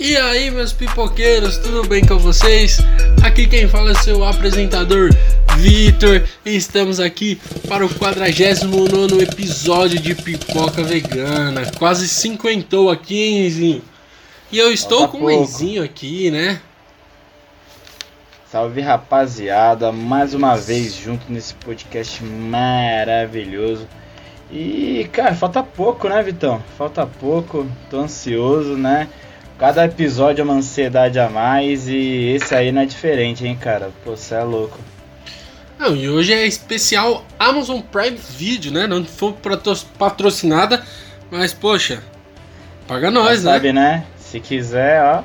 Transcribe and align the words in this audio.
E 0.00 0.16
aí, 0.16 0.50
meus 0.50 0.72
pipoqueiros, 0.72 1.58
tudo 1.58 1.86
bem 1.86 2.02
com 2.02 2.16
vocês? 2.18 2.78
Aqui 3.22 3.46
quem 3.46 3.68
fala 3.68 3.90
é 3.90 3.94
seu 3.96 4.24
apresentador 4.24 5.10
Vitor 5.58 6.26
e 6.42 6.56
estamos 6.56 6.98
aqui 6.98 7.38
para 7.68 7.84
o 7.84 7.94
49 7.96 9.22
episódio 9.22 10.00
de 10.00 10.14
Pipoca 10.14 10.82
Vegana. 10.82 11.70
Quase 11.78 12.08
cinquentou 12.08 12.90
aqui, 12.90 13.22
hein, 13.22 13.46
Izinho? 13.46 13.82
E 14.50 14.58
eu 14.58 14.72
estou 14.72 15.00
Falta 15.00 15.18
com 15.18 15.18
o 15.18 15.28
pouco. 15.28 15.44
Izinho 15.44 15.84
aqui, 15.84 16.30
né? 16.30 16.62
Salve 18.50 18.80
rapaziada, 18.80 19.92
mais 19.92 20.32
uma 20.32 20.56
vez 20.56 20.94
junto 20.94 21.30
nesse 21.30 21.52
podcast 21.52 22.24
maravilhoso. 22.24 23.86
E 24.50 25.06
cara, 25.12 25.34
falta 25.34 25.62
pouco, 25.62 26.08
né, 26.08 26.22
Vitão? 26.22 26.64
Falta 26.78 27.06
pouco, 27.06 27.66
tô 27.90 27.98
ansioso, 28.00 28.78
né? 28.78 29.06
Cada 29.60 29.84
episódio 29.84 30.40
é 30.40 30.44
uma 30.44 30.54
ansiedade 30.54 31.18
a 31.20 31.28
mais 31.28 31.86
e 31.86 32.32
esse 32.34 32.54
aí 32.54 32.72
não 32.72 32.80
é 32.80 32.86
diferente, 32.86 33.46
hein, 33.46 33.54
cara? 33.54 33.90
Pô, 34.02 34.16
você 34.16 34.34
é 34.34 34.42
louco. 34.42 34.78
Não, 35.78 35.94
e 35.94 36.08
hoje 36.08 36.32
é 36.32 36.46
especial 36.46 37.24
Amazon 37.38 37.80
Prime 37.80 38.16
Video, 38.16 38.72
né? 38.72 38.86
Não 38.86 39.04
foi 39.04 39.32
patro- 39.34 39.76
patrocinada, 39.98 40.82
mas 41.30 41.52
poxa, 41.52 42.02
paga 42.88 43.10
nós, 43.10 43.42
já 43.42 43.50
né? 43.50 43.54
sabe, 43.56 43.72
né? 43.72 44.06
Se 44.18 44.40
quiser, 44.40 45.02
ó, 45.02 45.22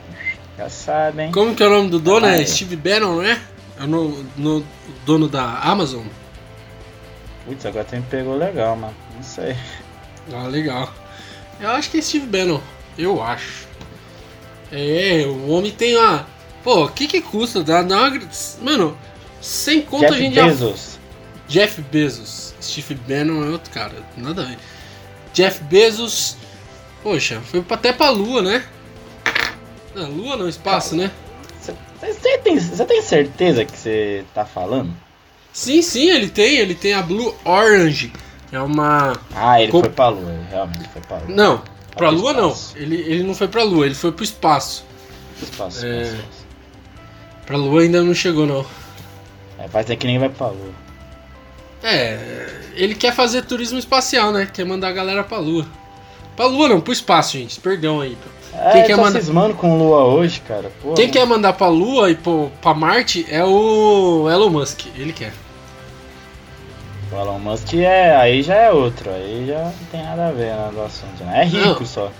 já 0.58 0.70
sabe, 0.70 1.24
hein? 1.24 1.32
Como 1.32 1.56
que 1.56 1.64
é 1.64 1.68
o 1.68 1.70
nome 1.70 1.90
do 1.90 2.00
dono? 2.00 2.26
É. 2.26 2.46
Steve 2.46 2.76
Bannon, 2.76 3.22
né? 3.22 3.42
É 3.80 3.84
o 3.84 3.88
no- 3.88 4.26
no- 4.38 4.66
dono 5.06 5.28
da 5.30 5.60
Amazon. 5.60 6.06
Putz, 7.46 7.66
agora 7.66 7.86
tu 7.86 7.96
me 7.96 8.02
pegou 8.04 8.36
legal, 8.38 8.76
mano. 8.76 8.94
Não 9.16 9.24
sei. 9.24 9.56
Ah, 10.34 10.48
legal. 10.48 10.92
Eu 11.60 11.70
acho 11.70 11.90
que 11.90 12.00
é 12.00 12.02
Steve 12.02 12.26
Bannon. 12.26 12.60
Eu 12.98 13.22
acho. 13.24 13.66
É, 14.72 15.24
o 15.28 15.50
homem 15.50 15.72
tem 15.72 15.96
uma. 15.98 16.26
Pô, 16.64 16.86
o 16.86 16.90
que 16.90 17.08
que 17.08 17.22
custa? 17.22 17.64
Dá, 17.64 17.82
dá 17.84 18.08
uma... 18.10 18.20
Mano, 18.62 18.98
sem 19.42 19.82
conta 19.82 20.08
a 20.08 20.10
Jeff 20.10 20.22
gente 20.22 20.36
já. 20.36 20.46
Bezos. 20.48 21.00
Jeff 21.48 21.82
Bezos. 21.84 22.54
Steve 22.62 22.96
Bannon 22.96 23.46
é 23.46 23.50
outro 23.50 23.72
cara. 23.72 23.94
Nada 24.18 24.42
a 24.42 24.46
ver. 24.46 24.58
Jeff 25.34 25.64
Bezos. 25.66 26.36
Poxa, 27.04 27.40
foi 27.42 27.64
até 27.70 27.94
pra 27.94 28.10
lua, 28.10 28.42
né? 28.42 28.64
Na 29.94 30.08
lua 30.08 30.36
não, 30.36 30.50
espaço, 30.50 30.96
né? 30.96 31.12
Você 31.62 31.74
tem, 32.38 32.58
tem 32.60 33.02
certeza 33.02 33.64
que 33.66 33.78
você 33.78 34.26
tá 34.34 34.44
falando? 34.46 34.92
Sim, 35.54 35.82
sim, 35.82 36.10
ele 36.10 36.28
tem. 36.30 36.58
Ele 36.58 36.74
tem 36.76 36.94
a 36.94 37.02
Blue 37.02 37.34
Orange. 37.46 38.12
É 38.52 38.60
uma. 38.60 39.14
Ah, 39.36 39.62
ele 39.62 39.72
Co- 39.72 39.82
foi 39.82 39.90
pra 39.90 40.08
lua, 40.10 40.32
ele 40.32 40.46
realmente 40.50 40.90
foi 40.90 41.02
pra 41.04 41.18
lua. 41.18 41.28
Não, 41.30 41.62
pra 41.96 42.10
lua 42.10 42.34
não. 42.34 42.50
espaço. 42.52 42.78
Ele, 42.78 42.96
ele 42.96 43.24
não 43.24 43.34
foi 43.36 43.48
pra 43.48 43.64
lua, 43.64 43.86
ele 43.86 43.96
foi 43.96 44.12
pro 44.12 44.24
espaço. 44.24 44.86
Espaço, 45.42 45.86
É. 45.86 46.02
espaço. 46.04 46.46
Pra 47.46 47.58
lua 47.58 47.82
ainda 47.82 48.02
não 48.04 48.14
chegou, 48.14 48.46
não. 48.48 48.66
É, 49.60 49.68
vai 49.68 49.84
ter 49.84 49.96
que 49.96 50.08
nem 50.08 50.18
vai 50.20 50.30
pra 50.30 50.48
lua. 50.48 50.74
É, 51.84 52.48
ele 52.76 52.96
quer 52.96 53.14
fazer 53.14 53.44
turismo 53.44 53.78
espacial, 53.78 54.32
né? 54.32 54.50
Quer 54.52 54.66
mandar 54.66 54.88
a 54.90 54.92
galera 54.94 55.24
pra 55.24 55.38
lua. 55.38 55.66
Pra 56.36 56.46
lua 56.48 56.68
não, 56.68 56.82
pro 56.82 56.92
espaço, 56.92 57.34
gente. 57.38 57.60
Perdão 57.60 58.02
aí. 58.02 58.18
É, 58.54 58.72
Quem 58.72 58.84
quer 58.86 58.96
tá 58.96 59.02
mandar- 59.02 59.20
cismando 59.22 59.54
com 59.54 59.78
lua 59.78 60.04
hoje, 60.06 60.40
cara? 60.42 60.72
Pô, 60.82 60.94
Quem 60.94 61.10
quer 61.10 61.26
mandar 61.26 61.54
pra 61.54 61.68
lua 61.68 62.10
e 62.10 62.16
pro, 62.16 62.50
pra 62.62 62.74
Marte 62.74 63.26
é 63.30 63.44
o 63.44 64.28
Elon 64.30 64.50
Musk. 64.50 64.82
Ele 64.98 65.14
quer. 65.14 65.34
O 67.16 67.20
Elon 67.22 67.40
Musk 67.40 67.74
é, 67.76 68.14
aí 68.16 68.44
já 68.44 68.56
é 68.56 68.72
outro, 68.72 69.10
aí 69.10 69.46
já 69.48 69.64
não 69.64 69.74
tem 69.90 70.04
nada 70.04 70.28
a 70.28 70.32
ver 70.32 70.54
né, 70.54 70.70
do 70.74 70.82
assunto, 70.82 71.24
né? 71.24 71.44
É 71.44 71.46
rico 71.46 71.80
Não. 71.80 71.86
só. 71.86 72.12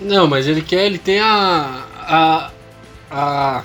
Não, 0.00 0.26
mas 0.28 0.46
ele 0.46 0.62
quer, 0.62 0.86
ele 0.86 0.98
tem 0.98 1.18
a. 1.18 1.84
a. 1.98 2.50
a. 3.10 3.64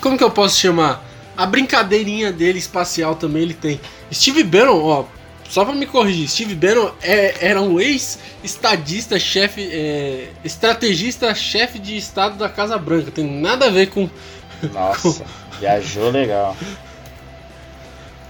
Como 0.00 0.18
que 0.18 0.24
eu 0.24 0.30
posso 0.30 0.58
chamar? 0.58 1.04
A 1.36 1.46
brincadeirinha 1.46 2.32
dele 2.32 2.58
espacial 2.58 3.14
também 3.14 3.42
ele 3.42 3.54
tem. 3.54 3.80
Steve 4.12 4.42
Bannon, 4.42 4.82
ó, 4.84 5.04
só 5.48 5.64
pra 5.64 5.74
me 5.74 5.86
corrigir, 5.86 6.28
Steve 6.28 6.54
Bannon 6.54 6.90
é- 7.02 7.36
era 7.48 7.60
um 7.60 7.78
ex-estadista, 7.80 9.18
chefe, 9.20 9.68
é, 9.72 10.30
estrategista, 10.44 11.32
chefe 11.34 11.78
de 11.78 11.96
estado 11.96 12.36
da 12.36 12.48
Casa 12.48 12.76
Branca. 12.76 13.10
Tem 13.10 13.24
nada 13.24 13.66
a 13.66 13.70
ver 13.70 13.90
com. 13.90 14.08
Nossa, 14.72 15.24
viajou 15.60 16.10
legal. 16.10 16.56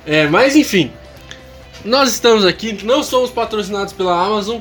É, 0.07 0.27
mas 0.27 0.57
enfim, 0.57 0.91
nós 1.85 2.13
estamos 2.13 2.45
aqui, 2.45 2.85
não 2.85 3.03
somos 3.03 3.31
patrocinados 3.31 3.93
pela 3.93 4.25
Amazon, 4.25 4.61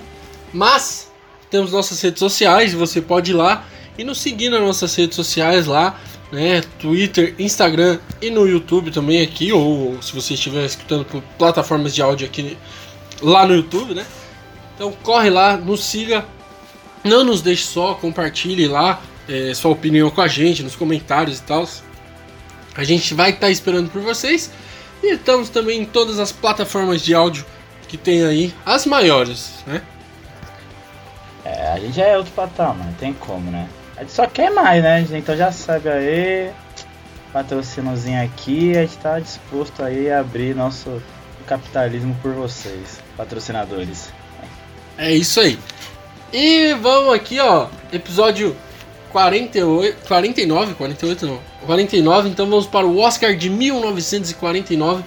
mas 0.54 1.12
temos 1.50 1.72
nossas 1.72 2.02
redes 2.02 2.20
sociais, 2.20 2.74
você 2.74 3.02
pode 3.02 3.32
ir 3.32 3.34
lá 3.34 3.66
e 3.98 4.04
nos 4.04 4.20
seguir 4.20 4.50
nas 4.50 4.62
nossas 4.62 4.96
redes 4.96 5.16
sociais 5.16 5.66
lá, 5.66 6.00
né, 6.32 6.62
Twitter, 6.80 7.36
Instagram 7.38 8.00
e 8.22 8.30
no 8.30 8.48
YouTube 8.48 8.90
também 8.90 9.22
aqui, 9.22 9.52
ou 9.52 10.02
se 10.02 10.14
você 10.14 10.34
estiver 10.34 10.66
escutando 10.66 11.06
por 11.06 11.22
plataformas 11.38 11.94
de 11.94 12.02
áudio 12.02 12.26
aqui 12.26 12.58
lá 13.22 13.46
no 13.46 13.54
YouTube, 13.54 13.94
né? 13.94 14.06
Então 14.76 14.92
corre 15.04 15.30
lá, 15.30 15.58
nos 15.58 15.84
siga, 15.84 16.26
não 17.04 17.24
nos 17.24 17.42
deixe 17.42 17.66
só, 17.66 17.96
compartilhe 17.96 18.68
lá 18.68 19.02
é, 19.28 19.54
sua 19.54 19.72
opinião 19.72 20.10
com 20.10 20.22
a 20.22 20.28
gente 20.28 20.64
nos 20.64 20.76
comentários 20.76 21.40
e 21.40 21.44
tal. 21.44 21.68
A 22.76 22.84
gente 22.84 23.14
vai 23.14 23.32
estar 23.32 23.50
esperando 23.50 23.90
por 23.90 24.02
vocês. 24.02 24.52
E 25.04 25.14
estamos 25.14 25.50
também 25.50 25.82
em 25.82 25.86
todas 25.86 26.20
as 26.20 26.32
plataformas 26.32 27.02
de 27.02 27.14
áudio 27.14 27.46
que 27.88 27.98
tem 27.98 28.24
aí, 28.24 28.54
as 28.66 28.86
maiores, 28.86 29.56
né? 29.68 29.82
É, 31.44 31.74
a 31.74 31.80
gente 31.80 31.96
já 31.96 32.06
é 32.06 32.18
outro 32.18 32.32
patamar, 32.32 32.86
não 32.86 32.94
tem 32.94 33.14
como, 33.14 33.52
né? 33.52 33.68
A 33.98 34.02
gente 34.02 34.14
só 34.14 34.26
quer 34.28 34.50
mais, 34.50 34.82
né? 34.82 35.06
Então 35.12 35.36
já 35.36 35.52
sabe 35.52 35.90
aí, 35.90 36.52
patrocíniozinho 37.34 38.24
aqui, 38.24 38.78
a 38.78 38.82
gente 38.82 38.98
tá 38.98 39.20
disposto 39.20 39.84
aí 39.84 40.10
a 40.10 40.20
abrir 40.20 40.56
nosso 40.56 41.02
capitalismo 41.46 42.16
por 42.22 42.34
vocês, 42.34 43.02
patrocinadores. 43.18 44.10
É 44.98 45.12
isso 45.12 45.40
aí. 45.40 45.60
E 46.32 46.74
vamos 46.76 47.14
aqui, 47.14 47.40
ó, 47.40 47.68
episódio 47.92 48.56
48, 49.12 50.08
49, 50.08 50.74
48 50.76 51.26
não, 51.26 51.40
49, 51.66 52.30
então 52.30 52.50
vamos 52.50 52.66
para 52.66 52.86
o 52.86 52.98
Oscar 53.00 53.36
de 53.36 53.50
1949, 53.50 55.04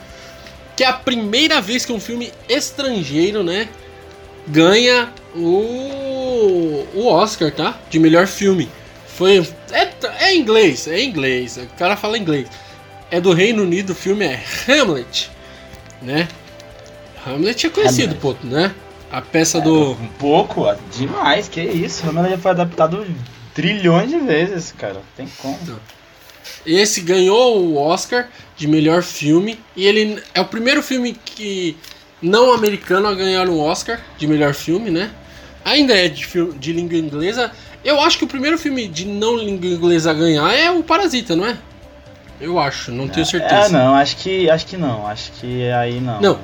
que 0.77 0.85
é 0.85 0.89
a 0.89 0.93
primeira 0.93 1.61
vez 1.61 1.85
que 1.85 1.93
um 1.93 2.01
filme 2.01 2.33
estrangeiro, 2.49 3.43
né, 3.43 3.69
ganha 4.47 5.13
o, 5.35 6.87
o 6.95 7.07
Oscar, 7.07 7.51
tá? 7.51 7.79
De 7.91 7.99
melhor 7.99 8.27
filme. 8.27 8.69
Foi 9.07 9.47
é, 9.73 9.91
é 10.21 10.35
inglês, 10.35 10.89
é 10.89 11.03
inglês, 11.03 11.57
o 11.57 11.67
cara 11.79 11.97
fala 11.97 12.19
inglês. 12.19 12.49
É 13.11 13.21
do 13.21 13.33
Reino 13.33 13.63
Unido, 13.63 13.91
o 13.91 13.95
filme 13.95 14.25
é 14.25 14.43
Hamlet, 14.69 15.31
né? 16.03 16.29
Hamlet 17.25 17.67
é 17.67 17.71
conhecido, 17.71 18.17
Hamlet. 18.17 18.21
pô, 18.21 18.37
né? 18.43 18.75
A 19.11 19.23
peça 19.23 19.61
do 19.61 19.93
Um 19.93 20.09
pouco, 20.19 20.67
demais, 20.91 21.49
que 21.49 21.61
isso. 21.61 22.05
Hamlet 22.09 22.33
já 22.33 22.39
foi 22.39 22.51
adaptado 22.51 23.07
trilhões 23.55 24.11
de 24.11 24.19
vezes, 24.19 24.73
cara. 24.77 25.01
Tem 25.17 25.29
como. 25.39 25.59
Esse 26.67 27.01
ganhou 27.01 27.59
o 27.59 27.77
Oscar 27.77 28.29
de 28.57 28.67
melhor 28.67 29.03
filme 29.03 29.59
e 29.77 29.87
ele 29.87 30.23
é 30.35 30.41
o 30.41 30.45
primeiro 30.45 30.83
filme 30.83 31.15
que 31.25 31.77
não 32.21 32.53
americano 32.53 33.07
a 33.09 33.15
ganhar 33.15 33.49
um 33.49 33.61
Oscar 33.61 34.01
de 34.19 34.27
melhor 34.27 34.55
filme, 34.55 34.91
né? 34.91 35.11
Ainda 35.65 35.95
é 35.95 36.09
de, 36.09 36.27
de 36.59 36.73
língua 36.73 36.97
inglesa. 36.99 37.51
Eu 37.85 38.01
acho 38.01 38.19
que 38.19 38.25
o 38.25 38.29
primeiro 38.29 38.59
filme 38.59 38.87
de 38.89 39.07
não 39.07 39.37
língua 39.37 39.67
inglesa 39.69 40.11
a 40.11 40.15
ganhar 40.15 40.53
é 40.53 40.71
o 40.71 40.83
Parasita, 40.83 41.35
não 41.37 41.47
é? 41.47 41.57
Eu 42.41 42.59
acho, 42.59 42.91
não 42.91 43.09
tenho 43.09 43.25
Ah, 43.27 43.31
certeza. 43.31 43.69
não, 43.69 43.95
acho 43.95 44.17
que 44.17 44.51
acho 44.51 44.67
que 44.67 44.77
não. 44.77 45.07
Acho 45.07 45.33
que 45.33 45.71
aí 45.71 46.01
não. 46.01 46.21
Não, 46.21 46.39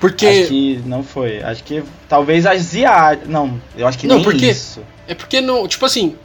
Porque 0.00 0.26
Acho 0.26 0.48
que 0.48 0.82
não 0.84 1.02
foi. 1.02 1.42
Acho 1.42 1.64
que 1.64 1.82
talvez 2.08 2.44
asiático. 2.46 3.30
Não, 3.30 3.60
eu 3.76 3.86
acho 3.86 3.96
que 3.98 4.06
Não, 4.06 4.22
porque- 4.22 4.46
isso. 4.50 4.82
é 5.08 5.14
porque 5.14 5.40
não, 5.40 5.66
tipo 5.68 5.86
assim, 5.86 6.16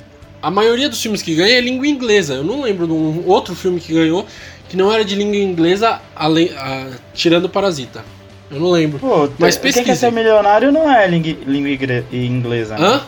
a 0.41 0.49
maioria 0.51 0.89
dos 0.89 1.01
filmes 1.01 1.21
que 1.21 1.35
ganha 1.35 1.57
é 1.57 1.61
língua 1.61 1.87
inglesa. 1.87 2.35
Eu 2.35 2.43
não 2.43 2.61
lembro 2.61 2.87
de 2.87 2.93
um 2.93 3.23
outro 3.27 3.55
filme 3.55 3.79
que 3.79 3.93
ganhou 3.93 4.25
que 4.69 4.77
não 4.77 4.91
era 4.91 5.03
de 5.03 5.15
língua 5.15 5.35
inglesa 5.35 6.01
além, 6.15 6.49
a- 6.57 6.91
tirando 7.13 7.49
Parasita. 7.49 8.03
Eu 8.49 8.59
não 8.59 8.71
lembro. 8.71 8.99
Pô, 8.99 9.29
Mas 9.39 9.57
quem 9.57 9.71
quer 9.83 9.95
ser 9.95 10.11
milionário 10.11 10.71
não 10.71 10.89
é 10.91 11.07
língua, 11.07 11.37
língua 11.45 12.03
inglesa. 12.11 12.77
né? 12.77 12.85
Hã? 12.85 13.01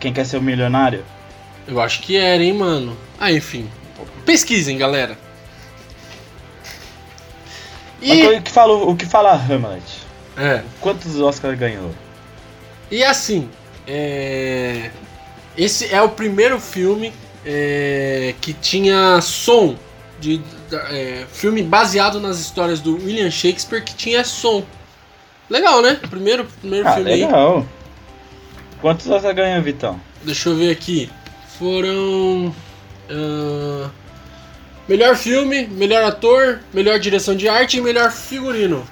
Quem 0.00 0.12
quer 0.12 0.24
ser 0.26 0.36
o 0.38 0.42
milionário? 0.42 1.04
Eu 1.66 1.80
acho 1.80 2.00
que 2.02 2.16
era, 2.16 2.42
hein, 2.42 2.52
mano. 2.52 2.96
Ah, 3.18 3.32
enfim. 3.32 3.68
Pesquisem, 4.24 4.76
galera. 4.76 5.16
E, 8.00 8.26
o 8.26 8.42
que 8.42 8.50
fala, 8.50 8.72
o 8.74 8.94
que 8.96 9.06
fala 9.06 9.32
Hamlet? 9.32 9.82
é, 10.36 10.62
Quantos 10.80 11.18
Oscars 11.18 11.58
ganhou? 11.58 11.90
e 12.90 13.02
assim, 13.02 13.48
é, 13.86 14.90
esse 15.56 15.92
é 15.92 16.00
o 16.02 16.08
primeiro 16.10 16.60
filme 16.60 17.12
é, 17.44 18.34
que 18.40 18.52
tinha 18.52 19.20
som 19.20 19.76
de 20.18 20.40
é, 20.90 21.24
filme 21.32 21.62
baseado 21.62 22.18
nas 22.20 22.38
histórias 22.38 22.80
do 22.80 22.96
William 22.96 23.30
Shakespeare 23.30 23.82
que 23.84 23.94
tinha 23.94 24.24
som. 24.24 24.64
Legal, 25.48 25.80
né? 25.82 25.98
Primeiro, 26.10 26.44
primeiro 26.60 26.88
Ah, 26.88 26.92
filme 26.94 27.12
aí. 27.12 27.20
legal. 27.24 27.64
Quantos 28.80 29.06
Oscars 29.08 29.34
ganhou, 29.36 29.62
Vitão? 29.62 30.00
deixa 30.22 30.48
eu 30.48 30.56
ver 30.56 30.70
aqui. 30.70 31.10
Foram. 31.58 32.54
ah, 33.10 33.88
melhor 34.88 35.16
filme, 35.16 35.66
melhor 35.66 36.02
ator, 36.04 36.60
melhor 36.72 36.98
direção 36.98 37.36
de 37.36 37.48
arte 37.48 37.78
e 37.78 37.80
melhor 37.80 38.10
figurino. 38.10 38.86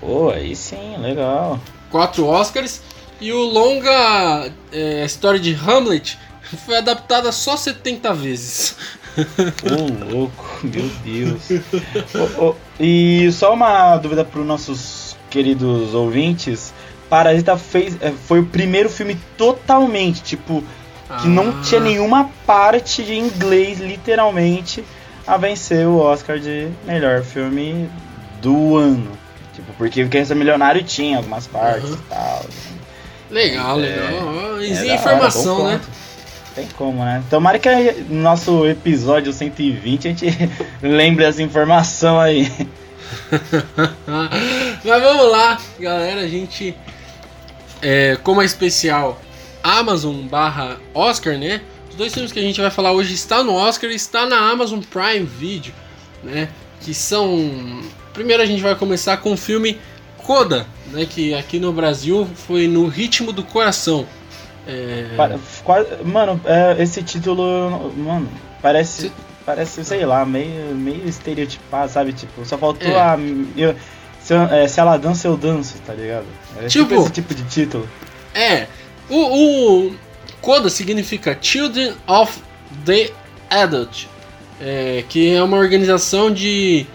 Pô, 0.00 0.30
aí 0.30 0.54
sim, 0.56 0.96
legal. 0.98 1.60
Quatro 1.90 2.26
Oscars. 2.26 2.80
E 3.20 3.32
o 3.32 3.42
longa 3.42 4.50
é, 4.72 5.04
história 5.04 5.40
de 5.40 5.52
Hamlet 5.54 6.18
foi 6.64 6.76
adaptada 6.76 7.32
só 7.32 7.56
70 7.56 8.14
vezes. 8.14 8.76
Ô, 9.64 10.12
louco, 10.14 10.60
meu 10.62 10.88
Deus. 11.04 11.42
Ô, 12.38 12.46
ô, 12.50 12.54
e 12.78 13.28
só 13.32 13.52
uma 13.54 13.96
dúvida 13.96 14.24
para 14.24 14.40
os 14.40 14.46
nossos 14.46 15.16
queridos 15.28 15.94
ouvintes. 15.94 16.72
Parasita 17.10 17.56
fez, 17.56 17.96
é, 18.00 18.12
foi 18.12 18.40
o 18.40 18.46
primeiro 18.46 18.88
filme 18.88 19.18
totalmente, 19.36 20.22
tipo, 20.22 20.62
que 21.20 21.26
não 21.26 21.48
Ah. 21.48 21.62
tinha 21.62 21.80
nenhuma 21.80 22.30
parte 22.46 23.02
de 23.02 23.14
inglês, 23.14 23.80
literalmente, 23.80 24.84
a 25.26 25.36
vencer 25.36 25.86
o 25.86 25.96
Oscar 25.98 26.38
de 26.38 26.68
melhor 26.84 27.22
filme 27.22 27.88
do 28.42 28.76
ano. 28.76 29.10
Tipo, 29.54 29.72
porque 29.76 30.02
o 30.04 30.08
Criança 30.08 30.34
Milionário 30.34 30.84
tinha 30.84 31.16
algumas 31.16 31.46
partes 31.46 31.90
Uhum. 31.90 31.96
e 31.96 32.08
tal. 32.10 32.44
Legal, 33.30 33.78
É, 33.78 33.82
legal. 33.82 34.06
É 34.06 34.10
da 34.10 34.24
hora, 34.24 34.94
informação, 34.94 35.56
bom 35.58 35.68
né? 35.68 35.80
Tem 36.54 36.66
como, 36.76 37.04
né? 37.04 37.22
Tomara 37.30 37.58
que 37.58 37.68
no 38.08 38.22
nosso 38.22 38.66
episódio 38.66 39.32
120 39.32 40.08
a 40.08 40.10
gente 40.10 40.26
lembre 40.82 41.24
essa 41.24 41.42
informação 41.42 42.18
aí. 42.18 42.50
Mas 44.84 45.02
vamos 45.02 45.30
lá, 45.30 45.58
galera. 45.78 46.22
A 46.22 46.26
gente, 46.26 46.74
é, 47.80 48.18
como 48.22 48.42
é 48.42 48.44
especial 48.44 49.20
Amazon 49.62 50.16
barra 50.26 50.78
Oscar, 50.94 51.38
né? 51.38 51.60
Os 51.90 51.94
dois 51.94 52.12
filmes 52.12 52.32
que 52.32 52.38
a 52.38 52.42
gente 52.42 52.60
vai 52.60 52.70
falar 52.70 52.92
hoje 52.92 53.14
está 53.14 53.42
no 53.42 53.54
Oscar 53.54 53.90
e 53.90 53.94
está 53.94 54.26
na 54.26 54.50
Amazon 54.50 54.80
Prime 54.80 55.26
Video, 55.26 55.72
né? 56.24 56.48
Que 56.80 56.94
são. 56.94 57.82
Primeiro 58.12 58.42
a 58.42 58.46
gente 58.46 58.62
vai 58.62 58.74
começar 58.74 59.18
com 59.18 59.32
o 59.32 59.36
filme 59.36 59.78
Coda, 60.28 60.66
né? 60.88 61.06
Que 61.08 61.32
aqui 61.32 61.58
no 61.58 61.72
Brasil 61.72 62.28
foi 62.46 62.68
no 62.68 62.86
Ritmo 62.86 63.32
do 63.32 63.42
Coração. 63.42 64.06
É, 64.66 65.06
Mano, 66.04 66.38
é, 66.44 66.82
esse 66.82 67.02
título, 67.02 67.90
mano, 67.96 68.28
parece, 68.60 69.04
Cê- 69.04 69.10
parece, 69.46 69.82
sei 69.82 70.04
lá, 70.04 70.26
meio, 70.26 70.74
meio 70.74 71.08
estereotipado, 71.08 71.90
sabe? 71.90 72.12
Tipo, 72.12 72.44
só 72.44 72.58
faltou 72.58 72.90
É. 72.90 73.00
a. 73.00 73.16
Eu, 73.56 73.74
se, 74.20 74.34
eu- 74.34 74.42
é, 74.42 74.68
se 74.68 74.78
ela 74.78 74.98
dança, 74.98 75.26
eu 75.26 75.34
danço, 75.38 75.76
tá 75.86 75.94
ligado? 75.94 76.26
É 76.60 76.66
tipo, 76.66 76.88
Tipo- 76.90 77.00
esse 77.00 77.10
tipo 77.12 77.34
de 77.34 77.44
título. 77.44 77.88
É, 78.34 78.66
o, 79.08 79.86
o 79.86 79.94
CODA 80.42 80.68
significa 80.68 81.38
Children 81.40 81.94
of 82.06 82.38
the 82.84 83.10
Adult, 83.48 84.04
é, 84.60 85.02
que 85.08 85.32
é 85.34 85.42
uma 85.42 85.56
organização 85.56 86.30
de 86.30 86.86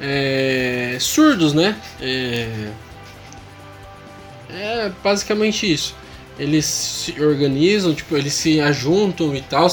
é, 0.00 0.96
surdos, 1.00 1.52
né? 1.52 1.76
É, 2.00 2.70
é 4.52 4.92
basicamente 5.02 5.70
isso. 5.70 5.94
Eles 6.38 6.64
se 6.64 7.20
organizam, 7.22 7.94
tipo, 7.94 8.16
eles 8.16 8.32
se 8.32 8.60
ajuntam 8.60 9.34
e 9.34 9.42
tal. 9.42 9.68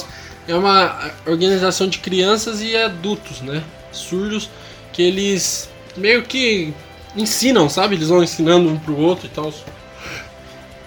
É 0.48 0.54
uma 0.56 1.12
organização 1.26 1.88
de 1.88 2.00
crianças 2.00 2.62
e 2.62 2.76
adultos, 2.76 3.42
né? 3.42 3.64
Surdos, 3.92 4.50
que 4.94 5.02
eles 5.02 5.70
meio 5.96 6.24
que 6.24 6.74
ensinam, 7.16 7.70
sabe? 7.70 7.96
Eles 7.96 8.10
vão 8.10 8.24
ensinando 8.24 8.70
um 8.70 8.78
pro 8.78 8.98
outro 8.98 9.28
e 9.28 9.30
tal. 9.30 9.54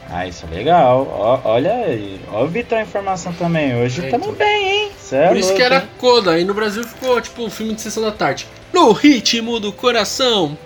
Ah, 0.08 0.26
isso 0.26 0.44
é 0.50 0.54
legal. 0.54 1.06
Ó, 1.08 1.40
olha 1.48 1.72
aí. 1.72 2.20
Ó, 2.32 2.44
o 2.44 2.48
Vitor, 2.48 2.78
a 2.78 2.82
informação 2.82 3.32
também. 3.32 3.81
Hoje 3.81 4.04
É, 4.04 4.10
tamo 4.10 4.25
então. 4.25 4.34
bem, 4.34 4.70
hein? 4.84 4.90
Cê 4.98 5.16
é 5.16 5.28
Por 5.28 5.37
isso 5.37 5.48
louco, 5.50 5.56
que 5.56 5.62
era 5.62 5.76
hein? 5.76 5.89
Coda, 6.00 6.41
e 6.41 6.44
no 6.44 6.55
Brasil 6.55 6.82
ficou 6.82 7.20
tipo 7.20 7.44
um 7.44 7.50
filme 7.50 7.75
de 7.75 7.82
sessão 7.82 8.02
da 8.02 8.11
tarde. 8.11 8.47
No 8.73 8.91
ritmo 8.93 9.61
do 9.61 9.70
coração. 9.70 10.56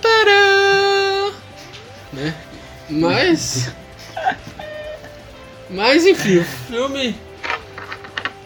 Pará. 0.00 1.32
Né? 2.12 2.34
Mas. 2.88 3.72
Mas 5.68 6.06
enfim, 6.06 6.38
o 6.38 6.44
filme. 6.44 7.16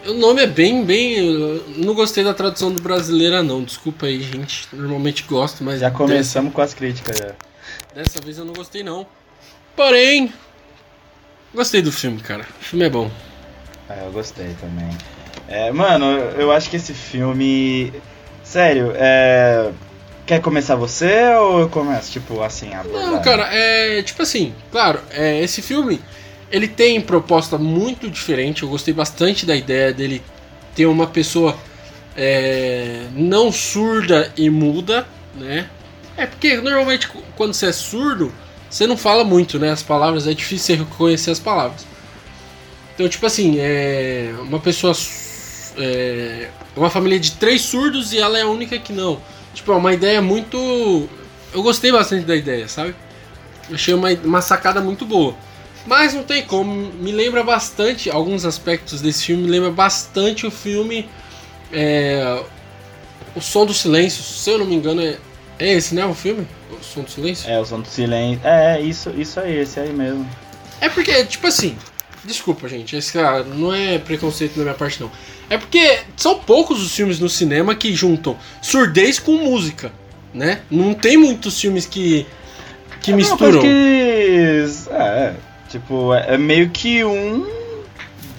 O 0.07 0.13
nome 0.13 0.41
é 0.41 0.47
bem, 0.47 0.83
bem. 0.83 1.61
não 1.77 1.93
gostei 1.93 2.23
da 2.23 2.33
tradução 2.33 2.73
do 2.73 2.81
brasileira, 2.81 3.43
não. 3.43 3.63
Desculpa 3.63 4.07
aí, 4.07 4.21
gente. 4.21 4.67
Normalmente 4.73 5.23
gosto, 5.23 5.63
mas. 5.63 5.79
Já 5.79 5.89
dessa, 5.89 5.97
começamos 5.97 6.53
com 6.53 6.61
as 6.61 6.73
críticas 6.73 7.19
já. 7.19 7.35
dessa 7.93 8.19
vez 8.19 8.39
eu 8.39 8.45
não 8.45 8.53
gostei, 8.53 8.81
não. 8.81 9.05
Porém. 9.75 10.33
Gostei 11.53 11.83
do 11.83 11.91
filme, 11.91 12.19
cara. 12.19 12.47
O 12.59 12.63
filme 12.63 12.85
é 12.85 12.89
bom. 12.89 13.11
Ah, 13.87 13.97
eu 14.03 14.11
gostei 14.11 14.55
também. 14.59 14.89
É, 15.47 15.71
mano, 15.71 16.05
eu 16.37 16.51
acho 16.51 16.69
que 16.69 16.77
esse 16.77 16.93
filme. 16.93 17.93
Sério, 18.43 18.91
é. 18.95 19.71
Quer 20.25 20.39
começar 20.41 20.75
você 20.75 21.33
ou 21.35 21.59
eu 21.59 21.69
começo? 21.69 22.11
Tipo, 22.11 22.41
assim, 22.41 22.73
a? 22.73 22.83
Não, 22.83 23.21
cara, 23.21 23.49
é 23.53 24.01
tipo 24.03 24.21
assim, 24.21 24.53
claro, 24.71 25.01
é, 25.11 25.41
esse 25.41 25.61
filme 25.61 25.99
ele 26.49 26.67
tem 26.67 27.01
proposta 27.01 27.57
muito 27.57 28.09
diferente. 28.09 28.63
Eu 28.63 28.69
gostei 28.69 28.93
bastante 28.93 29.45
da 29.45 29.55
ideia 29.55 29.91
dele 29.91 30.21
ter 30.73 30.85
uma 30.85 31.07
pessoa 31.07 31.57
é, 32.15 33.07
não 33.13 33.51
surda 33.51 34.31
e 34.37 34.49
muda, 34.49 35.05
né? 35.35 35.67
É 36.15 36.25
porque 36.25 36.55
normalmente 36.57 37.09
quando 37.35 37.53
você 37.53 37.67
é 37.67 37.71
surdo, 37.71 38.31
você 38.69 38.87
não 38.87 38.95
fala 38.95 39.23
muito, 39.23 39.59
né? 39.59 39.71
As 39.71 39.83
palavras 39.83 40.25
é 40.25 40.33
difícil 40.33 40.77
você 40.77 40.83
reconhecer 40.83 41.31
as 41.31 41.39
palavras. 41.39 41.85
Então, 42.93 43.09
tipo 43.09 43.25
assim, 43.25 43.57
é 43.59 44.33
uma 44.39 44.59
pessoa 44.59 44.93
é 45.77 46.49
uma 46.75 46.89
família 46.89 47.19
de 47.19 47.31
três 47.33 47.61
surdos 47.61 48.13
e 48.13 48.19
ela 48.19 48.37
é 48.37 48.41
a 48.41 48.47
única 48.47 48.77
que 48.77 48.93
não. 48.93 49.21
Tipo, 49.53 49.71
é 49.71 49.75
uma 49.75 49.93
ideia 49.93 50.21
muito. 50.21 51.09
Eu 51.53 51.61
gostei 51.61 51.91
bastante 51.91 52.25
da 52.25 52.35
ideia, 52.35 52.67
sabe? 52.67 52.95
Achei 53.71 53.93
uma, 53.93 54.09
uma 54.23 54.41
sacada 54.41 54.81
muito 54.81 55.05
boa. 55.05 55.35
Mas 55.85 56.13
não 56.13 56.23
tem 56.23 56.43
como, 56.43 56.73
me 56.93 57.11
lembra 57.11 57.43
bastante, 57.43 58.09
alguns 58.09 58.45
aspectos 58.45 59.01
desse 59.01 59.25
filme 59.25 59.43
me 59.43 59.49
lembra 59.49 59.69
bastante 59.69 60.47
o 60.47 60.51
filme 60.51 61.09
é, 61.73 62.41
O 63.35 63.41
Som 63.41 63.65
do 63.65 63.73
Silêncio, 63.73 64.23
se 64.23 64.49
eu 64.49 64.59
não 64.59 64.65
me 64.65 64.75
engano, 64.75 65.01
é, 65.01 65.17
é 65.59 65.73
esse, 65.73 65.93
né? 65.93 66.05
O 66.05 66.13
filme? 66.13 66.47
O 66.71 66.83
Som 66.83 67.01
do 67.01 67.11
Silêncio? 67.11 67.49
É, 67.49 67.59
o 67.59 67.65
som 67.65 67.81
do 67.81 67.87
silêncio. 67.87 68.39
É, 68.45 68.79
isso, 68.79 69.09
isso 69.17 69.39
aí, 69.39 69.57
esse 69.57 69.79
aí 69.79 69.91
mesmo. 69.91 70.29
É 70.79 70.87
porque, 70.87 71.25
tipo 71.25 71.47
assim, 71.47 71.77
desculpa, 72.25 72.67
gente, 72.67 72.95
esse 72.95 73.11
cara 73.13 73.43
não 73.43 73.73
é 73.73 73.97
preconceito 73.97 74.55
da 74.57 74.63
minha 74.63 74.73
parte, 74.73 75.01
não. 75.01 75.11
É 75.49 75.57
porque 75.57 75.99
são 76.15 76.39
poucos 76.39 76.81
os 76.81 76.95
filmes 76.95 77.19
no 77.19 77.29
cinema 77.29 77.75
que 77.75 77.93
juntam 77.93 78.37
surdez 78.61 79.19
com 79.19 79.33
música, 79.33 79.91
né? 80.33 80.61
Não 80.71 80.93
tem 80.93 81.17
muitos 81.17 81.59
filmes 81.59 81.85
que, 81.85 82.25
que 83.01 83.11
É 83.11 83.15
misturam. 83.15 83.61
que. 83.61 84.67
É, 84.91 85.33
tipo, 85.69 86.13
é, 86.13 86.35
é 86.35 86.37
meio 86.37 86.69
que 86.69 87.03
um. 87.03 87.45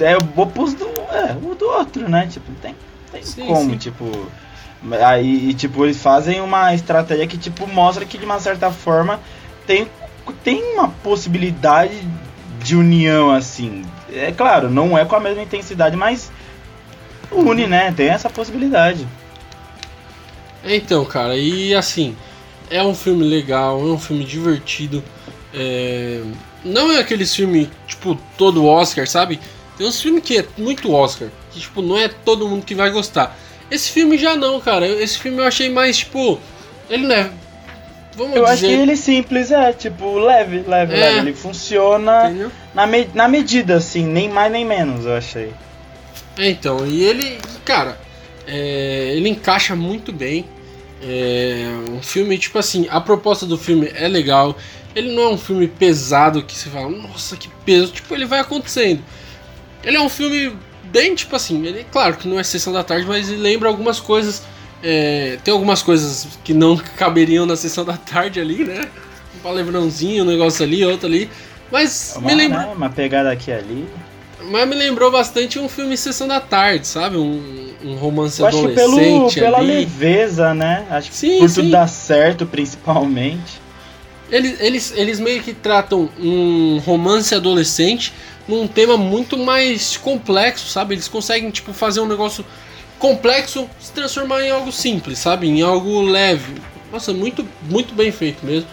É 0.00 0.16
o 0.16 0.40
oposto 0.40 0.78
do. 0.78 0.86
É, 1.14 1.36
o 1.40 1.54
do 1.54 1.66
outro, 1.66 2.08
né? 2.08 2.26
Tipo, 2.30 2.50
tem, 2.60 2.74
tem 3.12 3.22
Sim, 3.22 3.46
como, 3.46 3.70
sim. 3.72 3.76
tipo. 3.78 4.28
Aí, 5.06 5.48
e, 5.50 5.54
tipo, 5.54 5.84
eles 5.84 5.96
fazem 5.98 6.40
uma 6.42 6.74
estratégia 6.74 7.26
que, 7.26 7.38
tipo, 7.38 7.66
mostra 7.66 8.04
que 8.04 8.18
de 8.18 8.24
uma 8.24 8.38
certa 8.38 8.70
forma 8.70 9.18
tem, 9.66 9.88
tem 10.42 10.62
uma 10.74 10.88
possibilidade 10.88 11.94
de 12.64 12.74
união, 12.74 13.30
assim. 13.30 13.84
É 14.10 14.32
claro, 14.32 14.70
não 14.70 14.96
é 14.96 15.04
com 15.04 15.14
a 15.14 15.20
mesma 15.20 15.42
intensidade, 15.42 15.94
mas 15.96 16.32
une, 17.30 17.66
né? 17.66 17.92
Tem 17.94 18.08
essa 18.08 18.30
possibilidade. 18.30 19.06
Então, 20.64 21.04
cara, 21.04 21.36
e 21.36 21.74
assim, 21.74 22.16
é 22.70 22.82
um 22.82 22.94
filme 22.94 23.22
legal, 23.22 23.78
é 23.80 23.92
um 23.92 23.98
filme 23.98 24.24
divertido. 24.24 25.04
é, 25.52 26.22
Não 26.64 26.90
é 26.90 27.00
aqueles 27.00 27.34
filmes, 27.34 27.68
tipo, 27.86 28.18
todo 28.38 28.64
Oscar, 28.64 29.06
sabe? 29.06 29.38
Tem 29.76 29.86
uns 29.86 30.00
filmes 30.00 30.22
que 30.24 30.38
é 30.38 30.46
muito 30.56 30.90
Oscar, 30.90 31.28
que, 31.52 31.60
tipo, 31.60 31.82
não 31.82 31.98
é 31.98 32.08
todo 32.08 32.48
mundo 32.48 32.64
que 32.64 32.74
vai 32.74 32.90
gostar. 32.90 33.36
Esse 33.70 33.90
filme 33.90 34.16
já 34.16 34.36
não, 34.36 34.58
cara. 34.60 34.86
Esse 34.86 35.18
filme 35.18 35.38
eu 35.38 35.44
achei 35.44 35.68
mais, 35.68 35.98
tipo. 35.98 36.40
Ele 36.88 37.06
não 37.06 37.14
é. 37.14 37.30
Vamos 38.16 38.36
Eu 38.36 38.46
acho 38.46 38.56
dizer. 38.62 38.68
que 38.68 38.82
ele 38.82 38.96
simples, 38.96 39.50
é, 39.50 39.72
tipo, 39.72 40.18
leve, 40.18 40.64
leve, 40.66 40.94
É. 40.94 40.98
leve. 41.00 41.18
Ele 41.18 41.34
funciona. 41.34 42.26
Entendeu? 42.30 42.50
Na, 42.74 42.86
me- 42.86 43.08
na 43.14 43.26
medida, 43.28 43.76
assim, 43.76 44.04
nem 44.04 44.28
mais 44.28 44.50
nem 44.52 44.64
menos, 44.64 45.04
eu 45.04 45.14
achei. 45.16 45.52
É, 46.38 46.50
então, 46.50 46.86
e 46.86 47.02
ele, 47.04 47.38
cara, 47.64 47.98
é, 48.46 49.12
ele 49.16 49.28
encaixa 49.28 49.74
muito 49.74 50.12
bem. 50.12 50.44
É 51.02 51.66
um 51.90 52.00
filme, 52.02 52.38
tipo 52.38 52.58
assim, 52.58 52.86
a 52.90 53.00
proposta 53.00 53.44
do 53.44 53.58
filme 53.58 53.90
é 53.94 54.08
legal. 54.08 54.56
Ele 54.94 55.12
não 55.12 55.24
é 55.24 55.28
um 55.30 55.38
filme 55.38 55.66
pesado 55.68 56.42
que 56.42 56.54
você 56.56 56.70
fala, 56.70 56.88
nossa, 56.88 57.36
que 57.36 57.48
peso. 57.64 57.92
Tipo, 57.92 58.14
ele 58.14 58.24
vai 58.26 58.40
acontecendo. 58.40 59.02
Ele 59.82 59.96
é 59.96 60.00
um 60.00 60.08
filme 60.08 60.56
bem, 60.84 61.14
tipo 61.14 61.34
assim, 61.36 61.66
ele, 61.66 61.84
claro 61.90 62.16
que 62.16 62.26
não 62.28 62.38
é 62.38 62.44
sessão 62.44 62.72
da 62.72 62.82
tarde, 62.84 63.06
mas 63.06 63.28
ele 63.28 63.40
lembra 63.40 63.68
algumas 63.68 63.98
coisas. 64.00 64.42
É, 64.84 65.38
tem 65.42 65.52
algumas 65.52 65.82
coisas 65.82 66.28
que 66.44 66.52
não 66.54 66.76
caberiam 66.96 67.46
na 67.46 67.56
sessão 67.56 67.84
da 67.84 67.96
tarde 67.96 68.38
ali, 68.40 68.64
né? 68.64 68.88
Um 69.36 69.38
palavrãozinho, 69.40 70.24
um 70.24 70.26
negócio 70.26 70.64
ali, 70.64 70.84
outro 70.84 71.06
ali. 71.06 71.30
Mas 71.72 72.14
É 72.14 72.18
uma, 72.18 72.28
me 72.28 72.34
lembra. 72.34 72.58
né, 72.58 72.72
uma 72.76 72.90
pegada 72.90 73.32
aqui 73.32 73.50
ali. 73.50 73.88
Mas 74.50 74.68
me 74.68 74.74
lembrou 74.74 75.10
bastante 75.10 75.58
um 75.58 75.68
filme 75.70 75.96
Sessão 75.96 76.28
da 76.28 76.38
Tarde, 76.38 76.86
sabe? 76.86 77.16
Um, 77.16 77.72
um 77.82 77.94
romance 77.96 78.40
Eu 78.40 78.46
acho 78.46 78.60
que 78.60 78.68
pelo, 78.74 78.92
adolescente 78.92 79.40
pela 79.40 79.58
ali. 79.58 79.68
leveza, 79.68 80.52
né? 80.52 80.86
Acho 80.90 81.10
que 81.10 81.16
Sim, 81.16 81.38
por 81.38 81.48
sim. 81.48 81.54
tudo 81.62 81.70
dar 81.70 81.88
certo, 81.88 82.44
principalmente. 82.46 83.62
Eles, 84.30 84.60
eles, 84.60 84.92
eles 84.96 85.20
meio 85.20 85.42
que 85.42 85.54
tratam 85.54 86.10
um 86.20 86.78
romance 86.84 87.34
adolescente 87.34 88.12
num 88.46 88.66
tema 88.66 88.96
muito 88.98 89.38
mais 89.38 89.96
complexo, 89.96 90.68
sabe? 90.68 90.94
Eles 90.94 91.08
conseguem, 91.08 91.50
tipo, 91.50 91.72
fazer 91.72 92.00
um 92.00 92.06
negócio 92.06 92.44
complexo 93.04 93.68
se 93.78 93.92
transformar 93.92 94.40
em 94.42 94.50
algo 94.50 94.72
simples, 94.72 95.18
sabe? 95.18 95.46
Em 95.46 95.60
algo 95.60 96.00
leve. 96.00 96.54
Nossa, 96.90 97.12
muito, 97.12 97.46
muito 97.68 97.94
bem 97.94 98.10
feito 98.10 98.46
mesmo. 98.46 98.66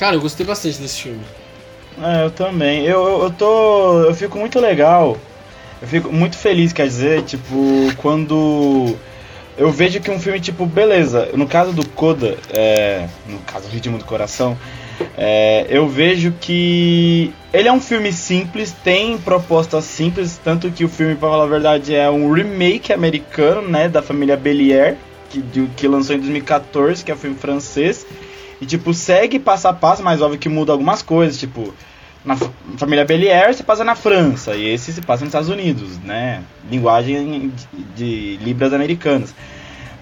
Cara, 0.00 0.16
eu 0.16 0.20
gostei 0.20 0.44
bastante 0.44 0.78
desse 0.78 1.02
filme. 1.02 1.20
É, 2.02 2.24
eu 2.24 2.30
também. 2.32 2.84
Eu, 2.84 3.06
eu, 3.06 3.22
eu 3.22 3.30
tô. 3.30 4.00
Eu 4.00 4.14
fico 4.16 4.36
muito 4.36 4.58
legal. 4.58 5.16
Eu 5.80 5.86
fico 5.86 6.12
muito 6.12 6.36
feliz, 6.36 6.72
quer 6.72 6.88
dizer, 6.88 7.22
tipo, 7.22 7.54
quando 7.98 8.96
eu 9.56 9.70
vejo 9.70 10.00
que 10.00 10.10
um 10.10 10.18
filme, 10.18 10.40
tipo, 10.40 10.66
beleza, 10.66 11.30
no 11.32 11.46
caso 11.46 11.72
do 11.72 11.88
Coda, 11.88 12.36
é, 12.52 13.06
no 13.28 13.38
caso 13.38 13.68
do 13.68 13.72
Ritmo 13.72 13.96
do 13.96 14.04
Coração, 14.04 14.58
é, 15.16 15.66
eu 15.68 15.88
vejo 15.88 16.32
que 16.40 17.32
ele 17.52 17.68
é 17.68 17.72
um 17.72 17.80
filme 17.80 18.12
simples, 18.12 18.74
tem 18.84 19.18
propostas 19.18 19.84
simples, 19.84 20.40
tanto 20.42 20.70
que 20.70 20.84
o 20.84 20.88
filme, 20.88 21.14
pra 21.14 21.28
falar 21.28 21.44
a 21.44 21.48
verdade, 21.48 21.94
é 21.94 22.08
um 22.10 22.32
remake 22.32 22.92
americano, 22.92 23.66
né, 23.68 23.88
da 23.88 24.02
família 24.02 24.36
Belier, 24.36 24.96
que, 25.30 25.42
que 25.76 25.88
lançou 25.88 26.14
em 26.16 26.20
2014, 26.20 27.04
que 27.04 27.10
é 27.10 27.14
um 27.14 27.18
filme 27.18 27.36
francês, 27.36 28.06
e, 28.60 28.66
tipo, 28.66 28.92
segue 28.92 29.38
passo 29.38 29.68
a 29.68 29.72
passo, 29.72 30.02
mas 30.02 30.20
óbvio 30.20 30.38
que 30.38 30.48
muda 30.48 30.72
algumas 30.72 31.02
coisas, 31.02 31.38
tipo, 31.38 31.74
na 32.24 32.36
fa- 32.36 32.50
família 32.76 33.04
Belier 33.04 33.54
se 33.54 33.62
passa 33.62 33.82
na 33.84 33.94
França, 33.94 34.54
e 34.54 34.68
esse 34.68 34.92
se 34.92 35.00
passa 35.00 35.24
nos 35.24 35.30
Estados 35.30 35.48
Unidos, 35.48 35.98
né, 35.98 36.42
linguagem 36.70 37.50
de, 37.72 38.36
de 38.36 38.44
libras 38.44 38.72
americanas. 38.72 39.34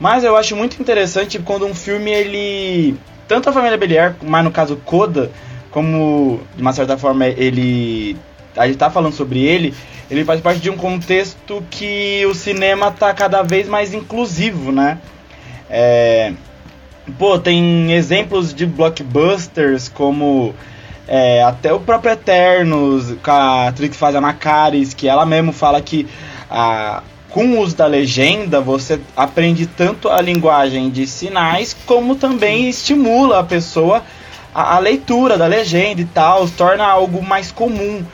Mas 0.00 0.22
eu 0.22 0.36
acho 0.36 0.54
muito 0.54 0.80
interessante 0.80 1.38
quando 1.38 1.66
um 1.66 1.74
filme, 1.74 2.10
ele... 2.10 2.94
Tanto 3.28 3.50
a 3.50 3.52
família 3.52 3.76
Belier, 3.76 4.16
mas 4.23 4.42
no 4.42 4.50
caso 4.50 4.76
Coda, 4.85 5.30
como 5.70 6.40
de 6.56 6.62
uma 6.62 6.73
certa 6.73 6.97
forma 6.97 7.26
ele 7.26 8.16
a 8.56 8.66
gente 8.66 8.78
tá 8.78 8.90
falando 8.90 9.12
sobre 9.12 9.40
ele, 9.40 9.73
ele 10.11 10.25
faz 10.25 10.40
parte 10.40 10.61
de 10.61 10.70
um 10.70 10.76
contexto 10.76 11.62
que 11.70 12.25
o 12.26 12.35
cinema 12.35 12.90
tá 12.90 13.14
cada 13.14 13.42
vez 13.42 13.68
mais 13.68 13.94
inclusivo, 13.94 14.73
né? 14.73 14.99
É, 15.70 16.32
pô, 17.18 17.38
tem 17.38 17.92
exemplos 17.92 18.52
de 18.52 18.66
blockbusters 18.66 19.88
como 19.88 20.54
é, 21.06 21.42
até 21.42 21.73
o 21.73 21.80
próprio 21.80 22.12
Eternos, 22.12 23.14
com 23.23 23.30
a 23.30 23.68
atriz 23.68 23.90
que 23.90 23.97
faz 23.97 24.16
a 24.16 24.20
Macaris, 24.20 24.94
que 24.94 25.08
ela 25.08 25.25
mesmo 25.25 25.52
fala 25.52 25.80
que 25.80 26.06
a, 26.50 27.02
com 27.30 27.44
o 27.44 27.61
uso 27.61 27.76
da 27.76 27.87
legenda 27.87 28.61
você 28.61 29.00
aprende 29.16 29.66
tanto 29.66 30.08
a 30.08 30.20
linguagem 30.20 30.90
de 30.90 31.06
sinais, 31.06 31.76
como 31.87 32.14
também 32.14 32.68
estimula 32.68 33.40
a 33.40 33.44
pessoa 33.44 34.02
a, 34.54 34.76
a 34.76 34.78
leitura 34.78 35.37
da 35.37 35.47
legenda 35.47 36.00
e 36.00 36.04
tal, 36.04 36.49
torna 36.49 36.85
algo 36.85 37.23
mais 37.23 37.52
comum. 37.52 38.04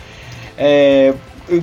É, 0.58 1.14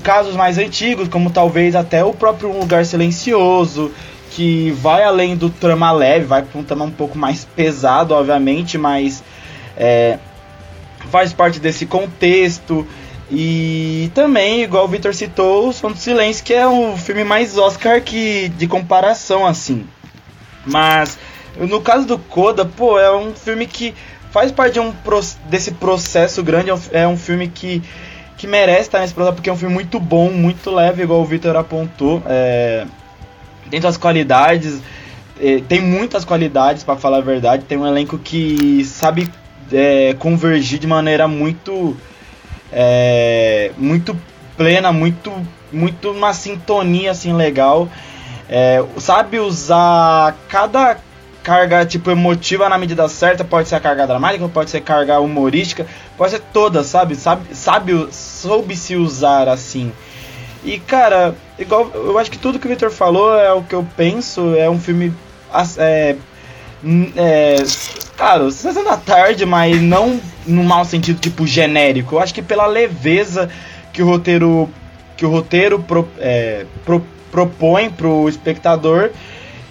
casos 0.03 0.35
mais 0.35 0.57
antigos, 0.57 1.07
como 1.07 1.29
talvez 1.29 1.75
até 1.75 2.03
o 2.03 2.13
próprio 2.13 2.51
Lugar 2.51 2.85
Silencioso, 2.85 3.91
que 4.31 4.71
vai 4.71 5.03
além 5.03 5.35
do 5.35 5.49
trama 5.49 5.91
leve, 5.91 6.25
vai 6.25 6.41
para 6.41 6.59
um 6.59 6.63
trama 6.63 6.85
um 6.85 6.91
pouco 6.91 7.17
mais 7.17 7.45
pesado, 7.45 8.13
obviamente, 8.13 8.77
mas 8.77 9.23
é, 9.75 10.17
faz 11.09 11.33
parte 11.33 11.59
desse 11.59 11.85
contexto. 11.85 12.87
E 13.31 14.11
também, 14.13 14.61
igual 14.61 14.83
o 14.83 14.87
Victor 14.89 15.15
citou, 15.15 15.69
o 15.69 15.73
Som 15.73 15.91
do 15.91 15.97
Silêncio, 15.97 16.43
que 16.43 16.53
é 16.53 16.67
o 16.67 16.97
filme 16.97 17.23
mais 17.23 17.57
Oscar 17.57 18.01
que 18.01 18.49
de 18.49 18.67
comparação, 18.67 19.45
assim. 19.45 19.85
Mas, 20.65 21.17
no 21.57 21.79
caso 21.79 22.05
do 22.05 22.19
Coda, 22.19 22.65
pô, 22.65 22.99
é 22.99 23.15
um 23.15 23.33
filme 23.33 23.65
que 23.65 23.95
faz 24.31 24.51
parte 24.51 24.73
de 24.73 24.79
um, 24.81 24.93
desse 25.49 25.71
processo 25.71 26.43
grande, 26.43 26.69
é 26.69 26.73
um, 26.73 26.81
é 26.91 27.07
um 27.07 27.17
filme 27.17 27.47
que, 27.47 27.81
que 28.37 28.45
merece 28.47 28.81
estar 28.81 28.99
nesse 28.99 29.13
processo, 29.13 29.35
porque 29.35 29.49
é 29.49 29.53
um 29.53 29.57
filme 29.57 29.73
muito 29.73 29.97
bom, 29.97 30.29
muito 30.29 30.69
leve, 30.69 31.03
igual 31.03 31.21
o 31.21 31.25
Victor 31.25 31.55
apontou. 31.55 32.21
É, 32.25 32.85
tem 33.69 33.79
suas 33.79 33.95
qualidades, 33.95 34.81
é, 35.39 35.61
tem 35.69 35.79
muitas 35.79 36.25
qualidades, 36.25 36.83
para 36.83 36.97
falar 36.97 37.19
a 37.19 37.21
verdade. 37.21 37.63
Tem 37.63 37.77
um 37.77 37.87
elenco 37.87 38.17
que 38.17 38.83
sabe 38.83 39.29
é, 39.71 40.13
convergir 40.19 40.79
de 40.79 40.87
maneira 40.87 41.29
muito 41.29 41.95
é, 42.71 43.71
muito 43.77 44.17
plena, 44.55 44.91
muito 44.91 45.31
muito 45.71 46.11
uma 46.11 46.33
sintonia 46.33 47.11
assim 47.11 47.33
legal. 47.33 47.87
É, 48.49 48.83
sabe 48.97 49.39
usar 49.39 50.35
cada 50.49 50.97
carga 51.41 51.85
tipo 51.85 52.11
emotiva 52.11 52.69
na 52.69 52.77
medida 52.77 53.07
certa, 53.07 53.43
pode 53.43 53.67
ser 53.67 53.75
a 53.75 53.79
carga 53.79 54.05
dramática, 54.05 54.47
pode 54.47 54.69
ser 54.69 54.81
carga 54.81 55.19
humorística, 55.19 55.87
pode 56.17 56.31
ser 56.31 56.41
toda, 56.53 56.83
sabe? 56.83 57.15
Sabe, 57.15 57.55
sabe 57.55 58.07
soube 58.11 58.75
se 58.75 58.95
usar 58.95 59.47
assim. 59.47 59.91
E 60.63 60.79
cara, 60.79 61.33
igual 61.57 61.89
eu 61.93 62.17
acho 62.19 62.29
que 62.29 62.37
tudo 62.37 62.59
que 62.59 62.67
o 62.67 62.69
Victor 62.69 62.91
falou 62.91 63.33
é 63.35 63.51
o 63.51 63.63
que 63.63 63.73
eu 63.73 63.87
penso, 63.97 64.55
é 64.55 64.69
um 64.69 64.79
filme 64.79 65.11
é, 65.77 66.15
É, 67.15 67.55
cara, 68.17 68.49
sessão 68.49 68.83
da 68.83 68.97
tarde, 68.97 69.45
mas 69.45 69.79
não 69.81 70.19
no 70.45 70.63
mau 70.63 70.83
sentido 70.83 71.19
tipo 71.19 71.45
genérico. 71.45 72.15
Eu 72.15 72.19
acho 72.19 72.33
que 72.33 72.41
pela 72.41 72.65
leveza 72.65 73.49
que 73.93 74.01
o 74.01 74.05
roteiro 74.05 74.69
que 75.15 75.25
o 75.25 75.29
roteiro 75.29 75.79
pro- 75.79 76.07
é, 76.17 76.65
pro- 76.83 77.05
propõe 77.31 77.89
pro 77.91 78.27
espectador 78.27 79.11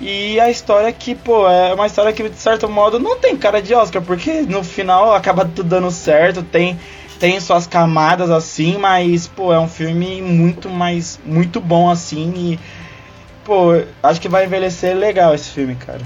e 0.01 0.39
a 0.39 0.49
história 0.49 0.93
que, 0.93 1.15
pô, 1.15 1.49
é 1.49 1.75
uma 1.75 1.87
história 1.87 2.13
que 2.13 2.29
de 2.29 2.37
certo 2.39 2.69
modo 2.69 2.99
não 3.01 3.19
tem 3.19 3.37
cara 3.37 3.61
de 3.61 3.75
Oscar, 3.75 4.01
porque 4.01 4.43
no 4.43 4.63
final 4.63 5.13
acaba 5.13 5.45
tudo 5.45 5.65
dando 5.69 5.91
certo, 5.91 6.43
tem 6.43 6.79
tem 7.19 7.39
suas 7.41 7.67
camadas 7.67 8.31
assim, 8.31 8.79
mas 8.79 9.27
pô, 9.27 9.53
é 9.53 9.59
um 9.61 9.69
filme 9.69 10.23
muito 10.23 10.71
mais 10.71 11.19
muito 11.27 11.61
bom 11.61 11.91
assim 11.91 12.33
e 12.55 12.61
pô, 13.45 13.73
acho 14.03 14.21
que 14.21 14.29
vai 14.29 14.47
envelhecer 14.47 14.97
legal 14.97 15.35
esse 15.35 15.51
filme, 15.51 15.75
cara. 15.75 16.01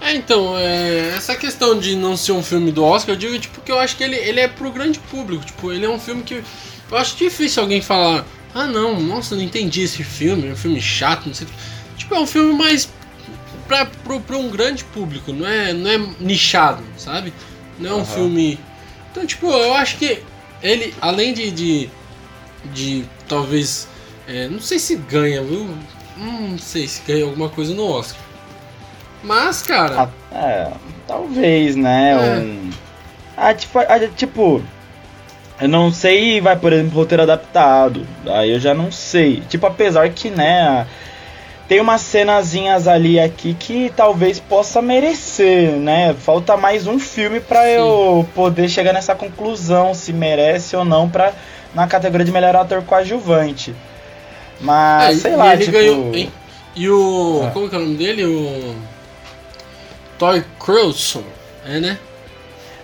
É, 0.00 0.14
então, 0.14 0.56
é, 0.56 1.14
essa 1.16 1.36
questão 1.36 1.78
de 1.78 1.94
não 1.94 2.16
ser 2.16 2.32
um 2.32 2.42
filme 2.42 2.72
do 2.72 2.82
Oscar, 2.82 3.14
eu 3.14 3.18
digo 3.18 3.38
tipo, 3.38 3.60
que 3.60 3.70
eu 3.70 3.78
acho 3.78 3.96
que 3.96 4.02
ele, 4.02 4.16
ele 4.16 4.40
é 4.40 4.48
pro 4.48 4.70
grande 4.72 4.98
público. 4.98 5.44
Tipo, 5.44 5.72
ele 5.72 5.84
é 5.84 5.88
um 5.88 5.98
filme 5.98 6.22
que. 6.22 6.42
Eu 6.90 6.96
acho 6.96 7.16
difícil 7.16 7.62
alguém 7.62 7.80
falar, 7.80 8.26
ah 8.54 8.66
não, 8.66 8.98
nossa, 9.00 9.36
não 9.36 9.42
entendi 9.42 9.82
esse 9.82 10.02
filme, 10.02 10.48
é 10.48 10.52
um 10.52 10.56
filme 10.56 10.80
chato, 10.80 11.26
não 11.26 11.34
sei 11.34 11.46
o 11.46 11.50
que. 11.50 11.56
Tipo, 11.98 12.14
é 12.14 12.20
um 12.20 12.26
filme 12.26 12.52
mais 12.54 12.88
pra, 13.68 13.86
pro, 13.86 14.20
pra 14.20 14.36
um 14.36 14.48
grande 14.50 14.82
público, 14.84 15.32
não 15.32 15.46
é, 15.46 15.72
não 15.72 15.90
é 15.90 15.98
nichado, 16.18 16.82
sabe? 16.96 17.32
Não 17.78 17.90
é 17.90 17.94
um 17.94 17.96
Aham. 17.98 18.04
filme. 18.06 18.58
Então, 19.12 19.24
tipo, 19.24 19.46
eu 19.50 19.74
acho 19.74 19.98
que 19.98 20.22
ele, 20.62 20.94
além 21.00 21.32
de. 21.32 21.50
de, 21.50 21.90
de 22.72 23.04
talvez. 23.28 23.86
é, 24.26 24.48
não 24.48 24.60
sei 24.60 24.78
se 24.78 24.96
ganha, 24.96 25.42
viu? 25.42 25.68
Não 26.16 26.58
sei 26.58 26.88
se 26.88 27.02
ganha 27.06 27.24
alguma 27.24 27.48
coisa 27.48 27.72
no 27.74 27.86
Oscar. 27.86 28.20
Mas, 29.22 29.62
cara. 29.62 30.08
Ah, 30.32 30.36
é, 30.36 30.68
talvez, 31.06 31.76
né? 31.76 32.12
É. 32.12 32.40
Um... 32.40 32.70
Ah, 33.36 33.54
tipo, 33.54 33.78
ah, 33.78 33.98
tipo, 34.16 34.62
eu 35.60 35.68
não 35.68 35.92
sei, 35.92 36.40
vai, 36.40 36.56
por 36.56 36.72
exemplo, 36.72 36.98
roteiro 36.98 37.22
adaptado. 37.22 38.06
Aí 38.26 38.50
eu 38.50 38.60
já 38.60 38.74
não 38.74 38.90
sei. 38.90 39.42
Tipo, 39.48 39.66
apesar 39.66 40.08
que, 40.10 40.30
né, 40.30 40.86
tem 41.68 41.80
umas 41.80 42.00
cenazinhas 42.00 42.88
ali 42.88 43.20
aqui 43.20 43.54
que 43.54 43.92
talvez 43.96 44.40
possa 44.40 44.82
merecer, 44.82 45.70
né? 45.72 46.14
Falta 46.18 46.56
mais 46.56 46.86
um 46.86 46.98
filme 46.98 47.40
pra 47.40 47.62
Sim. 47.62 47.68
eu 47.70 48.28
poder 48.34 48.68
chegar 48.68 48.92
nessa 48.92 49.14
conclusão 49.14 49.94
se 49.94 50.12
merece 50.12 50.74
ou 50.76 50.84
não 50.84 51.08
pra, 51.08 51.32
na 51.74 51.86
categoria 51.86 52.24
de 52.26 52.32
melhor 52.32 52.56
ator 52.56 52.82
coadjuvante. 52.82 53.74
Mas, 54.60 55.18
É, 55.18 55.20
sei 55.20 55.32
e 55.32 55.36
lá, 55.36 55.52
ele 55.54 55.64
tipo... 55.64 55.76
ganhou. 55.76 56.14
hein? 56.14 56.32
E 56.76 56.88
o. 56.88 57.44
É. 57.46 57.50
Como 57.50 57.68
que 57.68 57.74
é 57.74 57.78
o 57.78 57.82
nome 57.82 57.96
dele? 57.96 58.24
O. 58.24 58.74
Toy 60.20 60.44
Crowson, 60.60 61.24
é 61.66 61.80
né? 61.80 61.98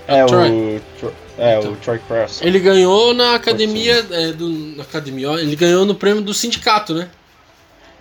É, 0.08 0.24
o, 0.24 0.26
Troy. 0.26 0.82
Tro- 0.98 1.12
é, 1.38 1.58
Então. 1.58 1.72
o 1.72 1.76
Troy 1.76 1.98
Crosson. 2.00 2.44
Ele 2.44 2.58
ganhou 2.58 3.12
na 3.14 3.34
academia. 3.34 4.04
É, 4.10 4.32
do, 4.32 4.48
na 4.76 4.82
academia, 4.82 5.30
ó, 5.30 5.36
ele 5.38 5.54
ganhou 5.54 5.84
no 5.84 5.94
prêmio 5.94 6.22
do 6.22 6.32
sindicato, 6.34 6.94
né? 6.94 7.08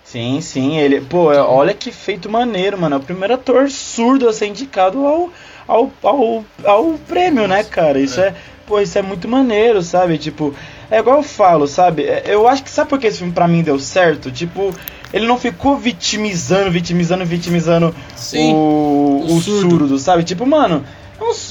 Sim, 0.03 0.39
sim, 0.39 0.77
ele. 0.77 1.01
Pô, 1.01 1.33
é- 1.33 1.41
olha 1.41 1.73
que 1.73 1.91
feito 1.91 2.29
maneiro, 2.29 2.77
mano. 2.79 2.95
É 2.95 2.97
o 2.99 3.01
primeiro 3.01 3.33
ator 3.33 3.69
surdo 3.69 4.29
a 4.29 4.33
ser 4.33 4.47
indicado 4.47 5.05
ao, 5.05 5.29
ao, 5.67 5.91
ao, 6.03 6.45
ao 6.63 6.93
prêmio, 7.07 7.47
né, 7.47 7.63
cara? 7.63 7.99
Isso 7.99 8.19
é. 8.21 8.33
Pô, 8.67 8.79
isso 8.79 8.97
é 8.97 9.01
muito 9.01 9.27
maneiro, 9.27 9.81
sabe? 9.81 10.17
Tipo, 10.17 10.55
é 10.89 10.99
igual 10.99 11.17
eu 11.17 11.23
falo, 11.23 11.67
sabe? 11.67 12.03
É, 12.03 12.23
Eu 12.25 12.47
acho 12.47 12.63
que 12.63 12.69
sabe 12.69 12.89
por 12.89 12.99
que 12.99 13.05
esse 13.07 13.17
filme 13.19 13.33
pra 13.33 13.47
mim 13.47 13.61
deu 13.61 13.77
certo? 13.79 14.31
Tipo, 14.31 14.73
ele 15.13 15.27
não 15.27 15.37
ficou 15.37 15.77
vitimizando, 15.77 16.71
vitimizando, 16.71 17.25
vitimizando 17.25 17.95
Sim. 18.15 18.53
o, 18.53 19.25
o 19.27 19.35
o 19.37 19.41
surdo. 19.41 19.69
surdo. 19.69 19.99
sabe? 19.99 20.23
Tipo, 20.23 20.45
mano, 20.45 20.83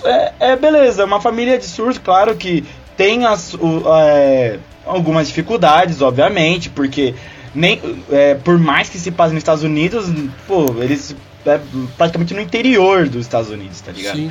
é 0.05 0.33
é, 0.41 0.53
é 0.53 0.57
beleza, 0.57 1.05
uma 1.05 1.21
família 1.21 1.59
de 1.59 1.65
surdos, 1.65 1.99
claro 1.99 2.35
que 2.37 2.65
tem 2.97 3.25
as, 3.25 3.55
o, 3.55 3.83
é, 3.99 4.59
algumas 4.87 5.29
dificuldades, 5.29 6.03
obviamente, 6.03 6.71
porque 6.71 7.15
nem 7.55 7.81
é, 8.11 8.35
por 8.35 8.59
mais 8.59 8.89
que 8.89 8.99
se 8.99 9.11
passe 9.11 9.33
nos 9.33 9.41
Estados 9.41 9.63
Unidos, 9.63 10.07
pô, 10.47 10.67
eles 10.81 11.15
é 11.47 11.61
praticamente 11.97 12.33
no 12.33 12.41
interior 12.41 13.09
dos 13.09 13.23
Estados 13.23 13.51
Unidos, 13.51 13.81
tá 13.81 13.93
ligado? 13.93 14.17
Sim. 14.17 14.31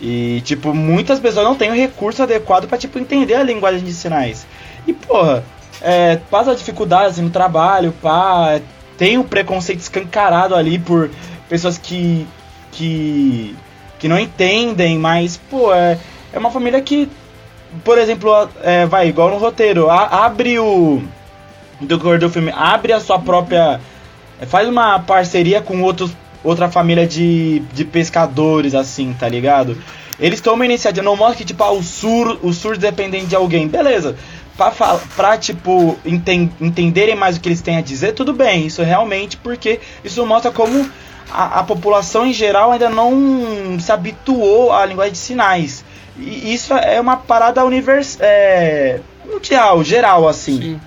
E, 0.00 0.40
tipo, 0.44 0.74
muitas 0.74 1.20
pessoas 1.20 1.44
não 1.44 1.54
têm 1.54 1.70
o 1.70 1.74
recurso 1.74 2.22
adequado 2.22 2.66
para 2.66 2.78
tipo, 2.78 2.98
entender 2.98 3.34
a 3.34 3.42
linguagem 3.42 3.84
de 3.84 3.92
sinais. 3.92 4.46
E, 4.86 4.92
porra, 4.92 5.44
é, 5.82 6.16
passa 6.30 6.54
dificuldades 6.54 7.18
no 7.18 7.30
trabalho, 7.30 7.92
pá, 8.00 8.60
tem 8.96 9.18
o 9.18 9.24
preconceito 9.24 9.80
escancarado 9.80 10.54
ali 10.54 10.78
por 10.78 11.10
pessoas 11.48 11.76
que, 11.76 12.26
que, 12.70 13.54
que 13.98 14.08
não 14.08 14.18
entendem, 14.18 14.98
mas, 14.98 15.36
pô, 15.36 15.74
é, 15.74 15.98
é 16.32 16.38
uma 16.38 16.50
família 16.50 16.80
que, 16.80 17.08
por 17.84 17.98
exemplo, 17.98 18.30
é, 18.62 18.86
vai, 18.86 19.08
igual 19.08 19.30
no 19.30 19.38
roteiro, 19.38 19.90
a, 19.90 20.24
abre 20.24 20.58
o. 20.58 21.02
Do 21.80 21.98
do 22.16 22.30
filme, 22.30 22.52
abre 22.54 22.92
a 22.92 23.00
sua 23.00 23.18
própria. 23.18 23.80
Faz 24.46 24.68
uma 24.68 25.00
parceria 25.00 25.60
com 25.60 25.82
outros, 25.82 26.12
outra 26.44 26.70
família 26.70 27.06
de, 27.06 27.58
de 27.72 27.84
pescadores, 27.84 28.72
assim, 28.72 29.12
tá 29.18 29.28
ligado? 29.28 29.76
Eles 30.18 30.40
tomam 30.40 30.64
iniciativa, 30.64 31.04
não 31.04 31.16
mostra 31.16 31.38
que, 31.38 31.44
tipo, 31.44 31.62
ah, 31.64 31.72
o 31.72 31.82
sur, 31.82 32.38
o 32.40 32.52
sur 32.52 32.76
dependente 32.76 33.26
de 33.26 33.34
alguém. 33.34 33.66
Beleza 33.66 34.14
pra, 34.70 34.98
pra 35.16 35.38
tipo, 35.38 35.98
enten, 36.04 36.50
entenderem 36.60 37.14
mais 37.14 37.36
o 37.36 37.40
que 37.40 37.48
eles 37.48 37.60
têm 37.60 37.76
a 37.76 37.80
dizer, 37.80 38.12
tudo 38.12 38.32
bem. 38.32 38.66
Isso 38.66 38.82
realmente, 38.82 39.36
porque 39.36 39.80
isso 40.04 40.24
mostra 40.26 40.50
como 40.50 40.88
a, 41.30 41.60
a 41.60 41.62
população 41.64 42.26
em 42.26 42.32
geral 42.32 42.72
ainda 42.72 42.88
não 42.88 43.78
se 43.80 43.90
habituou 43.90 44.72
à 44.72 44.84
linguagem 44.86 45.12
de 45.12 45.18
sinais. 45.18 45.84
E 46.18 46.52
isso 46.52 46.74
é 46.74 47.00
uma 47.00 47.16
parada 47.16 47.64
univers, 47.64 48.18
é, 48.20 49.00
mundial, 49.24 49.82
geral, 49.82 50.28
assim. 50.28 50.60
Sim. 50.60 50.80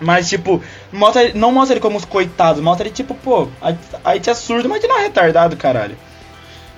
Mas, 0.00 0.28
tipo, 0.28 0.62
mostra, 0.92 1.32
não 1.34 1.52
mostra 1.52 1.74
ele 1.74 1.80
como 1.80 1.98
os 1.98 2.04
coitados, 2.04 2.62
mostra 2.62 2.86
ele, 2.86 2.94
tipo, 2.94 3.14
pô, 3.14 3.48
a 4.04 4.14
gente 4.14 4.30
é 4.30 4.34
surdo, 4.34 4.68
mas 4.68 4.78
a 4.78 4.80
gente 4.80 4.90
não 4.90 4.98
é 4.98 5.02
retardado, 5.02 5.56
caralho. 5.56 5.96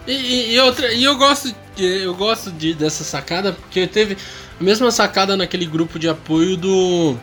E, 0.07 0.13
e, 0.13 0.55
e, 0.55 0.61
outra, 0.61 0.93
e 0.93 1.05
eu 1.05 1.17
gosto, 1.17 1.55
de, 1.77 1.85
eu 2.03 2.15
gosto 2.15 2.51
de, 2.51 2.75
dessa 2.75 3.05
sacada 3.05 3.53
porque 3.53 3.87
teve 3.87 4.17
a 4.61 4.65
mesma 4.65 4.91
sacada 4.91 5.37
naquele 5.37 5.67
grupo 5.67 5.99
de 5.99 6.09
apoio 6.09 6.57
do, 6.57 7.17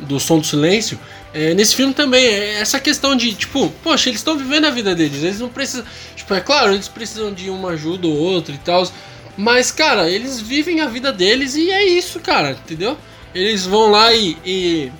do 0.00 0.18
Som 0.18 0.38
do 0.38 0.46
Silêncio. 0.46 0.98
É, 1.34 1.54
nesse 1.54 1.74
filme 1.74 1.94
também, 1.94 2.24
é 2.24 2.60
essa 2.60 2.78
questão 2.78 3.16
de, 3.16 3.34
tipo, 3.34 3.70
poxa, 3.82 4.10
eles 4.10 4.20
estão 4.20 4.36
vivendo 4.36 4.66
a 4.66 4.70
vida 4.70 4.94
deles, 4.94 5.22
eles 5.22 5.40
não 5.40 5.48
precisam. 5.48 5.84
Tipo, 6.14 6.34
é 6.34 6.40
claro, 6.40 6.74
eles 6.74 6.88
precisam 6.88 7.32
de 7.32 7.48
uma 7.48 7.70
ajuda 7.70 8.06
ou 8.06 8.14
outra 8.14 8.54
e 8.54 8.58
tal. 8.58 8.86
Mas, 9.36 9.70
cara, 9.70 10.10
eles 10.10 10.40
vivem 10.40 10.80
a 10.80 10.86
vida 10.86 11.10
deles 11.10 11.54
e 11.54 11.70
é 11.70 11.84
isso, 11.84 12.20
cara, 12.20 12.50
entendeu? 12.50 12.98
Eles 13.34 13.64
vão 13.64 13.90
lá 13.90 14.12
e, 14.12 14.36
e 14.44 14.92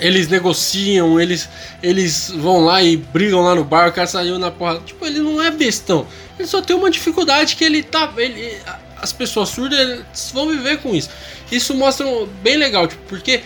eles 0.00 0.28
negociam, 0.28 1.20
eles, 1.20 1.48
eles 1.82 2.30
vão 2.30 2.64
lá 2.64 2.82
e 2.82 2.96
brigam 2.96 3.42
lá 3.42 3.54
no 3.54 3.64
bar, 3.64 3.88
o 3.88 3.92
cara 3.92 4.06
saiu 4.06 4.38
na 4.38 4.50
porra. 4.50 4.80
Tipo, 4.80 5.04
ele 5.04 5.20
não 5.20 5.42
é 5.42 5.50
bestão. 5.50 6.06
Ele 6.38 6.48
só 6.48 6.62
tem 6.62 6.74
uma 6.74 6.90
dificuldade 6.90 7.54
que 7.54 7.64
ele 7.64 7.82
tá. 7.82 8.12
Ele, 8.16 8.58
as 9.02 9.12
pessoas 9.12 9.48
surdas 9.48 10.04
vão 10.32 10.48
viver 10.48 10.78
com 10.78 10.94
isso. 10.94 11.10
Isso 11.50 11.74
mostra 11.74 12.06
bem 12.40 12.56
legal, 12.56 12.86
tipo, 12.86 13.02
porque 13.08 13.42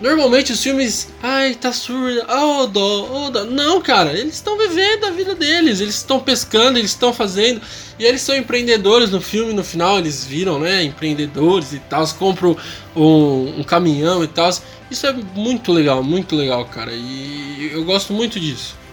normalmente 0.00 0.52
os 0.52 0.60
filmes, 0.60 1.08
ai, 1.22 1.54
tá 1.54 1.72
surda, 1.72 2.26
oh, 2.28 2.66
dó, 2.66 3.08
oh, 3.10 3.30
dó. 3.30 3.44
Não, 3.44 3.80
cara, 3.80 4.12
eles 4.12 4.34
estão 4.34 4.58
vivendo 4.58 5.04
a 5.04 5.10
vida 5.10 5.34
deles, 5.36 5.80
eles 5.80 5.94
estão 5.94 6.18
pescando, 6.18 6.76
eles 6.76 6.90
estão 6.90 7.12
fazendo, 7.12 7.62
e 7.98 8.04
eles 8.04 8.20
são 8.20 8.34
empreendedores 8.34 9.10
no 9.10 9.20
filme, 9.20 9.52
no 9.52 9.62
final 9.62 9.98
eles 9.98 10.24
viram, 10.24 10.58
né, 10.58 10.82
empreendedores 10.82 11.72
e 11.72 11.78
tal, 11.78 12.06
compram 12.18 12.56
um, 12.96 13.60
um 13.60 13.62
caminhão 13.62 14.24
e 14.24 14.28
tal. 14.28 14.50
Isso 14.90 15.06
é 15.06 15.12
muito 15.12 15.72
legal, 15.72 16.02
muito 16.02 16.34
legal, 16.34 16.64
cara, 16.66 16.92
e 16.92 17.70
eu 17.72 17.84
gosto 17.84 18.12
muito 18.12 18.40
disso. 18.40 18.83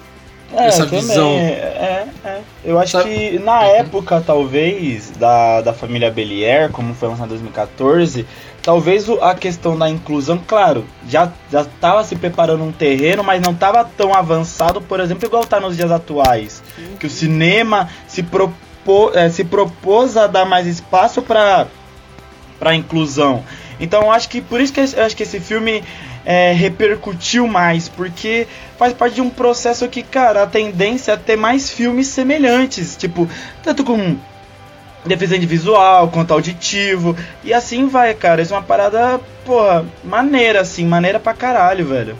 É, 0.55 0.67
essa 0.67 0.85
também. 0.85 1.01
visão. 1.01 1.31
É, 1.31 2.07
é. 2.25 2.41
Eu 2.63 2.79
acho 2.79 2.91
Sabe? 2.91 3.09
que 3.09 3.39
na 3.39 3.63
época, 3.63 4.21
talvez, 4.25 5.11
da, 5.11 5.61
da 5.61 5.73
família 5.73 6.11
Belier, 6.11 6.69
como 6.71 6.93
foi 6.93 7.09
lançado 7.09 7.27
em 7.27 7.29
2014, 7.29 8.25
talvez 8.61 9.09
a 9.21 9.33
questão 9.33 9.77
da 9.77 9.89
inclusão, 9.89 10.39
claro, 10.45 10.85
já 11.07 11.31
já 11.51 11.61
estava 11.61 12.03
se 12.03 12.15
preparando 12.15 12.63
um 12.63 12.71
terreno, 12.71 13.23
mas 13.23 13.41
não 13.41 13.51
estava 13.51 13.83
tão 13.83 14.13
avançado, 14.13 14.81
por 14.81 14.99
exemplo, 14.99 15.25
igual 15.25 15.43
está 15.43 15.59
nos 15.59 15.75
dias 15.75 15.91
atuais. 15.91 16.61
Uhum. 16.77 16.97
Que 16.97 17.07
o 17.07 17.09
cinema 17.09 17.89
se, 18.07 18.21
propô, 18.21 19.11
é, 19.13 19.29
se 19.29 19.43
propôs 19.43 20.17
a 20.17 20.27
dar 20.27 20.45
mais 20.45 20.67
espaço 20.67 21.21
para 21.21 21.67
a 22.61 22.75
inclusão. 22.75 23.43
Então 23.81 24.03
eu 24.03 24.11
acho 24.11 24.29
que 24.29 24.39
por 24.39 24.61
isso 24.61 24.71
que 24.71 24.79
eu 24.79 25.03
acho 25.03 25.17
que 25.17 25.23
esse 25.23 25.39
filme 25.39 25.83
é, 26.23 26.53
repercutiu 26.53 27.47
mais, 27.47 27.89
porque 27.89 28.47
faz 28.77 28.93
parte 28.93 29.15
de 29.15 29.21
um 29.21 29.29
processo 29.29 29.87
que, 29.87 30.03
cara, 30.03 30.43
a 30.43 30.47
tendência 30.47 31.13
é 31.13 31.17
ter 31.17 31.35
mais 31.35 31.69
filmes 31.69 32.07
semelhantes, 32.07 32.95
tipo, 32.95 33.27
tanto 33.63 33.83
com 33.83 34.15
deficiente 35.03 35.47
visual, 35.47 36.09
quanto 36.09 36.31
auditivo, 36.31 37.17
e 37.43 37.53
assim 37.53 37.87
vai, 37.87 38.13
cara. 38.13 38.41
Isso 38.41 38.53
é 38.53 38.57
uma 38.57 38.63
parada, 38.63 39.19
porra, 39.43 39.83
maneira, 40.03 40.61
assim, 40.61 40.85
maneira 40.85 41.19
pra 41.19 41.33
caralho, 41.33 41.87
velho. 41.87 42.15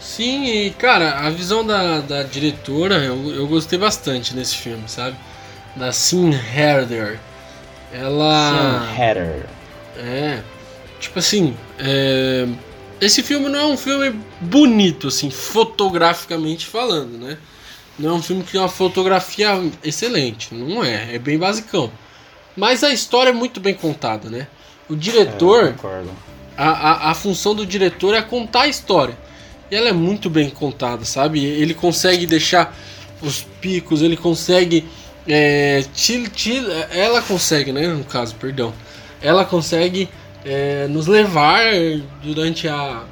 Sim, 0.00 0.46
e 0.46 0.70
cara, 0.70 1.26
a 1.26 1.30
visão 1.30 1.64
da, 1.64 2.00
da 2.00 2.22
diretora 2.22 2.96
eu, 2.96 3.34
eu 3.34 3.46
gostei 3.46 3.78
bastante 3.78 4.34
nesse 4.34 4.56
filme, 4.56 4.84
sabe? 4.86 5.14
Da 5.76 5.92
Sin 5.92 6.32
Herder. 6.32 7.18
Ela. 7.92 8.50
Sin 8.50 9.00
Herder. 9.00 9.59
É. 10.00 10.42
Tipo 10.98 11.18
assim, 11.18 11.56
é, 11.78 12.46
esse 13.00 13.22
filme 13.22 13.48
não 13.48 13.58
é 13.58 13.66
um 13.66 13.76
filme 13.76 14.18
bonito, 14.40 15.08
assim, 15.08 15.30
fotograficamente 15.30 16.66
falando, 16.66 17.18
né? 17.18 17.38
Não 17.98 18.10
é 18.10 18.12
um 18.14 18.22
filme 18.22 18.42
que 18.42 18.52
tem 18.52 18.60
uma 18.60 18.68
fotografia 18.68 19.48
excelente, 19.82 20.54
não 20.54 20.84
é, 20.84 21.14
é 21.14 21.18
bem 21.18 21.38
basicão. 21.38 21.90
Mas 22.56 22.84
a 22.84 22.90
história 22.90 23.30
é 23.30 23.32
muito 23.32 23.60
bem 23.60 23.74
contada, 23.74 24.28
né? 24.28 24.46
O 24.88 24.96
diretor. 24.96 25.74
É, 25.82 26.04
a, 26.56 26.70
a, 26.70 27.10
a 27.10 27.14
função 27.14 27.54
do 27.54 27.64
diretor 27.64 28.14
é 28.14 28.20
contar 28.20 28.62
a 28.62 28.68
história. 28.68 29.16
E 29.70 29.76
ela 29.76 29.88
é 29.88 29.92
muito 29.92 30.28
bem 30.28 30.50
contada, 30.50 31.04
sabe? 31.04 31.42
Ele 31.44 31.72
consegue 31.72 32.26
deixar 32.26 32.76
os 33.22 33.46
picos, 33.60 34.02
ele 34.02 34.16
consegue. 34.16 34.86
É, 35.26 35.84
te, 35.94 36.28
te, 36.28 36.60
ela 36.90 37.22
consegue, 37.22 37.72
né? 37.72 37.86
No 37.86 38.04
caso, 38.04 38.34
perdão. 38.34 38.74
Ela 39.22 39.44
consegue 39.44 40.08
é, 40.44 40.86
nos 40.88 41.06
levar 41.06 41.62
durante 42.22 42.68
a, 42.68 43.02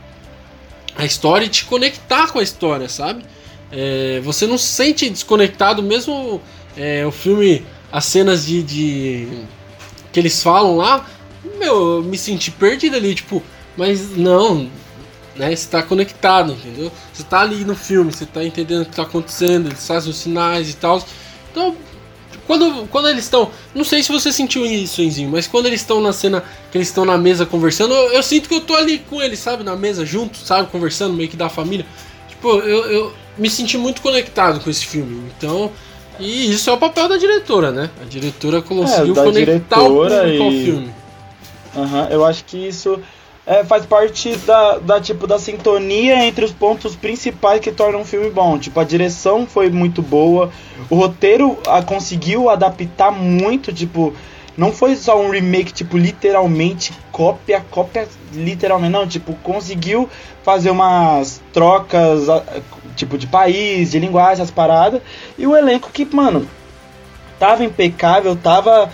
a 0.96 1.04
história 1.04 1.44
e 1.44 1.48
te 1.48 1.64
conectar 1.64 2.32
com 2.32 2.38
a 2.38 2.42
história, 2.42 2.88
sabe? 2.88 3.24
É, 3.70 4.20
você 4.24 4.46
não 4.46 4.56
se 4.56 4.66
sente 4.66 5.08
desconectado, 5.10 5.82
mesmo 5.82 6.40
é, 6.76 7.06
o 7.06 7.10
filme, 7.10 7.64
as 7.92 8.04
cenas 8.04 8.46
de, 8.46 8.62
de, 8.62 9.28
que 10.12 10.18
eles 10.18 10.42
falam 10.42 10.76
lá, 10.76 11.06
meu, 11.58 11.96
eu 11.96 12.02
me 12.02 12.16
senti 12.16 12.50
perdido 12.50 12.96
ali, 12.96 13.14
tipo, 13.14 13.42
mas 13.76 14.16
não, 14.16 14.70
né? 15.36 15.54
Você 15.54 15.68
tá 15.68 15.82
conectado, 15.82 16.52
entendeu? 16.52 16.90
Você 17.12 17.22
tá 17.22 17.40
ali 17.40 17.64
no 17.64 17.76
filme, 17.76 18.12
você 18.12 18.26
tá 18.26 18.44
entendendo 18.44 18.82
o 18.82 18.86
que 18.86 18.96
tá 18.96 19.02
acontecendo, 19.02 19.68
eles 19.68 19.86
fazem 19.86 20.10
os 20.10 20.16
sinais 20.16 20.70
e 20.70 20.76
tal. 20.76 21.02
Então, 21.50 21.76
quando, 22.48 22.88
quando 22.88 23.08
eles 23.10 23.24
estão. 23.24 23.50
Não 23.74 23.84
sei 23.84 24.02
se 24.02 24.10
você 24.10 24.32
sentiu 24.32 24.64
isso, 24.64 25.02
Enzinho, 25.02 25.30
mas 25.30 25.46
quando 25.46 25.66
eles 25.66 25.82
estão 25.82 26.00
na 26.00 26.14
cena, 26.14 26.42
que 26.72 26.78
eles 26.78 26.88
estão 26.88 27.04
na 27.04 27.18
mesa 27.18 27.44
conversando, 27.44 27.92
eu, 27.92 28.14
eu, 28.14 28.22
sinto 28.22 28.48
que 28.48 28.54
eu 28.54 28.62
tô 28.62 28.74
ali 28.74 28.98
com 28.98 29.20
eles, 29.20 29.38
sabe? 29.38 29.62
Na 29.62 29.76
mesa 29.76 30.04
junto, 30.06 30.38
sabe? 30.38 30.68
Conversando, 30.70 31.12
meio 31.12 31.28
que 31.28 31.36
da 31.36 31.50
família. 31.50 31.84
Tipo, 32.26 32.48
eu, 32.60 32.90
eu 32.90 33.12
me 33.36 33.50
senti 33.50 33.76
muito 33.76 34.00
conectado 34.00 34.60
com 34.60 34.70
esse 34.70 34.86
filme. 34.86 35.30
Então. 35.36 35.70
E 36.18 36.50
isso 36.50 36.68
é 36.68 36.72
o 36.72 36.78
papel 36.78 37.06
da 37.08 37.16
diretora, 37.16 37.70
né? 37.70 37.90
A 38.02 38.04
diretora 38.04 38.60
conseguiu 38.60 39.12
é, 39.12 39.24
conectar 39.24 39.80
o 39.80 39.84
público 39.84 40.26
e... 40.26 40.42
ao 40.42 40.50
filme. 40.50 40.90
Uhum, 41.76 42.04
eu 42.10 42.24
acho 42.24 42.44
que 42.44 42.56
isso 42.56 42.98
é, 43.48 43.64
faz 43.64 43.86
parte 43.86 44.36
da, 44.36 44.76
da, 44.76 45.00
tipo, 45.00 45.26
da 45.26 45.38
sintonia 45.38 46.22
entre 46.26 46.44
os 46.44 46.52
pontos 46.52 46.94
principais 46.94 47.60
que 47.60 47.72
tornam 47.72 48.02
um 48.02 48.04
filme 48.04 48.28
bom. 48.28 48.58
Tipo, 48.58 48.78
a 48.78 48.84
direção 48.84 49.46
foi 49.46 49.70
muito 49.70 50.02
boa, 50.02 50.50
o 50.90 50.94
roteiro 50.94 51.58
a, 51.66 51.82
conseguiu 51.82 52.50
adaptar 52.50 53.10
muito, 53.10 53.72
tipo, 53.72 54.12
não 54.54 54.70
foi 54.70 54.94
só 54.96 55.18
um 55.18 55.30
remake, 55.30 55.72
tipo, 55.72 55.96
literalmente 55.96 56.92
cópia, 57.10 57.64
cópia 57.70 58.06
literalmente, 58.34 58.92
não, 58.92 59.08
tipo, 59.08 59.32
conseguiu 59.36 60.10
fazer 60.42 60.70
umas 60.70 61.40
trocas, 61.50 62.26
tipo, 62.96 63.16
de 63.16 63.26
país, 63.26 63.92
de 63.92 63.98
linguagem, 63.98 64.44
as 64.44 64.50
paradas, 64.50 65.00
e 65.38 65.46
o 65.46 65.56
elenco 65.56 65.88
que, 65.90 66.04
mano, 66.14 66.46
tava 67.38 67.64
impecável, 67.64 68.36
tava 68.36 68.90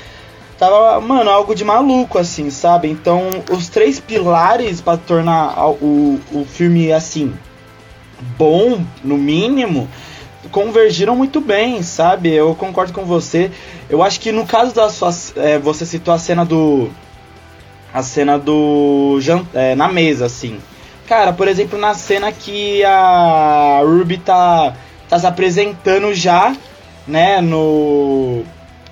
tava, 0.58 1.00
mano, 1.00 1.30
algo 1.30 1.54
de 1.54 1.64
maluco, 1.64 2.18
assim, 2.18 2.50
sabe? 2.50 2.88
Então, 2.88 3.42
os 3.50 3.68
três 3.68 4.00
pilares 4.00 4.80
para 4.80 4.98
tornar 4.98 5.68
o, 5.68 6.20
o 6.32 6.44
filme, 6.44 6.92
assim, 6.92 7.34
bom, 8.38 8.82
no 9.02 9.16
mínimo, 9.16 9.88
convergiram 10.50 11.16
muito 11.16 11.40
bem, 11.40 11.82
sabe? 11.82 12.32
Eu 12.32 12.54
concordo 12.54 12.92
com 12.92 13.04
você. 13.04 13.50
Eu 13.88 14.02
acho 14.02 14.20
que 14.20 14.32
no 14.32 14.46
caso 14.46 14.74
da 14.74 14.88
sua. 14.88 15.10
É, 15.36 15.58
você 15.58 15.84
citou 15.84 16.12
a 16.14 16.18
cena 16.18 16.44
do. 16.44 16.90
a 17.92 18.02
cena 18.02 18.38
do. 18.38 19.18
É, 19.52 19.74
na 19.74 19.88
mesa, 19.88 20.26
assim. 20.26 20.58
Cara, 21.06 21.32
por 21.32 21.48
exemplo, 21.48 21.78
na 21.78 21.92
cena 21.94 22.32
que 22.32 22.82
a 22.84 23.80
Ruby 23.84 24.18
tá, 24.18 24.74
tá 25.08 25.18
se 25.18 25.26
apresentando 25.26 26.14
já, 26.14 26.56
né, 27.06 27.40
no. 27.40 28.42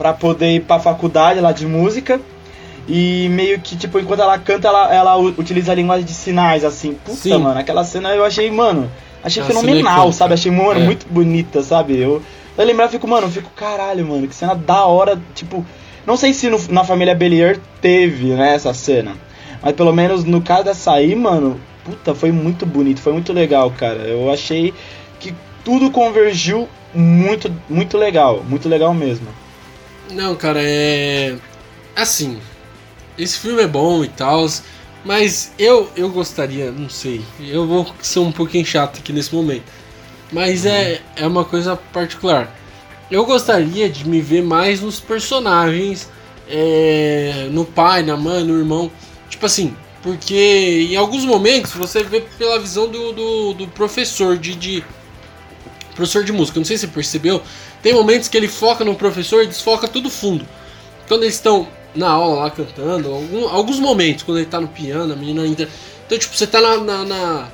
Pra 0.03 0.13
poder 0.13 0.57
ir 0.57 0.61
pra 0.63 0.81
faculdade 0.81 1.39
lá 1.39 1.53
de 1.53 1.65
música. 1.65 2.21
E 2.89 3.29
meio 3.31 3.61
que, 3.61 3.77
tipo, 3.77 4.01
enquanto 4.01 4.19
ela 4.19 4.37
canta, 4.37 4.67
ela, 4.67 4.93
ela 4.93 5.17
utiliza 5.17 5.71
a 5.71 5.75
linguagem 5.77 6.05
de 6.05 6.13
sinais, 6.13 6.65
assim. 6.65 6.95
Puta, 6.95 7.17
Sim. 7.17 7.39
mano, 7.39 7.61
aquela 7.61 7.85
cena 7.85 8.13
eu 8.13 8.25
achei, 8.25 8.51
mano, 8.51 8.91
achei 9.23 9.41
fenomenal, 9.45 10.13
sabe? 10.13 10.35
Achei, 10.35 10.51
mano, 10.51 10.81
é. 10.81 10.85
muito 10.85 11.07
bonita, 11.09 11.63
sabe? 11.63 11.97
Eu, 11.97 12.21
eu 12.59 12.65
lembrar, 12.65 12.87
eu 12.87 12.91
fico, 12.91 13.07
mano, 13.07 13.29
eu 13.29 13.31
fico, 13.31 13.49
caralho, 13.55 14.05
mano, 14.05 14.27
que 14.27 14.35
cena 14.35 14.57
da 14.57 14.85
hora, 14.85 15.17
tipo. 15.37 15.65
Não 16.05 16.17
sei 16.17 16.35
se 16.35 16.51
no, 16.51 16.59
na 16.69 16.83
família 16.83 17.15
Belier 17.15 17.61
teve, 17.81 18.31
né, 18.31 18.57
essa 18.57 18.75
cena. 18.75 19.13
Mas 19.63 19.73
pelo 19.77 19.93
menos 19.93 20.25
no 20.25 20.43
caso 20.43 20.65
dessa 20.65 20.95
aí, 20.95 21.15
mano, 21.15 21.61
puta, 21.85 22.13
foi 22.13 22.33
muito 22.33 22.67
bonito, 22.67 23.01
foi 23.01 23.13
muito 23.13 23.33
legal, 23.33 23.71
cara. 23.71 24.01
Eu 24.01 24.33
achei 24.33 24.75
que 25.21 25.33
tudo 25.65 25.93
convergiu 25.93 26.69
muito, 26.93 27.53
muito 27.71 27.97
legal, 27.97 28.43
muito 28.49 28.69
legal 28.69 28.93
mesmo. 28.93 29.29
Não, 30.11 30.35
cara, 30.37 30.61
é. 30.63 31.37
Assim, 31.95 32.39
esse 33.19 33.39
filme 33.39 33.63
é 33.63 33.67
bom 33.67 34.03
e 34.03 34.09
tal, 34.09 34.47
mas 35.05 35.53
eu, 35.59 35.91
eu 35.97 36.09
gostaria, 36.09 36.71
não 36.71 36.89
sei, 36.89 37.23
eu 37.41 37.67
vou 37.67 37.95
ser 38.01 38.21
um 38.21 38.33
pouquinho 38.33 38.65
chato 38.65 38.99
aqui 38.99 39.13
nesse 39.13 39.35
momento, 39.35 39.65
mas 40.33 40.65
uhum. 40.65 40.71
é, 40.71 41.01
é 41.17 41.27
uma 41.27 41.45
coisa 41.45 41.77
particular. 41.77 42.55
Eu 43.11 43.27
gostaria 43.27 43.91
de 43.91 44.09
me 44.09 44.23
ver 44.23 44.43
mais 44.43 44.81
nos 44.81 44.99
personagens, 44.99 46.09
é, 46.49 47.49
no 47.51 47.65
pai, 47.65 48.03
na 48.03 48.17
mãe, 48.17 48.43
no 48.43 48.59
irmão. 48.59 48.91
Tipo 49.29 49.45
assim, 49.45 49.77
porque 50.03 50.89
em 50.91 50.97
alguns 50.97 51.25
momentos 51.25 51.73
você 51.73 52.03
vê 52.03 52.23
pela 52.39 52.59
visão 52.59 52.89
do, 52.89 53.13
do, 53.13 53.53
do 53.53 53.69
professor 53.69 54.39
de, 54.39 54.55
de, 54.55 54.83
Professor 55.95 56.25
de 56.25 56.33
música, 56.33 56.59
não 56.59 56.65
sei 56.65 56.77
se 56.77 56.87
você 56.87 56.93
percebeu. 56.93 57.43
Tem 57.83 57.93
momentos 57.93 58.29
que 58.29 58.37
ele 58.37 58.49
foca 58.49 58.85
no 58.85 58.95
professor 58.95 59.43
e 59.43 59.47
desfoca 59.47 59.89
tudo 59.89 60.09
fundo. 60.09 60.47
Quando 61.09 61.25
eles 61.25 61.35
estão 61.35 61.67
na 61.95 62.11
aula 62.11 62.45
lá 62.45 62.51
cantando, 62.51 63.13
algum, 63.13 63.49
alguns 63.49 63.79
momentos, 63.79 64.23
quando 64.23 64.39
ele 64.39 64.47
tá 64.47 64.61
no 64.61 64.69
piano, 64.69 65.13
a 65.13 65.17
menina 65.17 65.47
entra. 65.47 65.69
Então, 66.07 66.17
tipo, 66.17 66.35
você 66.35 66.47
tá 66.47 66.61
na, 66.61 66.79
na, 66.79 67.05
na, 67.05 67.49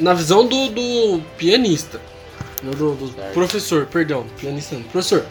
na 0.00 0.14
visão 0.14 0.46
do, 0.46 0.68
do 0.70 1.20
pianista. 1.36 2.00
Do, 2.62 2.94
do 2.94 3.14
professor, 3.32 3.86
perdão, 3.86 4.24
pianista 4.38 4.76
não, 4.76 4.82
professor. 4.84 5.26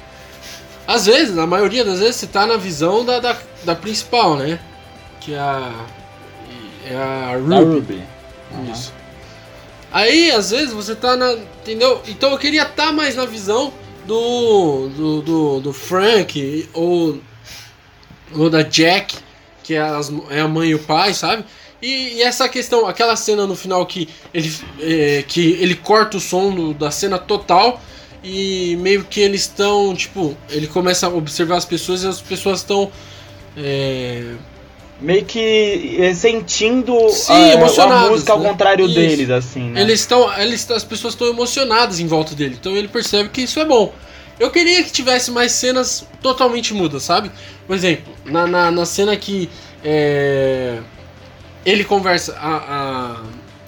Às 0.86 1.06
vezes, 1.06 1.34
na 1.34 1.48
maioria 1.48 1.86
das 1.86 2.00
vezes, 2.00 2.18
você 2.18 2.28
tá 2.28 2.46
na 2.46 2.58
visão 2.58 3.06
da, 3.06 3.20
da, 3.20 3.38
da 3.64 3.76
principal, 3.76 4.36
né? 4.36 4.60
Que 5.20 5.34
é 5.34 5.40
a. 5.40 5.86
É 6.86 6.96
a 6.96 7.38
Ruby. 7.38 7.64
Ruby. 7.64 8.04
Isso. 8.72 8.94
Aí, 9.92 10.32
às 10.32 10.52
vezes, 10.52 10.74
você 10.74 10.94
tá 10.94 11.16
na. 11.16 11.32
Entendeu? 11.34 12.02
Então 12.08 12.32
eu 12.32 12.38
queria 12.38 12.64
estar 12.64 12.88
tá 12.88 12.92
mais 12.92 13.16
na 13.16 13.26
visão 13.26 13.72
do. 14.06 14.90
do, 14.90 15.22
do, 15.22 15.60
do 15.62 15.74
Frank 15.74 16.70
ou. 16.74 17.20
ou 18.34 18.50
da 18.50 18.62
Jack, 18.62 19.18
que 19.64 19.76
é, 19.76 19.80
as, 19.80 20.12
é 20.30 20.42
a 20.42 20.48
mãe 20.48 20.70
e 20.70 20.76
o 20.76 20.80
pai, 20.80 21.14
sabe? 21.14 21.46
E, 21.82 22.18
e, 22.18 22.22
essa 22.22 22.48
questão, 22.48 22.86
aquela 22.86 23.16
cena 23.16 23.48
no 23.48 23.56
final 23.56 23.86
que 23.86 24.08
ele, 24.34 24.54
é, 24.80 25.24
que 25.28 25.54
ele 25.54 25.76
corta 25.76 26.18
o 26.18 26.20
som 26.20 26.54
do, 26.54 26.74
da 26.74 26.92
cena 26.92 27.18
total 27.18 27.82
e 28.24 28.76
meio 28.78 29.04
que 29.04 29.20
eles 29.20 29.42
estão, 29.42 29.96
tipo, 29.96 30.38
ele 30.50 30.68
começa 30.68 31.08
a 31.08 31.10
observar 31.10 31.58
as 31.58 31.66
pessoas 31.66 32.04
e 32.04 32.08
as 32.08 32.22
pessoas 32.22 32.60
estão. 32.60 32.92
É... 33.58 34.36
Meio 35.02 35.26
que 35.26 35.98
é, 36.00 36.14
sentindo 36.14 37.10
Sim, 37.10 37.34
a, 37.34 38.06
a, 38.06 38.10
música 38.10 38.34
ao 38.34 38.40
né? 38.40 38.50
contrário 38.50 38.86
isso. 38.86 38.94
deles, 38.94 39.30
assim. 39.32 39.72
Né? 39.72 39.82
Eles 39.82 40.02
estão. 40.02 40.32
Eles, 40.40 40.70
as 40.70 40.84
pessoas 40.84 41.14
estão 41.14 41.28
emocionadas 41.28 42.00
em 42.00 42.06
volta 42.06 42.36
dele. 42.36 42.56
Então 42.60 42.74
ele 42.78 42.88
percebe 42.88 43.30
que 43.30 43.42
isso 43.42 43.60
é 43.60 43.66
bom. 43.66 43.94
Eu 44.40 44.52
queria 44.52 44.84
que 44.84 44.92
tivesse 44.92 45.32
mais 45.32 45.52
cenas 45.54 46.06
totalmente 46.22 46.74
mudas, 46.74 47.04
sabe? 47.04 47.32
Por 47.66 47.76
exemplo, 47.76 48.14
na, 48.26 48.46
na, 48.46 48.72
na 48.72 48.86
cena 48.86 49.16
que. 49.18 49.50
É 49.84 50.80
ele 51.66 51.84
conversa. 51.84 52.38
A, 52.40 53.22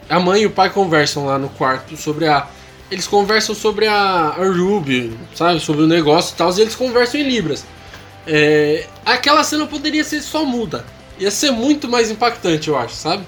a, 0.09 0.15
a 0.15 0.19
mãe 0.19 0.41
e 0.41 0.45
o 0.45 0.51
pai 0.51 0.69
conversam 0.69 1.25
lá 1.25 1.37
no 1.37 1.49
quarto 1.49 1.95
sobre 1.95 2.27
a. 2.27 2.47
Eles 2.91 3.07
conversam 3.07 3.55
sobre 3.55 3.87
a, 3.87 3.95
a 4.37 4.45
Ruby, 4.45 5.17
sabe? 5.33 5.59
Sobre 5.59 5.83
o 5.83 5.87
negócio 5.87 6.33
e 6.33 6.37
tal, 6.37 6.55
e 6.55 6.61
eles 6.61 6.75
conversam 6.75 7.21
em 7.21 7.23
Libras. 7.23 7.65
É, 8.27 8.85
aquela 9.05 9.43
cena 9.43 9.65
poderia 9.65 10.03
ser 10.03 10.21
só 10.21 10.45
muda. 10.45 10.85
Ia 11.19 11.31
ser 11.31 11.51
muito 11.51 11.87
mais 11.87 12.09
impactante, 12.09 12.69
eu 12.69 12.77
acho, 12.77 12.95
sabe? 12.95 13.23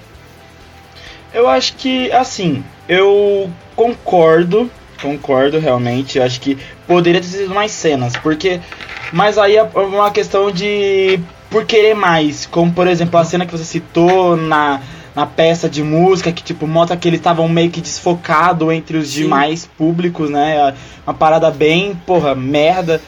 Eu 1.32 1.48
acho 1.48 1.74
que, 1.74 2.10
assim, 2.12 2.64
eu 2.88 3.50
concordo, 3.74 4.70
concordo 5.00 5.58
realmente. 5.58 6.18
Eu 6.18 6.24
acho 6.24 6.40
que 6.40 6.58
poderia 6.86 7.20
ter 7.20 7.26
sido 7.26 7.54
mais 7.54 7.70
cenas, 7.72 8.16
porque. 8.16 8.60
Mas 9.12 9.38
aí 9.38 9.56
é 9.56 9.62
uma 9.62 10.10
questão 10.10 10.50
de 10.50 11.20
por 11.50 11.64
querer 11.64 11.94
mais. 11.94 12.46
Como, 12.46 12.72
por 12.72 12.86
exemplo, 12.86 13.18
a 13.18 13.24
cena 13.24 13.46
que 13.46 13.52
você 13.52 13.64
citou 13.64 14.36
na, 14.36 14.80
na 15.14 15.26
peça 15.26 15.68
de 15.68 15.82
música, 15.82 16.32
que, 16.32 16.42
tipo, 16.42 16.66
mostra 16.66 16.96
que 16.96 17.08
eles 17.08 17.20
estavam 17.20 17.48
meio 17.48 17.70
que 17.70 17.80
desfocado 17.80 18.72
entre 18.72 18.96
os 18.96 19.08
Sim. 19.08 19.22
demais 19.22 19.66
públicos, 19.78 20.28
né? 20.28 20.74
Uma 21.06 21.14
parada 21.14 21.50
bem, 21.50 21.94
porra, 22.06 22.34
merda, 22.34 23.00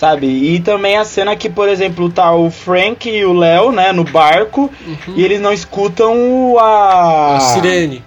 sabe? 0.00 0.26
E 0.26 0.60
também 0.60 0.96
a 0.96 1.04
cena 1.04 1.36
que, 1.36 1.50
por 1.50 1.68
exemplo, 1.68 2.08
tá 2.08 2.34
o 2.34 2.50
Frank 2.50 3.06
e 3.06 3.22
o 3.22 3.34
Léo, 3.34 3.70
né, 3.70 3.92
no 3.92 4.02
barco, 4.02 4.70
uhum. 4.86 5.14
e 5.14 5.22
eles 5.22 5.38
não 5.42 5.52
escutam 5.52 6.56
a... 6.58 7.36
A 7.36 7.40
sirene. 7.40 8.02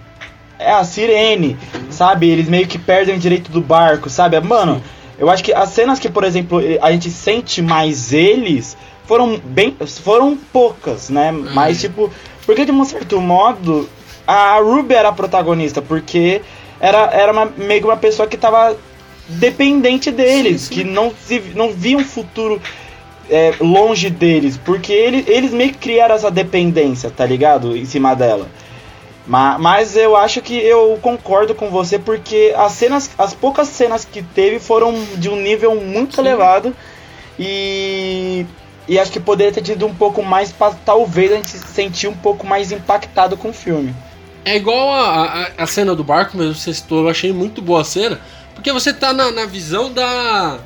É, 0.58 0.72
a 0.72 0.82
sirene, 0.82 1.56
uhum. 1.72 1.92
sabe? 1.92 2.28
Eles 2.28 2.48
meio 2.48 2.66
que 2.66 2.78
perdem 2.78 3.14
o 3.14 3.18
direito 3.18 3.52
do 3.52 3.60
barco, 3.60 4.10
sabe? 4.10 4.40
Mano... 4.40 4.76
Sim. 4.76 4.82
Eu 5.16 5.30
acho 5.30 5.44
que 5.44 5.52
as 5.52 5.68
cenas 5.68 6.00
que, 6.00 6.08
por 6.08 6.24
exemplo, 6.24 6.58
a 6.82 6.90
gente 6.90 7.08
sente 7.08 7.62
mais 7.62 8.12
eles 8.12 8.76
foram 9.06 9.38
bem. 9.38 9.76
foram 10.02 10.36
poucas, 10.52 11.08
né? 11.08 11.30
Uhum. 11.30 11.46
Mas 11.54 11.80
tipo, 11.80 12.10
porque 12.44 12.64
de 12.64 12.72
um 12.72 12.84
certo 12.84 13.20
modo 13.20 13.88
a 14.26 14.58
Ruby 14.58 14.92
era 14.92 15.10
a 15.10 15.12
protagonista, 15.12 15.80
porque 15.80 16.42
era, 16.80 17.10
era 17.12 17.30
uma, 17.30 17.44
meio 17.44 17.80
que 17.80 17.86
uma 17.86 17.96
pessoa 17.96 18.26
que 18.26 18.36
tava 18.36 18.76
dependente 19.28 20.10
deles, 20.10 20.62
sim, 20.62 20.68
sim. 20.68 20.74
que 20.74 20.84
não, 20.84 21.12
não 21.54 21.72
via 21.72 21.96
um 21.96 22.04
futuro 22.04 22.60
é, 23.28 23.54
longe 23.60 24.10
deles, 24.10 24.58
porque 24.62 24.92
ele, 24.92 25.24
eles 25.26 25.52
meio 25.52 25.72
que 25.72 25.78
criaram 25.78 26.14
essa 26.14 26.30
dependência, 26.30 27.10
tá 27.10 27.24
ligado? 27.24 27.76
Em 27.76 27.84
cima 27.84 28.14
dela. 28.14 28.48
Mas, 29.26 29.60
mas 29.60 29.96
eu 29.96 30.16
acho 30.16 30.42
que 30.42 30.54
eu 30.54 30.98
concordo 31.00 31.54
com 31.54 31.70
você, 31.70 31.98
porque 31.98 32.54
as 32.56 32.72
cenas, 32.72 33.10
as 33.16 33.32
poucas 33.32 33.68
cenas 33.68 34.04
que 34.04 34.22
teve 34.22 34.58
foram 34.58 34.94
de 35.16 35.30
um 35.30 35.36
nível 35.36 35.80
muito 35.80 36.16
sim. 36.16 36.20
elevado. 36.20 36.74
E 37.38 38.46
e 38.86 38.98
acho 38.98 39.10
que 39.10 39.20
poderia 39.20 39.52
ter 39.52 39.62
tido 39.62 39.86
um 39.86 39.94
pouco 39.94 40.22
mais 40.22 40.52
para 40.52 40.74
talvez 40.84 41.32
a 41.32 41.36
gente 41.36 41.48
se 41.48 41.58
sentir 41.58 42.06
um 42.06 42.14
pouco 42.14 42.46
mais 42.46 42.70
impactado 42.70 43.36
com 43.36 43.48
o 43.48 43.52
filme. 43.52 43.94
É 44.44 44.56
igual 44.56 44.90
a, 44.90 45.24
a, 45.24 45.62
a 45.62 45.66
cena 45.66 45.94
do 45.94 46.04
barco 46.04 46.36
mesmo, 46.36 46.54
você 46.54 46.72
citou, 46.74 47.04
eu 47.04 47.08
achei 47.08 47.32
muito 47.32 47.62
boa 47.62 47.80
a 47.80 47.84
cena, 47.84 48.20
porque 48.54 48.72
você 48.72 48.92
tá 48.92 49.12
na, 49.12 49.30
na 49.30 49.46
visão 49.46 49.92
da. 49.92 50.58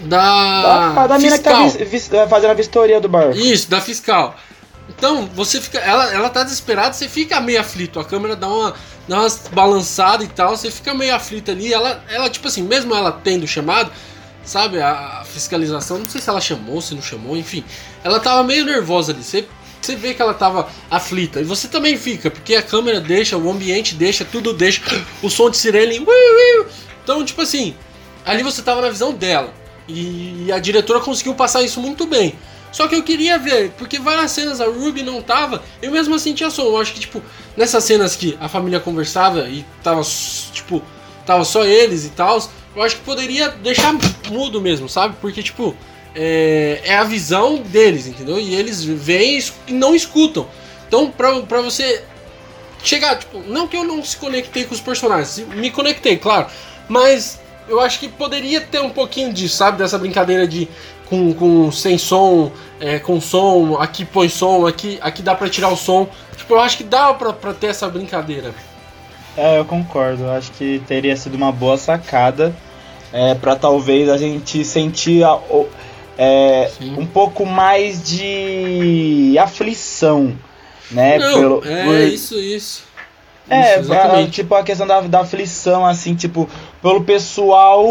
Da. 0.00 0.92
Da, 0.92 1.06
da 1.06 1.18
mina 1.18 1.38
que 1.38 1.44
tá 1.44 1.62
vis, 1.62 1.76
vis, 1.88 2.10
fazendo 2.28 2.50
a 2.50 2.54
vistoria 2.54 3.00
do 3.00 3.08
barco. 3.08 3.36
Isso, 3.36 3.70
da 3.70 3.80
fiscal. 3.80 4.34
Então, 4.88 5.26
você 5.34 5.60
fica. 5.60 5.78
Ela, 5.78 6.12
ela 6.12 6.28
tá 6.28 6.42
desesperada, 6.42 6.92
você 6.92 7.08
fica 7.08 7.40
meio 7.40 7.60
aflito. 7.60 7.98
A 7.98 8.04
câmera 8.04 8.36
dá 8.36 8.48
uma, 8.48 8.74
dá 9.08 9.20
uma 9.20 9.28
balançada 9.52 10.24
e 10.24 10.28
tal, 10.28 10.56
você 10.56 10.70
fica 10.70 10.92
meio 10.94 11.14
aflito 11.14 11.50
ali. 11.50 11.72
Ela, 11.72 12.02
ela, 12.08 12.28
tipo 12.28 12.48
assim, 12.48 12.62
mesmo 12.62 12.94
ela 12.94 13.12
tendo 13.12 13.46
chamado, 13.46 13.90
sabe, 14.44 14.80
a, 14.80 15.22
fiscalização, 15.24 15.98
não 15.98 16.08
sei 16.08 16.20
se 16.20 16.28
ela 16.28 16.40
chamou, 16.40 16.80
se 16.80 16.94
não 16.94 17.02
chamou, 17.02 17.36
enfim. 17.36 17.64
Ela 18.02 18.20
tava 18.20 18.42
meio 18.44 18.64
nervosa 18.64 19.12
ali. 19.12 19.22
Você, 19.22 19.46
você 19.84 19.96
vê 19.96 20.14
que 20.14 20.22
ela 20.22 20.34
tava 20.34 20.68
aflita. 20.90 21.40
E 21.40 21.44
você 21.44 21.68
também 21.68 21.96
fica, 21.96 22.30
porque 22.30 22.54
a 22.54 22.62
câmera 22.62 23.00
deixa, 23.00 23.36
o 23.36 23.50
ambiente 23.50 23.94
deixa, 23.94 24.24
tudo 24.24 24.52
deixa, 24.52 24.80
o 25.22 25.30
som 25.30 25.50
de 25.50 25.56
sirene. 25.56 26.04
Então, 27.02 27.24
tipo 27.24 27.40
assim, 27.42 27.74
ali 28.24 28.42
você 28.42 28.62
tava 28.62 28.80
na 28.80 28.88
visão 28.88 29.12
dela. 29.12 29.52
E 29.86 30.50
a 30.52 30.58
diretora 30.58 31.00
conseguiu 31.00 31.34
passar 31.34 31.62
isso 31.62 31.80
muito 31.80 32.06
bem. 32.06 32.34
Só 32.72 32.88
que 32.88 32.96
eu 32.96 33.04
queria 33.04 33.38
ver, 33.38 33.70
porque 33.78 34.00
várias 34.00 34.32
cenas 34.32 34.60
a 34.60 34.64
Ruby 34.64 35.04
não 35.04 35.22
tava, 35.22 35.62
eu 35.80 35.92
mesmo 35.92 36.14
assim 36.14 36.34
tinha 36.34 36.50
som. 36.50 36.64
Eu 36.64 36.78
acho 36.78 36.92
que, 36.92 37.00
tipo, 37.00 37.22
nessas 37.56 37.84
cenas 37.84 38.16
que 38.16 38.36
a 38.40 38.48
família 38.48 38.80
conversava 38.80 39.48
e 39.48 39.64
tava, 39.80 40.02
tipo, 40.52 40.82
tava 41.24 41.44
só 41.44 41.64
eles 41.64 42.04
e 42.04 42.08
tal, 42.10 42.42
eu 42.74 42.82
acho 42.82 42.96
que 42.96 43.02
poderia 43.02 43.48
deixar 43.48 43.94
mudo 44.28 44.60
mesmo, 44.60 44.88
sabe? 44.88 45.14
Porque, 45.20 45.40
tipo, 45.40 45.76
é, 46.14 46.80
é 46.84 46.96
a 46.96 47.04
visão 47.04 47.56
deles, 47.56 48.06
entendeu? 48.06 48.38
E 48.38 48.54
eles 48.54 48.84
veem 48.84 49.42
e 49.66 49.72
não 49.72 49.94
escutam. 49.94 50.46
Então, 50.86 51.10
pra, 51.10 51.40
pra 51.40 51.60
você 51.60 52.04
chegar, 52.82 53.18
tipo, 53.18 53.38
não 53.46 53.66
que 53.66 53.76
eu 53.76 53.84
não 53.84 54.02
se 54.04 54.16
conectei 54.16 54.64
com 54.64 54.74
os 54.74 54.80
personagens, 54.80 55.38
me 55.54 55.70
conectei, 55.70 56.16
claro, 56.16 56.46
mas 56.88 57.40
eu 57.68 57.80
acho 57.80 57.98
que 57.98 58.08
poderia 58.08 58.60
ter 58.60 58.80
um 58.80 58.90
pouquinho 58.90 59.32
disso, 59.32 59.56
sabe? 59.56 59.78
Dessa 59.78 59.98
brincadeira 59.98 60.46
de 60.46 60.68
com, 61.08 61.32
com 61.32 61.72
sem 61.72 61.98
som, 61.98 62.52
é, 62.78 62.98
com 62.98 63.20
som, 63.20 63.76
aqui 63.80 64.04
põe 64.04 64.28
som, 64.28 64.66
aqui, 64.66 64.98
aqui 65.00 65.22
dá 65.22 65.34
pra 65.34 65.48
tirar 65.48 65.68
o 65.68 65.76
som. 65.76 66.08
Tipo, 66.36 66.54
eu 66.54 66.60
acho 66.60 66.76
que 66.76 66.84
dá 66.84 67.12
pra, 67.14 67.32
pra 67.32 67.54
ter 67.54 67.68
essa 67.68 67.88
brincadeira. 67.88 68.54
É, 69.36 69.58
eu 69.58 69.64
concordo. 69.64 70.24
Eu 70.24 70.32
acho 70.32 70.52
que 70.52 70.82
teria 70.86 71.16
sido 71.16 71.34
uma 71.34 71.50
boa 71.50 71.76
sacada 71.76 72.54
é, 73.12 73.34
para 73.34 73.56
talvez 73.56 74.08
a 74.08 74.16
gente 74.16 74.64
sentir 74.64 75.24
a, 75.24 75.38
é, 76.18 76.70
um 76.98 77.06
pouco 77.06 77.44
mais 77.44 78.02
de 78.02 79.36
aflição, 79.38 80.36
né? 80.90 81.18
Não, 81.18 81.34
Pelo, 81.34 81.62
é 81.64 81.84
por... 81.84 81.94
isso, 82.00 82.38
isso. 82.38 82.84
É, 83.48 83.80
isso, 83.80 83.92
é, 83.92 84.26
tipo 84.26 84.54
a 84.54 84.62
questão 84.62 84.86
da, 84.86 85.02
da 85.02 85.20
aflição, 85.20 85.84
assim, 85.84 86.14
tipo, 86.14 86.48
pelo 86.80 87.04
pessoal 87.04 87.84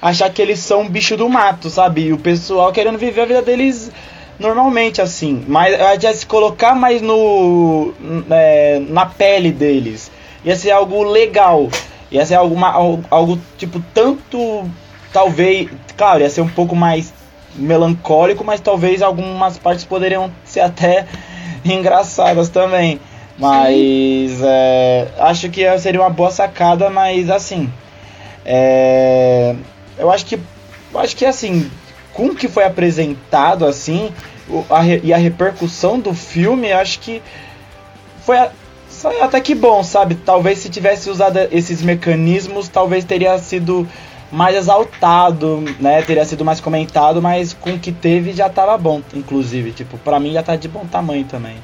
achar 0.00 0.30
que 0.30 0.40
eles 0.40 0.60
são 0.60 0.88
bicho 0.88 1.16
do 1.16 1.28
mato, 1.28 1.68
sabe? 1.68 2.02
E 2.02 2.12
o 2.12 2.18
pessoal 2.18 2.72
querendo 2.72 2.98
viver 2.98 3.22
a 3.22 3.26
vida 3.26 3.42
deles 3.42 3.90
normalmente, 4.38 5.00
assim. 5.00 5.44
Mas 5.48 6.00
já 6.00 6.12
se 6.12 6.26
colocar 6.26 6.74
mais 6.74 7.02
no. 7.02 7.92
É, 8.30 8.80
na 8.88 9.06
pele 9.06 9.50
deles. 9.50 10.10
Ia 10.44 10.56
ser 10.56 10.70
algo 10.70 11.02
legal. 11.02 11.68
Ia 12.10 12.24
ser 12.24 12.34
algo, 12.34 12.62
algo, 12.64 13.04
algo 13.10 13.40
tipo, 13.56 13.82
tanto. 13.92 14.70
Talvez. 15.12 15.68
Claro, 15.96 16.20
ia 16.20 16.30
ser 16.30 16.42
um 16.42 16.48
pouco 16.48 16.76
mais 16.76 17.12
melancólico, 17.56 18.44
mas 18.44 18.60
talvez 18.60 19.02
algumas 19.02 19.58
partes 19.58 19.84
poderiam 19.84 20.30
ser 20.44 20.60
até 20.60 21.06
engraçadas 21.64 22.48
também. 22.48 23.00
Mas 23.38 24.40
é, 24.42 25.08
acho 25.18 25.50
que 25.50 25.78
seria 25.78 26.00
uma 26.00 26.10
boa 26.10 26.30
sacada, 26.30 26.88
mas 26.88 27.28
assim. 27.28 27.70
É, 28.44 29.54
eu 29.98 30.10
acho 30.10 30.24
que. 30.24 30.38
Acho 30.94 31.16
que 31.16 31.26
assim, 31.26 31.70
com 32.14 32.28
o 32.28 32.34
que 32.34 32.48
foi 32.48 32.64
apresentado 32.64 33.66
assim, 33.66 34.10
a, 34.70 34.86
e 34.86 35.12
a 35.12 35.16
repercussão 35.18 35.98
do 35.98 36.14
filme, 36.14 36.72
acho 36.72 37.00
que 37.00 37.20
foi 38.22 38.38
até 39.20 39.40
que 39.40 39.54
bom, 39.54 39.82
sabe? 39.82 40.14
Talvez 40.14 40.58
se 40.58 40.70
tivesse 40.70 41.10
usado 41.10 41.38
esses 41.52 41.82
mecanismos, 41.82 42.68
talvez 42.68 43.04
teria 43.04 43.38
sido 43.38 43.86
mais 44.30 44.56
exaltado, 44.56 45.62
né? 45.78 46.02
Teria 46.02 46.24
sido 46.24 46.44
mais 46.44 46.60
comentado, 46.60 47.22
mas 47.22 47.52
com 47.52 47.74
o 47.74 47.78
que 47.78 47.92
teve 47.92 48.32
já 48.32 48.48
tava 48.48 48.76
bom, 48.76 49.02
inclusive. 49.14 49.72
Tipo, 49.72 49.98
pra 49.98 50.18
mim 50.18 50.32
já 50.32 50.42
tá 50.42 50.56
de 50.56 50.68
bom 50.68 50.84
tamanho 50.86 51.24
também. 51.24 51.56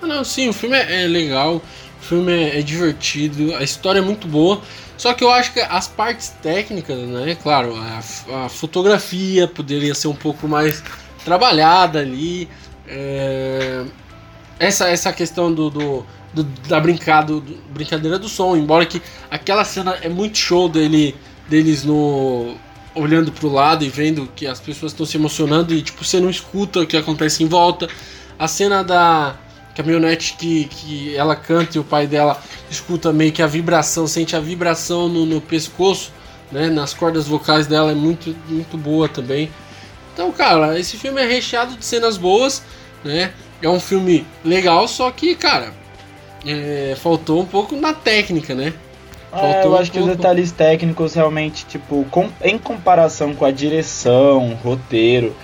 Não, 0.00 0.24
sim, 0.24 0.48
o 0.48 0.52
filme 0.52 0.76
é, 0.76 1.04
é 1.04 1.06
legal, 1.06 1.56
o 1.56 2.04
filme 2.04 2.32
é, 2.32 2.58
é, 2.58 2.62
divertido, 2.62 3.54
a 3.54 3.62
história 3.62 4.00
é 4.00 4.02
muito 4.02 4.26
boa. 4.26 4.60
Só 4.96 5.14
que 5.14 5.24
eu 5.24 5.30
acho 5.30 5.52
que 5.52 5.60
as 5.60 5.88
partes 5.88 6.28
técnicas, 6.42 6.98
né? 6.98 7.36
Claro, 7.40 7.74
a, 7.76 8.44
a 8.44 8.48
fotografia 8.48 9.48
poderia 9.48 9.94
ser 9.94 10.08
um 10.08 10.14
pouco 10.14 10.46
mais 10.46 10.82
trabalhada 11.24 12.00
ali. 12.00 12.48
É, 12.86 13.84
essa, 14.58 14.88
essa 14.88 15.12
questão 15.12 15.52
do, 15.52 15.70
do, 15.70 16.06
do 16.32 16.44
da 16.44 16.78
brincado, 16.78 17.40
do, 17.40 17.56
brincadeira 17.72 18.18
do 18.18 18.28
som, 18.28 18.56
embora 18.56 18.86
que 18.86 19.02
aquela 19.30 19.64
cena 19.64 19.98
é 20.02 20.08
muito 20.08 20.38
show 20.38 20.68
dele 20.68 21.16
deles 21.48 21.84
no 21.84 22.56
olhando 22.94 23.32
pro 23.32 23.48
lado 23.48 23.84
e 23.84 23.88
vendo 23.88 24.28
que 24.34 24.46
as 24.46 24.60
pessoas 24.60 24.92
estão 24.92 25.06
se 25.06 25.16
emocionando 25.16 25.72
e 25.72 25.80
tipo 25.80 26.04
você 26.04 26.20
não 26.20 26.28
escuta 26.28 26.80
o 26.80 26.86
que 26.86 26.96
acontece 26.96 27.42
em 27.42 27.46
volta. 27.46 27.88
A 28.38 28.46
cena 28.48 28.82
da 28.82 29.36
caminhonete 29.74 30.34
que, 30.34 30.64
que 30.66 31.16
ela 31.16 31.34
canta 31.34 31.76
e 31.76 31.80
o 31.80 31.84
pai 31.84 32.06
dela 32.06 32.42
escuta 32.70 33.12
meio 33.12 33.32
que 33.32 33.42
a 33.42 33.46
vibração, 33.46 34.06
sente 34.06 34.36
a 34.36 34.40
vibração 34.40 35.08
no, 35.08 35.24
no 35.24 35.40
pescoço, 35.40 36.12
né, 36.50 36.68
nas 36.68 36.92
cordas 36.92 37.26
vocais 37.26 37.66
dela 37.66 37.92
é 37.92 37.94
muito 37.94 38.36
muito 38.48 38.76
boa 38.76 39.08
também. 39.08 39.50
Então, 40.12 40.30
cara, 40.30 40.78
esse 40.78 40.96
filme 40.98 41.22
é 41.22 41.26
recheado 41.26 41.76
de 41.76 41.84
cenas 41.84 42.18
boas, 42.18 42.62
né? 43.02 43.32
É 43.62 43.68
um 43.68 43.80
filme 43.80 44.26
legal, 44.44 44.86
só 44.86 45.10
que, 45.10 45.34
cara, 45.34 45.72
é, 46.46 46.94
faltou 47.00 47.40
um 47.40 47.46
pouco 47.46 47.74
na 47.76 47.94
técnica, 47.94 48.54
né? 48.54 48.74
É, 49.32 49.64
eu 49.64 49.76
acho 49.76 49.90
um 49.90 49.94
que 49.94 50.00
os 50.00 50.06
detalhes 50.06 50.52
técnicos 50.52 51.14
realmente, 51.14 51.64
tipo, 51.64 52.04
com, 52.10 52.28
em 52.42 52.58
comparação 52.58 53.34
com 53.34 53.44
a 53.44 53.50
direção, 53.50 54.58
roteiro 54.62 55.34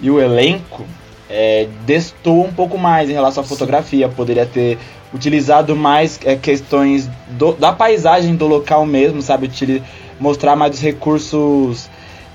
e 0.00 0.10
o 0.10 0.20
elenco, 0.20 0.84
é, 1.28 1.66
destou 1.84 2.44
um 2.44 2.52
pouco 2.52 2.78
mais 2.78 3.10
em 3.10 3.12
relação 3.12 3.42
à 3.42 3.46
fotografia. 3.46 4.08
Sim. 4.08 4.14
Poderia 4.14 4.46
ter 4.46 4.78
utilizado 5.12 5.74
mais 5.74 6.20
é, 6.24 6.36
questões 6.36 7.08
do, 7.30 7.52
da 7.52 7.72
paisagem 7.72 8.36
do 8.36 8.46
local 8.46 8.86
mesmo, 8.86 9.20
sabe? 9.20 9.46
Util, 9.46 9.82
mostrar 10.20 10.54
mais 10.54 10.74
os 10.74 10.80
recursos 10.80 11.90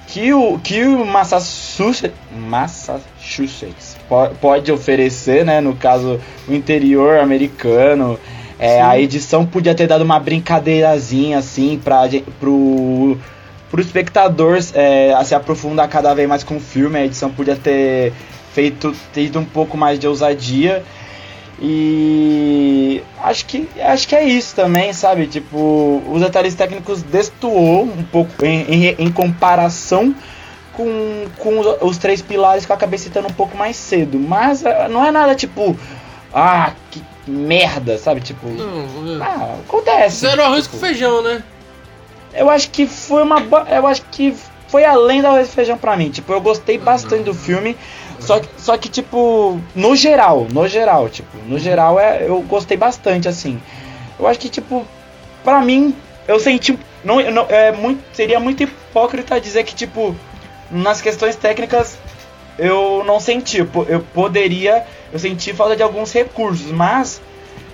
que 0.08 0.34
o, 0.34 0.58
que 0.60 0.84
o 0.84 1.06
Massachusetts, 1.06 2.17
Massachusetts 2.32 3.98
pode 4.39 4.72
oferecer, 4.72 5.46
né? 5.46 5.60
No 5.62 5.76
caso, 5.76 6.20
o 6.48 6.54
interior 6.54 7.20
americano. 7.20 8.20
É, 8.60 8.82
a 8.82 9.00
edição 9.00 9.46
podia 9.46 9.76
ter 9.76 9.88
dado 9.88 10.04
uma 10.04 10.20
brincadeirazinha 10.20 11.38
assim 11.38 11.80
para 11.84 12.10
pro, 12.39 13.17
pro 13.70 13.82
espectador 13.82 14.58
é, 14.74 15.15
se 15.24 15.36
aprofundar 15.36 15.88
cada 15.88 16.13
vez 16.13 16.28
mais 16.28 16.43
com 16.43 16.58
o 16.58 16.60
filme. 16.60 16.98
A 16.98 17.06
edição 17.06 17.30
podia 17.30 17.56
ter 17.56 18.13
feito 18.54 18.96
tido 19.13 19.39
um 19.39 19.46
pouco 19.46 19.78
mais 19.78 20.00
de 20.00 20.08
ousadia. 20.08 20.84
E 21.60 23.02
acho 23.24 23.46
que 23.46 23.67
acho 23.80 24.08
que 24.08 24.15
é 24.15 24.24
isso 24.24 24.56
também, 24.56 24.93
sabe? 24.93 25.26
Tipo, 25.28 26.04
os 26.08 26.22
detalhes 26.22 26.54
técnicos 26.54 27.02
destoou 27.02 27.84
um 27.84 28.04
pouco 28.04 28.46
em, 28.46 28.62
em, 28.62 28.96
em 29.00 29.12
comparação 29.12 30.15
com, 30.74 31.26
com 31.39 31.60
os, 31.60 31.82
os, 31.82 31.98
três 31.98 32.22
pilares 32.22 32.63
que 32.63 32.72
eu 32.72 32.76
acabei 32.76 33.00
citando 33.00 33.28
um 33.28 33.34
pouco 33.34 33.58
mais 33.58 33.76
cedo. 33.76 34.20
Mas 34.20 34.63
ah, 34.63 34.88
não 34.88 35.04
é 35.04 35.12
nada 35.12 35.34
tipo, 35.34 35.76
ah, 36.32 36.74
que 36.91 37.02
merda, 37.32 37.98
sabe? 37.98 38.22
Tipo, 38.22 38.48
não, 38.48 39.22
é. 39.22 39.26
ah, 39.26 39.56
acontece. 39.66 40.18
Zero 40.18 40.44
arroz 40.44 40.63
tipo, 40.63 40.78
com 40.78 40.86
feijão, 40.86 41.22
né? 41.22 41.44
Eu 42.34 42.50
acho 42.50 42.70
que 42.70 42.86
foi 42.86 43.24
uma. 43.24 43.42
Eu 43.70 43.88
acho 43.88 44.04
que 44.12 44.36
foi 44.68 44.84
além 44.86 45.22
do 45.22 45.28
arroz 45.28 45.48
e 45.48 45.52
feijão 45.52 45.78
pra 45.78 45.96
mim. 45.96 46.10
Tipo, 46.10 46.34
eu 46.34 46.42
gostei 46.42 46.78
bastante 46.78 47.24
do 47.24 47.34
filme. 47.34 47.76
Só 48.20 48.40
que, 48.40 48.50
só 48.58 48.78
que, 48.78 48.90
tipo, 48.90 49.60
no 49.76 49.96
geral, 49.96 50.48
no 50.52 50.68
geral, 50.68 51.08
tipo, 51.08 51.38
no 51.48 51.60
geral 51.60 52.00
é, 52.00 52.28
eu 52.28 52.42
gostei 52.42 52.76
bastante, 52.76 53.28
assim. 53.28 53.62
Eu 54.20 54.28
acho 54.28 54.40
que, 54.40 54.50
tipo, 54.50 54.86
pra 55.44 55.62
mim, 55.62 55.96
eu 56.28 56.40
senti. 56.40 56.78
Não, 57.04 57.22
não, 57.32 57.46
é 57.48 57.72
muito, 57.72 58.04
seria 58.13 58.40
muito 58.40 58.63
hipócrita 58.63 59.40
dizer 59.40 59.63
que, 59.63 59.76
tipo, 59.76 60.16
nas 60.72 61.00
questões 61.00 61.36
técnicas 61.36 61.98
eu 62.58 63.04
não 63.06 63.20
senti. 63.20 63.60
Eu 63.60 64.02
poderia. 64.13 64.86
Eu 65.12 65.20
senti 65.20 65.54
falta 65.54 65.76
de 65.76 65.84
alguns 65.84 66.12
recursos, 66.12 66.72
mas 66.72 67.22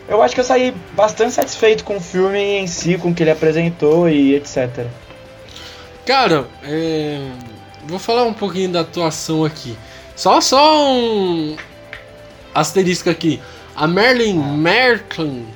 eu 0.08 0.22
acho 0.22 0.36
que 0.36 0.42
eu 0.42 0.46
saí 0.46 0.74
bastante 0.96 1.34
satisfeito 1.34 1.84
com 1.84 1.98
o 1.98 2.02
filme 2.02 2.40
em 2.40 2.68
si, 2.68 2.98
com 2.98 3.10
o 3.10 3.16
que 3.16 3.24
ele 3.24 3.32
apresentou 3.32 4.10
e 4.10 4.36
etc. 4.36 4.86
Cara, 6.06 6.46
é... 6.64 7.20
vou 7.86 7.98
falar 8.00 8.24
um 8.24 8.34
pouquinho 8.34 8.72
da 8.72 8.82
atuação 8.82 9.46
aqui. 9.46 9.78
Só, 10.16 10.40
só 10.42 10.94
um 10.94 11.56
asterisco 12.54 13.10
aqui. 13.10 13.42
A 13.76 13.88
Merlin 13.88 14.36
Merklin, 14.36 15.48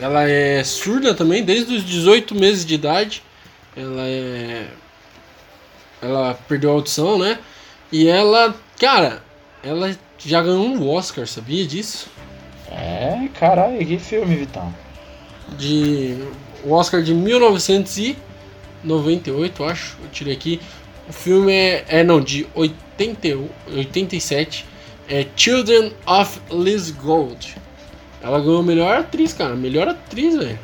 ela 0.00 0.28
é 0.28 0.64
surda 0.64 1.14
também, 1.14 1.44
desde 1.44 1.76
os 1.76 1.84
18 1.84 2.34
meses 2.34 2.66
de 2.66 2.74
idade. 2.74 3.22
Ela 3.76 4.02
é. 4.06 4.66
Ela 6.00 6.34
perdeu 6.48 6.70
a 6.70 6.74
audição, 6.74 7.18
né? 7.18 7.38
E 7.92 8.08
ela, 8.08 8.54
cara, 8.80 9.22
ela 9.62 9.96
já 10.24 10.42
ganhou 10.42 10.64
um 10.64 10.88
Oscar, 10.88 11.26
sabia 11.26 11.66
disso? 11.66 12.08
É, 12.70 13.28
caralho, 13.38 13.84
que 13.84 13.98
filme, 13.98 14.36
Vitão. 14.36 14.72
De. 15.58 16.16
O 16.64 16.72
Oscar 16.72 17.02
de 17.02 17.12
1998, 17.12 19.64
acho. 19.64 19.98
Eu 20.02 20.08
tirei 20.10 20.32
aqui. 20.34 20.60
O 21.08 21.12
filme 21.12 21.52
é, 21.52 21.84
é 21.88 22.04
não, 22.04 22.20
de 22.20 22.46
80, 22.54 23.36
87. 23.74 24.64
É 25.08 25.26
Children 25.36 25.92
of 26.06 26.40
Liz 26.50 26.90
Gold. 26.90 27.56
Ela 28.22 28.38
ganhou 28.40 28.62
melhor 28.62 28.96
atriz, 28.96 29.32
cara. 29.32 29.56
Melhor 29.56 29.88
atriz, 29.88 30.36
velho. 30.36 30.58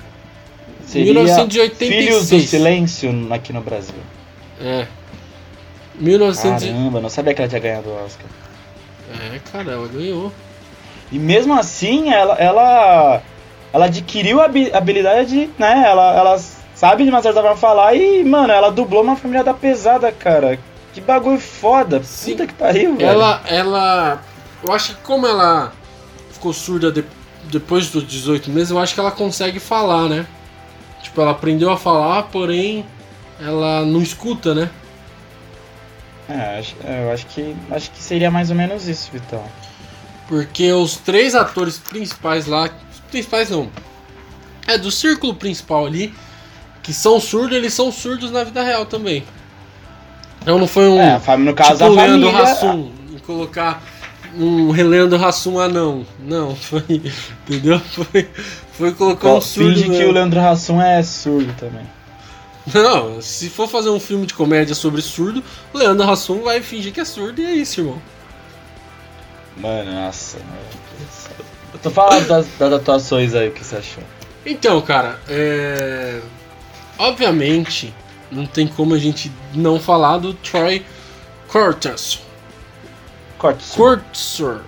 1986. 0.94 1.78
Filhos 1.78 2.30
do 2.30 2.40
Silêncio 2.40 3.32
aqui 3.32 3.52
no 3.52 3.60
Brasil. 3.60 3.94
É. 4.60 4.86
1900... 5.98 6.64
Caramba, 6.64 7.00
não 7.00 7.08
sabia 7.08 7.34
que 7.34 7.42
ela 7.42 7.48
tinha 7.48 7.60
ganhado 7.60 7.90
o 7.90 8.04
Oscar. 8.04 8.26
É, 9.10 9.38
cara, 9.50 9.72
ela 9.72 9.88
ganhou. 9.88 10.32
E 11.10 11.18
mesmo 11.18 11.54
assim, 11.54 12.12
ela, 12.12 12.34
ela, 12.34 13.22
ela 13.72 13.86
adquiriu 13.86 14.40
a 14.40 14.44
habilidade, 14.44 15.50
né? 15.58 15.84
Ela, 15.86 16.14
ela 16.14 16.38
sabe 16.74 17.04
de 17.04 17.10
uma 17.10 17.22
certa 17.22 17.40
forma 17.40 17.56
falar 17.56 17.94
e, 17.94 18.22
mano, 18.24 18.52
ela 18.52 18.70
dublou 18.70 19.02
uma 19.02 19.16
família 19.16 19.42
da 19.42 19.54
pesada, 19.54 20.12
cara. 20.12 20.58
Que 20.92 21.00
bagulho 21.00 21.40
foda. 21.40 22.02
Sim. 22.02 22.32
Puta 22.32 22.46
que 22.46 22.54
pariu, 22.54 22.96
velho. 22.96 23.08
Ela, 23.08 23.42
ela. 23.46 24.22
Eu 24.62 24.72
acho 24.72 24.94
que 24.94 25.02
como 25.02 25.26
ela 25.26 25.72
ficou 26.30 26.52
surda 26.52 26.90
de, 26.90 27.04
depois 27.44 27.90
dos 27.90 28.06
18 28.06 28.50
meses, 28.50 28.70
eu 28.70 28.78
acho 28.78 28.94
que 28.94 29.00
ela 29.00 29.10
consegue 29.10 29.60
falar, 29.60 30.08
né? 30.08 30.26
Tipo, 31.02 31.20
ela 31.20 31.30
aprendeu 31.30 31.70
a 31.70 31.76
falar, 31.76 32.24
porém 32.24 32.84
ela 33.40 33.84
não 33.84 34.02
escuta, 34.02 34.54
né? 34.54 34.68
É, 36.28 36.58
acho- 36.58 36.76
é, 36.84 37.04
eu 37.04 37.12
acho 37.12 37.26
que, 37.26 37.56
acho 37.70 37.90
que 37.90 38.02
seria 38.02 38.30
mais 38.30 38.50
ou 38.50 38.56
menos 38.56 38.86
isso, 38.86 39.10
Vitão. 39.12 39.42
Porque 40.28 40.70
os 40.72 40.96
três 40.96 41.34
atores 41.34 41.78
principais 41.78 42.46
lá. 42.46 42.68
Principais 43.10 43.48
não. 43.48 43.70
É 44.66 44.76
do 44.76 44.90
círculo 44.90 45.34
principal 45.34 45.86
ali. 45.86 46.14
Que 46.82 46.92
são 46.92 47.18
surdos, 47.20 47.56
eles 47.56 47.72
são 47.72 47.90
surdos 47.90 48.30
na 48.30 48.44
vida 48.44 48.62
real 48.62 48.84
também. 48.86 49.24
Então 50.42 50.58
não 50.58 50.66
foi 50.66 50.88
um. 50.88 51.00
É, 51.00 51.20
no 51.38 51.54
caso 51.54 51.72
tipo 51.72 51.84
a 51.84 51.88
o 51.88 51.94
Leandro 51.94 52.30
família... 52.30 52.52
Hassum. 52.52 52.92
Colocar 53.26 53.82
um 54.34 54.72
Leandro 54.72 55.22
Hassum 55.22 55.58
anão. 55.58 56.06
Não, 56.18 56.54
foi. 56.56 56.82
Entendeu? 57.46 57.80
Foi, 57.80 58.28
foi 58.72 58.92
colocar 58.92 59.34
um 59.34 59.40
surdo. 59.40 59.74
Finge 59.82 59.90
que 59.90 60.04
o 60.04 60.12
Leandro 60.12 60.40
Hassum 60.40 60.80
é 60.80 61.02
surdo 61.02 61.52
também. 61.58 61.86
Não, 62.74 63.22
se 63.22 63.48
for 63.48 63.68
fazer 63.68 63.88
um 63.88 64.00
filme 64.00 64.26
de 64.26 64.34
comédia 64.34 64.74
sobre 64.74 65.00
surdo, 65.00 65.42
Leandro 65.72 66.10
Hassum 66.10 66.42
vai 66.42 66.60
fingir 66.60 66.92
que 66.92 67.00
é 67.00 67.04
surdo 67.04 67.40
e 67.40 67.46
é 67.46 67.52
isso, 67.52 67.80
irmão. 67.80 68.02
Mano, 69.56 69.92
nossa. 69.92 70.38
Eu 71.72 71.78
tô 71.80 71.90
falando 71.90 72.26
das, 72.26 72.46
das 72.58 72.72
atuações 72.72 73.34
aí, 73.34 73.48
o 73.48 73.52
que 73.52 73.64
você 73.64 73.76
achou? 73.76 74.02
Então, 74.44 74.80
cara, 74.80 75.18
é. 75.28 76.20
Obviamente, 76.98 77.94
não 78.30 78.46
tem 78.46 78.66
como 78.66 78.94
a 78.94 78.98
gente 78.98 79.30
não 79.54 79.78
falar 79.78 80.18
do 80.18 80.34
Troy 80.34 80.84
Cortes. 81.48 82.20
Corte. 83.38 83.64
Kurtzor. 83.74 84.62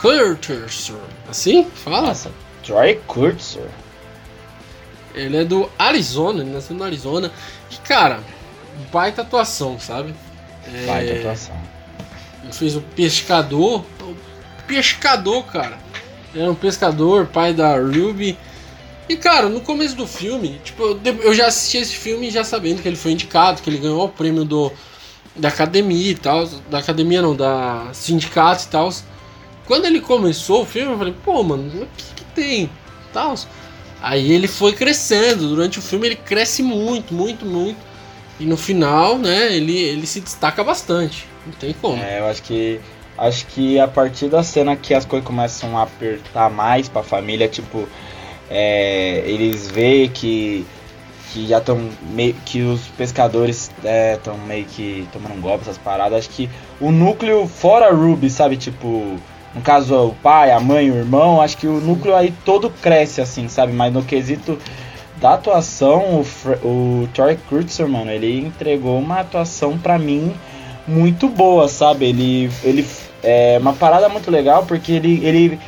Kurtzor. 0.00 1.00
Assim? 1.28 1.64
Fala? 1.74 2.00
Nossa, 2.02 2.32
Troy 2.64 3.00
Kurtzor. 3.06 3.68
Ele 5.14 5.36
é 5.36 5.44
do 5.44 5.68
Arizona, 5.78 6.42
ele 6.42 6.50
nasceu 6.50 6.76
no 6.76 6.84
Arizona. 6.84 7.30
E, 7.70 7.76
cara, 7.76 8.20
baita 8.92 9.22
atuação, 9.22 9.78
sabe? 9.78 10.14
É, 10.72 11.04
de 11.04 11.18
atuação. 11.18 11.56
Ele 12.44 12.52
fez 12.52 12.76
o 12.76 12.80
pescador. 12.80 13.84
O 14.00 14.16
pescador, 14.66 15.44
cara. 15.44 15.78
Ele 16.32 16.42
era 16.42 16.52
um 16.52 16.54
pescador, 16.54 17.26
pai 17.26 17.52
da 17.52 17.76
Ruby. 17.76 18.38
E, 19.08 19.16
cara, 19.16 19.48
no 19.48 19.60
começo 19.60 19.96
do 19.96 20.06
filme, 20.06 20.60
tipo, 20.62 21.00
eu 21.22 21.34
já 21.34 21.48
assisti 21.48 21.78
esse 21.78 21.96
filme 21.96 22.30
já 22.30 22.44
sabendo 22.44 22.80
que 22.80 22.86
ele 22.86 22.96
foi 22.96 23.10
indicado, 23.10 23.60
que 23.60 23.68
ele 23.68 23.78
ganhou 23.78 24.04
o 24.04 24.08
prêmio 24.08 24.44
do, 24.44 24.72
da 25.34 25.48
academia 25.48 26.12
e 26.12 26.14
tal. 26.14 26.46
Da 26.70 26.78
academia 26.78 27.20
não, 27.20 27.34
da 27.34 27.88
sindicato 27.92 28.64
e 28.64 28.68
tal. 28.68 28.92
Quando 29.66 29.86
ele 29.86 30.00
começou 30.00 30.62
o 30.62 30.66
filme, 30.66 30.92
eu 30.92 30.98
falei, 30.98 31.14
pô, 31.24 31.42
mano, 31.42 31.82
o 31.82 31.86
que, 31.96 32.04
que 32.14 32.24
tem? 32.34 32.70
Tal. 33.12 33.34
Aí 34.02 34.32
ele 34.32 34.48
foi 34.48 34.72
crescendo. 34.72 35.48
Durante 35.48 35.78
o 35.78 35.82
filme 35.82 36.06
ele 36.08 36.16
cresce 36.16 36.62
muito, 36.62 37.12
muito, 37.12 37.44
muito. 37.44 37.78
E 38.38 38.44
no 38.46 38.56
final, 38.56 39.18
né, 39.18 39.54
ele, 39.54 39.76
ele 39.76 40.06
se 40.06 40.20
destaca 40.20 40.64
bastante. 40.64 41.26
Não 41.44 41.52
tem 41.52 41.74
como. 41.74 42.02
É, 42.02 42.20
eu 42.20 42.26
acho 42.26 42.42
que. 42.42 42.80
Acho 43.18 43.44
que 43.48 43.78
a 43.78 43.86
partir 43.86 44.28
da 44.28 44.42
cena 44.42 44.74
que 44.74 44.94
as 44.94 45.04
coisas 45.04 45.26
começam 45.26 45.76
a 45.76 45.82
apertar 45.82 46.48
mais 46.48 46.88
pra 46.88 47.02
família, 47.02 47.46
tipo, 47.46 47.86
é, 48.48 49.22
eles 49.26 49.68
veem 49.68 50.08
que, 50.08 50.64
que 51.30 51.46
já 51.46 51.58
estão 51.58 51.90
meio 52.14 52.32
que 52.46 52.62
os 52.62 52.80
pescadores 52.96 53.70
estão 54.14 54.38
meio 54.38 54.64
que 54.64 55.06
tomando 55.12 55.34
um 55.34 55.40
golpe, 55.40 55.62
essas 55.62 55.76
paradas. 55.76 56.20
Acho 56.20 56.30
que 56.30 56.48
o 56.80 56.90
núcleo 56.90 57.46
fora 57.46 57.92
Ruby, 57.92 58.30
sabe, 58.30 58.56
tipo, 58.56 59.20
no 59.54 59.60
caso 59.62 59.94
o 60.08 60.14
pai, 60.22 60.52
a 60.52 60.60
mãe, 60.60 60.90
o 60.90 60.96
irmão, 60.96 61.40
acho 61.40 61.56
que 61.56 61.66
o 61.66 61.80
núcleo 61.80 62.14
aí 62.14 62.32
todo 62.44 62.70
cresce 62.70 63.20
assim, 63.20 63.48
sabe? 63.48 63.72
Mas 63.72 63.92
no 63.92 64.02
quesito 64.02 64.58
da 65.20 65.34
atuação, 65.34 66.20
o, 66.20 66.24
Fre- 66.24 66.58
o 66.64 67.08
Troy 67.14 67.36
Kurtzer, 67.48 67.86
mano, 67.88 68.10
ele 68.10 68.38
entregou 68.40 68.98
uma 68.98 69.20
atuação 69.20 69.76
pra 69.78 69.98
mim 69.98 70.32
muito 70.86 71.28
boa, 71.28 71.68
sabe? 71.68 72.06
Ele, 72.06 72.50
ele 72.62 72.86
é 73.22 73.58
uma 73.60 73.72
parada 73.72 74.08
muito 74.08 74.30
legal 74.30 74.64
porque 74.66 74.92
ele, 74.92 75.20
ele, 75.24 75.58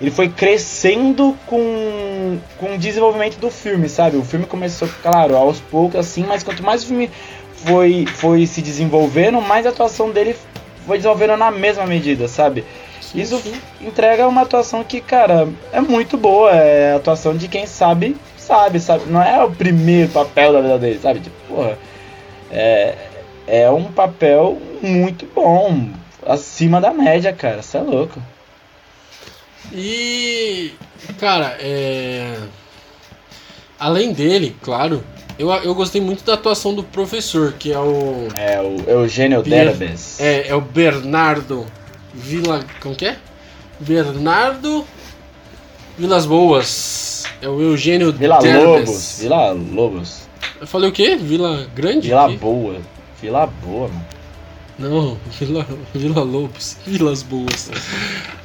ele 0.00 0.10
foi 0.10 0.28
crescendo 0.28 1.36
com, 1.46 2.38
com 2.58 2.74
o 2.74 2.78
desenvolvimento 2.78 3.38
do 3.38 3.50
filme, 3.50 3.88
sabe? 3.88 4.16
O 4.16 4.24
filme 4.24 4.46
começou, 4.46 4.88
claro, 5.02 5.36
aos 5.36 5.58
poucos 5.60 5.98
assim, 5.98 6.24
mas 6.26 6.42
quanto 6.42 6.62
mais 6.62 6.84
o 6.84 6.86
filme 6.86 7.10
foi, 7.64 8.06
foi 8.06 8.46
se 8.46 8.62
desenvolvendo, 8.62 9.40
mais 9.40 9.66
a 9.66 9.70
atuação 9.70 10.10
dele 10.10 10.36
foi 10.86 10.98
desenvolvendo 10.98 11.36
na 11.36 11.50
mesma 11.50 11.84
medida, 11.86 12.28
sabe? 12.28 12.64
Isso 13.14 13.42
entrega 13.80 14.26
uma 14.28 14.42
atuação 14.42 14.84
que, 14.84 15.00
cara, 15.00 15.48
é 15.72 15.80
muito 15.80 16.16
boa. 16.16 16.50
É 16.52 16.92
a 16.92 16.96
atuação 16.96 17.36
de 17.36 17.48
quem 17.48 17.66
sabe, 17.66 18.16
sabe, 18.36 18.78
sabe? 18.80 19.04
Não 19.10 19.22
é 19.22 19.42
o 19.44 19.50
primeiro 19.50 20.10
papel 20.10 20.52
da 20.52 20.60
vida 20.60 20.78
dele, 20.78 21.00
sabe? 21.02 21.20
Tipo, 21.20 21.36
porra. 21.48 21.78
É, 22.50 22.94
é 23.46 23.70
um 23.70 23.84
papel 23.90 24.60
muito 24.82 25.26
bom. 25.34 25.88
Acima 26.26 26.80
da 26.80 26.92
média, 26.92 27.32
cara. 27.32 27.62
Você 27.62 27.78
é 27.78 27.80
louco. 27.80 28.20
E, 29.72 30.72
cara, 31.18 31.56
é... 31.60 32.36
além 33.78 34.12
dele, 34.12 34.56
claro, 34.62 35.02
eu, 35.38 35.50
eu 35.50 35.74
gostei 35.74 36.00
muito 36.00 36.24
da 36.24 36.34
atuação 36.34 36.74
do 36.74 36.82
professor, 36.82 37.52
que 37.58 37.72
é 37.72 37.78
o 37.78 38.28
É 38.34 38.60
o 38.60 38.90
Eugênio 38.90 39.42
Bier- 39.42 39.66
Derbez. 39.68 40.18
é, 40.20 40.48
é 40.48 40.54
o 40.54 40.60
Bernardo 40.60 41.66
Vila, 42.14 42.64
como 42.80 42.94
que 42.94 43.06
é? 43.06 43.16
Bernardo 43.78 44.84
Vilas 45.98 46.26
Boas. 46.26 47.24
É 47.42 47.48
o 47.48 47.60
Eugênio 47.60 48.12
Vila 48.12 48.38
Derbez. 48.38 48.64
Lobos. 48.64 49.18
Vila 49.20 49.52
Lobos. 49.52 50.28
Eu 50.60 50.66
falei 50.66 50.88
o 50.88 50.92
quê? 50.92 51.16
Vila 51.16 51.66
Grande? 51.74 52.08
Vila 52.08 52.28
Que? 52.28 52.36
Boa. 52.36 52.76
Vila 53.20 53.46
Boa, 53.46 53.88
mano. 53.88 54.06
Não, 54.78 55.18
Vila, 55.38 55.66
Vila 55.94 56.22
Lobos, 56.22 56.78
Vilas 56.86 57.22
Boas. 57.22 57.70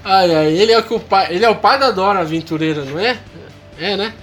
Ai, 0.03 0.35
ai, 0.35 0.47
ele 0.57 0.73
é, 0.73 0.79
o 0.79 0.99
pai, 0.99 1.33
ele 1.33 1.45
é 1.45 1.49
o 1.49 1.55
pai 1.55 1.79
da 1.79 1.91
Dora 1.91 2.19
Aventureira, 2.19 2.83
não 2.83 2.99
é? 2.99 3.17
É, 3.79 3.95
né? 3.95 4.13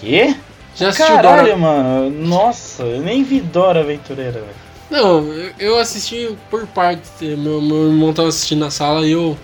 Quê? 0.00 0.36
Já 0.76 0.88
assistiu 0.88 1.14
Caralho, 1.16 1.44
Dora? 1.44 1.56
mano. 1.56 2.10
Nossa, 2.10 2.82
eu 2.82 3.00
nem 3.00 3.24
vi 3.24 3.40
Dora 3.40 3.80
Aventureira, 3.80 4.32
velho. 4.32 4.61
Não, 4.92 5.26
eu- 5.58 5.78
assisti 5.78 6.36
por 6.50 6.66
partes. 6.66 7.10
Meu, 7.20 7.60
meu 7.62 7.86
irmão 7.88 8.12
tava 8.12 8.28
assistindo 8.28 8.60
na 8.60 8.70
sala 8.70 9.06
e 9.06 9.12
eu 9.12 9.36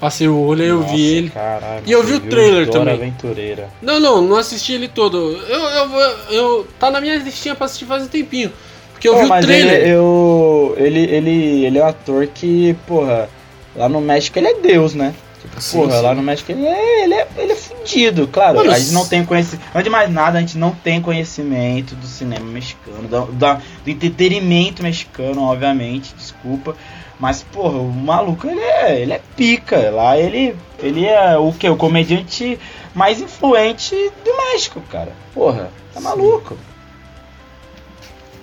passei 0.00 0.28
o 0.28 0.38
olho 0.38 0.62
e 0.64 0.68
eu 0.68 0.82
vi 0.82 1.04
ele. 1.04 1.30
Caralho, 1.30 1.82
E 1.84 1.90
eu 1.90 2.02
vi 2.04 2.14
o 2.14 2.20
trailer 2.20 2.70
também. 2.70 2.94
Aventureira. 2.94 3.68
Não, 3.82 3.98
não, 3.98 4.22
não 4.22 4.36
assisti 4.36 4.72
ele 4.74 4.86
todo. 4.86 5.16
Eu, 5.48 5.60
eu, 5.60 5.90
eu, 6.30 6.66
tá 6.78 6.90
na 6.90 7.00
minha 7.00 7.16
listinha 7.16 7.54
pra 7.56 7.66
assistir 7.66 7.84
faz 7.86 8.04
um 8.04 8.08
tempinho. 8.08 8.52
Porque 8.92 9.08
eu 9.08 9.14
Pô, 9.14 9.24
vi 9.24 9.30
o 9.30 9.40
trailer. 9.40 9.80
Ele, 9.80 9.90
eu, 9.90 10.74
ele, 10.78 11.00
ele, 11.00 11.64
ele 11.66 11.78
é 11.78 11.82
um 11.84 11.88
ator 11.88 12.26
que, 12.28 12.74
porra, 12.86 13.28
lá 13.74 13.88
no 13.88 14.00
México 14.00 14.38
ele 14.38 14.46
é 14.48 14.54
Deus, 14.54 14.94
né? 14.94 15.12
Sim, 15.58 15.78
porra, 15.78 15.96
sim. 15.96 16.02
lá 16.02 16.14
no 16.14 16.22
México 16.22 16.52
ele 16.52 16.66
é, 16.66 17.04
ele 17.04 17.14
é, 17.14 17.28
ele 17.36 17.52
é 17.52 17.56
fudido, 17.56 18.26
claro. 18.28 18.56
Mano, 18.58 18.70
a 18.70 18.78
gente 18.78 18.92
não 18.92 19.06
tem 19.06 19.24
conhecimento. 19.24 19.64
Antes 19.74 19.84
de 19.84 19.90
mais 19.90 20.10
nada, 20.12 20.38
a 20.38 20.40
gente 20.40 20.58
não 20.58 20.70
tem 20.72 21.00
conhecimento 21.00 21.94
do 21.94 22.06
cinema 22.06 22.44
mexicano, 22.44 23.08
da, 23.08 23.20
da- 23.32 23.60
do 23.84 23.90
entretenimento 23.90 24.82
mexicano, 24.82 25.42
obviamente, 25.42 26.14
desculpa. 26.14 26.76
Mas, 27.18 27.42
porra, 27.42 27.78
o 27.78 27.90
maluco 27.90 28.46
ele 28.46 28.60
é, 28.60 29.00
ele 29.00 29.12
é 29.14 29.20
pica. 29.36 29.90
Lá 29.90 30.18
ele, 30.18 30.54
ele 30.78 31.06
é 31.06 31.36
o 31.38 31.50
que? 31.52 31.66
O 31.68 31.74
comediante 31.76 32.58
mais 32.94 33.20
influente 33.22 33.94
do 34.24 34.36
México, 34.36 34.82
cara. 34.90 35.12
Porra, 35.32 35.70
tá 35.94 36.00
maluco. 36.00 36.58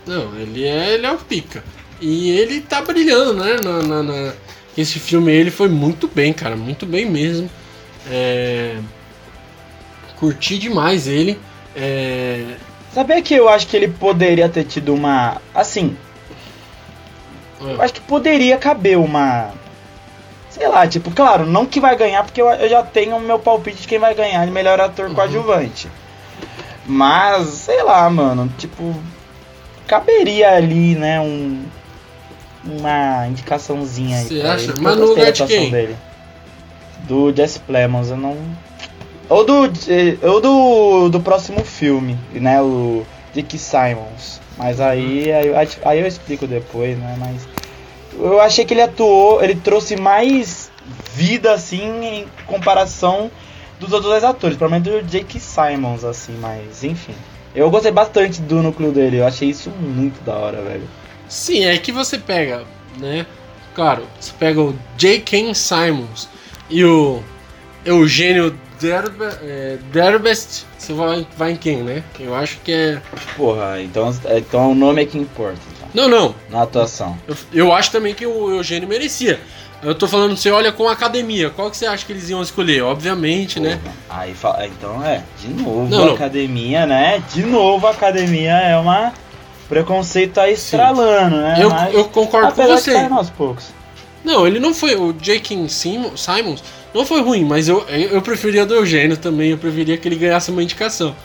Não, 0.05 0.35
ele 0.37 0.65
é, 0.65 0.95
ele 0.95 1.05
é 1.05 1.11
o 1.11 1.17
pica. 1.17 1.63
E 2.01 2.31
ele 2.31 2.61
tá 2.61 2.81
brilhando, 2.81 3.35
né? 3.35 3.57
Na, 3.63 3.81
na- 3.83 4.03
na- 4.03 4.33
Esse 4.77 4.99
filme 4.99 5.31
ele 5.31 5.51
foi 5.51 5.67
muito 5.69 6.07
bem, 6.07 6.33
cara. 6.33 6.55
Muito 6.55 6.85
bem 6.85 7.05
mesmo. 7.05 7.49
É... 8.09 8.77
Curti 10.19 10.57
demais 10.57 11.07
ele. 11.07 11.39
É... 11.75 12.55
Sabia 12.93 13.21
que 13.21 13.33
eu 13.33 13.49
acho 13.49 13.67
que 13.67 13.75
ele 13.75 13.87
poderia 13.87 14.47
ter 14.49 14.63
tido 14.63 14.93
uma. 14.93 15.41
Assim, 15.53 15.95
eu 17.61 17.81
acho 17.81 17.93
que 17.93 18.01
poderia 18.01 18.57
caber 18.57 18.97
uma. 18.97 19.51
Sei 20.49 20.67
lá, 20.67 20.87
tipo, 20.87 21.09
claro, 21.09 21.45
não 21.47 21.65
que 21.65 21.79
vai 21.79 21.95
ganhar, 21.95 22.23
porque 22.23 22.39
eu, 22.39 22.47
eu 22.47 22.69
já 22.69 22.83
tenho 22.83 23.15
o 23.15 23.21
meu 23.21 23.39
palpite 23.39 23.81
de 23.81 23.87
quem 23.87 23.97
vai 23.97 24.13
ganhar 24.13 24.45
de 24.45 24.51
melhor 24.51 24.79
ator 24.79 25.07
Uhum. 25.09 25.15
coadjuvante. 25.15 25.87
Mas, 26.85 27.47
sei 27.47 27.81
lá, 27.81 28.07
mano, 28.09 28.51
tipo, 28.57 28.95
caberia 29.87 30.51
ali, 30.55 30.95
né, 30.95 31.19
um. 31.19 31.63
Uma 32.65 33.27
indicaçãozinha 33.27 34.17
aí. 34.19 34.25
Você 34.27 34.41
acha? 34.41 34.71
ele, 34.71 34.81
Mas 34.81 34.97
eu 34.97 35.05
gostei 35.07 35.23
da 35.23 35.29
atuação? 35.29 35.69
Dele. 35.69 35.95
Do 37.07 37.33
Jesse 37.35 37.59
Plemons, 37.59 38.09
eu 38.09 38.17
não. 38.17 38.37
Ou 39.29 39.43
do. 39.45 39.65
eh, 39.89 40.17
Ou 40.21 40.39
do, 40.41 41.09
do 41.09 41.19
próximo 41.19 41.63
filme, 41.63 42.17
né? 42.33 42.61
O 42.61 43.05
Dick 43.33 43.57
Simons. 43.57 44.39
Mas 44.57 44.79
aí, 44.79 45.31
aí, 45.31 45.69
aí 45.83 45.99
eu 45.99 46.07
explico 46.07 46.47
depois, 46.47 46.97
né? 46.97 47.15
Mas. 47.19 47.47
Eu 48.17 48.39
achei 48.39 48.63
que 48.63 48.73
ele 48.73 48.81
atuou, 48.81 49.43
ele 49.43 49.55
trouxe 49.55 49.95
mais 49.97 50.71
vida, 51.13 51.51
assim, 51.51 52.05
em 52.05 52.25
comparação 52.45 53.29
dos 53.79 53.91
outros 53.91 54.11
dois 54.11 54.23
atores. 54.23 54.55
Provavelmente 54.55 55.01
do 55.03 55.09
Jake 55.09 55.39
Simons, 55.39 56.03
assim, 56.05 56.37
mas 56.39 56.83
enfim. 56.83 57.15
Eu 57.55 57.69
gostei 57.69 57.91
bastante 57.91 58.41
do 58.41 58.61
núcleo 58.63 58.91
dele, 58.91 59.17
eu 59.17 59.27
achei 59.27 59.49
isso 59.49 59.69
muito 59.69 60.23
da 60.23 60.35
hora, 60.35 60.61
velho. 60.61 60.87
Sim, 61.33 61.65
é 61.65 61.75
que 61.79 61.91
você 61.91 62.19
pega, 62.19 62.63
né? 62.99 63.25
Claro, 63.73 64.05
você 64.19 64.31
pega 64.37 64.61
o 64.61 64.77
J.K. 64.95 65.55
Simons 65.55 66.29
e 66.69 66.85
o 66.85 67.23
Eugênio 67.83 68.55
Derbe, 68.79 69.25
é, 69.41 69.77
Derbest, 69.91 70.65
você 70.77 70.93
vai, 70.93 71.25
vai 71.35 71.53
em 71.53 71.55
quem, 71.55 71.77
né? 71.77 72.03
Eu 72.19 72.35
acho 72.35 72.59
que 72.59 72.71
é. 72.71 73.01
Porra, 73.35 73.81
então, 73.81 74.15
então 74.37 74.71
o 74.71 74.75
nome 74.75 75.01
é 75.01 75.05
que 75.07 75.17
importa. 75.17 75.57
Então, 75.91 76.07
Não, 76.07 76.07
não. 76.07 76.35
na 76.51 76.61
atuação. 76.61 77.17
Eu, 77.27 77.35
eu 77.51 77.73
acho 77.73 77.91
também 77.91 78.13
que 78.13 78.27
o 78.27 78.51
Eugênio 78.51 78.87
merecia. 78.87 79.39
Eu 79.81 79.95
tô 79.95 80.07
falando, 80.07 80.37
você 80.37 80.51
olha 80.51 80.71
com 80.71 80.87
a 80.87 80.91
academia, 80.91 81.49
qual 81.49 81.71
que 81.71 81.77
você 81.77 81.87
acha 81.87 82.05
que 82.05 82.11
eles 82.13 82.29
iam 82.29 82.43
escolher? 82.43 82.83
Obviamente, 82.83 83.59
né? 83.59 83.79
Porra, 83.83 83.95
Aí 84.21 84.33
fala, 84.35 84.67
então 84.67 85.03
é, 85.03 85.23
de 85.41 85.47
novo 85.47 85.87
Não, 85.89 86.03
a 86.03 86.05
não. 86.05 86.13
academia, 86.13 86.85
né? 86.85 87.23
De 87.33 87.41
novo 87.43 87.87
a 87.87 87.89
academia 87.91 88.53
é 88.53 88.77
uma 88.77 89.11
preconceito 89.69 90.39
aí 90.39 90.53
estralando, 90.53 91.37
né? 91.37 91.57
Eu, 91.59 91.69
Mas, 91.69 91.93
eu 91.93 92.05
concordo 92.05 92.53
com 92.53 92.67
você. 92.67 92.93
tá 93.07 93.15
aos 93.15 93.29
poucos. 93.29 93.65
Não, 94.23 94.47
ele 94.47 94.59
não 94.59 94.73
foi. 94.73 94.95
O. 94.95 95.13
Sim- 95.67 96.15
Simons 96.15 96.63
não 96.93 97.05
foi 97.05 97.21
ruim, 97.21 97.43
mas 97.43 97.67
eu, 97.67 97.85
eu 97.89 98.21
preferia 98.21 98.65
do 98.65 98.73
Eugênio 98.73 99.17
também. 99.17 99.51
Eu 99.51 99.57
preferia 99.57 99.97
que 99.97 100.07
ele 100.07 100.15
ganhasse 100.15 100.49
uma 100.51 100.63
indicação. 100.63 101.15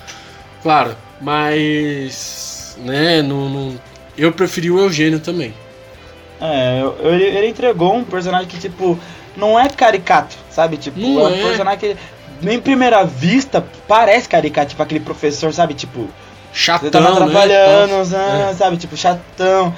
Claro, 0.63 0.97
mas. 1.21 2.77
Né, 2.79 3.23
não, 3.23 3.49
não- 3.49 3.81
eu 4.17 4.33
preferi 4.33 4.71
o 4.71 4.79
Eugênio 4.79 5.21
também. 5.21 5.53
É, 6.41 6.81
eu- 6.81 6.97
eu- 7.03 7.15
ele, 7.15 7.25
ele 7.25 7.47
entregou 7.49 7.95
um 7.95 8.05
personagem 8.05 8.47
que, 8.47 8.59
tipo, 8.59 8.99
não 9.37 9.59
é 9.59 9.69
caricato, 9.69 10.37
sabe? 10.51 10.77
Tipo, 10.77 10.99
Não 11.01 11.21
é 11.21 11.31
um 11.31 11.35
é. 11.35 11.43
personagem 11.43 11.79
que, 11.81 11.97
em 12.49 12.61
primeira 12.61 13.05
vista, 13.05 13.65
parece 13.89 14.29
caricato, 14.29 14.71
tipo 14.71 14.83
aquele 14.83 15.01
professor, 15.01 15.53
sabe? 15.53 15.75
Tipo, 15.75 16.09
Chatão, 16.53 17.01
né? 17.01 17.09
atrapalhando, 17.09 18.05
né, 18.11 18.49
É. 18.51 18.55
sabe? 18.55 18.77
Tipo, 18.77 18.97
chatão. 18.97 19.75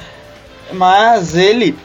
Mas 0.73 1.35
ele 1.37 1.77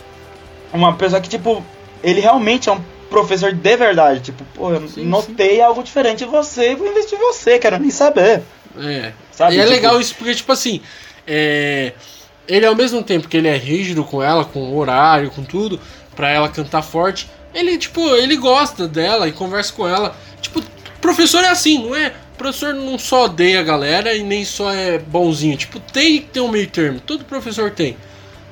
é 0.73 0.75
uma 0.77 0.93
pessoa 0.93 1.19
que, 1.21 1.29
tipo, 1.29 1.63
ele 2.03 2.19
realmente 2.21 2.69
é 2.69 2.71
um 2.71 2.81
professor 3.09 3.51
de 3.53 3.75
verdade. 3.77 4.19
Tipo, 4.19 4.43
pô, 4.53 4.71
eu 4.71 4.87
Sim, 4.87 5.05
notei 5.05 5.61
algo 5.61 5.81
diferente 5.83 6.23
em 6.23 6.27
você, 6.27 6.75
vou 6.75 6.87
investir 6.87 7.17
em 7.17 7.21
você, 7.21 7.57
quero 7.59 7.79
nem 7.79 7.89
saber. 7.89 8.41
É. 8.77 9.11
Sabe? 9.31 9.55
E 9.55 9.59
é 9.59 9.63
Tipo, 9.63 9.73
legal 9.73 9.99
isso 9.99 10.15
porque, 10.15 10.35
tipo 10.35 10.51
assim, 10.51 10.81
é, 11.25 11.93
ele 12.47 12.65
ao 12.65 12.75
mesmo 12.75 13.01
tempo 13.01 13.27
que 13.27 13.37
ele 13.37 13.47
é 13.47 13.57
rígido 13.57 14.03
com 14.03 14.21
ela, 14.21 14.45
com 14.45 14.59
o 14.59 14.77
horário, 14.77 15.31
com 15.31 15.43
tudo, 15.43 15.79
pra 16.15 16.29
ela 16.29 16.47
cantar 16.49 16.81
forte, 16.81 17.29
ele, 17.53 17.77
tipo, 17.77 18.01
ele 18.15 18.35
gosta 18.35 18.87
dela 18.87 19.27
e 19.27 19.31
conversa 19.31 19.73
com 19.73 19.87
ela. 19.87 20.15
Tipo, 20.41 20.61
professor 21.01 21.43
é 21.43 21.49
assim, 21.49 21.85
não 21.87 21.95
é? 21.95 22.13
Professor 22.37 22.73
não 22.73 22.99
só 22.99 23.25
odeia 23.25 23.59
a 23.59 23.63
galera 23.63 24.13
e 24.13 24.23
nem 24.23 24.43
só 24.43 24.71
é 24.71 24.97
bonzinho. 24.97 25.57
Tipo, 25.57 25.79
tem 25.79 26.19
que 26.21 26.27
ter 26.27 26.39
um 26.41 26.49
meio 26.49 26.67
termo. 26.67 26.99
Todo 26.99 27.23
professor 27.25 27.71
tem. 27.71 27.97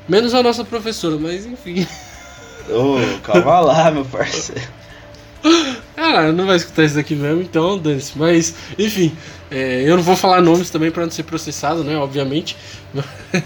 Menos 0.07 0.33
a 0.33 0.43
nossa 0.43 0.63
professora, 0.63 1.17
mas 1.17 1.45
enfim. 1.45 1.87
Ô, 2.69 2.97
calma 3.21 3.59
lá, 3.59 3.91
meu 3.91 4.05
parceiro. 4.05 4.61
Ah, 5.95 6.31
não 6.31 6.45
vai 6.45 6.55
escutar 6.55 6.83
isso 6.83 6.95
daqui 6.95 7.15
mesmo, 7.15 7.41
então 7.41 7.77
dane-se. 7.77 8.17
Mas, 8.17 8.55
enfim, 8.77 9.15
é, 9.51 9.83
eu 9.85 9.95
não 9.95 10.03
vou 10.03 10.15
falar 10.15 10.41
nomes 10.41 10.69
também 10.69 10.89
pra 10.89 11.03
não 11.03 11.11
ser 11.11 11.23
processado, 11.23 11.83
né? 11.83 11.97
Obviamente. 11.97 12.57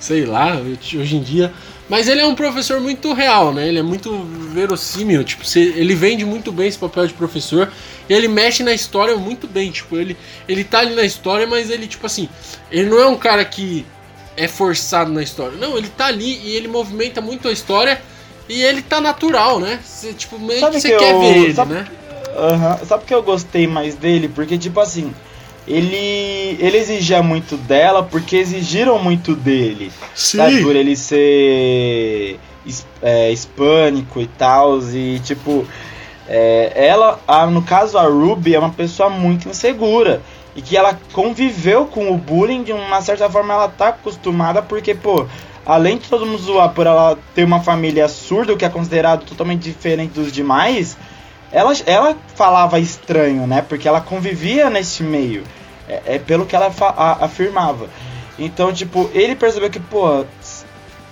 Sei 0.00 0.26
lá, 0.26 0.56
hoje 0.56 1.16
em 1.16 1.22
dia. 1.22 1.52
Mas 1.88 2.08
ele 2.08 2.20
é 2.20 2.26
um 2.26 2.34
professor 2.34 2.80
muito 2.80 3.12
real, 3.12 3.52
né? 3.52 3.68
Ele 3.68 3.78
é 3.78 3.82
muito 3.82 4.24
verossímil. 4.52 5.22
Tipo, 5.22 5.42
ele 5.56 5.94
vende 5.94 6.24
muito 6.24 6.50
bem 6.50 6.66
esse 6.68 6.78
papel 6.78 7.06
de 7.06 7.12
professor. 7.12 7.70
E 8.08 8.12
ele 8.12 8.26
mexe 8.26 8.62
na 8.62 8.72
história 8.72 9.16
muito 9.16 9.46
bem. 9.46 9.70
Tipo, 9.70 9.96
ele, 9.96 10.16
ele 10.48 10.64
tá 10.64 10.78
ali 10.78 10.94
na 10.94 11.02
história, 11.04 11.46
mas 11.46 11.70
ele, 11.70 11.86
tipo 11.86 12.06
assim, 12.06 12.28
ele 12.70 12.88
não 12.88 12.98
é 13.00 13.06
um 13.06 13.16
cara 13.16 13.44
que 13.44 13.84
é 14.36 14.48
forçado 14.48 15.12
na 15.12 15.22
história. 15.22 15.58
Não, 15.58 15.76
ele 15.76 15.88
tá 15.88 16.06
ali 16.06 16.40
e 16.42 16.56
ele 16.56 16.68
movimenta 16.68 17.20
muito 17.20 17.48
a 17.48 17.52
história. 17.52 18.00
E 18.48 18.62
ele 18.62 18.80
tá 18.82 19.00
natural, 19.00 19.58
né? 19.60 19.78
Você, 19.84 20.12
tipo, 20.14 20.38
meio 20.38 20.60
Sabe 20.60 20.76
que 20.76 20.80
você 20.82 20.90
que 20.90 20.98
quer 20.98 21.12
eu- 21.12 21.20
ver 21.20 21.36
ele, 21.36 21.54
sabe- 21.54 21.74
né? 21.74 21.86
Aham. 22.36 22.78
Sabe 22.86 23.02
por 23.02 23.08
que 23.08 23.14
eu 23.14 23.22
gostei 23.22 23.66
mais 23.66 23.94
dele? 23.94 24.28
Porque, 24.28 24.56
tipo 24.58 24.80
assim, 24.80 25.14
ele, 25.66 26.56
ele 26.60 26.76
exigia 26.76 27.22
muito 27.22 27.56
dela 27.56 28.02
porque 28.02 28.36
exigiram 28.36 28.98
muito 28.98 29.34
dele. 29.34 29.90
Sabe, 30.14 30.62
por 30.62 30.76
ele 30.76 30.94
ser 30.96 32.38
é, 33.02 33.30
hispânico 33.30 34.20
e 34.20 34.26
tal, 34.26 34.78
e 34.92 35.18
tipo, 35.20 35.66
é, 36.28 36.72
ela, 36.74 37.20
a- 37.26 37.46
no 37.46 37.62
caso 37.62 37.98
a 37.98 38.02
Ruby, 38.04 38.54
é 38.54 38.58
uma 38.58 38.70
pessoa 38.70 39.08
muito 39.10 39.48
insegura. 39.48 40.22
E 40.56 40.62
que 40.62 40.76
ela 40.76 40.96
conviveu 41.12 41.86
com 41.86 42.12
o 42.12 42.16
bullying 42.16 42.62
de 42.62 42.72
uma 42.72 43.00
certa 43.02 43.28
forma, 43.28 43.52
ela 43.54 43.68
tá 43.68 43.88
acostumada, 43.88 44.62
porque, 44.62 44.94
pô, 44.94 45.26
além 45.66 45.98
de 45.98 46.08
todo 46.08 46.24
mundo 46.24 46.40
zoar 46.40 46.68
por 46.70 46.86
ela 46.86 47.18
ter 47.34 47.42
uma 47.42 47.60
família 47.60 48.06
surda, 48.08 48.52
o 48.52 48.56
que 48.56 48.64
é 48.64 48.68
considerado 48.68 49.24
totalmente 49.24 49.62
diferente 49.62 50.12
dos 50.12 50.30
demais, 50.30 50.96
ela, 51.54 51.72
ela 51.86 52.16
falava 52.34 52.78
estranho, 52.80 53.46
né? 53.46 53.62
Porque 53.66 53.86
ela 53.88 54.00
convivia 54.00 54.68
nesse 54.68 55.02
meio. 55.02 55.44
É, 55.88 56.16
é 56.16 56.18
pelo 56.18 56.44
que 56.44 56.56
ela 56.56 56.70
a- 56.80 57.24
afirmava. 57.24 57.86
Então, 58.38 58.72
tipo, 58.72 59.08
ele 59.14 59.36
percebeu 59.36 59.70
que, 59.70 59.78
pô, 59.78 60.24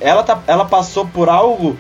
ela, 0.01 0.23
tá, 0.23 0.41
ela 0.47 0.65
passou 0.65 1.07
por 1.07 1.29
algo, 1.29 1.77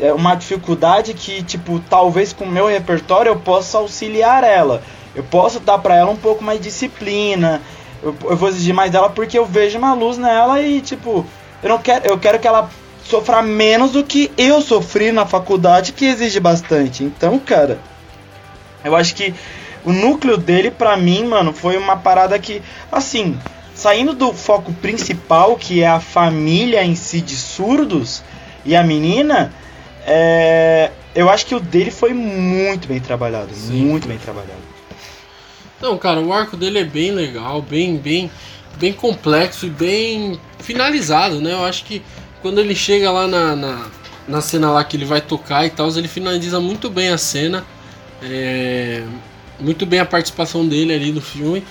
é, 0.00 0.12
uma 0.12 0.34
dificuldade 0.36 1.12
que, 1.14 1.42
tipo, 1.42 1.80
talvez 1.90 2.32
com 2.32 2.44
o 2.44 2.48
meu 2.50 2.66
repertório 2.68 3.30
eu 3.30 3.36
possa 3.36 3.78
auxiliar 3.78 4.44
ela. 4.44 4.82
Eu 5.14 5.24
posso 5.24 5.58
dar 5.58 5.78
pra 5.78 5.96
ela 5.96 6.10
um 6.10 6.16
pouco 6.16 6.44
mais 6.44 6.60
de 6.60 6.68
disciplina. 6.68 7.60
Eu, 8.02 8.14
eu 8.24 8.36
vou 8.36 8.48
exigir 8.48 8.72
mais 8.72 8.92
dela 8.92 9.10
porque 9.10 9.36
eu 9.36 9.44
vejo 9.44 9.76
uma 9.78 9.92
luz 9.94 10.16
nela 10.18 10.60
e, 10.62 10.80
tipo, 10.80 11.26
eu 11.62 11.68
não 11.68 11.78
quero, 11.78 12.06
eu 12.06 12.16
quero 12.18 12.38
que 12.38 12.46
ela 12.46 12.70
sofra 13.02 13.42
menos 13.42 13.92
do 13.92 14.04
que 14.04 14.30
eu 14.38 14.60
sofri 14.60 15.10
na 15.10 15.24
faculdade, 15.26 15.92
que 15.92 16.04
exige 16.04 16.38
bastante. 16.38 17.02
Então, 17.02 17.38
cara, 17.38 17.78
eu 18.84 18.94
acho 18.94 19.14
que 19.14 19.34
o 19.84 19.92
núcleo 19.92 20.36
dele, 20.36 20.70
pra 20.70 20.96
mim, 20.96 21.24
mano, 21.24 21.52
foi 21.52 21.76
uma 21.76 21.96
parada 21.96 22.38
que, 22.38 22.62
assim, 22.90 23.38
saindo 23.74 24.12
do 24.12 24.32
foco 24.32 24.72
principal, 24.74 25.56
que 25.56 25.82
é 25.82 25.88
a 25.88 26.00
família 26.00 26.84
em 26.84 26.94
si 26.94 27.20
de 27.20 27.36
surdos 27.36 28.22
e 28.64 28.74
a 28.74 28.82
menina, 28.82 29.52
é, 30.04 30.90
eu 31.14 31.30
acho 31.30 31.46
que 31.46 31.54
o 31.54 31.60
dele 31.60 31.90
foi 31.90 32.12
muito 32.12 32.88
bem 32.88 33.00
trabalhado, 33.00 33.54
Sim. 33.54 33.84
muito 33.84 34.08
bem 34.08 34.18
trabalhado. 34.18 34.68
Não, 35.80 35.96
cara, 35.96 36.20
o 36.20 36.32
arco 36.32 36.56
dele 36.56 36.80
é 36.80 36.84
bem 36.84 37.12
legal, 37.12 37.62
bem, 37.62 37.96
bem, 37.96 38.30
bem 38.76 38.92
complexo 38.92 39.66
e 39.66 39.70
bem 39.70 40.40
finalizado, 40.58 41.40
né? 41.40 41.52
Eu 41.52 41.64
acho 41.64 41.84
que 41.84 42.02
quando 42.42 42.60
ele 42.60 42.74
chega 42.74 43.10
lá 43.10 43.28
na, 43.28 43.54
na, 43.54 43.86
na 44.26 44.40
cena 44.40 44.70
lá 44.70 44.82
que 44.82 44.96
ele 44.96 45.04
vai 45.04 45.20
tocar 45.20 45.64
e 45.64 45.70
tal, 45.70 45.88
ele 45.90 46.08
finaliza 46.08 46.58
muito 46.58 46.90
bem 46.90 47.10
a 47.10 47.18
cena, 47.18 47.64
é, 48.22 49.02
muito 49.60 49.86
bem 49.86 50.00
a 50.00 50.06
participação 50.06 50.66
dele 50.66 50.94
ali 50.94 51.12
no 51.12 51.20
filme. 51.20 51.64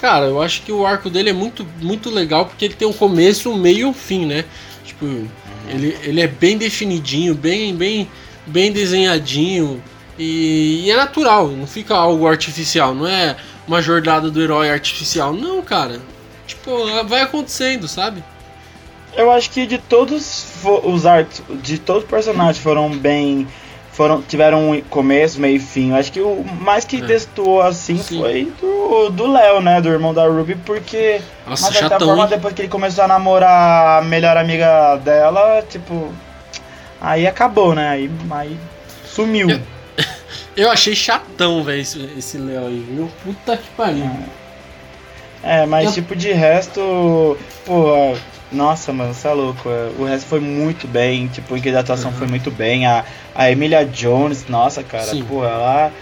Cara, 0.00 0.26
eu 0.26 0.40
acho 0.40 0.62
que 0.62 0.70
o 0.70 0.86
arco 0.86 1.10
dele 1.10 1.30
é 1.30 1.32
muito, 1.32 1.66
muito 1.80 2.08
legal 2.08 2.46
porque 2.46 2.64
ele 2.64 2.74
tem 2.74 2.86
um 2.86 2.92
começo, 2.92 3.50
um 3.50 3.56
meio 3.56 3.78
e 3.78 3.84
um 3.84 3.92
fim, 3.92 4.26
né? 4.26 4.44
Tipo, 4.84 5.06
ele, 5.68 5.96
ele 6.02 6.20
é 6.20 6.26
bem 6.26 6.56
definidinho, 6.56 7.34
bem, 7.34 7.74
bem, 7.74 8.08
bem 8.46 8.72
desenhadinho. 8.72 9.82
E, 10.18 10.84
e 10.84 10.90
é 10.90 10.96
natural, 10.96 11.48
não 11.48 11.66
fica 11.66 11.94
algo 11.94 12.26
artificial, 12.26 12.94
não 12.94 13.06
é 13.06 13.36
uma 13.66 13.82
jornada 13.82 14.30
do 14.30 14.40
herói 14.40 14.70
artificial. 14.70 15.32
Não, 15.32 15.62
cara. 15.62 16.00
Tipo, 16.46 17.04
vai 17.04 17.20
acontecendo, 17.20 17.86
sabe? 17.86 18.24
Eu 19.14 19.30
acho 19.30 19.50
que 19.50 19.66
de 19.66 19.78
todos 19.78 20.46
os 20.84 21.06
arcos, 21.06 21.42
de 21.62 21.78
todos 21.78 22.04
os 22.04 22.08
personagens 22.08 22.58
foram 22.58 22.90
bem. 22.90 23.46
Foram, 23.98 24.22
tiveram 24.22 24.70
um 24.70 24.80
começo, 24.82 25.40
meio 25.40 25.56
e 25.56 25.58
fim. 25.58 25.90
Eu 25.90 25.96
acho 25.96 26.12
que 26.12 26.20
o 26.20 26.44
mais 26.60 26.84
que 26.84 26.98
É. 26.98 27.00
destoou 27.00 27.60
assim 27.60 27.98
Sim. 27.98 28.20
foi 28.20 28.52
do 29.10 29.26
Léo, 29.32 29.60
né? 29.60 29.80
Do 29.80 29.88
irmão 29.88 30.14
da 30.14 30.24
Ruby, 30.24 30.54
porque 30.64 31.20
Nossa, 31.44 31.68
de 31.72 31.78
certa 31.78 31.98
forma, 31.98 32.28
depois 32.28 32.54
que 32.54 32.62
ele 32.62 32.68
começou 32.68 33.02
a 33.02 33.08
namorar 33.08 33.98
a 34.00 34.04
melhor 34.06 34.36
amiga 34.36 34.94
dela, 34.98 35.64
tipo. 35.68 36.12
Aí 37.00 37.26
acabou, 37.26 37.74
né? 37.74 37.88
Aí, 37.88 38.08
aí 38.30 38.56
sumiu. 39.04 39.50
Eu- 39.50 39.60
Eu 40.56 40.70
achei 40.70 40.94
chatão, 40.94 41.64
velho, 41.64 41.80
esse, 41.80 42.00
esse 42.16 42.38
Léo 42.38 42.68
aí, 42.68 42.86
viu? 42.88 43.10
Puta 43.24 43.56
que 43.56 43.68
pariu. 43.76 44.08
É, 45.42 45.66
mas 45.66 45.86
Eu- 45.86 45.92
tipo, 45.92 46.14
de 46.14 46.30
resto, 46.32 47.36
pô, 47.66 48.14
nossa, 48.52 48.92
mano, 48.92 49.12
você 49.14 49.28
é 49.28 49.32
louco. 49.32 49.68
é, 49.68 49.90
O 49.98 50.04
resto 50.04 50.26
foi 50.26 50.40
muito 50.40 50.86
bem, 50.88 51.28
tipo, 51.28 51.56
em 51.56 51.60
que 51.60 51.68
a 51.70 51.80
atuação 51.80 52.10
Uhum. 52.10 52.16
foi 52.16 52.26
muito 52.26 52.50
bem. 52.50 52.86
A, 52.86 53.04
a 53.34 53.50
Emilia 53.50 53.84
Jones, 53.84 54.46
nossa, 54.48 54.82
cara, 54.82 55.04
Sim. 55.06 55.24
pô, 55.24 55.44
ela. 55.44 55.92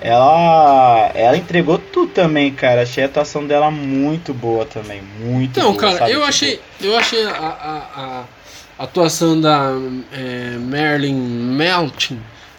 Ela. 0.00 1.10
Ela 1.14 1.36
entregou 1.36 1.78
tudo 1.78 2.12
também, 2.12 2.52
cara. 2.52 2.82
Achei 2.82 3.02
a 3.04 3.06
atuação 3.06 3.46
dela 3.46 3.70
muito 3.70 4.34
boa 4.34 4.64
também. 4.66 5.00
Muito 5.20 5.58
Então, 5.58 5.70
boa. 5.72 5.80
cara, 5.80 5.98
sabe? 5.98 6.10
eu 6.12 6.16
Tipo, 6.18 6.28
achei, 6.28 6.60
eu 6.80 6.96
achei 6.96 7.24
a, 7.24 7.30
a- 7.30 8.24
a 8.78 8.82
atuação 8.84 9.40
da 9.40 9.70
é, 10.12 10.56
Marilyn 10.58 11.14
Melton, 11.14 12.16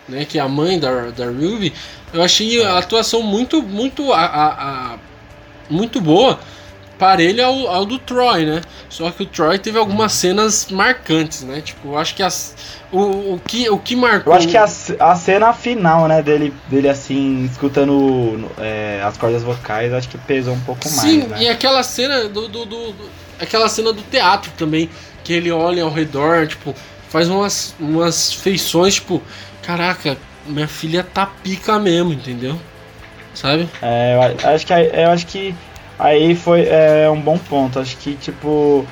né, 0.10 0.26
que 0.26 0.40
é 0.40 0.42
a 0.42 0.48
mãe 0.48 0.80
da, 0.80 1.10
da 1.12 1.26
Ruby, 1.26 1.72
eu 2.14 2.24
achei 2.24 2.64
a 2.64 2.78
atuação 2.80 3.22
muito, 3.22 3.62
muito 3.62 4.12
a, 4.14 4.22
a- 4.26 4.48
a- 4.94 4.98
muito 5.70 6.00
boa, 6.02 6.40
parelho 6.98 7.46
ao, 7.46 7.68
ao 7.68 7.86
do 7.86 8.00
Troy, 8.00 8.46
né? 8.46 8.62
Só 8.90 9.10
que 9.12 9.24
o 9.24 9.26
Troy 9.26 9.60
teve 9.60 9.78
algumas 9.78 10.14
cenas 10.14 10.68
marcantes, 10.70 11.44
né? 11.44 11.62
Tipo, 11.62 11.90
eu 11.90 11.98
acho 11.98 12.16
que 12.16 12.24
as, 12.24 12.56
o, 12.92 13.34
o, 13.34 13.42
que, 13.46 13.70
o 13.70 13.78
que 13.78 13.96
marcou. 13.96 14.34
Eu 14.34 14.38
acho 14.38 14.48
que 14.48 14.58
a, 14.58 14.64
a 14.64 15.16
cena 15.16 15.54
final, 15.54 16.08
né, 16.08 16.22
dele, 16.22 16.54
dele 16.70 16.88
assim, 16.88 17.46
escutando 17.46 18.50
é, 18.58 19.02
as 19.04 19.18
cordas 19.18 19.44
vocais, 19.44 19.92
acho 19.94 20.08
que 20.08 20.18
pesou 20.18 20.54
um 20.54 20.60
pouco 20.62 20.88
Sim, 20.88 20.96
mais. 20.96 21.10
Sim, 21.10 21.18
né? 21.28 21.44
e 21.44 21.50
aquela 21.50 21.84
cena 21.84 22.30
do, 22.30 22.48
do, 22.48 22.66
do, 22.66 22.92
do, 22.92 23.26
Aquela 23.40 23.68
cena 23.68 23.92
do 23.92 24.02
teatro 24.02 24.50
também, 24.58 24.90
que 25.24 25.34
ele 25.34 25.52
olha 25.52 25.84
ao 25.84 25.92
redor, 25.92 26.48
tipo, 26.48 26.74
faz 27.10 27.28
umas, 27.28 27.76
umas 27.80 28.32
feições, 28.32 28.96
tipo, 28.96 29.22
caraca, 29.62 30.18
minha 30.46 30.68
filha 30.68 31.04
tá 31.04 31.26
pica 31.26 31.78
mesmo, 31.78 32.14
entendeu? 32.14 32.58
Sabe? 33.34 33.68
É, 33.82 34.16
eu 34.16 34.50
acho 34.50 34.66
que, 34.66 34.74
eu 34.74 35.10
acho 35.12 35.28
que 35.28 35.54
Aí 35.98 36.36
foi 36.36 36.68
é, 36.68 37.10
um 37.10 37.20
bom 37.20 37.38
ponto. 37.38 37.80
Acho 37.80 37.96
que, 37.98 38.16
tipo, 38.16 38.86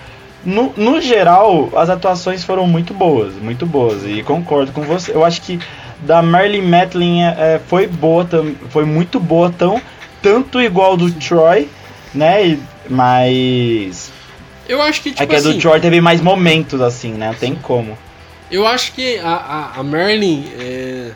no, 0.46 0.74
no 0.76 1.02
geral, 1.02 1.70
as 1.76 1.90
atuações 1.90 2.44
foram 2.44 2.68
muito 2.68 2.94
boas, 2.94 3.34
muito 3.36 3.66
boas. 3.66 4.04
E 4.06 4.24
concordo 4.24 4.72
com 4.72 4.82
você. 4.82 5.14
Eu 5.14 5.24
acho 5.24 5.42
que 5.42 5.60
da 6.02 6.22
Marley 6.22 6.62
Matlin 6.62 7.22
é, 7.22 7.56
é 7.56 7.62
foi 7.66 7.88
boa, 7.88 8.28
foi 8.70 8.86
muito 8.86 9.20
boa, 9.20 9.50
tão, 9.50 9.82
tanto 10.22 10.62
igual 10.62 10.98
do 10.98 11.12
Troy, 11.12 11.70
né? 12.14 12.48
E, 12.48 12.60
mas. 12.90 14.12
Eu 14.68 14.82
acho 14.82 15.02
que, 15.02 15.12
tipo 15.12 15.24
é 15.24 15.28
que 15.28 15.36
assim, 15.36 15.50
a 15.50 15.54
do 15.54 15.60
Troy 15.60 15.80
teve 15.80 16.00
mais 16.00 16.22
momentos, 16.22 16.82
assim, 16.82 17.12
né? 17.14 17.36
Tem 17.40 17.56
como. 17.56 17.98
Eu 18.50 18.68
acho 18.68 18.94
que 18.94 19.18
a, 19.20 19.34
a, 19.34 19.80
a 19.80 19.84
Merlin 19.84 20.46
é, 20.60 21.12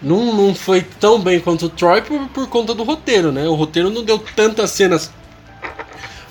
não, 0.00 0.34
não 0.34 0.54
foi 0.54 0.82
tão 0.82 1.20
bem 1.20 1.40
quanto 1.40 1.66
o 1.66 1.68
Troy 1.68 2.02
por, 2.02 2.28
por 2.28 2.48
conta 2.48 2.74
do 2.74 2.82
roteiro, 2.82 3.32
né? 3.32 3.48
O 3.48 3.54
roteiro 3.54 3.90
não 3.90 4.04
deu 4.04 4.18
tantas 4.18 4.70
cenas 4.70 5.10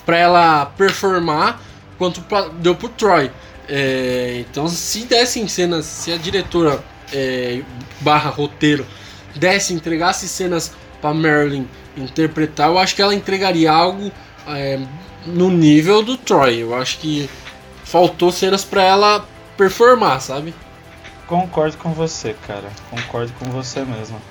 para 0.05 0.17
ela 0.17 0.65
performar 0.65 1.59
quanto 1.97 2.21
pra, 2.21 2.47
deu 2.47 2.75
pro 2.75 2.89
Troy. 2.89 3.31
É, 3.67 4.43
então, 4.49 4.67
se 4.67 5.05
dessem 5.05 5.47
cenas, 5.47 5.85
se 5.85 6.11
a 6.11 6.17
diretora 6.17 6.83
é, 7.13 7.61
barra 8.01 8.29
roteiro 8.29 8.85
desse, 9.35 9.73
entregasse 9.73 10.27
cenas 10.27 10.73
para 11.01 11.13
Marilyn 11.13 11.65
interpretar, 11.95 12.69
eu 12.69 12.77
acho 12.77 12.95
que 12.95 13.01
ela 13.01 13.13
entregaria 13.13 13.71
algo 13.71 14.11
é, 14.47 14.79
no 15.25 15.49
nível 15.49 16.01
do 16.01 16.17
Troy. 16.17 16.59
Eu 16.59 16.75
acho 16.75 16.97
que 16.99 17.29
faltou 17.83 18.31
cenas 18.31 18.63
para 18.63 18.83
ela 18.83 19.25
performar, 19.57 20.21
sabe? 20.21 20.53
Concordo 21.27 21.77
com 21.77 21.93
você, 21.93 22.35
cara. 22.47 22.69
Concordo 22.89 23.31
com 23.39 23.45
você 23.51 23.85
mesmo. 23.85 24.21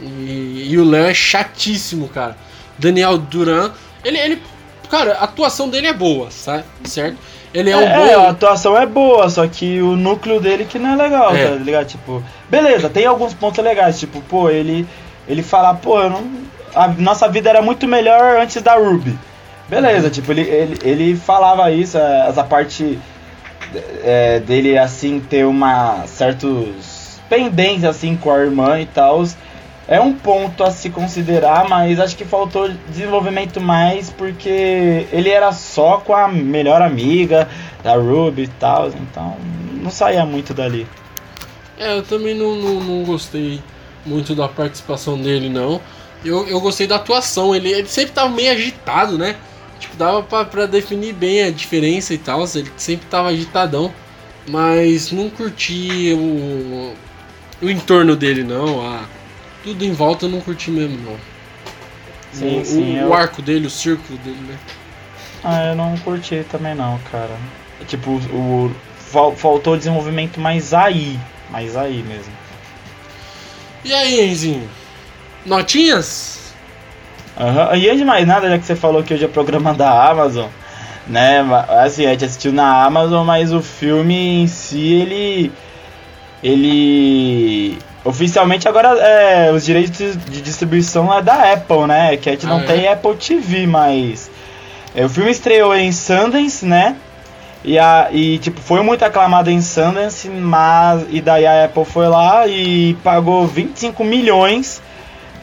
E, 0.00 0.68
e 0.70 0.78
o 0.78 0.84
Léo 0.84 1.06
é 1.06 1.14
chatíssimo, 1.14 2.08
cara. 2.08 2.36
Daniel 2.78 3.16
Duran 3.16 3.72
ele, 4.06 4.18
ele. 4.18 4.42
Cara, 4.88 5.14
a 5.14 5.24
atuação 5.24 5.68
dele 5.68 5.88
é 5.88 5.92
boa, 5.92 6.30
sabe? 6.30 6.64
Certo? 6.84 7.16
Ele 7.52 7.70
é, 7.70 7.72
é 7.72 7.76
um 7.76 7.80
bom. 7.80 8.06
É, 8.06 8.14
a 8.14 8.30
atuação 8.30 8.78
é 8.78 8.86
boa, 8.86 9.28
só 9.28 9.46
que 9.48 9.80
o 9.80 9.96
núcleo 9.96 10.40
dele 10.40 10.64
que 10.64 10.78
não 10.78 10.92
é 10.92 10.96
legal, 10.96 11.34
é. 11.34 11.48
tá 11.48 11.54
ligado? 11.56 11.86
Tipo, 11.86 12.22
beleza, 12.48 12.88
tem 12.88 13.04
alguns 13.04 13.34
pontos 13.34 13.62
legais, 13.64 13.98
tipo, 13.98 14.20
pô, 14.22 14.48
ele. 14.48 14.86
Ele 15.28 15.42
fala, 15.42 15.74
pô, 15.74 16.00
eu 16.00 16.10
não. 16.10 16.24
A 16.72 16.86
nossa 16.88 17.28
vida 17.28 17.50
era 17.50 17.60
muito 17.60 17.88
melhor 17.88 18.40
antes 18.40 18.62
da 18.62 18.76
Ruby. 18.76 19.18
Beleza, 19.68 20.08
tipo, 20.08 20.30
ele, 20.30 20.42
ele, 20.42 20.78
ele 20.84 21.16
falava 21.16 21.70
isso, 21.72 21.98
é, 21.98 22.28
essa 22.28 22.44
parte 22.44 22.98
é, 24.04 24.38
dele 24.38 24.78
assim 24.78 25.18
ter 25.18 25.44
uma 25.44 26.06
certos 26.06 27.18
pendências 27.28 27.96
assim 27.96 28.16
com 28.16 28.30
a 28.30 28.38
irmã 28.38 28.80
e 28.80 28.86
tal 28.86 29.24
é 29.88 30.00
um 30.00 30.12
ponto 30.12 30.64
a 30.64 30.70
se 30.70 30.90
considerar, 30.90 31.68
mas 31.68 32.00
acho 32.00 32.16
que 32.16 32.24
faltou 32.24 32.68
desenvolvimento 32.88 33.60
mais 33.60 34.10
porque 34.10 35.06
ele 35.12 35.30
era 35.30 35.52
só 35.52 35.98
com 35.98 36.14
a 36.14 36.26
melhor 36.26 36.82
amiga 36.82 37.48
da 37.84 37.94
Ruby 37.94 38.42
e 38.42 38.48
tal, 38.48 38.88
então 38.88 39.36
não 39.80 39.90
saía 39.90 40.26
muito 40.26 40.52
dali. 40.52 40.86
É, 41.78 41.96
eu 41.96 42.02
também 42.02 42.34
não, 42.34 42.56
não, 42.56 42.80
não 42.80 43.04
gostei 43.04 43.62
muito 44.04 44.34
da 44.34 44.48
participação 44.48 45.20
dele, 45.20 45.48
não. 45.48 45.80
Eu, 46.24 46.48
eu 46.48 46.60
gostei 46.60 46.86
da 46.86 46.96
atuação, 46.96 47.54
ele, 47.54 47.70
ele 47.70 47.86
sempre 47.86 48.12
tava 48.12 48.30
meio 48.30 48.50
agitado, 48.50 49.16
né? 49.16 49.36
Tipo, 49.78 49.96
dava 49.96 50.22
pra, 50.22 50.44
pra 50.44 50.66
definir 50.66 51.12
bem 51.12 51.42
a 51.42 51.50
diferença 51.50 52.14
e 52.14 52.18
tal, 52.18 52.44
ele 52.54 52.72
sempre 52.76 53.06
tava 53.06 53.28
agitadão. 53.28 53.92
Mas 54.48 55.10
não 55.12 55.28
curti 55.28 56.12
o, 56.14 56.94
o 57.60 57.70
entorno 57.70 58.16
dele, 58.16 58.42
não. 58.42 58.80
A, 58.80 59.04
tudo 59.66 59.84
em 59.84 59.92
volta 59.92 60.26
eu 60.26 60.28
não 60.28 60.40
curti 60.40 60.70
mesmo, 60.70 60.96
não. 60.98 61.16
Sim, 62.32 62.60
o, 62.60 62.64
sim. 62.64 62.94
O, 62.94 62.98
eu... 62.98 63.08
o 63.08 63.14
arco 63.14 63.42
dele, 63.42 63.66
o 63.66 63.70
círculo 63.70 64.16
dele, 64.20 64.38
né? 64.48 64.56
Ah, 65.42 65.64
eu 65.66 65.74
não 65.74 65.96
curti 65.98 66.46
também 66.48 66.74
não, 66.74 66.98
cara. 67.10 67.36
Tipo, 67.88 68.12
o, 68.12 68.72
faltou 69.36 69.76
desenvolvimento 69.76 70.38
mais 70.38 70.72
aí. 70.72 71.18
Mais 71.50 71.76
aí 71.76 72.00
mesmo. 72.04 72.32
E 73.84 73.92
aí, 73.92 74.30
Enzinho? 74.30 74.68
Notinhas? 75.44 76.54
Uhum. 77.36 77.76
E 77.76 77.88
antes 77.88 77.98
de 77.98 78.04
mais 78.04 78.26
nada, 78.26 78.48
já 78.48 78.58
que 78.58 78.64
você 78.64 78.76
falou 78.76 79.02
que 79.02 79.14
hoje 79.14 79.24
é 79.24 79.28
programa 79.28 79.74
da 79.74 80.08
Amazon, 80.08 80.46
né? 81.08 81.40
Assim, 81.82 82.06
a 82.06 82.10
gente 82.10 82.24
assistiu 82.24 82.52
na 82.52 82.84
Amazon, 82.84 83.26
mas 83.26 83.52
o 83.52 83.60
filme 83.60 84.42
em 84.42 84.46
si, 84.46 84.92
ele. 84.92 85.52
Ele 86.42 87.78
Oficialmente 88.06 88.68
agora 88.68 88.90
é, 89.00 89.50
os 89.50 89.64
direitos 89.64 90.16
de 90.16 90.40
distribuição 90.40 91.12
é 91.12 91.20
da 91.20 91.52
Apple, 91.52 91.88
né? 91.88 92.16
Que 92.16 92.28
a 92.28 92.32
gente 92.32 92.46
ah, 92.46 92.50
não 92.50 92.60
é? 92.60 92.62
tem 92.62 92.86
Apple 92.86 93.16
TV, 93.16 93.66
mas. 93.66 94.30
É, 94.94 95.04
o 95.04 95.08
filme 95.08 95.28
estreou 95.28 95.74
em 95.74 95.90
Sundance, 95.90 96.64
né? 96.64 96.94
E, 97.64 97.76
a, 97.76 98.08
e 98.12 98.38
tipo, 98.38 98.60
foi 98.60 98.80
muito 98.80 99.04
aclamado 99.04 99.50
em 99.50 99.60
Sundance, 99.60 100.28
mas. 100.28 101.04
E 101.10 101.20
daí 101.20 101.44
a 101.44 101.64
Apple 101.64 101.84
foi 101.84 102.06
lá 102.06 102.46
e 102.46 102.94
pagou 103.02 103.44
25 103.44 104.04
milhões 104.04 104.80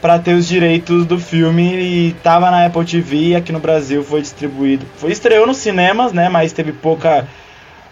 para 0.02 0.18
ter 0.18 0.34
os 0.34 0.48
direitos 0.48 1.06
do 1.06 1.20
filme 1.20 1.76
e 1.76 2.14
tava 2.24 2.50
na 2.50 2.66
Apple 2.66 2.86
TV 2.86 3.18
e 3.18 3.36
aqui 3.36 3.52
no 3.52 3.60
Brasil 3.60 4.06
foi 4.06 4.22
distribuído. 4.22 4.86
Foi 4.96 5.12
estreou 5.12 5.46
nos 5.46 5.58
cinemas, 5.58 6.14
né? 6.14 6.30
Mas 6.30 6.54
teve 6.54 6.72
pouca, 6.72 7.28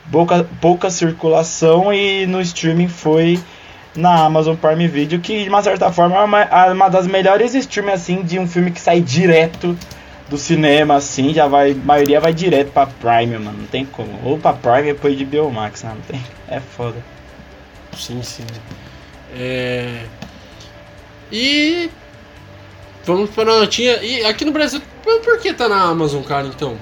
pouca, 0.09 0.45
pouca 0.61 0.89
circulação 0.89 1.93
e 1.93 2.25
no 2.25 2.39
streaming 2.39 2.87
foi 2.87 3.37
na 3.95 4.25
Amazon 4.25 4.55
Prime 4.55 4.87
Video, 4.87 5.19
que 5.19 5.43
de 5.43 5.49
uma 5.49 5.61
certa 5.61 5.91
forma 5.91 6.17
é 6.17 6.23
uma, 6.23 6.41
é 6.41 6.71
uma 6.71 6.89
das 6.89 7.07
melhores 7.07 7.53
streams 7.53 7.93
assim 7.93 8.23
de 8.23 8.39
um 8.39 8.47
filme 8.47 8.71
que 8.71 8.79
sai 8.79 9.01
direto 9.01 9.77
do 10.29 10.37
cinema, 10.37 10.95
assim, 10.95 11.33
já 11.33 11.45
vai. 11.45 11.71
A 11.71 11.75
maioria 11.75 12.21
vai 12.21 12.33
direto 12.33 12.71
pra 12.71 12.87
Prime, 12.87 13.37
mano. 13.37 13.57
Não 13.59 13.67
tem 13.67 13.85
como. 13.85 14.17
Ou 14.23 14.37
pra 14.37 14.53
Prime 14.53 14.93
ou 14.93 14.97
pra 14.97 15.09
HBO 15.09 15.51
Max, 15.51 15.83
né? 15.83 15.91
Não 15.93 16.01
tem. 16.01 16.23
É 16.47 16.61
foda. 16.61 16.95
Sim, 17.97 18.23
sim. 18.23 18.45
É. 19.37 20.05
E. 21.29 21.89
Vamos 23.05 23.29
para 23.31 23.51
a 23.51 23.59
notinha. 23.59 24.01
E 24.01 24.23
aqui 24.25 24.45
no 24.45 24.53
Brasil, 24.53 24.81
por 25.03 25.39
que 25.39 25.53
tá 25.53 25.67
na 25.67 25.81
Amazon, 25.81 26.23
cara, 26.23 26.47
então? 26.47 26.77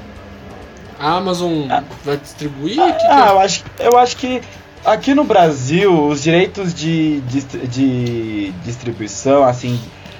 A 1.00 1.16
Amazon 1.16 1.66
ah, 1.72 1.84
vai 2.04 2.18
distribuir? 2.18 2.80
Ah, 2.80 2.92
que 2.92 3.00
que 3.00 3.06
ah, 3.08 3.28
eu 3.30 3.40
acho, 3.40 3.64
eu 3.80 3.98
acho 3.98 4.18
que 4.18 4.42
Aqui 4.86 5.14
no 5.14 5.24
Brasil, 5.24 6.08
os 6.08 6.24
direitos 6.24 6.74
de, 6.74 7.20
de, 7.22 7.42
de 7.68 8.52
distribuição, 8.64 9.44
assim, 9.44 9.80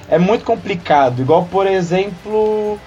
é 0.10 0.20
muito 0.20 0.44
complicado. 0.44 1.22
Igual, 1.22 1.46
por 1.46 1.66
exemplo, 1.66 2.78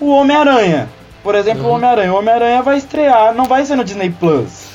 o 0.00 0.10
Homem-Aranha. 0.10 0.88
Por 1.22 1.34
exemplo, 1.34 1.64
uhum. 1.64 1.70
o 1.70 1.74
Homem-Aranha. 1.74 2.12
O 2.12 2.16
Homem-Aranha 2.16 2.62
vai 2.62 2.78
estrear, 2.78 3.34
não 3.34 3.44
vai 3.44 3.64
ser 3.64 3.76
no 3.76 3.84
Disney 3.84 4.10
Plus. 4.10 4.66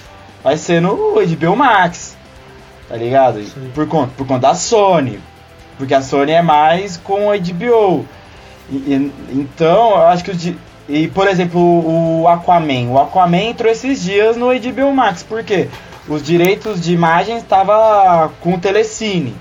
Vai 0.43 0.57
ser 0.57 0.82
no 0.82 1.15
HBO 1.15 1.55
Max. 1.55 2.17
Tá 2.88 2.95
ligado? 2.95 3.41
Por 3.74 3.88
conta, 3.88 4.11
por 4.15 4.28
conta 4.28 4.47
da 4.47 4.53
Sony. 4.53 5.19
Porque 5.78 5.93
a 5.93 6.01
Sony 6.01 6.32
é 6.32 6.41
mais 6.41 6.97
com 6.97 7.28
o 7.28 7.32
HBO. 7.32 8.05
E, 8.69 8.76
e, 8.76 9.11
então, 9.32 9.91
eu 9.91 10.07
acho 10.07 10.24
que 10.24 10.32
os. 10.32 10.53
E, 10.88 11.07
por 11.07 11.28
exemplo, 11.28 11.59
o 11.59 12.28
Aquaman. 12.28 12.89
O 12.89 12.99
Aquaman 12.99 13.49
entrou 13.49 13.71
esses 13.71 14.03
dias 14.03 14.38
no 14.38 14.47
HBO 14.47 14.93
Max. 14.93 15.24
Por 15.24 15.43
quê? 15.43 15.69
Os 16.08 16.22
direitos 16.22 16.82
de 16.82 16.93
imagem 16.93 17.38
estava 17.38 18.32
com 18.41 18.56
o 18.56 18.60
Telecine. 18.60 19.36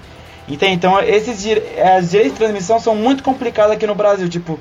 Entende? 0.49 0.75
Então, 0.75 1.01
esses 1.01 1.45
as 1.97 2.11
direitos 2.11 2.33
de 2.33 2.39
transmissão 2.39 2.81
são 2.81 2.95
muito 2.95 3.23
complicados 3.23 3.73
aqui 3.73 3.87
no 3.87 3.95
Brasil. 3.95 4.29
Tipo, 4.29 4.59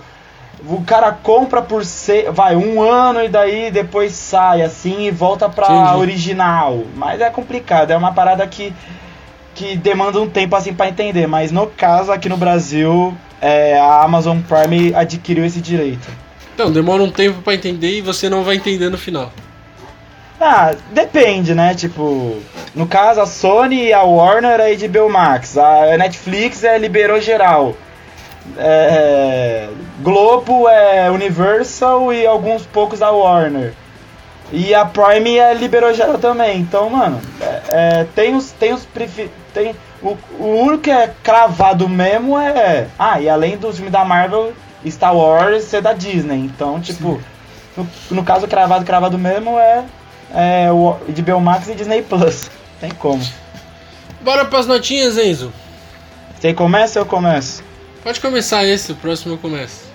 o 0.65 0.81
cara 0.83 1.11
compra 1.11 1.61
por 1.61 1.83
ser, 1.83 2.31
vai 2.31 2.55
um 2.55 2.81
ano 2.81 3.23
e 3.23 3.29
daí 3.29 3.71
depois 3.71 4.13
sai 4.13 4.61
assim 4.61 5.07
e 5.07 5.11
volta 5.11 5.49
pra 5.49 5.65
Entendi. 5.65 5.97
original. 5.97 6.83
Mas 6.95 7.19
é 7.19 7.29
complicado, 7.29 7.91
é 7.91 7.97
uma 7.97 8.13
parada 8.13 8.45
que 8.47 8.73
que 9.53 9.75
demanda 9.75 10.19
um 10.19 10.29
tempo 10.29 10.55
assim 10.55 10.73
para 10.73 10.87
entender. 10.87 11.27
Mas 11.27 11.51
no 11.51 11.67
caso 11.67 12.11
aqui 12.11 12.29
no 12.29 12.37
Brasil, 12.37 13.15
é, 13.41 13.77
a 13.77 14.03
Amazon 14.03 14.39
Prime 14.39 14.93
adquiriu 14.95 15.45
esse 15.45 15.59
direito. 15.59 16.07
Então, 16.53 16.71
demora 16.71 17.01
um 17.03 17.11
tempo 17.11 17.41
para 17.41 17.55
entender 17.55 17.97
e 17.97 18.01
você 18.01 18.29
não 18.29 18.43
vai 18.43 18.55
entender 18.55 18.89
no 18.89 18.97
final. 18.97 19.31
Ah, 20.43 20.73
depende, 20.89 21.53
né? 21.53 21.75
Tipo, 21.75 22.41
no 22.73 22.87
caso 22.87 23.21
a 23.21 23.27
Sony 23.27 23.85
e 23.85 23.93
a 23.93 24.01
Warner 24.01 24.59
é 24.59 24.75
HBO 24.75 25.07
Max, 25.07 25.55
a 25.55 25.95
Netflix 25.97 26.63
é 26.63 26.79
liberou 26.79 27.21
geral. 27.21 27.75
é, 28.57 29.69
Globo, 30.01 30.67
é 30.67 31.11
Universal 31.11 32.11
e 32.11 32.25
alguns 32.25 32.65
poucos 32.65 32.99
da 32.99 33.11
Warner. 33.11 33.73
E 34.51 34.73
a 34.73 34.83
Prime 34.83 35.37
é, 35.37 35.53
liberou 35.53 35.93
geral 35.93 36.17
também. 36.17 36.59
Então, 36.59 36.89
mano, 36.89 37.21
é, 37.39 37.61
é, 37.69 38.07
tem 38.15 38.35
os. 38.35 38.51
Tem 38.51 38.73
os 38.73 38.87
tem, 39.53 39.75
o, 40.01 40.17
o 40.39 40.45
único 40.63 40.79
que 40.79 40.91
é 40.91 41.13
cravado 41.23 41.87
mesmo 41.87 42.37
é. 42.37 42.87
Ah, 42.97 43.21
e 43.21 43.29
além 43.29 43.57
dos 43.57 43.75
filmes 43.75 43.93
da 43.93 44.03
Marvel, 44.03 44.53
Star 44.87 45.15
Wars 45.15 45.71
é 45.73 45.79
da 45.79 45.93
Disney. 45.93 46.39
Então, 46.39 46.81
tipo, 46.81 47.21
no, 47.77 47.87
no, 48.09 48.23
caso 48.23 48.47
cravado, 48.47 48.83
cravado 48.83 49.17
mesmo 49.17 49.57
é, 49.57 49.85
é 50.33 50.71
o 50.71 50.93
HBO 50.93 51.39
Max 51.39 51.67
e 51.67 51.75
Disney 51.75 52.01
Plus. 52.01 52.49
Tem 52.79 52.91
como. 52.91 53.23
Bora 54.21 54.45
pras 54.45 54.67
notinhas, 54.67 55.17
Enzo. 55.17 55.51
Você 56.39 56.53
começa 56.53 56.99
ou 56.99 57.05
eu 57.05 57.09
começo? 57.09 57.63
Pode 58.03 58.19
começar 58.19 58.65
esse, 58.65 58.91
o 58.91 58.95
próximo 58.95 59.35
eu 59.35 59.37
começo. 59.37 59.85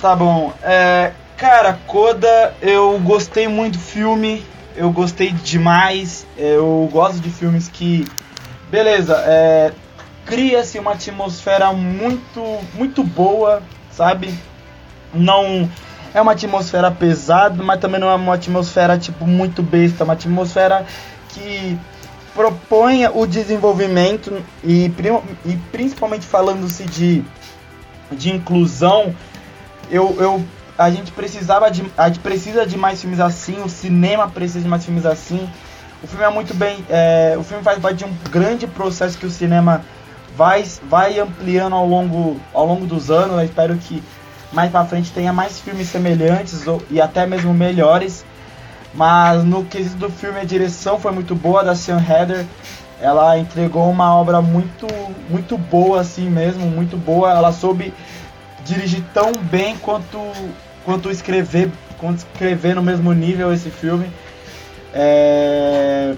Tá 0.00 0.14
bom. 0.14 0.52
É, 0.62 1.12
cara, 1.36 1.78
Coda, 1.86 2.54
eu 2.62 2.98
gostei 3.00 3.48
muito 3.48 3.74
do 3.74 3.80
filme. 3.80 4.44
Eu 4.76 4.92
gostei 4.92 5.32
demais. 5.32 6.26
Eu 6.36 6.88
gosto 6.92 7.18
de 7.20 7.30
filmes 7.30 7.68
que. 7.68 8.06
Beleza, 8.70 9.16
é, 9.26 9.72
cria-se 10.24 10.78
uma 10.78 10.92
atmosfera 10.92 11.72
muito, 11.72 12.60
muito 12.74 13.02
boa, 13.02 13.62
sabe? 13.90 14.32
Não 15.12 15.68
é 16.18 16.22
uma 16.22 16.32
atmosfera 16.32 16.90
pesada, 16.90 17.62
mas 17.62 17.80
também 17.80 18.00
não 18.00 18.10
é 18.10 18.14
uma 18.14 18.34
atmosfera 18.34 18.98
tipo 18.98 19.26
muito 19.26 19.62
besta, 19.62 20.02
é 20.02 20.04
uma 20.04 20.14
atmosfera 20.14 20.84
que 21.30 21.78
proponha 22.34 23.10
o 23.12 23.26
desenvolvimento 23.26 24.42
e, 24.62 24.92
e 25.44 25.56
principalmente 25.72 26.26
falando-se 26.26 26.84
de, 26.84 27.24
de 28.12 28.30
inclusão, 28.30 29.14
eu, 29.90 30.16
eu, 30.20 30.44
a 30.76 30.90
gente 30.90 31.10
precisava 31.12 31.70
de, 31.70 31.84
a 31.96 32.08
gente 32.08 32.20
precisa 32.20 32.66
de 32.66 32.76
mais 32.76 33.00
filmes 33.00 33.20
assim, 33.20 33.62
o 33.62 33.68
cinema 33.68 34.28
precisa 34.28 34.60
de 34.60 34.68
mais 34.68 34.84
filmes 34.84 35.06
assim. 35.06 35.48
O 36.02 36.06
filme 36.06 36.24
é 36.24 36.30
muito 36.30 36.54
bem, 36.54 36.84
é, 36.88 37.34
o 37.36 37.42
filme 37.42 37.62
faz 37.62 37.78
parte 37.80 37.98
de 37.98 38.04
um 38.04 38.14
grande 38.30 38.68
processo 38.68 39.18
que 39.18 39.26
o 39.26 39.30
cinema 39.30 39.84
vai, 40.36 40.64
vai 40.88 41.18
ampliando 41.18 41.74
ao 41.74 41.86
longo, 41.86 42.40
ao 42.54 42.64
longo 42.64 42.86
dos 42.86 43.10
anos. 43.10 43.36
Eu 43.36 43.44
espero 43.44 43.76
que 43.76 44.00
mais 44.52 44.70
para 44.70 44.84
frente 44.84 45.12
tenha 45.12 45.32
mais 45.32 45.60
filmes 45.60 45.88
semelhantes 45.88 46.66
ou, 46.66 46.82
e 46.90 47.00
até 47.00 47.26
mesmo 47.26 47.52
melhores. 47.52 48.24
Mas 48.94 49.44
no 49.44 49.64
quesito 49.64 49.96
do 49.96 50.10
filme, 50.10 50.40
a 50.40 50.44
direção 50.44 50.98
foi 50.98 51.12
muito 51.12 51.34
boa 51.34 51.62
da 51.62 51.74
Sean 51.74 52.00
Heather. 52.00 52.44
Ela 53.00 53.38
entregou 53.38 53.88
uma 53.90 54.14
obra 54.14 54.40
muito, 54.40 54.86
muito 55.28 55.56
boa, 55.56 56.00
assim 56.00 56.28
mesmo, 56.28 56.66
muito 56.66 56.96
boa. 56.96 57.30
Ela 57.30 57.52
soube 57.52 57.92
dirigir 58.64 59.04
tão 59.14 59.34
bem 59.34 59.76
quanto, 59.76 60.18
quanto 60.84 61.10
escrever, 61.10 61.70
quanto 61.98 62.18
escrever 62.18 62.74
no 62.74 62.82
mesmo 62.82 63.12
nível 63.12 63.52
esse 63.52 63.70
filme. 63.70 64.10
É, 64.92 66.14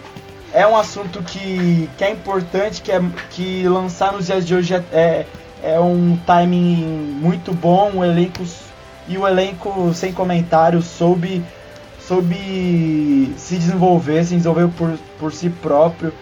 é 0.53 0.66
um 0.66 0.76
assunto 0.76 1.22
que, 1.22 1.89
que 1.99 2.05
é 2.05 2.11
importante, 2.11 2.81
que, 2.81 2.93
é, 2.93 3.01
que 3.31 3.68
lançar 3.68 4.12
nos 4.12 4.26
dias 4.26 4.47
de 4.47 4.55
hoje 4.55 4.74
é, 4.74 4.83
é, 4.93 5.26
é 5.63 5.79
um 5.79 6.17
timing 6.27 7.19
muito 7.21 7.53
bom, 7.53 7.93
um 7.97 8.05
elenco 8.05 8.43
e 9.09 9.19
o 9.19 9.27
elenco 9.27 9.93
sem 9.95 10.13
comentários 10.13 10.85
soube 10.85 11.43
soube 12.01 13.33
se 13.37 13.57
desenvolver, 13.57 14.25
se 14.25 14.35
desenvolveu 14.35 14.69
por, 14.71 14.99
por 15.19 15.33
si 15.33 15.49
próprio. 15.49 16.13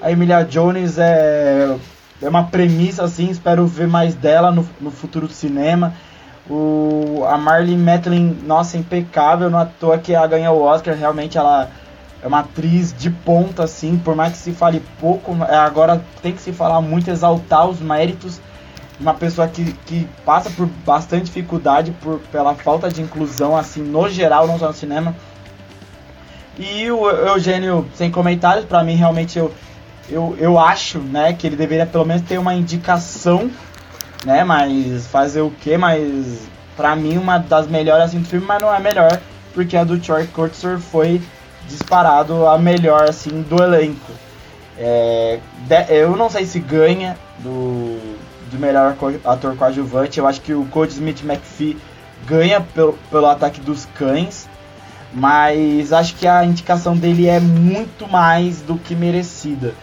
A 0.00 0.10
Emilia 0.10 0.42
Jones 0.42 0.96
é, 0.98 1.76
é 2.22 2.28
uma 2.28 2.44
premissa, 2.44 3.04
assim, 3.04 3.28
espero 3.28 3.66
ver 3.66 3.86
mais 3.86 4.14
dela 4.14 4.50
no, 4.50 4.66
no 4.80 4.90
futuro 4.90 5.26
do 5.26 5.32
cinema. 5.32 5.92
O, 6.48 7.24
a 7.28 7.36
Marlene 7.36 7.76
Matlin, 7.76 8.38
nossa, 8.46 8.78
impecável, 8.78 9.50
não 9.50 9.58
à 9.58 9.66
toa 9.66 9.98
que 9.98 10.14
ela 10.14 10.26
ganhou 10.26 10.58
o 10.58 10.62
Oscar, 10.62 10.94
realmente 10.94 11.36
ela 11.36 11.70
é 12.22 12.26
uma 12.26 12.40
atriz 12.40 12.94
de 12.96 13.10
ponta, 13.10 13.64
assim, 13.64 13.98
por 13.98 14.14
mais 14.14 14.32
que 14.32 14.38
se 14.38 14.52
fale 14.52 14.82
pouco, 14.98 15.36
é, 15.46 15.56
agora 15.56 16.02
tem 16.22 16.32
que 16.32 16.40
se 16.40 16.52
falar 16.52 16.80
muito, 16.80 17.10
exaltar 17.10 17.68
os 17.68 17.80
méritos 17.80 18.40
uma 19.00 19.14
pessoa 19.14 19.48
que, 19.48 19.72
que 19.86 20.08
passa 20.24 20.50
por 20.50 20.66
bastante 20.66 21.24
dificuldade 21.24 21.90
por, 22.02 22.20
pela 22.30 22.54
falta 22.54 22.88
de 22.88 23.02
inclusão, 23.02 23.56
assim, 23.56 23.82
no 23.82 24.08
geral, 24.08 24.46
não 24.46 24.58
só 24.58 24.68
no 24.68 24.74
cinema. 24.74 25.14
E 26.58 26.90
o 26.90 27.10
Eugênio, 27.10 27.88
sem 27.94 28.10
comentários, 28.10 28.64
para 28.64 28.84
mim 28.84 28.94
realmente 28.94 29.38
eu, 29.38 29.52
eu, 30.08 30.36
eu 30.38 30.58
acho, 30.58 30.98
né, 30.98 31.32
que 31.32 31.46
ele 31.46 31.56
deveria 31.56 31.86
pelo 31.86 32.04
menos 32.04 32.22
ter 32.22 32.38
uma 32.38 32.54
indicação, 32.54 33.50
né, 34.24 34.44
mas 34.44 35.06
fazer 35.08 35.40
o 35.40 35.50
quê? 35.50 35.76
Mas 35.76 36.46
para 36.76 36.94
mim 36.94 37.18
uma 37.18 37.38
das 37.38 37.66
melhores 37.66 38.04
assim 38.04 38.20
do 38.20 38.28
filme, 38.28 38.46
mas 38.46 38.62
não 38.62 38.72
é 38.72 38.78
melhor, 38.78 39.20
porque 39.52 39.76
a 39.76 39.82
do 39.82 39.98
Troy 39.98 40.26
Kurtzer 40.28 40.78
foi 40.78 41.20
disparado 41.68 42.46
a 42.46 42.56
melhor 42.56 43.08
assim 43.08 43.42
do 43.42 43.60
elenco. 43.60 44.12
É, 44.78 45.38
eu 45.88 46.16
não 46.16 46.30
sei 46.30 46.46
se 46.46 46.58
ganha 46.60 47.16
do, 47.38 47.98
do 48.54 48.60
melhor 48.60 48.96
ator 49.24 49.56
coadjuvante, 49.56 50.18
eu 50.18 50.26
acho 50.26 50.40
que 50.40 50.54
o 50.54 50.64
Cody 50.66 50.94
Smith 50.94 51.22
McPhee 51.22 51.76
ganha 52.26 52.60
pelo, 52.60 52.94
pelo 53.10 53.26
ataque 53.26 53.60
dos 53.60 53.84
cães. 53.84 54.48
Mas 55.12 55.92
acho 55.92 56.16
que 56.16 56.26
a 56.26 56.44
indicação 56.44 56.96
dele 56.96 57.28
é 57.28 57.38
muito 57.38 58.08
mais 58.08 58.60
do 58.62 58.76
que 58.76 58.96
merecida. 58.96 59.74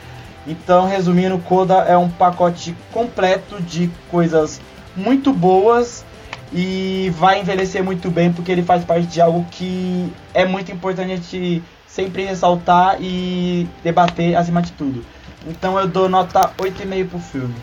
Então, 0.45 0.88
resumindo, 0.88 1.38
Coda 1.39 1.76
é 1.76 1.95
um 1.95 2.09
pacote 2.09 2.76
completo 2.91 3.61
de 3.61 3.89
coisas 4.09 4.59
muito 4.95 5.32
boas 5.32 6.03
e 6.51 7.13
vai 7.17 7.39
envelhecer 7.39 7.82
muito 7.82 8.09
bem 8.11 8.34
porque 8.34 8.51
ele 8.51 8.63
faz 8.63 8.84
parte 8.84 9.07
de 9.07 9.22
algo 9.22 9.45
que 9.51 10.11
é 10.34 10.45
muito 10.45 10.69
importante 10.72 11.13
a 11.13 11.15
gente 11.15 11.63
sempre 11.88 12.26
ressaltar 12.26 12.97
e 12.99 13.69
debater 13.84 14.36
acima 14.36 14.61
de 14.61 14.72
tudo. 14.74 15.05
Então 15.47 15.80
eu 15.80 15.88
dou 15.88 16.09
nota 16.09 16.51
8,5 16.57 17.07
pro 17.09 17.19
filme. 17.19 17.55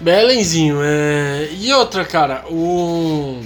Belenzinho, 0.00 0.78
é... 0.82 1.48
e 1.52 1.72
outra, 1.72 2.04
cara, 2.04 2.44
o 2.50 3.40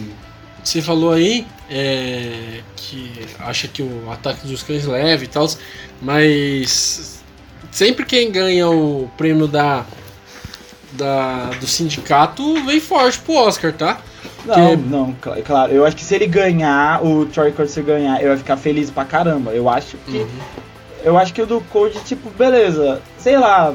você 0.62 0.82
falou 0.82 1.12
aí 1.12 1.46
é, 1.70 2.60
que 2.76 3.26
acha 3.38 3.66
que 3.66 3.82
o 3.82 4.10
ataque 4.10 4.46
dos 4.46 4.62
cães 4.62 4.84
leve 4.84 5.24
e 5.24 5.28
tal, 5.28 5.48
mas 6.02 7.22
sempre 7.70 8.04
quem 8.04 8.30
ganha 8.30 8.68
o 8.68 9.10
prêmio 9.16 9.46
da, 9.46 9.84
da 10.92 11.50
do 11.60 11.66
sindicato 11.66 12.64
vem 12.64 12.80
forte 12.80 13.18
pro 13.20 13.34
Oscar, 13.34 13.72
tá? 13.72 14.00
Não, 14.44 14.54
que... 14.54 14.76
não, 14.76 15.16
claro. 15.44 15.72
Eu 15.72 15.84
acho 15.84 15.96
que 15.96 16.04
se 16.04 16.14
ele 16.14 16.26
ganhar, 16.26 17.04
o 17.04 17.26
Troy 17.26 17.52
Curtis 17.52 17.76
ganhar, 17.78 18.22
eu 18.22 18.28
vai 18.28 18.38
ficar 18.38 18.56
feliz 18.56 18.90
pra 18.90 19.04
caramba. 19.04 19.52
Eu 19.52 19.68
acho 19.68 19.96
que. 19.98 20.18
Uhum. 20.18 20.28
Eu 21.02 21.16
acho 21.16 21.32
que 21.32 21.40
o 21.40 21.46
do 21.46 21.60
Code, 21.62 21.98
tipo, 22.04 22.30
beleza. 22.30 23.00
Sei 23.18 23.38
lá. 23.38 23.74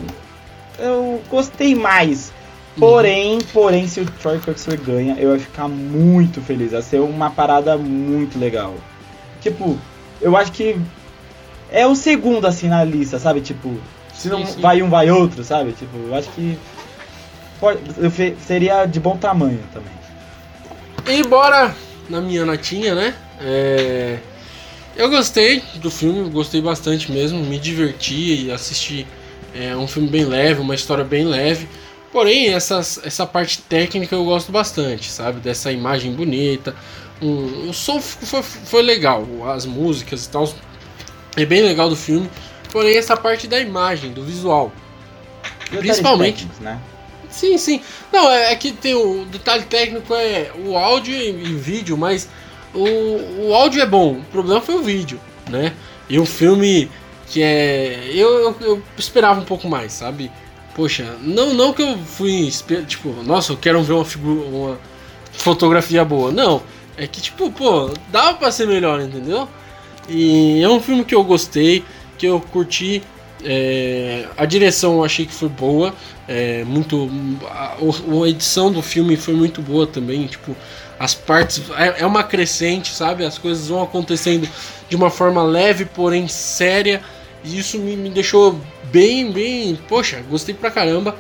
Eu 0.78 1.22
gostei 1.30 1.74
mais. 1.74 2.32
Porém, 2.78 3.40
porém, 3.54 3.88
se 3.88 4.02
o 4.02 4.06
Troy 4.06 4.40
Kurtzler 4.40 4.80
ganha, 4.82 5.16
eu 5.18 5.34
ia 5.34 5.40
ficar 5.40 5.68
muito 5.68 6.42
feliz. 6.42 6.74
Ia 6.74 6.82
ser 6.82 7.00
uma 7.00 7.30
parada 7.30 7.78
muito 7.78 8.38
legal. 8.38 8.76
Tipo, 9.42 9.78
eu 10.22 10.36
acho 10.36 10.52
que 10.52 10.76
é 11.72 11.88
o 11.88 11.96
segundo 11.96 12.46
assim 12.46 12.68
na 12.68 12.84
lista, 12.84 13.18
sabe? 13.18 13.42
Tipo, 13.42 13.78
se 14.14 14.28
não 14.28 14.46
sim, 14.46 14.54
sim. 14.54 14.62
vai 14.62 14.82
um, 14.82 14.90
vai 14.90 15.10
outro, 15.10 15.44
sabe? 15.44 15.72
Tipo, 15.72 15.98
eu 15.98 16.16
acho 16.16 16.30
que 16.32 16.58
pode, 17.60 17.80
seria 18.46 18.86
de 18.86 19.00
bom 19.00 19.16
tamanho 19.18 19.64
também. 19.74 19.94
E 21.08 21.24
bora 21.24 21.76
na 22.10 22.20
minha 22.20 22.46
notinha, 22.46 22.94
né? 22.94 23.14
É... 23.40 24.20
Eu 24.96 25.10
gostei 25.10 25.62
do 25.76 25.92
filme, 25.92 26.30
gostei 26.30 26.62
bastante 26.62 27.12
mesmo, 27.12 27.40
me 27.40 27.60
diverti 27.60 28.46
e 28.46 28.52
assisti. 28.52 29.06
É 29.54 29.76
um 29.76 29.88
filme 29.88 30.10
bem 30.10 30.26
leve, 30.26 30.62
uma 30.62 30.76
história 30.76 31.04
bem 31.04 31.26
leve. 31.26 31.68
Porém, 32.16 32.54
essas, 32.54 32.98
essa 33.04 33.26
parte 33.26 33.62
técnica 33.64 34.16
eu 34.16 34.24
gosto 34.24 34.50
bastante, 34.50 35.12
sabe? 35.12 35.42
Dessa 35.42 35.70
imagem 35.70 36.14
bonita. 36.14 36.74
Um, 37.22 37.68
o 37.68 37.74
som 37.74 38.00
foi, 38.00 38.42
foi 38.42 38.82
legal, 38.82 39.28
as 39.50 39.66
músicas 39.66 40.24
e 40.24 40.30
tal. 40.30 40.50
É 41.36 41.46
bem 41.46 41.62
legal 41.62 41.90
do 41.90 41.96
filme. 41.98 42.30
Porém, 42.72 42.96
essa 42.96 43.18
parte 43.18 43.48
da 43.48 43.60
imagem, 43.60 44.14
do 44.14 44.24
visual. 44.24 44.72
E 45.70 45.76
Principalmente. 45.76 46.48
né? 46.62 46.80
Sim, 47.30 47.58
sim. 47.58 47.82
Não, 48.14 48.32
é, 48.32 48.54
é, 48.54 48.56
que 48.56 48.72
tem 48.72 48.94
o 48.94 49.26
detalhe 49.26 49.66
técnico 49.66 50.16
é 50.16 50.52
o 50.64 50.78
áudio 50.78 51.14
e, 51.14 51.32
e 51.32 51.54
vídeo, 51.54 51.98
mas 51.98 52.30
o, 52.74 53.50
o 53.50 53.54
áudio 53.54 53.82
é 53.82 53.86
bom. 53.86 54.20
O 54.20 54.24
problema 54.32 54.62
foi 54.62 54.76
o 54.76 54.82
vídeo, 54.82 55.20
né? 55.50 55.74
E 56.10 56.18
um 56.18 56.26
filme 56.26 56.90
que 57.28 57.44
é. 57.44 58.10
Eu, 58.14 58.30
eu, 58.40 58.58
eu 58.62 58.84
esperava 58.98 59.42
um 59.42 59.46
pouco 59.46 59.68
mais, 59.68 59.92
sabe? 59.92 60.32
Poxa, 60.76 61.16
não, 61.22 61.54
não 61.54 61.72
que 61.72 61.82
eu 61.82 61.98
fui, 61.98 62.52
tipo, 62.86 63.10
nossa, 63.24 63.54
eu 63.54 63.58
quero 63.58 63.82
ver 63.82 63.94
uma 63.94 64.04
figura, 64.04 64.46
uma 64.46 64.78
fotografia 65.32 66.04
boa. 66.04 66.34
Não, 66.34 66.62
é 66.98 67.08
que 67.08 67.22
tipo, 67.22 67.50
pô, 67.50 67.90
dava 68.10 68.34
para 68.34 68.52
ser 68.52 68.68
melhor, 68.68 69.00
entendeu? 69.00 69.48
E 70.10 70.62
é 70.62 70.70
um 70.70 70.82
filme 70.82 71.06
que 71.06 71.16
eu 71.16 71.24
gostei, 71.24 71.84
que 72.18 72.26
eu 72.26 72.42
curti. 72.42 73.02
É, 73.44 74.28
a 74.36 74.46
direção 74.46 74.96
eu 74.96 75.04
achei 75.04 75.26
que 75.26 75.34
foi 75.34 75.50
boa, 75.50 75.94
é, 76.28 76.64
muito 76.64 77.10
a, 77.46 77.76
a, 77.76 78.30
edição 78.30 78.72
do 78.72 78.82
filme 78.82 79.16
foi 79.18 79.36
muito 79.36 79.62
boa 79.62 79.86
também, 79.86 80.26
tipo 80.26 80.56
as 80.98 81.14
partes 81.14 81.62
é, 81.78 82.02
é 82.02 82.06
uma 82.08 82.24
crescente, 82.24 82.96
sabe? 82.96 83.24
As 83.24 83.38
coisas 83.38 83.68
vão 83.68 83.84
acontecendo 83.84 84.50
de 84.90 84.96
uma 84.96 85.12
forma 85.12 85.44
leve, 85.44 85.86
porém 85.86 86.28
séria, 86.28 87.02
e 87.44 87.60
isso 87.60 87.78
me, 87.78 87.96
me 87.96 88.10
deixou 88.10 88.60
bem, 88.96 89.30
bem, 89.30 89.78
poxa, 89.90 90.24
gostei 90.30 90.56
pra 90.56 90.72
caramba. 90.72 91.18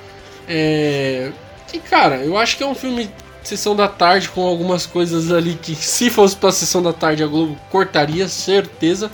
É, 0.47 1.29
e 1.73 1.79
cara, 1.79 2.23
eu 2.23 2.37
acho 2.37 2.55
que 2.55 2.63
é 2.63 2.65
um 2.65 2.73
filme 2.73 3.09
sessão 3.43 3.75
da 3.75 3.89
tarde 3.89 4.29
com 4.29 4.47
algumas 4.47 4.85
coisas 4.85 5.29
ali 5.29 5.59
que 5.61 5.75
se 5.75 6.09
fosse 6.09 6.37
pra 6.37 6.53
sessão 6.53 6.81
da 6.81 6.93
tarde 6.93 7.21
a 7.21 7.27
Globo 7.27 7.59
cortaria, 7.69 8.29
certeza, 8.29 9.11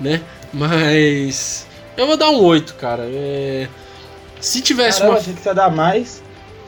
né? 0.00 0.22
Mas 0.50 1.66
eu 1.94 2.06
vou 2.06 2.16
dar 2.16 2.30
um 2.30 2.42
8, 2.42 2.74
cara. 2.76 3.02
É... 3.06 3.68
Se 4.40 4.62
tivesse 4.62 5.00
Caramba, 5.00 5.16
uma. 5.16 5.20
achei 5.20 5.34
que 5.34 5.42
você 5.42 5.48
ia 5.50 5.54
dar 5.54 5.70
mais. 5.70 6.22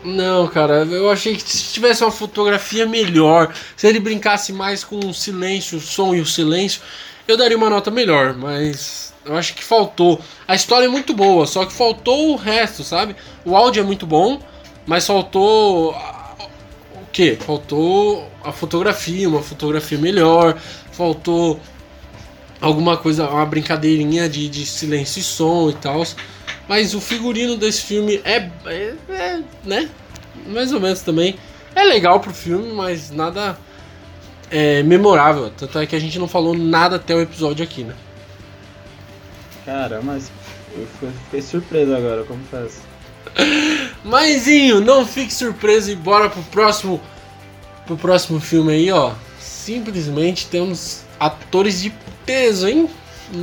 Não, 0.05 0.47
cara, 0.49 0.85
eu 0.85 1.11
achei 1.11 1.35
que 1.35 1.43
se 1.43 1.73
tivesse 1.73 2.05
uma 2.05 2.11
fotografia 2.11 2.85
melhor, 2.85 3.55
se 3.75 3.87
ele 3.87 3.99
brincasse 4.01 4.53
mais 4.53 4.85
com 4.85 4.99
o 4.99 5.15
silêncio, 5.15 5.79
o 5.79 5.81
som 5.81 6.15
e 6.15 6.21
o 6.21 6.27
silêncio, 6.27 6.83
eu 7.27 7.39
daria 7.39 7.57
uma 7.57 7.71
nota 7.71 7.91
melhor, 7.91 8.35
mas 8.35 9.12
eu 9.25 9.37
acho 9.37 9.55
que 9.55 9.63
faltou. 9.63 10.21
A 10.47 10.55
história 10.55 10.87
é 10.87 10.89
muito 10.89 11.15
boa, 11.15 11.47
só 11.47 11.65
que 11.65 11.73
faltou 11.73 12.33
o 12.33 12.37
resto, 12.37 12.83
sabe? 12.83 13.17
O 13.45 13.57
áudio 13.57 13.81
é 13.81 13.85
muito 13.85 14.07
bom, 14.07 14.41
mas 14.87 15.07
faltou 15.07 15.91
o 15.93 17.07
quê? 17.13 17.39
Faltou 17.41 18.29
a 18.45 18.53
fotografia, 18.53 19.29
uma 19.29 19.43
fotografia 19.43 19.99
melhor, 19.99 20.59
faltou 20.93 21.61
alguma 22.61 22.97
coisa, 22.97 23.29
uma 23.29 23.47
brincadeirinha 23.47 24.29
de, 24.29 24.49
de 24.49 24.67
silêncio 24.67 25.21
e 25.21 25.23
som 25.23 25.71
e 25.71 25.75
tal. 25.75 26.03
Mas 26.69 26.95
o 26.95 27.01
figurino 27.01 27.57
desse 27.57 27.83
filme 27.83 28.21
é, 28.25 28.49
é, 28.67 28.95
é, 29.09 29.41
né? 29.65 29.91
Mais 30.47 30.73
ou 30.73 30.81
menos 30.81 31.01
também. 31.01 31.37
É 31.75 31.85
legal 31.85 32.21
pro 32.21 32.33
filme, 32.33 32.73
mas 32.73 33.11
nada 33.11 33.59
é, 34.51 34.83
memorável. 34.83 35.51
Tanto 35.51 35.79
é 35.79 35.87
que 35.87 35.97
a 35.97 35.99
gente 35.99 36.19
não 36.19 36.29
falou 36.29 36.55
nada 36.55 36.97
até 36.97 37.15
o 37.15 37.21
episódio 37.21 37.65
aqui, 37.65 37.83
né? 37.83 37.95
Caramba, 39.65 40.03
mas 40.03 40.31
eu 40.77 40.87
fiquei 41.25 41.43
surpreso 41.43 41.95
agora, 41.95 42.25
confesso. 42.25 42.81
Maisinho, 44.05 44.81
não 44.81 45.07
fique 45.07 45.33
surpreso 45.33 45.91
e 45.91 45.97
bora 45.97 46.29
pro 46.29 46.43
próximo 46.45 47.01
pro 47.87 47.97
próximo 47.97 48.41
filme 48.41 48.73
aí, 48.73 48.91
ó. 48.91 49.13
Simplesmente 49.41 50.47
temos 50.47 51.05
atores 51.19 51.81
de 51.81 51.93
peso, 52.27 52.69
hein? 52.69 52.89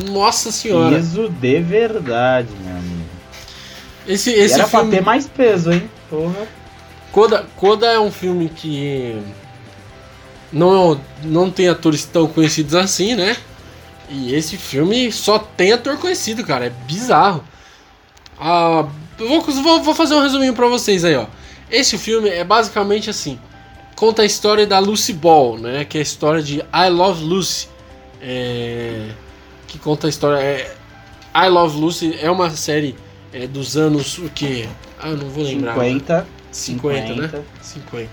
Nossa 0.10 0.52
senhora. 0.52 0.96
Peso 0.96 1.30
de 1.30 1.60
verdade, 1.62 2.50
meu 2.64 2.76
amigo. 2.76 3.10
Esse, 4.08 4.32
esse 4.32 4.56
era 4.56 4.68
filme... 4.68 4.90
pra 4.90 4.98
ter 4.98 5.04
mais 5.04 5.28
peso, 5.28 5.72
hein? 5.72 5.90
Porra. 6.10 6.48
Coda, 7.12 7.46
Coda 7.56 7.88
é 7.88 8.00
um 8.00 8.12
filme 8.12 8.50
que 8.50 9.20
não, 10.52 11.00
não 11.24 11.50
tem 11.50 11.68
atores 11.68 12.06
tão 12.06 12.28
conhecidos 12.28 12.76
assim, 12.76 13.16
né? 13.16 13.36
E 14.10 14.34
esse 14.34 14.58
filme 14.58 15.12
só 15.12 15.38
tem 15.38 15.72
ator 15.72 15.98
conhecido, 15.98 16.44
cara. 16.44 16.66
É 16.66 16.70
bizarro. 16.70 17.44
Ah, 18.40 18.88
vou, 19.18 19.42
vou, 19.42 19.84
vou 19.84 19.94
fazer 19.94 20.16
um 20.16 20.22
resuminho 20.22 20.54
pra 20.54 20.68
vocês 20.68 21.06
aí, 21.06 21.16
ó. 21.16 21.28
Esse 21.70 21.98
filme 21.98 22.30
é 22.30 22.44
basicamente 22.44 23.10
assim. 23.10 23.40
Conta 23.96 24.24
a 24.24 24.26
história 24.26 24.66
da 24.66 24.80
Lucy 24.80 25.14
Ball, 25.14 25.58
né? 25.58 25.86
Que 25.86 25.98
é 25.98 26.00
a 26.00 26.04
história 26.04 26.42
de 26.42 26.60
I 26.60 26.90
Love 26.90 27.24
Lucy. 27.24 27.68
É, 28.22 29.10
que 29.68 29.78
conta 29.78 30.08
a 30.08 30.10
história. 30.10 30.42
É, 30.42 30.76
I 31.36 31.50
Love 31.50 31.80
Lucy 31.80 32.18
é 32.20 32.32
uma 32.32 32.50
série 32.50 32.96
é, 33.32 33.46
dos 33.46 33.78
anos 33.78 34.18
o 34.18 34.30
que? 34.30 34.68
Ah, 35.00 35.10
não 35.10 35.30
vou 35.30 35.44
lembrar. 35.44 35.76
50. 35.76 36.28
50, 36.52 37.08
50, 37.08 37.38
né? 37.38 37.44
50. 37.62 38.10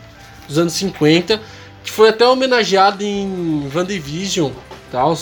Dos 0.47 0.59
anos 0.59 0.73
50, 0.75 1.41
que 1.83 1.91
foi 1.91 2.11
até 2.11 2.27
homenageado 2.27 3.03
em 3.03 3.71
WandaVision 3.75 4.51
e 4.51 4.93
tal. 4.93 5.17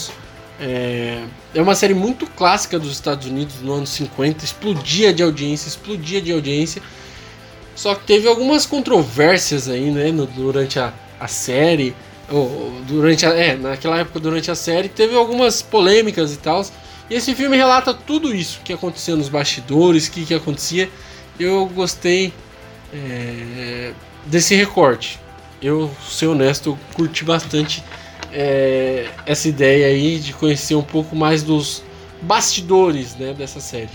É, 0.61 1.25
é 1.55 1.61
uma 1.61 1.75
série 1.75 1.95
muito 1.95 2.27
clássica 2.27 2.79
dos 2.79 2.93
Estados 2.93 3.27
Unidos 3.27 3.57
no 3.61 3.73
ano 3.73 3.87
50, 3.87 4.45
explodia 4.45 5.13
de 5.13 5.23
audiência, 5.23 5.69
explodia 5.69 6.21
de 6.21 6.33
audiência. 6.33 6.83
Só 7.75 7.95
que 7.95 8.05
teve 8.05 8.29
algumas 8.29 8.67
controvérsias 8.67 9.69
aí, 9.69 9.91
né, 9.91 10.13
no, 10.13 10.27
durante 10.27 10.79
a, 10.79 10.93
a 11.19 11.27
série, 11.27 11.95
ou 12.31 12.73
durante 12.87 13.27
a, 13.27 13.31
é, 13.31 13.57
naquela 13.57 13.99
época 13.99 14.21
durante 14.21 14.51
a 14.51 14.55
série, 14.55 14.89
teve 14.89 15.17
algumas 15.17 15.61
polêmicas 15.61 16.33
e 16.33 16.37
tal. 16.37 16.65
E 17.11 17.15
esse 17.15 17.35
filme 17.35 17.57
relata 17.57 17.93
tudo 17.93 18.35
isso 18.35 18.61
que 18.65 18.73
acontecia 18.73 19.17
nos 19.17 19.29
bastidores, 19.29 20.07
o 20.07 20.13
que, 20.13 20.25
que 20.25 20.35
acontecia. 20.35 20.89
Eu 21.39 21.67
gostei 21.67 22.33
é, 22.93 23.93
desse 24.27 24.55
recorte. 24.55 25.19
Eu, 25.61 25.91
ser 26.09 26.27
honesto, 26.27 26.71
eu 26.71 26.79
curti 26.95 27.25
bastante 27.25 27.83
é, 28.35 29.07
essa 29.25 29.49
ideia 29.49 29.87
aí 29.87 30.19
de 30.19 30.33
conhecer 30.33 30.75
um 30.75 30.83
pouco 30.83 31.15
mais 31.15 31.43
dos 31.43 31.83
bastidores 32.21 33.15
né, 33.15 33.33
dessa 33.33 33.61
série. 33.61 33.91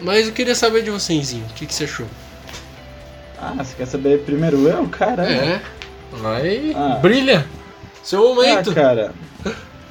Mas 0.00 0.26
eu 0.26 0.32
queria 0.32 0.54
saber 0.54 0.82
de 0.82 0.90
você, 0.90 1.14
Enzinho, 1.14 1.46
o 1.50 1.54
que, 1.54 1.64
que 1.66 1.74
você 1.74 1.84
achou? 1.84 2.06
Ah, 3.40 3.54
você 3.56 3.74
quer 3.74 3.86
saber 3.86 4.22
primeiro 4.24 4.68
eu, 4.68 4.86
cara? 4.88 5.24
É. 5.30 5.60
Vai. 6.12 6.72
Ah. 6.76 6.98
Brilha! 7.00 7.46
Seu 8.02 8.34
momento! 8.34 8.70
Ah, 8.70 8.74
cara. 8.74 9.14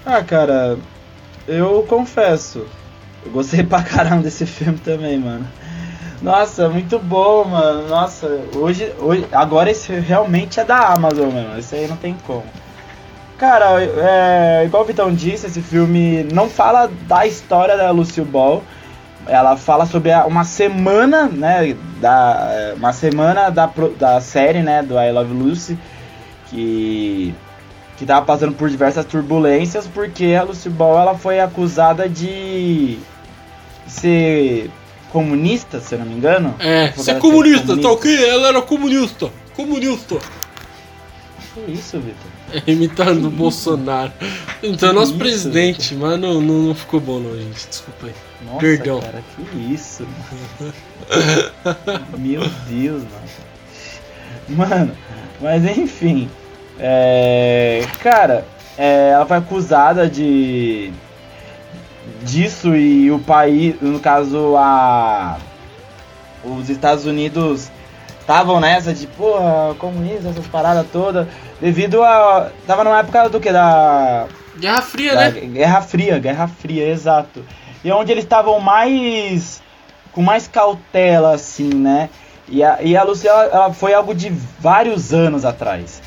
Ah, 0.06 0.24
cara, 0.24 0.78
eu 1.48 1.86
confesso. 1.90 2.66
Eu 3.26 3.32
gostei 3.32 3.64
pra 3.64 3.82
caramba 3.84 4.24
desse 4.24 4.46
filme 4.46 4.78
também, 4.78 5.18
mano. 5.18 5.48
Nossa, 6.22 6.70
muito 6.70 7.00
bom, 7.00 7.46
mano. 7.46 7.88
Nossa, 7.88 8.28
hoje, 8.56 8.94
hoje 9.00 9.26
agora 9.32 9.72
esse 9.72 9.92
realmente 9.94 10.60
é 10.60 10.64
da 10.64 10.94
Amazon, 10.94 11.32
mano. 11.32 11.58
Esse 11.58 11.76
aí 11.76 11.88
não 11.88 11.98
tem 11.98 12.16
como. 12.28 12.46
Cara, 13.42 13.84
é, 13.84 14.66
igual 14.66 14.84
o 14.84 14.86
Vitão 14.86 15.12
disse, 15.12 15.48
esse 15.48 15.64
filme 15.64 16.24
não 16.32 16.48
fala 16.48 16.88
da 17.08 17.26
história 17.26 17.76
da 17.76 17.90
Lucille 17.90 18.24
Ball, 18.24 18.64
ela 19.26 19.58
fala 19.58 19.88
sobre 19.88 20.12
uma 20.28 20.44
semana, 20.44 21.26
né, 21.28 21.76
da, 22.00 22.76
uma 22.78 22.94
semana 22.94 23.50
da, 23.50 23.68
da 23.98 24.22
série, 24.22 24.62
né, 24.62 24.84
do 24.84 24.94
I 24.94 25.12
Love 25.12 25.34
Lucy, 25.34 25.80
que 26.52 27.34
que 27.98 28.06
tava 28.06 28.24
passando 28.24 28.54
por 28.54 28.70
diversas 28.70 29.06
turbulências 29.06 29.88
porque 29.88 30.36
a 30.40 30.44
Lucy 30.44 30.70
Ball 30.70 31.00
ela 31.00 31.16
foi 31.16 31.40
acusada 31.40 32.08
de 32.08 33.00
ser 33.88 34.70
comunista, 35.12 35.80
se 35.80 35.96
eu 35.96 36.00
não 36.00 36.06
me 36.06 36.14
engano. 36.14 36.54
É, 36.60 36.92
ser 36.92 37.18
comunista, 37.18 37.66
comunista, 37.66 37.78
tá 37.78 37.92
ok? 37.92 38.30
Ela 38.30 38.50
era 38.50 38.62
comunista, 38.62 39.32
comunista. 39.56 40.18
Que 41.54 41.72
isso, 41.72 42.00
Vitor? 42.00 42.32
É, 42.54 42.64
imitando 42.72 43.28
o 43.28 43.32
Bolsonaro. 43.32 44.12
Então, 44.64 44.90
é 44.90 44.94
nosso 44.94 45.12
isso, 45.12 45.20
presidente, 45.20 45.94
Victor? 45.94 46.10
mas 46.10 46.20
não, 46.20 46.42
não, 46.42 46.62
não, 46.64 46.76
ficou 46.76 47.00
bom 47.00 47.20
não, 47.20 47.36
gente. 47.36 47.68
Desculpa 47.68 48.08
aí. 48.08 48.14
Nossa, 48.46 48.60
Perdão. 48.60 49.00
cara, 49.02 49.24
que 49.36 49.74
isso, 49.74 50.08
Meu 52.18 52.42
Deus, 52.68 53.04
mano. 53.04 53.28
Mano, 54.50 54.98
mas 55.40 55.78
enfim. 55.78 56.30
É, 56.80 57.86
cara, 58.02 58.46
é, 58.78 59.12
ela 59.14 59.26
foi 59.26 59.38
acusada 59.38 60.10
de 60.10 60.92
disso 62.24 62.76
e 62.76 63.12
o 63.12 63.20
país, 63.20 63.76
no 63.82 64.00
caso 64.00 64.56
a 64.58 65.38
os 66.44 66.70
Estados 66.70 67.06
Unidos 67.06 67.70
estavam 68.22 68.60
nessa 68.60 68.94
de 68.94 69.08
porra, 69.08 69.76
comunista, 69.78 70.30
essas 70.30 70.48
paradas 70.48 70.86
todas, 70.92 71.28
devido 71.60 72.02
a 72.04 72.50
tava 72.66 72.84
numa 72.84 73.00
época 73.00 73.30
do 73.30 73.40
que 73.40 73.52
da 73.52 74.28
Guerra 74.58 74.82
Fria, 74.82 75.16
da, 75.16 75.30
né? 75.30 75.42
Guerra 75.42 75.82
Fria, 75.82 76.20
Guerra 76.20 76.48
Fria, 76.48 76.88
exato. 76.88 77.44
E 77.84 77.92
onde 77.92 78.12
eles 78.12 78.24
estavam 78.24 78.60
mais 78.60 79.62
com 80.12 80.22
mais 80.22 80.48
cautela 80.48 81.34
assim, 81.34 81.74
né? 81.74 82.10
E 82.48 82.64
a, 82.64 82.80
e 82.82 82.98
a 82.98 83.04
Lucia 83.04 83.30
ela, 83.30 83.44
ela 83.44 83.74
foi 83.74 83.94
algo 83.94 84.14
de 84.14 84.30
vários 84.60 85.14
anos 85.14 85.46
atrás. 85.46 86.02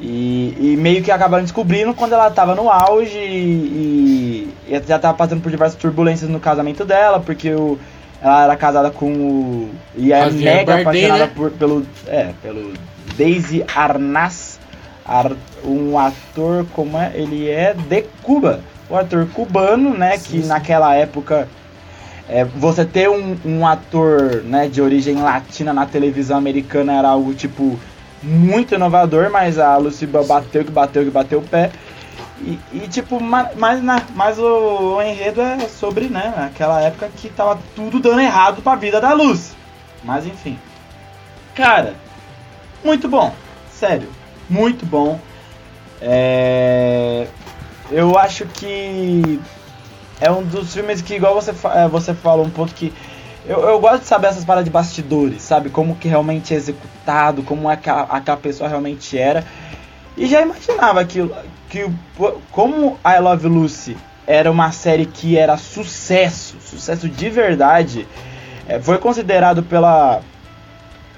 E, 0.00 0.56
e, 0.58 0.76
meio 0.76 1.04
que 1.04 1.10
acabaram 1.10 1.44
descobrindo 1.44 1.94
quando 1.94 2.14
ela 2.14 2.28
estava 2.28 2.54
no 2.54 2.68
auge 2.68 3.16
e, 3.16 4.52
e, 4.68 4.82
já 4.88 4.96
estava 4.96 5.14
passando 5.16 5.40
por 5.40 5.50
diversas 5.50 5.78
turbulências 5.78 6.28
no 6.28 6.40
casamento 6.40 6.84
dela, 6.84 7.20
porque 7.20 7.52
o, 7.52 7.78
ela 8.24 8.44
era 8.44 8.56
casada 8.56 8.90
com 8.90 9.12
o. 9.12 9.70
e 9.94 10.10
é 10.10 10.30
mega 10.30 10.64
Bardem, 10.64 10.82
apaixonada 10.82 11.26
né? 11.26 11.32
por, 11.36 11.50
pelo. 11.50 11.86
É, 12.06 12.30
pelo 12.42 12.72
Daisy 13.18 13.62
Arnaz, 13.76 14.58
ar, 15.04 15.32
um 15.62 15.98
ator 15.98 16.64
como 16.72 16.96
é, 16.96 17.12
ele 17.14 17.50
é 17.50 17.74
de 17.74 18.02
Cuba. 18.22 18.60
Um 18.90 18.96
ator 18.96 19.26
cubano, 19.28 19.92
né? 19.96 20.16
Sim, 20.16 20.30
que 20.30 20.42
sim. 20.42 20.48
naquela 20.48 20.94
época. 20.94 21.46
É, 22.26 22.42
você 22.44 22.86
ter 22.86 23.10
um, 23.10 23.36
um 23.44 23.66
ator 23.66 24.42
né, 24.44 24.68
de 24.68 24.80
origem 24.80 25.16
latina 25.16 25.74
na 25.74 25.84
televisão 25.84 26.38
americana 26.38 26.94
era 26.94 27.08
algo 27.08 27.34
tipo 27.34 27.78
muito 28.22 28.74
inovador, 28.74 29.30
mas 29.30 29.58
a 29.58 29.76
Lucy 29.76 30.06
bateu 30.06 30.64
que 30.64 30.70
bateu 30.70 31.04
que 31.04 31.10
bateu 31.10 31.40
o 31.40 31.42
pé. 31.42 31.70
E, 32.40 32.58
e 32.72 32.88
tipo, 32.88 33.20
mas, 33.20 33.82
mas 34.14 34.38
o, 34.38 34.96
o, 34.96 35.02
enredo 35.02 35.40
é 35.40 35.68
sobre, 35.68 36.08
né, 36.08 36.34
aquela 36.36 36.80
época 36.80 37.10
que 37.16 37.28
tava 37.28 37.58
tudo 37.74 38.00
dando 38.00 38.20
errado 38.20 38.62
pra 38.62 38.74
vida 38.74 39.00
da 39.00 39.12
luz. 39.12 39.54
Mas 40.02 40.26
enfim. 40.26 40.58
Cara, 41.54 41.94
muito 42.84 43.08
bom. 43.08 43.32
Sério, 43.72 44.08
muito 44.48 44.84
bom. 44.84 45.18
É... 46.00 47.26
Eu 47.90 48.18
acho 48.18 48.46
que 48.46 49.40
é 50.20 50.30
um 50.30 50.42
dos 50.42 50.72
filmes 50.72 51.02
que, 51.02 51.14
igual 51.14 51.34
você, 51.34 51.50
é, 51.74 51.88
você 51.88 52.14
falou, 52.14 52.44
um 52.44 52.50
ponto 52.50 52.74
que. 52.74 52.92
Eu, 53.46 53.60
eu 53.60 53.78
gosto 53.78 54.00
de 54.00 54.06
saber 54.06 54.28
essas 54.28 54.44
paradas 54.44 54.64
de 54.64 54.70
bastidores, 54.70 55.42
sabe? 55.42 55.68
Como 55.68 55.96
que 55.96 56.08
realmente 56.08 56.54
é 56.54 56.56
executado, 56.56 57.42
como 57.42 57.70
é 57.70 57.76
que 57.76 57.90
a, 57.90 58.02
aquela 58.02 58.36
pessoa 58.36 58.68
realmente 58.68 59.18
era. 59.18 59.44
E 60.16 60.26
já 60.26 60.40
imaginava 60.40 61.04
que, 61.04 61.18
que 61.74 61.90
como 62.52 62.96
I 63.04 63.18
Love 63.20 63.48
Lucy 63.48 63.96
era 64.24 64.48
uma 64.48 64.70
série 64.70 65.06
que 65.06 65.36
era 65.36 65.56
sucesso, 65.56 66.56
sucesso 66.60 67.08
de 67.08 67.28
verdade, 67.28 68.06
é, 68.68 68.78
foi 68.78 68.96
considerado 68.98 69.64
pela 69.64 70.20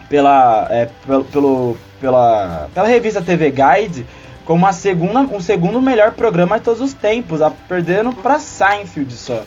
pela 0.08 0.66
é, 0.70 0.88
pelo, 1.06 1.76
pela 2.00 2.70
pela 2.72 2.86
revista 2.88 3.20
TV 3.20 3.50
Guide 3.50 4.06
como 4.46 4.66
a 4.66 4.72
segunda, 4.72 5.20
o 5.20 5.42
segundo 5.42 5.82
melhor 5.82 6.12
programa 6.12 6.58
de 6.58 6.64
todos 6.64 6.80
os 6.80 6.94
tempos, 6.94 7.42
a 7.42 7.50
perdendo 7.50 8.12
para 8.12 8.38
Seinfeld 8.38 9.12
só. 9.12 9.42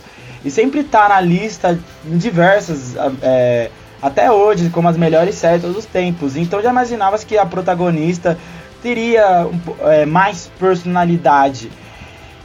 E 0.46 0.52
sempre 0.52 0.84
tá 0.84 1.10
na 1.10 1.22
lista 1.22 1.80
em 2.06 2.18
diversas 2.18 2.96
é, 3.24 3.72
até 4.02 4.30
hoje 4.32 4.70
como 4.70 4.88
as 4.88 4.98
melhores 4.98 5.36
séries 5.36 5.62
de 5.62 5.68
todos 5.68 5.84
os 5.84 5.90
tempos. 5.90 6.36
Então 6.36 6.62
já 6.62 6.70
imaginavas 6.70 7.24
que 7.24 7.38
a 7.38 7.46
protagonista 7.46 8.38
teria 8.82 9.48
é, 9.82 10.06
mais 10.06 10.50
personalidade. 10.60 11.72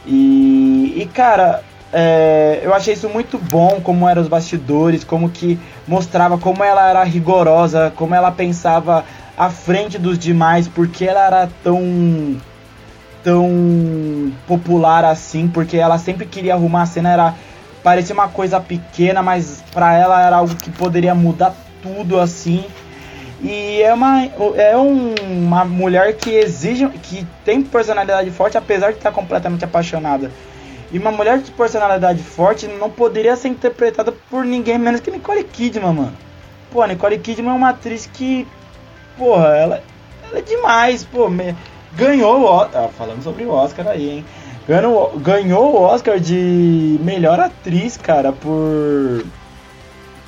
E, 0.07 0.95
e 0.97 1.09
cara, 1.13 1.63
é, 1.93 2.61
eu 2.63 2.75
achei 2.75 2.95
isso 2.95 3.09
muito 3.09 3.39
bom, 3.39 3.81
como 3.81 4.09
eram 4.09 4.21
os 4.21 4.29
bastidores, 4.29 5.05
como 5.05 5.31
que 5.31 5.59
mostrava 5.87 6.37
como 6.37 6.65
ela 6.65 6.89
era 6.89 7.05
rigorosa, 7.05 7.93
como 7.97 8.15
ela 8.15 8.33
pensava 8.33 9.05
à 9.37 9.49
frente 9.49 9.99
dos 9.99 10.19
demais, 10.19 10.67
porque 10.67 11.05
ela 11.05 11.25
era 11.27 11.49
tão 11.63 12.37
tão 13.23 14.33
popular 14.47 15.03
assim, 15.05 15.49
porque 15.49 15.79
ela 15.79 15.97
sempre 15.97 16.27
queria 16.27 16.55
arrumar 16.55 16.83
a 16.83 16.87
cena, 16.87 17.11
era 17.11 17.35
parecia 17.83 18.15
uma 18.15 18.29
coisa 18.29 18.61
pequena, 18.61 19.23
mas 19.23 19.63
para 19.73 19.95
ela 19.95 20.21
era 20.21 20.37
algo 20.37 20.55
que 20.57 20.71
poderia 20.71 21.15
mudar 21.15 21.55
tudo 21.83 22.19
assim. 22.19 22.65
E 23.45 23.83
é 23.83 23.93
uma, 23.93 24.25
é 24.57 24.75
um, 24.75 25.15
uma 25.23 25.67
mulher 25.67 26.17
que 26.17 26.31
exige, 26.31 26.89
que 26.89 27.27
tem 27.45 27.63
personalidade 27.63 28.31
forte, 28.31 28.57
apesar 28.57 28.91
de 28.91 28.97
estar 28.97 29.13
completamente 29.13 29.63
apaixonada. 29.63 30.31
E 30.91 30.99
uma 30.99 31.13
mulher 31.13 31.39
de 31.39 31.51
personalidade 31.51 32.23
forte 32.23 32.67
não 32.67 32.89
poderia 32.89 33.37
ser 33.37 33.49
interpretada 33.49 34.13
por 34.31 34.47
ninguém 34.47 34.79
menos 34.79 35.01
que 35.01 35.11
Nicole 35.11 35.45
Kidman, 35.45 35.93
mano. 35.93 36.13
Pô, 36.73 36.87
Nicole 36.87 37.19
Kidman 37.19 37.53
é 37.53 37.57
uma 37.57 37.69
atriz 37.69 38.09
que, 38.11 38.49
porra, 39.19 39.49
ela, 39.49 39.83
ela 40.27 40.39
é 40.39 40.43
demais, 40.43 41.05
pô. 41.05 41.29
Me, 41.29 41.55
ganhou 41.95 42.41
o 42.41 42.45
Oscar, 42.45 42.85
ah, 42.85 42.89
falando 42.89 43.23
sobre 43.23 43.45
o 43.45 43.51
Oscar 43.51 43.89
aí, 43.89 44.09
hein. 44.09 44.25
Ganhou, 44.67 45.19
ganhou 45.19 45.75
o 45.75 45.83
Oscar 45.83 46.19
de 46.19 46.99
melhor 47.03 47.39
atriz, 47.39 47.99
cara, 47.99 48.33
por 48.33 49.23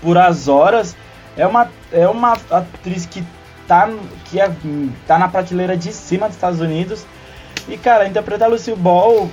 por 0.03 0.19
as 0.19 0.47
horas 0.47 0.95
é 1.37 1.47
uma, 1.47 1.69
é 1.93 2.09
uma 2.09 2.33
atriz 2.51 3.07
que 3.07 3.23
tá, 3.67 3.89
que 4.25 4.41
é, 4.41 4.51
tá 5.07 5.19
na 5.19 5.29
prateleira 5.29 5.77
de 5.77 5.93
cima 5.93 6.27
dos 6.27 6.37
Estados 6.37 6.61
Unidos. 6.61 7.05
E, 7.69 7.77
cara, 7.77 8.07
interpretar 8.07 8.49
Lucille 8.49 8.77
Ball 8.77 9.29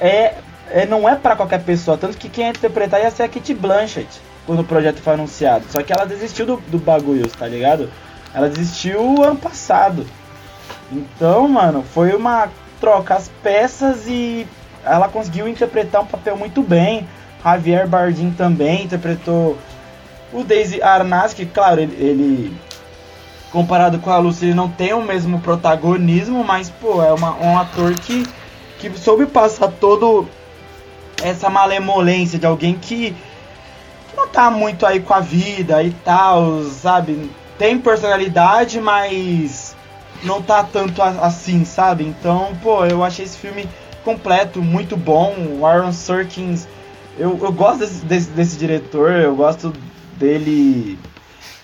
é, 0.00 0.34
é, 0.70 0.86
não 0.86 1.08
é 1.08 1.14
para 1.14 1.36
qualquer 1.36 1.62
pessoa. 1.62 1.96
Tanto 1.96 2.16
que 2.16 2.28
quem 2.28 2.44
ia 2.44 2.50
interpretar 2.50 3.00
ia 3.00 3.10
ser 3.10 3.22
a 3.22 3.28
Kit 3.28 3.54
Blanchett 3.54 4.08
quando 4.46 4.60
o 4.60 4.64
projeto 4.64 5.00
foi 5.00 5.14
anunciado. 5.14 5.64
Só 5.70 5.82
que 5.82 5.92
ela 5.92 6.04
desistiu 6.04 6.46
do, 6.46 6.56
do 6.68 6.78
bagulho, 6.78 7.28
tá 7.28 7.46
ligado? 7.46 7.90
Ela 8.34 8.48
desistiu 8.48 9.22
ano 9.22 9.36
passado. 9.36 10.06
Então, 10.90 11.48
mano, 11.48 11.82
foi 11.82 12.14
uma 12.14 12.48
troca 12.80 13.14
as 13.14 13.30
peças 13.42 14.06
e 14.06 14.46
ela 14.84 15.08
conseguiu 15.08 15.48
interpretar 15.48 16.02
um 16.02 16.06
papel 16.06 16.36
muito 16.36 16.62
bem. 16.62 17.06
Javier 17.42 17.86
Bardem 17.86 18.30
também 18.30 18.84
interpretou 18.84 19.58
o 20.34 20.42
Daisy 20.42 20.82
Arnaz, 20.82 21.34
claro, 21.54 21.80
ele, 21.80 21.94
ele, 21.94 22.56
comparado 23.52 24.00
com 24.00 24.10
a 24.10 24.18
Lucy, 24.18 24.46
ele 24.46 24.54
não 24.54 24.68
tem 24.68 24.92
o 24.92 25.00
mesmo 25.00 25.38
protagonismo, 25.38 26.42
mas 26.42 26.68
pô, 26.68 27.02
é 27.02 27.12
uma, 27.12 27.36
um 27.36 27.56
ator 27.56 27.94
que, 27.94 28.26
que 28.80 28.90
soube 28.98 29.26
passar 29.26 29.68
todo 29.68 30.28
essa 31.22 31.48
malemolência 31.48 32.36
de 32.36 32.46
alguém 32.46 32.74
que, 32.74 33.12
que 34.10 34.16
não 34.16 34.26
tá 34.26 34.50
muito 34.50 34.84
aí 34.84 34.98
com 34.98 35.14
a 35.14 35.20
vida 35.20 35.80
e 35.84 35.92
tal, 35.92 36.64
sabe? 36.64 37.30
Tem 37.56 37.78
personalidade, 37.78 38.80
mas 38.80 39.76
não 40.24 40.42
tá 40.42 40.64
tanto 40.64 41.00
assim, 41.00 41.64
sabe? 41.64 42.04
Então, 42.04 42.56
pô, 42.60 42.84
eu 42.84 43.04
achei 43.04 43.24
esse 43.24 43.38
filme 43.38 43.68
completo, 44.04 44.60
muito 44.60 44.96
bom. 44.96 45.32
O 45.60 45.64
Aaron 45.64 45.92
Sorkins, 45.92 46.66
eu, 47.16 47.38
eu 47.40 47.52
gosto 47.52 47.78
desse, 47.78 48.04
desse, 48.04 48.30
desse 48.30 48.56
diretor, 48.56 49.12
eu 49.12 49.36
gosto 49.36 49.72
dele. 50.16 50.98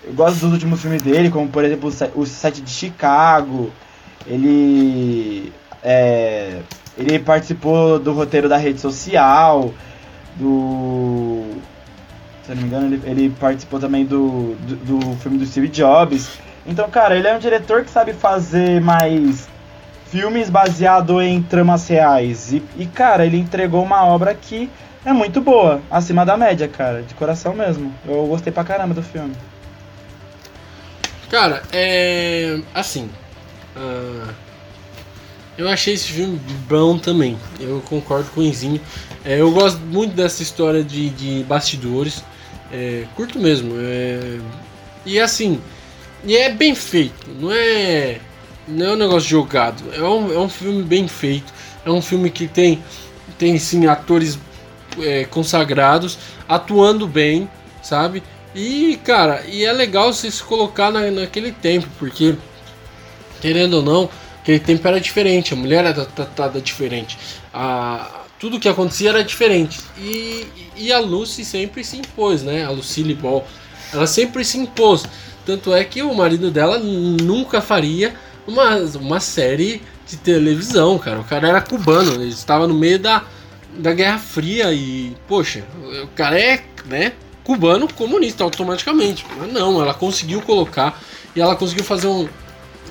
Eu 0.04 0.12
gosto 0.14 0.40
dos 0.40 0.52
últimos 0.52 0.80
filmes 0.80 1.02
dele, 1.02 1.30
como 1.30 1.48
por 1.48 1.64
exemplo 1.64 1.92
o 2.14 2.26
Sete 2.26 2.60
de 2.60 2.70
Chicago. 2.70 3.70
Ele. 4.26 5.52
É, 5.82 6.60
ele 6.96 7.18
participou 7.18 7.98
do 7.98 8.12
roteiro 8.12 8.48
da 8.48 8.56
rede 8.56 8.80
social. 8.80 9.72
Do. 10.36 11.44
Se 12.44 12.52
eu 12.52 12.56
não 12.56 12.62
me 12.62 12.68
engano, 12.68 12.86
ele, 12.86 13.02
ele 13.04 13.30
participou 13.30 13.78
também 13.78 14.04
do, 14.04 14.54
do, 14.56 14.76
do 14.76 15.16
filme 15.16 15.38
do 15.38 15.46
Steve 15.46 15.68
Jobs. 15.68 16.38
Então, 16.66 16.88
cara, 16.90 17.16
ele 17.16 17.26
é 17.26 17.34
um 17.34 17.38
diretor 17.38 17.84
que 17.84 17.90
sabe 17.90 18.12
fazer 18.12 18.80
mais 18.80 19.48
filmes 20.10 20.50
baseado 20.50 21.20
em 21.22 21.40
tramas 21.40 21.86
reais. 21.88 22.52
E, 22.52 22.62
e, 22.76 22.86
cara, 22.86 23.24
ele 23.24 23.38
entregou 23.38 23.82
uma 23.82 24.04
obra 24.04 24.34
que 24.34 24.68
é 25.04 25.12
muito 25.12 25.40
boa, 25.40 25.80
acima 25.90 26.26
da 26.26 26.36
média, 26.36 26.68
cara, 26.68 27.02
de 27.02 27.14
coração 27.14 27.54
mesmo. 27.54 27.94
Eu 28.06 28.26
gostei 28.26 28.52
pra 28.52 28.64
caramba 28.64 28.94
do 28.94 29.02
filme. 29.02 29.34
Cara, 31.30 31.62
é. 31.72 32.60
Assim. 32.74 33.08
Uh, 33.76 34.28
eu 35.56 35.68
achei 35.68 35.94
esse 35.94 36.08
filme 36.10 36.40
bom 36.68 36.98
também. 36.98 37.38
Eu 37.58 37.80
concordo 37.88 38.28
com 38.30 38.40
o 38.40 38.44
Enzinho. 38.44 38.80
É, 39.24 39.40
eu 39.40 39.50
gosto 39.52 39.78
muito 39.80 40.14
dessa 40.14 40.42
história 40.42 40.82
de, 40.82 41.10
de 41.10 41.44
bastidores. 41.44 42.24
É, 42.72 43.04
curto 43.14 43.38
mesmo. 43.38 43.74
É, 43.78 44.38
e 45.06 45.20
assim. 45.20 45.60
E 46.24 46.36
é 46.36 46.50
bem 46.50 46.74
feito. 46.74 47.28
Não 47.38 47.50
é. 47.52 48.18
Não 48.66 48.86
é 48.86 48.92
um 48.92 48.96
negócio 48.96 49.28
jogado. 49.28 49.82
É 49.94 50.02
um, 50.02 50.32
é 50.32 50.38
um 50.38 50.48
filme 50.48 50.82
bem 50.82 51.08
feito. 51.08 51.52
É 51.84 51.90
um 51.90 52.02
filme 52.02 52.28
que 52.28 52.46
tem. 52.46 52.82
Tem 53.38 53.58
sim 53.58 53.86
atores 53.86 54.38
é, 55.02 55.24
consagrados, 55.24 56.18
atuando 56.48 57.06
bem, 57.06 57.48
sabe? 57.82 58.22
E, 58.54 58.98
cara, 59.04 59.44
e 59.46 59.64
é 59.64 59.72
legal 59.72 60.12
você 60.12 60.30
se 60.30 60.42
colocar 60.42 60.90
na, 60.90 61.10
naquele 61.10 61.52
tempo, 61.52 61.86
porque, 61.98 62.34
querendo 63.40 63.74
ou 63.74 63.82
não, 63.82 64.10
aquele 64.40 64.58
tempo 64.58 64.86
era 64.86 65.00
diferente, 65.00 65.54
a 65.54 65.56
mulher 65.56 65.84
era 65.84 66.04
tratada 66.04 66.60
diferente, 66.60 67.16
a, 67.54 68.24
tudo 68.40 68.58
que 68.58 68.68
acontecia 68.68 69.10
era 69.10 69.22
diferente. 69.22 69.80
E, 69.98 70.46
e 70.76 70.92
a 70.92 70.98
Lucy 70.98 71.44
sempre 71.44 71.84
se 71.84 71.98
impôs, 71.98 72.42
né? 72.42 72.64
A 72.64 72.70
Lucille 72.70 73.14
Ball, 73.14 73.46
ela 73.92 74.06
sempre 74.06 74.44
se 74.44 74.58
impôs. 74.58 75.04
Tanto 75.44 75.74
é 75.74 75.84
que 75.84 76.02
o 76.02 76.14
marido 76.14 76.50
dela 76.50 76.78
nunca 76.78 77.60
faria 77.60 78.14
uma, 78.46 78.76
uma 78.76 79.20
série 79.20 79.82
de 80.06 80.16
televisão, 80.16 80.98
cara. 80.98 81.20
O 81.20 81.24
cara 81.24 81.48
era 81.48 81.60
cubano, 81.60 82.14
ele 82.14 82.28
estava 82.28 82.66
no 82.66 82.74
meio 82.74 82.98
da, 82.98 83.24
da 83.76 83.92
Guerra 83.92 84.18
Fria 84.18 84.72
e, 84.72 85.16
poxa, 85.28 85.64
o 86.02 86.08
cara 86.08 86.38
é, 86.38 86.62
né, 86.86 87.12
cubano 87.44 87.92
comunista 87.92 88.44
automaticamente. 88.44 89.24
Mas 89.38 89.52
não, 89.52 89.80
ela 89.80 89.94
conseguiu 89.94 90.40
colocar 90.42 91.00
e 91.34 91.40
ela 91.40 91.56
conseguiu 91.56 91.84
fazer 91.84 92.06
um. 92.06 92.28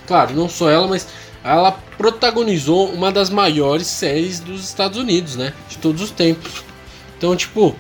Claro, 0.08 0.34
não 0.36 0.50
só 0.50 0.70
ela, 0.70 0.88
mas 0.88 1.08
ela 1.44 1.72
protagonizou 1.98 2.90
uma 2.90 3.12
das 3.12 3.30
maiores 3.30 3.88
séries 3.88 4.40
dos 4.40 4.64
Estados 4.64 4.98
Unidos, 4.98 5.36
né? 5.36 5.54
De 5.70 5.78
todos 5.78 6.02
os 6.02 6.12
tempos. 6.12 6.64
Então, 7.18 7.36
tipo, 7.36 7.76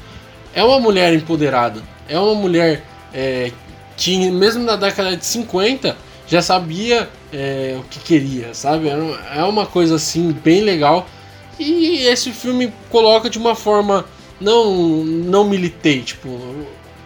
é 0.53 0.63
uma 0.63 0.79
mulher 0.79 1.13
empoderada. 1.13 1.81
É 2.07 2.19
uma 2.19 2.35
mulher 2.35 2.83
é, 3.13 3.51
que, 3.97 4.29
mesmo 4.31 4.63
na 4.63 4.75
década 4.75 5.15
de 5.15 5.25
50, 5.25 5.97
já 6.27 6.41
sabia 6.41 7.09
é, 7.33 7.75
o 7.79 7.83
que 7.83 7.99
queria, 7.99 8.53
sabe? 8.53 8.89
É 8.89 9.43
uma 9.43 9.65
coisa 9.65 9.95
assim, 9.95 10.31
bem 10.31 10.61
legal 10.61 11.07
e 11.59 12.07
esse 12.07 12.31
filme 12.31 12.73
coloca 12.89 13.29
de 13.29 13.37
uma 13.37 13.55
forma 13.55 14.05
não 14.39 15.03
não 15.03 15.43
militei, 15.43 16.01
tipo, 16.01 16.29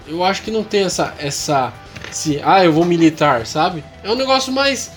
eu 0.08 0.24
acho 0.24 0.41
que 0.43 0.51
não 0.51 0.64
tem 0.64 0.84
essa 0.84 1.14
essa 1.18 1.74
se 2.12 2.39
ah, 2.43 2.64
eu 2.64 2.72
vou 2.72 2.86
militar, 2.86 3.45
sabe? 3.45 3.84
É 4.04 4.12
um 4.12 4.16
negócio 4.16 4.54
mais 4.54 4.91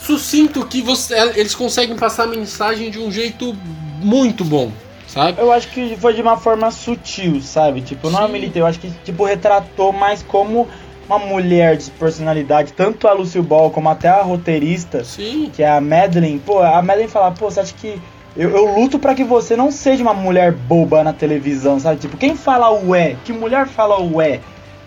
sucinto 0.00 0.64
que 0.66 0.82
você, 0.82 1.14
eles 1.34 1.54
conseguem 1.54 1.96
passar 1.96 2.24
a 2.24 2.26
mensagem 2.26 2.90
de 2.90 2.98
um 2.98 3.10
jeito 3.10 3.56
muito 4.00 4.44
bom, 4.44 4.70
sabe? 5.08 5.40
Eu 5.40 5.50
acho 5.50 5.68
que 5.68 5.96
foi 5.96 6.14
de 6.14 6.22
uma 6.22 6.36
forma 6.36 6.70
sutil, 6.70 7.40
sabe? 7.40 7.80
Tipo, 7.80 8.10
não 8.10 8.22
é 8.22 8.28
militei, 8.28 8.62
eu 8.62 8.66
acho 8.66 8.78
que 8.78 8.90
tipo 9.04 9.24
retratou 9.24 9.92
mais 9.92 10.22
como 10.22 10.68
uma 11.06 11.18
mulher 11.18 11.76
de 11.76 11.90
personalidade, 11.90 12.72
tanto 12.72 13.06
a 13.06 13.12
Lucy 13.12 13.40
Ball 13.40 13.70
como 13.70 13.88
até 13.88 14.08
a 14.08 14.22
roteirista, 14.22 15.04
Sim. 15.04 15.50
que 15.54 15.62
é 15.62 15.68
a 15.68 15.80
Madeline. 15.80 16.38
Pô, 16.38 16.60
a 16.60 16.80
Madeline 16.80 17.10
fala, 17.10 17.30
pô, 17.30 17.50
você 17.50 17.60
acha 17.60 17.74
que 17.74 18.00
eu, 18.36 18.50
eu 18.50 18.74
luto 18.74 18.98
para 18.98 19.14
que 19.14 19.24
você 19.24 19.56
não 19.56 19.70
seja 19.70 20.02
uma 20.02 20.14
mulher 20.14 20.52
boba 20.52 21.04
na 21.04 21.12
televisão, 21.12 21.78
sabe? 21.78 22.00
Tipo, 22.00 22.16
quem 22.16 22.36
fala 22.36 22.70
ué? 22.70 23.16
Que 23.24 23.32
mulher 23.32 23.66
fala 23.66 24.00
ué? 24.00 24.40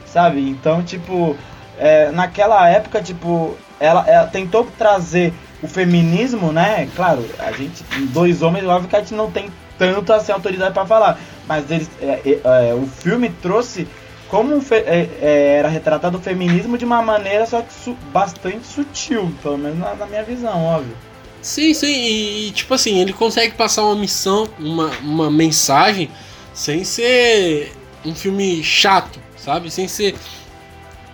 Sabe? 0.06 0.50
Então, 0.50 0.84
tipo, 0.84 1.36
é, 1.78 2.12
naquela 2.12 2.68
época, 2.70 3.02
tipo, 3.02 3.56
ela, 3.80 4.04
ela 4.08 4.28
tentou 4.28 4.66
trazer 4.78 5.34
o 5.62 5.68
feminismo, 5.68 6.52
né? 6.52 6.88
Claro, 6.96 7.26
a 7.40 7.52
gente, 7.52 7.84
dois 8.12 8.42
homens, 8.42 8.66
óbvio 8.66 8.90
que 8.90 8.96
a 8.96 9.00
gente 9.00 9.14
não 9.14 9.32
tem 9.32 9.50
tanto 9.78 10.12
assim 10.12 10.32
autoridade 10.32 10.74
para 10.74 10.86
falar, 10.86 11.20
mas 11.48 11.70
eles, 11.70 11.90
é, 12.02 12.22
é, 12.26 12.70
é, 12.70 12.74
o 12.74 12.86
filme 12.88 13.30
trouxe 13.30 13.88
como 14.28 14.62
é, 14.72 15.10
é, 15.22 15.56
era 15.60 15.70
retratado 15.70 16.18
o 16.18 16.22
feminismo 16.22 16.78
de 16.78 16.84
uma 16.84 17.02
maneira 17.02 17.46
só 17.46 17.62
que 17.62 17.74
su 17.74 17.96
bastante 18.12 18.66
sutil, 18.66 19.32
pelo 19.42 19.58
menos 19.58 19.80
na, 19.80 19.96
na, 19.96 20.06
minha 20.06 20.24
visão, 20.24 20.66
óbvio. 20.66 20.96
Sim, 21.42 21.74
sim, 21.74 21.88
e, 21.88 22.52
tipo 22.52 22.74
assim, 22.74 23.00
ele 23.00 23.14
consegue 23.14 23.54
passar 23.56 23.86
uma 23.86 23.96
missão, 23.96 24.50
uma, 24.60 24.90
uma 25.02 25.32
mensagem, 25.32 26.10
sem 26.54 26.84
ser 26.84 27.72
um 28.04 28.14
filme 28.14 28.64
chato, 28.64 29.20
sabe? 29.38 29.72
Sem 29.72 29.88
ser 29.88 30.16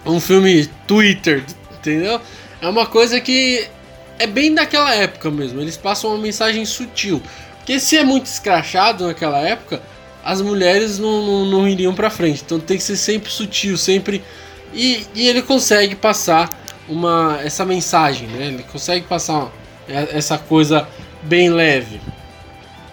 um 0.05 0.19
filme 0.19 0.67
Twitter, 0.87 1.43
entendeu? 1.71 2.19
É 2.61 2.67
uma 2.67 2.85
coisa 2.85 3.19
que 3.19 3.67
é 4.17 4.27
bem 4.27 4.53
daquela 4.53 4.93
época 4.93 5.29
mesmo. 5.29 5.59
Eles 5.61 5.77
passam 5.77 6.11
uma 6.11 6.19
mensagem 6.19 6.65
sutil. 6.65 7.21
Porque 7.57 7.79
se 7.79 7.97
é 7.97 8.03
muito 8.03 8.25
escrachado 8.25 9.05
naquela 9.07 9.39
época, 9.39 9.81
as 10.23 10.41
mulheres 10.41 10.97
não, 10.97 11.25
não, 11.25 11.45
não 11.45 11.67
iriam 11.67 11.93
pra 11.93 12.09
frente. 12.09 12.43
Então 12.45 12.59
tem 12.59 12.77
que 12.77 12.83
ser 12.83 12.97
sempre 12.97 13.29
sutil, 13.31 13.77
sempre. 13.77 14.23
E, 14.73 15.05
e 15.13 15.27
ele 15.27 15.41
consegue 15.41 15.95
passar 15.95 16.49
uma 16.87 17.39
essa 17.43 17.65
mensagem, 17.65 18.27
né? 18.27 18.47
Ele 18.47 18.63
consegue 18.63 19.05
passar 19.05 19.51
essa 19.87 20.37
coisa 20.37 20.87
bem 21.23 21.49
leve. 21.49 21.99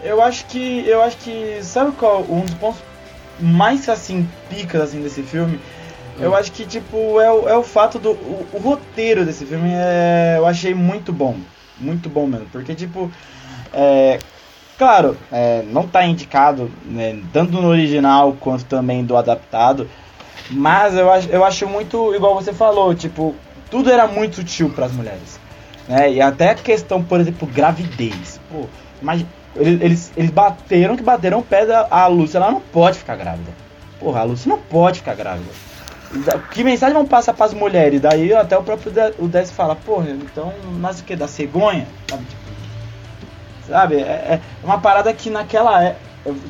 Eu 0.03 0.23
acho 0.23 0.47
que. 0.47 0.85
Eu 0.87 1.03
acho 1.03 1.17
que. 1.19 1.59
Sabe 1.63 1.93
qual 1.93 2.23
um 2.23 2.41
dos 2.43 2.55
pontos 2.55 2.81
mais 3.39 3.89
assim, 3.89 4.29
picas 4.49 4.81
assim, 4.81 5.03
desse 5.03 5.23
filme? 5.23 5.61
Eu 6.19 6.35
acho 6.35 6.53
que, 6.53 6.67
tipo, 6.67 7.19
é 7.21 7.33
o, 7.33 7.49
é 7.49 7.57
o 7.57 7.63
fato 7.63 7.99
do. 7.99 8.11
O, 8.11 8.47
o, 8.53 8.59
roteiro 8.59 9.25
desse 9.25 9.47
filme 9.47 9.71
é, 9.73 10.35
eu 10.39 10.47
achei 10.47 10.75
muito 10.75 11.13
bom. 11.13 11.37
Muito 11.79 12.09
bom 12.09 12.27
mesmo. 12.27 12.47
Porque, 12.53 12.75
tipo. 12.75 13.11
É, 13.73 14.19
claro, 14.77 15.17
é, 15.33 15.63
não 15.67 15.83
está 15.83 16.05
indicado, 16.05 16.71
né, 16.85 17.19
tanto 17.33 17.53
no 17.53 17.69
original 17.69 18.37
quanto 18.39 18.65
também 18.65 19.05
do 19.05 19.17
adaptado. 19.17 19.89
Mas 20.51 20.95
eu 20.95 21.11
acho, 21.11 21.29
eu 21.29 21.45
acho 21.45 21.67
muito, 21.67 22.15
igual 22.15 22.35
você 22.35 22.53
falou, 22.53 22.95
tipo, 22.95 23.35
tudo 23.71 23.91
era 23.91 24.07
muito 24.07 24.37
sutil 24.37 24.69
para 24.71 24.87
as 24.87 24.93
mulheres. 24.93 25.40
Né? 25.91 26.13
E 26.13 26.21
até 26.23 26.51
a 26.51 26.55
questão, 26.55 27.03
por 27.03 27.19
exemplo, 27.19 27.49
gravidez. 27.49 28.41
Pô, 28.49 28.67
mas 29.03 29.27
eles, 29.57 30.13
eles, 30.17 30.31
bateram 30.31 30.97
que 30.97 31.03
bateram 31.03 31.41
o 31.41 31.43
pé 31.43 31.67
da 31.67 31.89
a 31.91 32.07
Lúcia, 32.07 32.39
ela 32.39 32.53
não 32.53 32.61
pode 32.61 32.99
ficar 32.99 33.17
grávida. 33.17 33.51
Porra, 33.99 34.21
a 34.21 34.23
Lúcia 34.23 34.49
não 34.49 34.59
pode 34.59 35.01
ficar 35.01 35.17
grávida. 35.17 35.51
Que 36.53 36.63
mensagem 36.63 36.95
vão 36.95 37.05
passar 37.05 37.35
para 37.35 37.47
as 37.47 37.55
mulheres? 37.55 38.01
Daí 38.01 38.33
até 38.33 38.57
o 38.57 38.63
próprio 38.63 38.93
o 39.19 39.27
Dez 39.27 39.51
fala, 39.51 39.75
porra, 39.75 40.11
então 40.11 40.53
nasce 40.79 41.03
o 41.03 41.05
que? 41.05 41.17
Da 41.17 41.27
cegonha? 41.27 41.89
Sabe? 42.09 42.27
Sabe? 43.67 43.95
É, 43.97 43.99
é, 44.39 44.41
uma 44.63 44.79
parada 44.79 45.13
que 45.13 45.29
naquela. 45.29 45.85
É, 45.85 45.97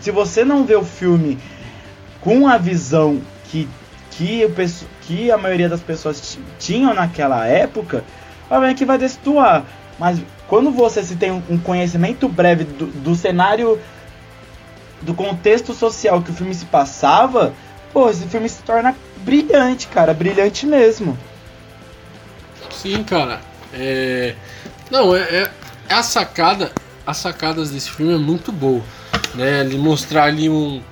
se 0.02 0.10
você 0.10 0.44
não 0.44 0.64
vê 0.64 0.76
o 0.76 0.84
filme 0.84 1.38
com 2.20 2.46
a 2.46 2.58
visão 2.58 3.22
que, 3.44 3.66
que, 4.10 4.44
o, 4.44 4.52
que 5.02 5.30
a 5.30 5.38
maioria 5.38 5.68
das 5.68 5.80
pessoas 5.80 6.38
tinham 6.58 6.92
naquela 6.92 7.46
época, 7.46 8.04
obviamente 8.50 8.78
que 8.78 8.84
vai 8.84 8.98
destoar. 8.98 9.64
Mas 9.98 10.20
quando 10.48 10.70
você 10.70 11.02
se 11.02 11.16
tem 11.16 11.30
um 11.30 11.58
conhecimento 11.58 12.28
breve 12.28 12.64
do, 12.64 12.86
do 12.86 13.14
cenário, 13.14 13.78
do 15.00 15.14
contexto 15.14 15.72
social 15.72 16.20
que 16.20 16.30
o 16.30 16.34
filme 16.34 16.54
se 16.54 16.64
passava, 16.64 17.54
pô, 17.92 18.10
esse 18.10 18.26
filme 18.26 18.48
se 18.48 18.62
torna 18.62 18.96
brilhante, 19.18 19.86
cara, 19.86 20.12
brilhante 20.12 20.66
mesmo. 20.66 21.16
Sim, 22.70 23.04
cara. 23.04 23.40
É... 23.72 24.34
Não, 24.90 25.14
é, 25.14 25.20
é, 25.20 25.50
é 25.88 25.94
a 25.94 26.02
sacada, 26.02 26.72
as 27.06 27.18
sacadas 27.18 27.70
desse 27.70 27.90
filme 27.90 28.14
é 28.14 28.18
muito 28.18 28.50
boa, 28.50 28.82
né? 29.34 29.60
Ele 29.60 29.78
mostrar 29.78 30.24
ali 30.24 30.48
um, 30.48 30.82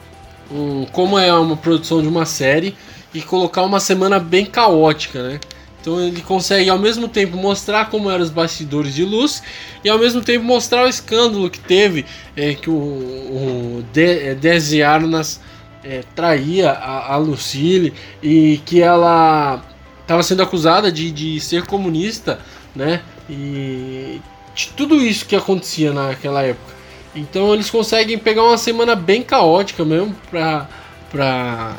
um 0.50 0.86
como 0.92 1.18
é 1.18 1.32
uma 1.32 1.56
produção 1.56 2.00
de 2.00 2.08
uma 2.08 2.24
série 2.24 2.76
e 3.12 3.20
colocar 3.20 3.62
uma 3.62 3.80
semana 3.80 4.20
bem 4.20 4.46
caótica, 4.46 5.22
né? 5.22 5.40
Então 5.80 6.00
ele 6.00 6.20
consegue 6.22 6.68
ao 6.68 6.78
mesmo 6.78 7.08
tempo 7.08 7.36
mostrar 7.36 7.88
como 7.88 8.10
eram 8.10 8.22
os 8.22 8.30
bastidores 8.30 8.94
de 8.94 9.04
luz 9.04 9.42
e 9.84 9.88
ao 9.88 9.98
mesmo 9.98 10.20
tempo 10.20 10.44
mostrar 10.44 10.84
o 10.84 10.88
escândalo 10.88 11.48
que 11.48 11.60
teve 11.60 12.04
é, 12.36 12.54
que 12.54 12.68
o, 12.68 12.74
o 12.74 13.84
de, 13.92 14.28
é, 14.30 14.34
Desi 14.34 14.82
Arnas 14.82 15.40
é, 15.84 16.02
traía 16.14 16.72
a, 16.72 17.14
a 17.14 17.16
Lucille 17.16 17.94
e 18.22 18.60
que 18.66 18.82
ela 18.82 19.62
estava 20.02 20.22
sendo 20.22 20.42
acusada 20.42 20.90
de, 20.90 21.10
de 21.10 21.40
ser 21.40 21.64
comunista, 21.66 22.40
né? 22.74 23.02
E 23.28 24.20
de 24.54 24.68
tudo 24.76 24.96
isso 24.96 25.26
que 25.26 25.36
acontecia 25.36 25.92
naquela 25.92 26.42
época. 26.42 26.74
Então 27.14 27.54
eles 27.54 27.70
conseguem 27.70 28.18
pegar 28.18 28.42
uma 28.42 28.58
semana 28.58 28.94
bem 28.96 29.22
caótica 29.22 29.84
mesmo 29.84 30.14
pra, 30.30 30.68
pra, 31.10 31.76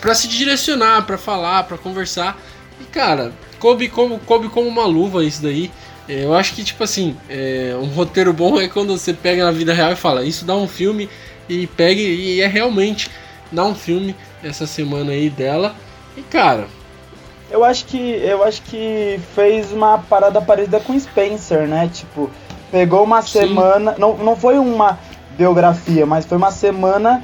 pra 0.00 0.14
se 0.14 0.28
direcionar, 0.28 1.04
pra 1.04 1.18
falar, 1.18 1.64
pra 1.64 1.76
conversar. 1.76 2.38
E 2.80 2.84
cara, 2.84 3.32
coube 3.58 3.88
como, 3.88 4.18
coube 4.20 4.48
como 4.48 4.68
uma 4.68 4.84
luva 4.84 5.24
isso 5.24 5.42
daí. 5.42 5.70
É, 6.08 6.24
eu 6.24 6.34
acho 6.34 6.54
que, 6.54 6.62
tipo 6.62 6.84
assim, 6.84 7.16
é, 7.28 7.76
um 7.80 7.86
roteiro 7.86 8.32
bom 8.32 8.60
é 8.60 8.68
quando 8.68 8.96
você 8.96 9.12
pega 9.12 9.44
na 9.44 9.50
vida 9.50 9.72
real 9.72 9.92
e 9.92 9.96
fala, 9.96 10.24
isso 10.24 10.44
dá 10.44 10.54
um 10.54 10.68
filme 10.68 11.08
e 11.48 11.66
pegue 11.66 12.02
e 12.02 12.40
é 12.40 12.46
realmente 12.46 13.10
dar 13.50 13.64
um 13.64 13.74
filme 13.74 14.14
essa 14.42 14.66
semana 14.66 15.12
aí 15.12 15.28
dela. 15.28 15.74
E 16.16 16.22
cara, 16.22 16.66
eu 17.50 17.64
acho 17.64 17.86
que 17.86 17.98
eu 17.98 18.42
acho 18.42 18.62
que 18.62 19.20
fez 19.34 19.72
uma 19.72 19.98
parada 19.98 20.40
parecida 20.40 20.80
com 20.80 20.98
Spencer, 20.98 21.66
né? 21.66 21.90
Tipo, 21.92 22.30
pegou 22.70 23.04
uma 23.04 23.22
Sim. 23.22 23.40
semana, 23.40 23.94
não, 23.98 24.16
não 24.16 24.36
foi 24.36 24.58
uma 24.58 24.98
biografia, 25.36 26.06
mas 26.06 26.24
foi 26.24 26.36
uma 26.36 26.50
semana 26.50 27.22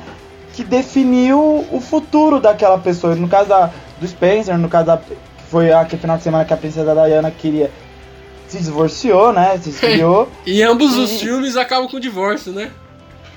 que 0.52 0.62
definiu 0.62 1.66
o 1.70 1.80
futuro 1.80 2.40
daquela 2.40 2.78
pessoa. 2.78 3.14
No 3.14 3.28
caso 3.28 3.48
da, 3.48 3.70
do 4.00 4.06
Spencer, 4.06 4.56
no 4.58 4.68
caso 4.68 4.86
da 4.86 5.00
foi 5.52 5.70
aquele 5.70 6.00
final 6.00 6.16
de 6.16 6.22
semana 6.22 6.46
que 6.46 6.54
a 6.54 6.56
princesa 6.56 6.94
Diana 6.94 7.30
queria 7.30 7.70
se 8.48 8.58
divorciou, 8.58 9.34
né? 9.34 9.58
Se 9.58 9.68
esfriou. 9.70 10.26
e 10.46 10.62
ambos 10.62 10.96
e... 10.96 11.00
os 11.00 11.20
filmes 11.20 11.56
acabam 11.58 11.88
com 11.88 11.98
o 11.98 12.00
divórcio, 12.00 12.52
né? 12.52 12.70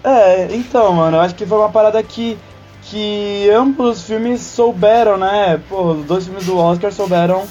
É, 0.02 0.48
então, 0.52 0.94
mano, 0.94 1.18
eu 1.18 1.22
acho 1.22 1.36
que 1.36 1.46
foi 1.46 1.58
uma 1.58 1.70
parada 1.70 2.02
que 2.02 2.38
que 2.84 3.50
ambos 3.50 3.98
os 3.98 4.04
filmes 4.06 4.42
souberam, 4.42 5.18
né? 5.18 5.60
Pô, 5.68 5.94
os 5.94 6.06
dois 6.06 6.26
filmes 6.26 6.46
do 6.46 6.56
Oscar 6.58 6.94
souberam 6.94 7.44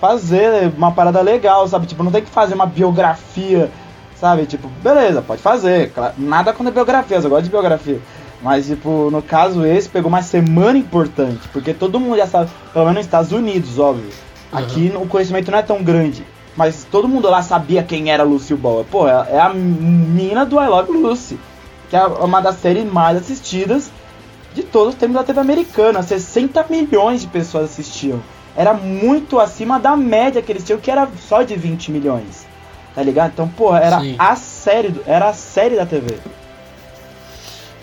fazer 0.00 0.72
uma 0.76 0.92
parada 0.92 1.20
legal, 1.20 1.66
sabe? 1.66 1.86
Tipo, 1.86 2.04
não 2.04 2.12
tem 2.12 2.22
que 2.22 2.30
fazer 2.30 2.54
uma 2.54 2.66
biografia, 2.66 3.68
sabe? 4.14 4.46
Tipo, 4.46 4.68
beleza, 4.82 5.20
pode 5.20 5.42
fazer. 5.42 5.92
Nada 6.16 6.52
quando 6.52 6.68
é 6.68 6.70
biografia, 6.70 7.16
eu 7.16 7.28
gosto 7.28 7.44
de 7.44 7.50
biografia. 7.50 8.00
Mas, 8.40 8.66
tipo, 8.66 9.10
no 9.10 9.20
caso 9.20 9.66
esse, 9.66 9.88
pegou 9.88 10.08
uma 10.08 10.22
semana 10.22 10.78
importante, 10.78 11.48
porque 11.52 11.74
todo 11.74 11.98
mundo 11.98 12.16
já 12.16 12.26
sabe, 12.26 12.50
pelo 12.72 12.84
menos 12.84 12.98
nos 12.98 13.06
Estados 13.06 13.32
Unidos, 13.32 13.78
óbvio. 13.78 14.10
Uhum. 14.52 14.58
Aqui 14.58 14.92
o 14.94 15.06
conhecimento 15.06 15.50
não 15.50 15.58
é 15.58 15.62
tão 15.62 15.82
grande. 15.82 16.24
Mas 16.56 16.84
todo 16.90 17.08
mundo 17.08 17.30
lá 17.30 17.40
sabia 17.40 17.82
quem 17.84 18.10
era 18.10 18.24
Lucy 18.24 18.54
Ball. 18.54 18.84
Pô, 18.90 19.06
é 19.06 19.38
a 19.38 19.48
mina 19.50 20.44
do 20.44 20.60
I 20.60 20.66
Love 20.66 20.90
Lucy, 20.90 21.38
que 21.88 21.96
é 21.96 22.04
uma 22.04 22.40
das 22.40 22.56
séries 22.56 22.84
mais 22.84 23.16
assistidas 23.16 23.92
de 24.54 24.64
todos 24.64 24.94
os 24.94 24.98
tempos 24.98 25.14
da 25.14 25.22
TV 25.22 25.38
americana. 25.38 26.02
60 26.02 26.66
milhões 26.68 27.20
de 27.20 27.28
pessoas 27.28 27.66
assistiam. 27.66 28.20
Era 28.56 28.74
muito 28.74 29.38
acima 29.38 29.78
da 29.78 29.96
média 29.96 30.42
que 30.42 30.50
eles 30.50 30.64
tinham, 30.64 30.80
que 30.80 30.90
era 30.90 31.08
só 31.28 31.42
de 31.42 31.54
20 31.54 31.92
milhões. 31.92 32.44
Tá 32.92 33.04
ligado? 33.04 33.30
Então, 33.34 33.48
porra, 33.48 33.78
era 33.78 34.00
Sim. 34.00 34.16
a 34.18 34.34
série, 34.34 34.88
do, 34.88 35.00
era 35.06 35.28
a 35.28 35.32
série 35.32 35.76
da 35.76 35.86
TV. 35.86 36.18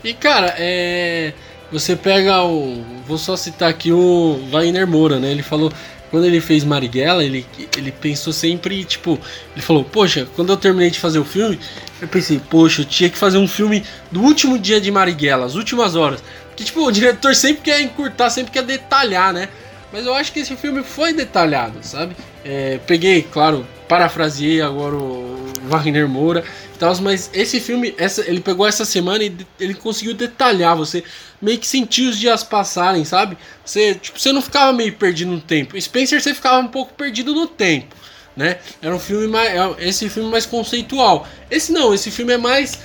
E 0.05 0.13
cara, 0.13 0.53
é. 0.59 1.33
Você 1.71 1.95
pega 1.95 2.43
o. 2.43 2.85
Vou 3.07 3.17
só 3.17 3.35
citar 3.35 3.69
aqui 3.69 3.91
o 3.91 4.39
Wagner 4.51 4.87
Moura, 4.87 5.19
né? 5.19 5.31
Ele 5.31 5.43
falou. 5.43 5.73
Quando 6.11 6.27
ele 6.27 6.39
fez 6.39 6.63
Marighella, 6.63 7.25
ele, 7.25 7.45
ele 7.75 7.91
pensou 7.91 8.31
sempre, 8.31 8.85
tipo, 8.85 9.19
ele 9.53 9.61
falou, 9.61 9.83
poxa, 9.83 10.25
quando 10.35 10.53
eu 10.53 10.55
terminei 10.55 10.89
de 10.89 10.99
fazer 10.99 11.19
o 11.19 11.25
filme, 11.25 11.59
eu 11.99 12.07
pensei, 12.07 12.39
poxa, 12.39 12.83
eu 12.83 12.85
tinha 12.85 13.09
que 13.09 13.17
fazer 13.17 13.37
um 13.37 13.47
filme 13.47 13.83
do 14.11 14.21
último 14.21 14.57
dia 14.57 14.79
de 14.79 14.89
Marighella, 14.91 15.45
as 15.45 15.55
últimas 15.55 15.93
horas. 15.95 16.23
Que 16.55 16.63
tipo, 16.63 16.85
o 16.85 16.91
diretor 16.91 17.35
sempre 17.35 17.63
quer 17.63 17.81
encurtar, 17.81 18.29
sempre 18.29 18.51
quer 18.51 18.63
detalhar, 18.63 19.33
né? 19.33 19.49
Mas 19.91 20.05
eu 20.05 20.13
acho 20.13 20.31
que 20.31 20.39
esse 20.39 20.55
filme 20.55 20.83
foi 20.83 21.11
detalhado, 21.11 21.79
sabe? 21.81 22.15
É, 22.45 22.79
peguei, 22.85 23.23
claro, 23.23 23.65
parafraseei 23.87 24.61
agora 24.61 24.95
o 24.95 25.45
Wagner 25.67 26.07
Moura 26.07 26.43
e 26.73 26.77
tal, 26.77 26.95
mas 27.01 27.29
esse 27.33 27.59
filme, 27.59 27.93
essa, 27.97 28.21
ele 28.27 28.39
pegou 28.39 28.67
essa 28.67 28.85
semana 28.85 29.23
e 29.23 29.35
ele 29.59 29.73
conseguiu 29.73 30.13
detalhar, 30.13 30.75
você 30.75 31.03
meio 31.41 31.57
que 31.57 31.67
sentir 31.67 32.07
os 32.07 32.19
dias 32.19 32.43
passarem, 32.43 33.05
sabe? 33.05 33.37
Você, 33.63 33.95
tipo, 33.95 34.19
você 34.19 34.31
não 34.31 34.41
ficava 34.41 34.73
meio 34.73 34.93
perdido 34.93 35.31
no 35.31 35.41
tempo. 35.41 35.79
Spencer 35.79 36.21
você 36.21 36.33
ficava 36.33 36.59
um 36.59 36.67
pouco 36.67 36.93
perdido 36.93 37.33
no 37.33 37.47
tempo, 37.47 37.95
né? 38.35 38.59
Era 38.81 38.95
um 38.95 38.99
filme 38.99 39.27
mais, 39.27 39.49
é, 39.49 39.87
esse 39.87 40.09
filme 40.09 40.29
mais 40.29 40.45
conceitual. 40.45 41.27
Esse 41.49 41.71
não, 41.71 41.93
esse 41.93 42.11
filme 42.11 42.33
é 42.33 42.37
mais 42.37 42.79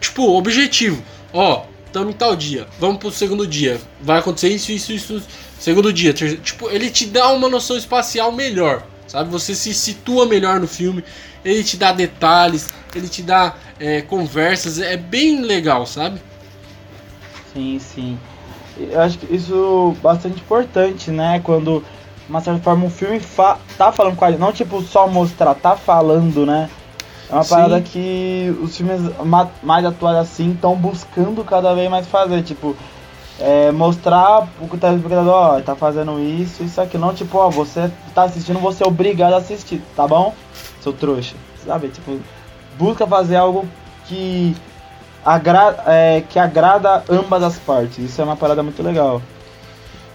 tipo 0.00 0.36
objetivo. 0.36 1.02
Ó, 1.32 1.64
estamos 1.86 2.14
em 2.14 2.16
tal 2.16 2.34
dia, 2.34 2.66
vamos 2.80 2.98
pro 2.98 3.10
segundo 3.10 3.46
dia, 3.46 3.80
vai 4.00 4.18
acontecer 4.18 4.48
isso, 4.48 4.72
isso, 4.72 4.92
isso, 4.92 5.22
segundo 5.58 5.92
dia, 5.92 6.12
terceiro, 6.12 6.42
tipo, 6.42 6.70
ele 6.70 6.90
te 6.90 7.06
dá 7.06 7.28
uma 7.30 7.48
noção 7.48 7.76
espacial 7.76 8.32
melhor, 8.32 8.86
sabe? 9.12 9.28
Você 9.30 9.54
se 9.54 9.74
situa 9.74 10.24
melhor 10.24 10.58
no 10.58 10.66
filme, 10.66 11.04
ele 11.44 11.62
te 11.62 11.76
dá 11.76 11.92
detalhes, 11.92 12.72
ele 12.94 13.08
te 13.08 13.22
dá 13.22 13.54
é, 13.78 14.00
conversas, 14.00 14.80
é 14.80 14.96
bem 14.96 15.42
legal, 15.42 15.84
sabe? 15.84 16.18
Sim, 17.52 17.78
sim. 17.78 18.18
Eu 18.78 19.00
acho 19.02 19.18
que 19.18 19.34
isso 19.34 19.94
é 19.98 20.00
bastante 20.00 20.40
importante, 20.40 21.10
né? 21.10 21.42
Quando, 21.44 21.80
de 22.24 22.30
uma 22.30 22.40
certa 22.40 22.60
forma, 22.60 22.86
um 22.86 22.90
filme 22.90 23.20
fa 23.20 23.58
tá 23.76 23.92
falando 23.92 24.16
com 24.16 24.24
a 24.24 24.30
gente, 24.30 24.40
não 24.40 24.50
tipo 24.50 24.80
só 24.80 25.06
mostrar, 25.06 25.54
tá 25.56 25.76
falando, 25.76 26.46
né? 26.46 26.70
É 27.28 27.34
uma 27.34 27.44
Sim. 27.44 27.50
parada 27.50 27.80
que 27.82 28.56
os 28.62 28.74
filmes 28.74 29.00
mais 29.62 29.84
atuais 29.84 30.16
assim 30.16 30.52
estão 30.52 30.74
buscando 30.74 31.44
cada 31.44 31.74
vez 31.74 31.90
mais 31.90 32.06
fazer, 32.06 32.42
tipo, 32.42 32.74
é, 33.38 33.72
mostrar 33.72 34.48
o 34.60 34.76
telespectador, 34.76 35.32
ó, 35.32 35.60
tá 35.60 35.74
fazendo 35.74 36.20
isso, 36.20 36.62
isso 36.62 36.80
aqui, 36.80 36.96
não 36.98 37.14
tipo, 37.14 37.38
ó, 37.38 37.50
você 37.50 37.90
tá 38.14 38.24
assistindo, 38.24 38.58
você 38.58 38.84
é 38.84 38.86
obrigado 38.86 39.34
a 39.34 39.38
assistir, 39.38 39.82
tá 39.96 40.06
bom? 40.06 40.34
Seu 40.80 40.92
trouxa, 40.92 41.34
sabe? 41.64 41.88
Tipo, 41.88 42.18
busca 42.78 43.06
fazer 43.06 43.36
algo 43.36 43.66
que 44.06 44.54
agra 45.24 45.82
é, 45.86 46.22
que 46.28 46.38
agrada 46.38 47.04
ambas 47.08 47.42
as 47.42 47.58
partes. 47.58 47.98
Isso 47.98 48.20
é 48.20 48.24
uma 48.24 48.36
parada 48.36 48.62
muito 48.62 48.82
legal. 48.82 49.22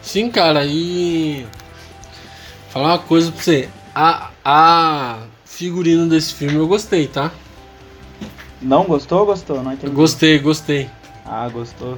Sim, 0.01 0.29
cara, 0.29 0.65
e 0.65 1.45
falar 2.69 2.89
uma 2.89 2.99
coisa 2.99 3.31
pra 3.31 3.41
você. 3.41 3.69
A, 3.95 4.29
a 4.45 5.17
figurino 5.43 6.07
desse 6.07 6.33
filme 6.33 6.55
eu 6.55 6.67
gostei, 6.67 7.07
tá? 7.07 7.31
Não 8.61 8.83
gostou 8.83 9.19
ou 9.19 9.25
gostou? 9.25 9.63
Não 9.63 9.73
entendi. 9.73 9.93
Gostei, 9.93 10.39
gostei. 10.39 10.89
Ah, 11.25 11.47
gostou. 11.49 11.97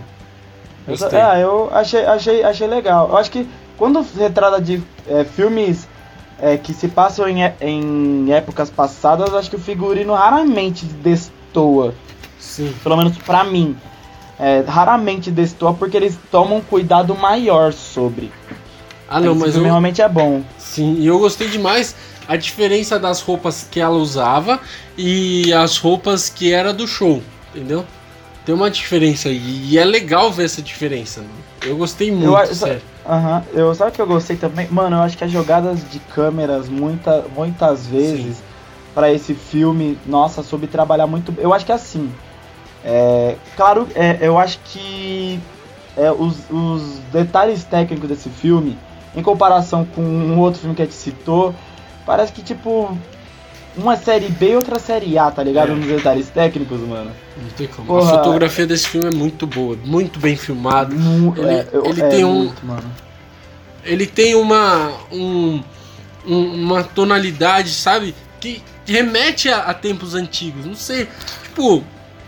Gostei. 0.88 1.20
Eu, 1.20 1.24
é, 1.24 1.44
eu 1.44 1.70
achei, 1.72 2.06
achei, 2.06 2.44
achei 2.44 2.68
legal. 2.68 3.10
Eu 3.10 3.18
acho 3.18 3.32
que 3.32 3.48
quando 3.78 4.04
se 4.04 4.18
retrata 4.18 4.62
de 4.62 4.84
é, 5.08 5.24
filmes 5.24 5.88
é, 6.42 6.58
que 6.58 6.74
se 6.74 6.88
passam 6.88 7.28
em, 7.28 7.40
em 7.62 8.32
épocas 8.32 8.70
passadas, 8.70 9.34
acho 9.34 9.50
que 9.50 9.56
o 9.56 9.60
figurino 9.60 10.14
raramente 10.14 10.86
destoa. 10.86 11.94
Sim. 12.40 12.74
Pelo 12.84 12.98
menos 12.98 13.18
pra 13.18 13.44
mim. 13.44 13.76
É, 14.40 14.64
raramente 14.66 15.30
destoa 15.30 15.74
porque 15.74 15.98
eles 15.98 16.18
tomam 16.32 16.60
um 16.60 16.62
cuidado 16.62 17.14
maior 17.14 17.74
sobre. 17.74 18.32
Ah, 19.08 19.20
não, 19.20 19.32
Esse 19.32 19.42
mas. 19.42 19.52
Filme 19.52 19.68
eu... 19.68 19.72
realmente 19.72 20.02
é 20.02 20.08
bom. 20.08 20.42
Sim, 20.58 20.96
e 20.98 21.08
eu 21.08 21.20
gostei 21.20 21.50
demais 21.50 21.96
a 22.28 22.38
diferença 22.38 23.00
das 23.00 23.22
roupas 23.22 23.68
que 23.70 23.80
ela 23.80 23.96
usava 23.96 24.60
e 24.98 25.52
as 25.52 25.78
roupas 25.78 26.30
que 26.30 26.54
era 26.54 26.72
do 26.72 26.88
show, 26.88 27.22
entendeu? 27.54 27.84
Tem 28.50 28.56
uma 28.56 28.72
diferença 28.72 29.30
e 29.30 29.78
é 29.78 29.86
legal 29.86 30.32
ver 30.32 30.46
essa 30.46 30.60
diferença. 30.60 31.22
Né? 31.22 31.28
Eu 31.68 31.78
gostei 31.78 32.12
muito, 32.12 32.26
eu, 32.26 32.56
sério. 32.56 32.82
Aham, 33.08 33.44
eu 33.54 33.76
sabe 33.76 33.92
que 33.92 34.02
eu 34.02 34.08
gostei 34.08 34.38
também? 34.38 34.68
Mano, 34.72 34.96
eu 34.96 35.02
acho 35.04 35.16
que 35.16 35.24
as 35.24 35.30
jogadas 35.30 35.88
de 35.88 36.00
câmeras 36.00 36.68
muita, 36.68 37.26
muitas 37.36 37.86
vezes 37.86 38.42
para 38.96 39.14
esse 39.14 39.36
filme, 39.36 40.00
nossa, 40.04 40.42
soube 40.42 40.66
trabalhar 40.66 41.06
muito. 41.06 41.32
Eu 41.38 41.54
acho 41.54 41.64
que 41.64 41.72
é 41.72 41.76
assim. 41.76 42.12
É, 42.84 43.36
claro, 43.56 43.88
é, 43.94 44.18
eu 44.20 44.36
acho 44.40 44.58
que 44.66 45.40
é, 45.96 46.12
os, 46.12 46.38
os 46.50 46.98
detalhes 47.14 47.64
técnicos 47.64 48.10
desse 48.10 48.30
filme, 48.30 48.76
em 49.16 49.22
comparação 49.22 49.86
com 49.86 50.02
um 50.02 50.40
outro 50.40 50.60
filme 50.60 50.76
que 50.76 50.82
a 50.82 50.86
gente 50.86 50.96
citou, 50.96 51.54
Parece 52.10 52.34
que, 52.34 52.42
tipo, 52.42 52.98
uma 53.78 53.96
série 53.96 54.28
B 54.28 54.52
e 54.52 54.56
outra 54.56 54.80
série 54.80 55.18
A, 55.18 55.32
tá 55.32 55.44
ligado? 55.44 55.72
É. 55.72 55.76
Nos 55.76 55.88
detalhes 55.88 56.30
técnicos, 56.30 56.80
mano. 56.82 57.12
Não 57.38 57.50
tem 57.52 57.68
como. 57.68 57.88
Porra, 57.88 58.12
a 58.12 58.18
fotografia 58.18 58.68
desse 58.68 58.88
filme 58.88 59.08
é 59.08 59.12
muito 59.12 59.48
boa, 59.48 59.78
muito 59.84 60.20
bem 60.20 60.36
filmado. 60.36 60.96
ele, 61.38 61.50
é, 61.50 61.68
ele 61.86 62.02
é, 62.02 62.08
tem 62.10 62.26
um. 62.26 62.52
Muito, 62.64 62.86
ele 63.84 64.06
tem 64.06 64.36
uma. 64.36 64.92
Um, 65.12 65.62
um, 66.26 66.64
uma 66.66 66.84
tonalidade, 66.84 67.70
sabe? 67.70 68.14
Que 68.40 68.62
remete 68.86 69.50
a, 69.50 69.60
a, 69.64 69.74
tempos 69.74 70.16
antigos. 70.16 70.66
Não 70.66 70.76
sei. 70.76 71.08
Tipo, 71.44 71.84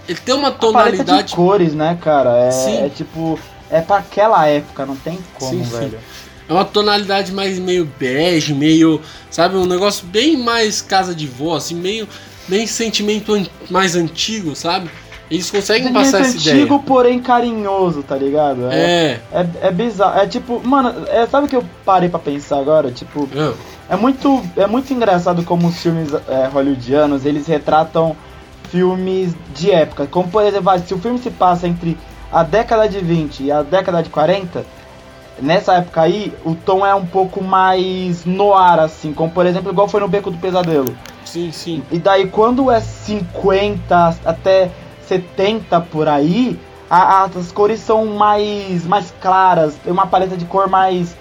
ele 0.07 0.19
tem 0.19 0.35
uma 0.35 0.51
tonalidade. 0.51 1.29
de 1.29 1.35
cores, 1.35 1.73
né, 1.73 1.97
cara? 2.01 2.37
É, 2.37 2.51
Sim. 2.51 2.85
é 2.85 2.89
tipo. 2.89 3.39
É 3.69 3.79
pra 3.79 3.97
aquela 3.97 4.45
época, 4.47 4.85
não 4.85 4.97
tem 4.97 5.17
como, 5.35 5.51
sim, 5.51 5.61
velho. 5.61 5.91
Sim. 5.91 6.20
É 6.51 6.53
uma 6.53 6.65
tonalidade 6.65 7.31
mais 7.31 7.57
meio 7.57 7.89
bege, 7.97 8.53
meio, 8.53 8.99
sabe, 9.29 9.55
um 9.55 9.65
negócio 9.65 10.05
bem 10.05 10.35
mais 10.35 10.81
casa 10.81 11.15
de 11.15 11.25
vó, 11.25 11.55
assim, 11.55 11.75
meio, 11.75 12.05
bem 12.45 12.67
sentimento 12.67 13.33
an 13.33 13.45
mais 13.69 13.95
antigo, 13.95 14.53
sabe? 14.53 14.91
Eles 15.29 15.49
conseguem 15.49 15.93
passar 15.93 16.19
essa 16.19 16.31
antigo, 16.31 16.41
ideia. 16.41 16.55
Antigo, 16.57 16.83
porém 16.83 17.21
carinhoso, 17.21 18.03
tá 18.03 18.17
ligado? 18.17 18.69
É. 18.69 19.21
É, 19.31 19.39
é, 19.39 19.47
é 19.61 19.71
bizarro. 19.71 20.19
É 20.19 20.27
tipo, 20.27 20.61
mano, 20.61 20.93
é, 21.07 21.25
sabe 21.25 21.45
o 21.45 21.49
que 21.49 21.55
eu 21.55 21.63
parei 21.85 22.09
pra 22.09 22.19
pensar 22.19 22.59
agora? 22.59 22.91
Tipo, 22.91 23.29
é, 23.33 23.93
é 23.93 23.95
muito, 23.95 24.43
é 24.57 24.67
muito 24.67 24.91
engraçado 24.93 25.45
como 25.45 25.69
os 25.69 25.77
filmes 25.81 26.09
é, 26.27 26.47
hollywoodianos, 26.47 27.25
eles 27.25 27.47
retratam 27.47 28.13
filmes 28.69 29.33
de 29.55 29.71
época. 29.71 30.05
Como, 30.05 30.27
por 30.27 30.43
exemplo, 30.43 30.69
se 30.85 30.93
o 30.93 30.99
filme 30.99 31.17
se 31.17 31.31
passa 31.31 31.65
entre 31.65 31.97
a 32.29 32.43
década 32.43 32.89
de 32.89 32.99
20 32.99 33.43
e 33.43 33.51
a 33.53 33.61
década 33.61 34.03
de 34.03 34.09
40 34.09 34.80
nessa 35.39 35.75
época 35.75 36.01
aí, 36.01 36.33
o 36.45 36.55
tom 36.55 36.85
é 36.85 36.93
um 36.93 37.05
pouco 37.05 37.43
mais 37.43 38.25
no 38.25 38.53
ar, 38.53 38.79
assim, 38.79 39.13
como 39.13 39.31
por 39.31 39.45
exemplo, 39.45 39.71
igual 39.71 39.87
foi 39.87 39.99
no 39.99 40.07
Beco 40.07 40.31
do 40.31 40.37
Pesadelo. 40.37 40.95
Sim, 41.25 41.51
sim. 41.51 41.83
E 41.91 41.99
daí 41.99 42.27
quando 42.27 42.71
é 42.71 42.79
50 42.79 44.17
até 44.25 44.71
70 45.07 45.81
por 45.81 46.07
aí, 46.07 46.59
a, 46.89 47.23
as 47.23 47.51
cores 47.51 47.79
são 47.79 48.05
mais, 48.05 48.85
mais 48.85 49.13
claras, 49.21 49.75
tem 49.75 49.93
uma 49.93 50.07
paleta 50.07 50.35
de 50.35 50.43
cor 50.43 50.69
mais, 50.69 51.15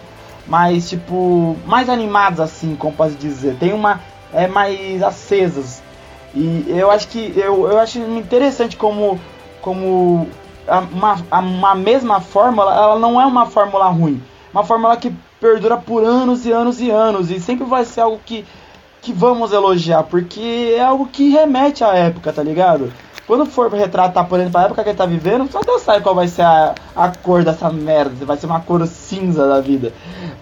mais 0.46 0.88
tipo, 0.88 1.56
mais 1.64 1.88
animadas 1.88 2.40
assim, 2.40 2.74
como 2.74 2.92
posso 2.92 3.14
dizer. 3.14 3.54
Tem 3.54 3.72
uma, 3.72 4.00
é 4.32 4.48
mais 4.48 5.02
acesas. 5.02 5.80
E 6.34 6.66
eu 6.68 6.90
acho 6.90 7.08
que, 7.08 7.32
eu, 7.36 7.68
eu 7.68 7.78
acho 7.78 7.98
interessante 7.98 8.76
como, 8.76 9.20
como 9.60 10.28
uma, 10.78 11.40
uma 11.40 11.74
mesma 11.74 12.20
fórmula, 12.20 12.72
ela 12.72 12.98
não 12.98 13.20
é 13.20 13.26
uma 13.26 13.46
fórmula 13.46 13.88
ruim. 13.88 14.22
Uma 14.52 14.64
fórmula 14.64 14.96
que 14.96 15.12
perdura 15.40 15.76
por 15.76 16.04
anos 16.04 16.44
e 16.44 16.52
anos 16.52 16.80
e 16.80 16.90
anos. 16.90 17.30
E 17.30 17.40
sempre 17.40 17.64
vai 17.64 17.84
ser 17.84 18.02
algo 18.02 18.20
que, 18.24 18.44
que 19.00 19.12
vamos 19.12 19.52
elogiar, 19.52 20.04
porque 20.04 20.74
é 20.76 20.82
algo 20.82 21.06
que 21.06 21.30
remete 21.30 21.82
à 21.82 21.94
época, 21.94 22.32
tá 22.32 22.42
ligado? 22.42 22.92
Quando 23.26 23.46
for 23.46 23.72
retratar, 23.72 24.26
por 24.26 24.40
exemplo, 24.40 24.60
a 24.60 24.64
época 24.64 24.82
que 24.82 24.88
ele 24.88 24.98
tá 24.98 25.06
vivendo, 25.06 25.48
só 25.50 25.60
Deus 25.60 25.82
sabe 25.82 26.02
qual 26.02 26.16
vai 26.16 26.26
ser 26.26 26.42
a, 26.42 26.74
a 26.96 27.08
cor 27.10 27.44
dessa 27.44 27.70
merda. 27.70 28.26
Vai 28.26 28.36
ser 28.36 28.46
uma 28.46 28.60
cor 28.60 28.84
cinza 28.88 29.46
da 29.46 29.60
vida. 29.60 29.92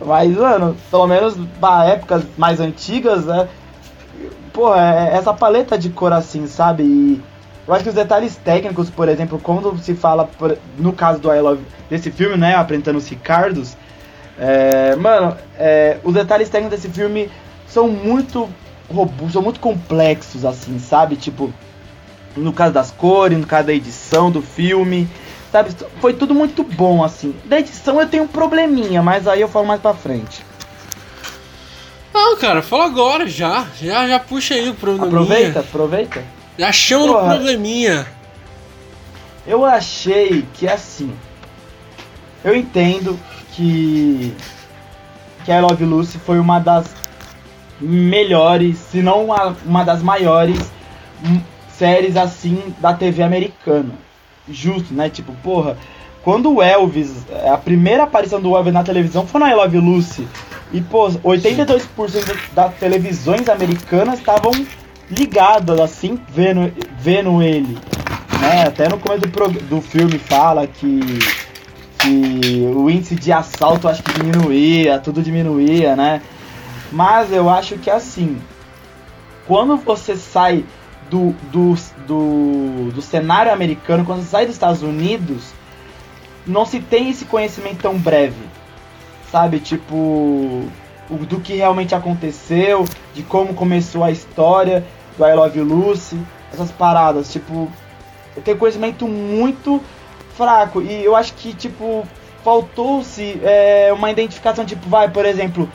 Mas, 0.04 0.34
mano, 0.34 0.74
pelo 0.90 1.06
menos 1.06 1.36
para 1.60 1.86
épocas 1.86 2.24
mais 2.38 2.60
antigas, 2.60 3.26
né? 3.26 3.46
Pô, 4.54 4.74
é, 4.74 5.14
essa 5.14 5.34
paleta 5.34 5.76
de 5.76 5.90
cor 5.90 6.14
assim, 6.14 6.46
sabe? 6.46 6.82
E 6.82 7.22
eu 7.68 7.74
acho 7.74 7.84
que 7.84 7.90
os 7.90 7.94
detalhes 7.94 8.34
técnicos, 8.36 8.88
por 8.88 9.10
exemplo, 9.10 9.38
quando 9.38 9.76
se 9.78 9.94
fala, 9.94 10.24
por, 10.24 10.56
no 10.78 10.90
caso 10.94 11.20
do 11.20 11.30
I 11.30 11.38
Love, 11.38 11.62
desse 11.90 12.10
filme, 12.10 12.34
né, 12.38 12.54
apresentando 12.54 12.96
os 12.96 13.06
Ricardos, 13.06 13.76
é, 14.38 14.96
mano, 14.96 15.36
é, 15.58 15.98
os 16.02 16.14
detalhes 16.14 16.48
técnicos 16.48 16.80
desse 16.80 16.92
filme 16.92 17.30
são 17.66 17.86
muito 17.86 18.48
robustos, 18.90 19.34
são 19.34 19.42
muito 19.42 19.60
complexos, 19.60 20.46
assim, 20.46 20.78
sabe? 20.78 21.16
Tipo, 21.16 21.52
no 22.34 22.54
caso 22.54 22.72
das 22.72 22.90
cores, 22.90 23.36
no 23.36 23.46
caso 23.46 23.66
da 23.66 23.74
edição 23.74 24.30
do 24.30 24.40
filme, 24.40 25.06
sabe? 25.52 25.70
Foi 26.00 26.14
tudo 26.14 26.34
muito 26.34 26.64
bom, 26.64 27.04
assim. 27.04 27.34
Da 27.44 27.60
edição 27.60 28.00
eu 28.00 28.08
tenho 28.08 28.22
um 28.22 28.28
probleminha, 28.28 29.02
mas 29.02 29.28
aí 29.28 29.42
eu 29.42 29.48
falo 29.48 29.66
mais 29.66 29.80
pra 29.80 29.92
frente. 29.92 30.42
Não, 32.14 32.34
cara, 32.38 32.62
fala 32.62 32.86
agora 32.86 33.26
já. 33.26 33.66
Já, 33.78 34.08
já 34.08 34.18
puxa 34.18 34.54
aí 34.54 34.70
o 34.70 34.74
probleminha. 34.74 35.20
Aproveita, 35.20 35.60
aproveita. 35.60 36.37
Já 36.58 36.72
chama 36.72 37.06
no 37.06 37.12
probleminha. 37.20 38.06
Eu 39.46 39.64
achei 39.64 40.44
que 40.54 40.66
assim. 40.66 41.12
Eu 42.44 42.56
entendo 42.56 43.18
que. 43.52 44.34
Que 45.44 45.52
I 45.52 45.60
Love 45.60 45.84
Lucy 45.84 46.18
foi 46.18 46.38
uma 46.38 46.58
das 46.58 46.94
melhores, 47.80 48.76
se 48.76 49.00
não 49.00 49.26
uma, 49.26 49.56
uma 49.64 49.84
das 49.84 50.02
maiores 50.02 50.58
séries 51.70 52.16
assim 52.16 52.74
da 52.80 52.92
TV 52.92 53.22
americana. 53.22 53.94
Justo, 54.50 54.92
né? 54.92 55.08
Tipo, 55.08 55.32
porra, 55.36 55.76
quando 56.22 56.52
o 56.52 56.62
Elvis, 56.62 57.24
a 57.50 57.56
primeira 57.56 58.02
aparição 58.02 58.40
do 58.40 58.56
Elvis 58.56 58.72
na 58.72 58.82
televisão 58.82 59.26
foi 59.26 59.40
na 59.40 59.50
I 59.50 59.54
Love 59.54 59.78
Lucy. 59.78 60.28
E, 60.72 60.80
pô, 60.82 61.08
82% 61.08 62.52
das 62.52 62.74
televisões 62.74 63.48
americanas 63.48 64.18
estavam 64.18 64.52
ligadas, 65.10 65.80
assim, 65.80 66.20
vendo, 66.28 66.72
vendo 66.98 67.42
ele. 67.42 67.78
Né? 68.40 68.62
Até 68.66 68.88
no 68.88 68.98
começo 68.98 69.26
do, 69.26 69.60
do 69.62 69.80
filme 69.80 70.18
fala 70.18 70.66
que, 70.66 71.00
que 71.98 72.70
o 72.74 72.88
índice 72.90 73.14
de 73.14 73.32
assalto 73.32 73.88
acho 73.88 74.02
que 74.02 74.12
diminuía, 74.12 74.98
tudo 74.98 75.22
diminuía, 75.22 75.96
né? 75.96 76.22
Mas 76.92 77.32
eu 77.32 77.50
acho 77.50 77.76
que 77.78 77.90
assim, 77.90 78.40
quando 79.46 79.76
você 79.76 80.16
sai 80.16 80.64
do, 81.10 81.34
do, 81.50 81.74
do, 82.06 82.92
do 82.92 83.02
cenário 83.02 83.52
americano, 83.52 84.04
quando 84.04 84.20
você 84.22 84.28
sai 84.28 84.46
dos 84.46 84.54
Estados 84.54 84.82
Unidos, 84.82 85.52
não 86.46 86.64
se 86.64 86.80
tem 86.80 87.10
esse 87.10 87.24
conhecimento 87.24 87.82
tão 87.82 87.98
breve. 87.98 88.46
Sabe? 89.30 89.58
Tipo, 89.58 90.64
do 91.10 91.40
que 91.40 91.54
realmente 91.54 91.94
aconteceu, 91.94 92.86
de 93.14 93.22
como 93.22 93.52
começou 93.52 94.02
a 94.04 94.10
história 94.10 94.84
do 95.18 95.26
I 95.26 95.34
Love 95.34 95.60
Lucy, 95.60 96.18
essas 96.52 96.70
paradas. 96.70 97.30
Tipo, 97.30 97.68
eu 98.36 98.42
tenho 98.42 98.56
conhecimento 98.56 99.06
muito 99.06 99.82
fraco. 100.36 100.80
E 100.80 101.04
eu 101.04 101.14
acho 101.16 101.34
que, 101.34 101.52
tipo, 101.52 102.06
faltou-se 102.44 103.40
é, 103.42 103.92
uma 103.92 104.10
identificação, 104.10 104.64
tipo, 104.64 104.88
vai, 104.88 105.10
por 105.10 105.26
exemplo, 105.26 105.68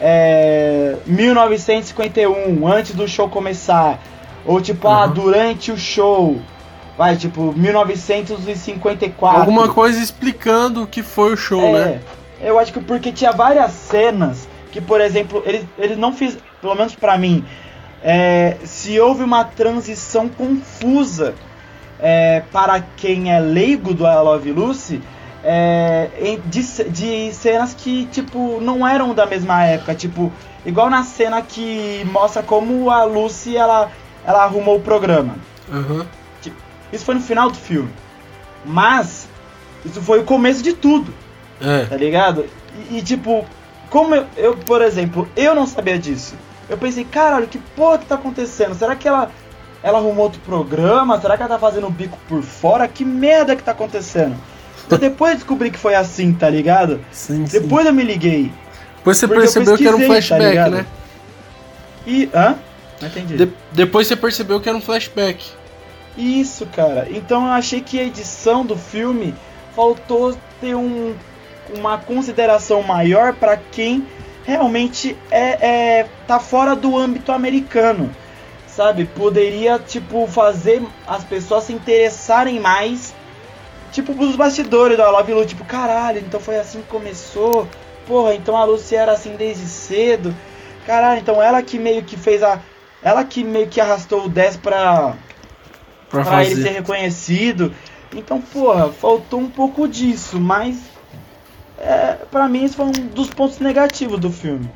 é, 0.00 0.96
1951, 1.06 2.68
antes 2.68 2.94
do 2.94 3.08
show 3.08 3.28
começar. 3.28 3.98
Ou 4.46 4.60
tipo, 4.60 4.86
ah, 4.88 4.90
uhum. 4.90 5.02
ah, 5.02 5.06
durante 5.06 5.72
o 5.72 5.78
show. 5.78 6.40
Vai, 6.96 7.16
tipo, 7.16 7.52
1954. 7.56 9.40
Alguma 9.40 9.68
coisa 9.72 9.98
explicando 10.02 10.82
o 10.82 10.86
que 10.86 11.02
foi 11.02 11.32
o 11.32 11.36
show, 11.36 11.62
é, 11.62 11.72
né? 11.72 12.00
Eu 12.42 12.58
acho 12.58 12.72
que 12.72 12.80
porque 12.80 13.12
tinha 13.12 13.32
várias 13.32 13.72
cenas 13.72 14.48
que, 14.70 14.80
por 14.80 15.00
exemplo, 15.00 15.42
eles, 15.46 15.64
eles 15.78 15.98
não 15.98 16.12
fiz, 16.12 16.38
pelo 16.60 16.74
menos 16.74 16.94
para 16.94 17.16
mim, 17.18 17.44
é, 18.02 18.56
se 18.64 18.98
houve 18.98 19.22
uma 19.22 19.44
transição 19.44 20.28
confusa 20.28 21.34
é, 21.98 22.42
para 22.50 22.80
quem 22.96 23.32
é 23.32 23.38
leigo 23.38 23.92
do 23.92 24.04
I 24.04 24.16
Love 24.16 24.52
Lucy, 24.52 25.02
é, 25.44 26.08
de, 26.46 26.62
de 26.90 27.32
cenas 27.34 27.74
que, 27.74 28.06
tipo, 28.06 28.60
não 28.60 28.86
eram 28.86 29.14
da 29.14 29.26
mesma 29.26 29.64
época. 29.64 29.94
Tipo, 29.94 30.32
igual 30.64 30.88
na 30.88 31.02
cena 31.02 31.42
que 31.42 32.06
mostra 32.10 32.42
como 32.42 32.90
a 32.90 33.04
Lucy, 33.04 33.56
ela, 33.56 33.90
ela 34.26 34.44
arrumou 34.44 34.76
o 34.76 34.80
programa. 34.80 35.34
Uhum. 35.68 36.04
Tipo, 36.40 36.56
isso 36.92 37.04
foi 37.04 37.14
no 37.14 37.20
final 37.20 37.50
do 37.50 37.56
filme. 37.56 37.90
Mas, 38.64 39.28
isso 39.84 40.00
foi 40.02 40.20
o 40.20 40.24
começo 40.24 40.62
de 40.62 40.72
tudo. 40.72 41.12
É. 41.60 41.84
Tá 41.84 41.96
ligado? 41.96 42.46
E, 42.90 42.98
e 42.98 43.02
tipo, 43.02 43.44
como 43.90 44.14
eu, 44.14 44.26
eu, 44.36 44.56
por 44.56 44.80
exemplo, 44.80 45.28
eu 45.36 45.54
não 45.54 45.66
sabia 45.66 45.98
disso. 45.98 46.34
Eu 46.70 46.78
pensei, 46.78 47.04
caralho, 47.04 47.48
que 47.48 47.58
porra 47.58 47.98
que 47.98 48.06
tá 48.06 48.14
acontecendo? 48.14 48.74
Será 48.74 48.94
que 48.94 49.08
ela 49.08 49.30
ela 49.82 49.98
arrumou 49.98 50.24
outro 50.24 50.40
programa? 50.42 51.20
Será 51.20 51.36
que 51.36 51.42
ela 51.42 51.54
tá 51.54 51.58
fazendo 51.58 51.86
o 51.86 51.90
bico 51.90 52.16
por 52.28 52.42
fora? 52.42 52.86
Que 52.86 53.04
merda 53.04 53.56
que 53.56 53.62
tá 53.62 53.72
acontecendo? 53.72 54.36
Eu 54.88 54.98
depois 54.98 55.34
descobri 55.34 55.70
que 55.70 55.78
foi 55.78 55.94
assim, 55.94 56.32
tá 56.32 56.48
ligado? 56.48 57.00
Sim, 57.12 57.44
depois 57.44 57.82
sim. 57.82 57.88
eu 57.88 57.94
me 57.94 58.02
liguei. 58.02 58.52
Depois 58.96 59.18
você 59.18 59.28
percebeu 59.28 59.76
que 59.76 59.86
era 59.86 59.96
um 59.96 60.00
tá 60.00 60.06
flashback, 60.06 60.56
tá 60.56 60.68
né? 60.68 60.86
E. 62.04 62.28
Hã? 62.34 62.56
Não 63.00 63.08
entendi. 63.08 63.36
De, 63.36 63.52
depois 63.70 64.08
você 64.08 64.16
percebeu 64.16 64.60
que 64.60 64.68
era 64.68 64.76
um 64.76 64.80
flashback. 64.80 65.48
Isso, 66.18 66.66
cara. 66.66 67.06
Então 67.08 67.46
eu 67.46 67.52
achei 67.52 67.80
que 67.80 68.00
a 68.00 68.02
edição 68.02 68.66
do 68.66 68.76
filme 68.76 69.32
faltou 69.76 70.36
ter 70.60 70.74
um, 70.74 71.14
uma 71.78 71.96
consideração 71.98 72.82
maior 72.82 73.32
para 73.32 73.56
quem 73.56 74.04
realmente 74.44 75.16
é, 75.30 76.00
é 76.00 76.06
tá 76.26 76.38
fora 76.38 76.74
do 76.74 76.96
âmbito 76.96 77.32
americano 77.32 78.10
sabe? 78.70 79.04
Poderia, 79.04 79.78
tipo, 79.78 80.26
fazer 80.26 80.82
as 81.06 81.24
pessoas 81.24 81.64
se 81.64 81.72
interessarem 81.72 82.58
mais, 82.60 83.14
tipo, 83.92 84.12
os 84.12 84.36
bastidores 84.36 84.96
da 84.96 85.10
Love 85.10 85.34
Lu, 85.34 85.44
tipo, 85.44 85.64
caralho, 85.64 86.20
então 86.20 86.40
foi 86.40 86.58
assim 86.58 86.80
que 86.80 86.88
começou. 86.88 87.68
Porra, 88.06 88.34
então 88.34 88.56
a 88.56 88.64
Lucy 88.64 88.96
era 88.96 89.12
assim 89.12 89.36
desde 89.36 89.66
cedo. 89.66 90.34
Caralho, 90.86 91.20
então 91.20 91.42
ela 91.42 91.62
que 91.62 91.78
meio 91.78 92.02
que 92.02 92.16
fez 92.16 92.42
a. 92.42 92.60
Ela 93.02 93.24
que 93.24 93.44
meio 93.44 93.68
que 93.68 93.80
arrastou 93.80 94.24
o 94.24 94.28
10 94.28 94.56
pra. 94.56 95.14
Pra, 96.08 96.24
pra 96.24 96.44
ele 96.44 96.60
ser 96.60 96.70
reconhecido. 96.70 97.72
Então, 98.12 98.40
porra, 98.40 98.90
faltou 98.90 99.40
um 99.40 99.50
pouco 99.50 99.86
disso, 99.86 100.40
mas. 100.40 100.78
É, 101.80 102.18
pra 102.30 102.46
mim, 102.46 102.64
isso 102.64 102.76
foi 102.76 102.86
um 102.86 102.90
dos 102.90 103.30
pontos 103.30 103.58
negativos 103.58 104.20
do 104.20 104.30
filme. 104.30 104.70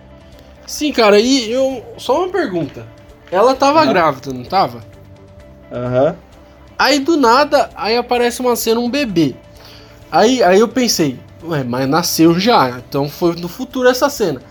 Sim, 0.67 0.93
cara, 0.93 1.21
e 1.21 1.51
eu. 1.51 1.85
Só 1.99 2.25
uma 2.25 2.33
pergunta. 2.33 2.87
Ela 3.31 3.55
tava 3.55 3.83
uhum. 3.83 3.89
grávida, 3.89 4.33
não 4.33 4.45
tava? 4.45 4.83
Aham. 5.71 6.07
Uhum. 6.07 6.15
Aí 6.77 6.99
do 6.99 7.17
nada, 7.17 7.71
aí 7.77 7.97
aparece 7.97 8.41
uma 8.41 8.57
cena, 8.57 8.81
um 8.81 8.91
bebê. 8.91 9.37
Aí, 10.11 10.43
aí 10.43 10.59
eu 10.59 10.69
pensei, 10.69 11.19
ué, 11.45 11.63
mas 11.63 11.89
nasceu 11.89 12.39
já, 12.39 12.79
então 12.79 13.09
foi 13.09 13.35
no 13.37 13.49
futuro 13.49 13.89
essa 13.89 14.11
cena. 14.11 14.43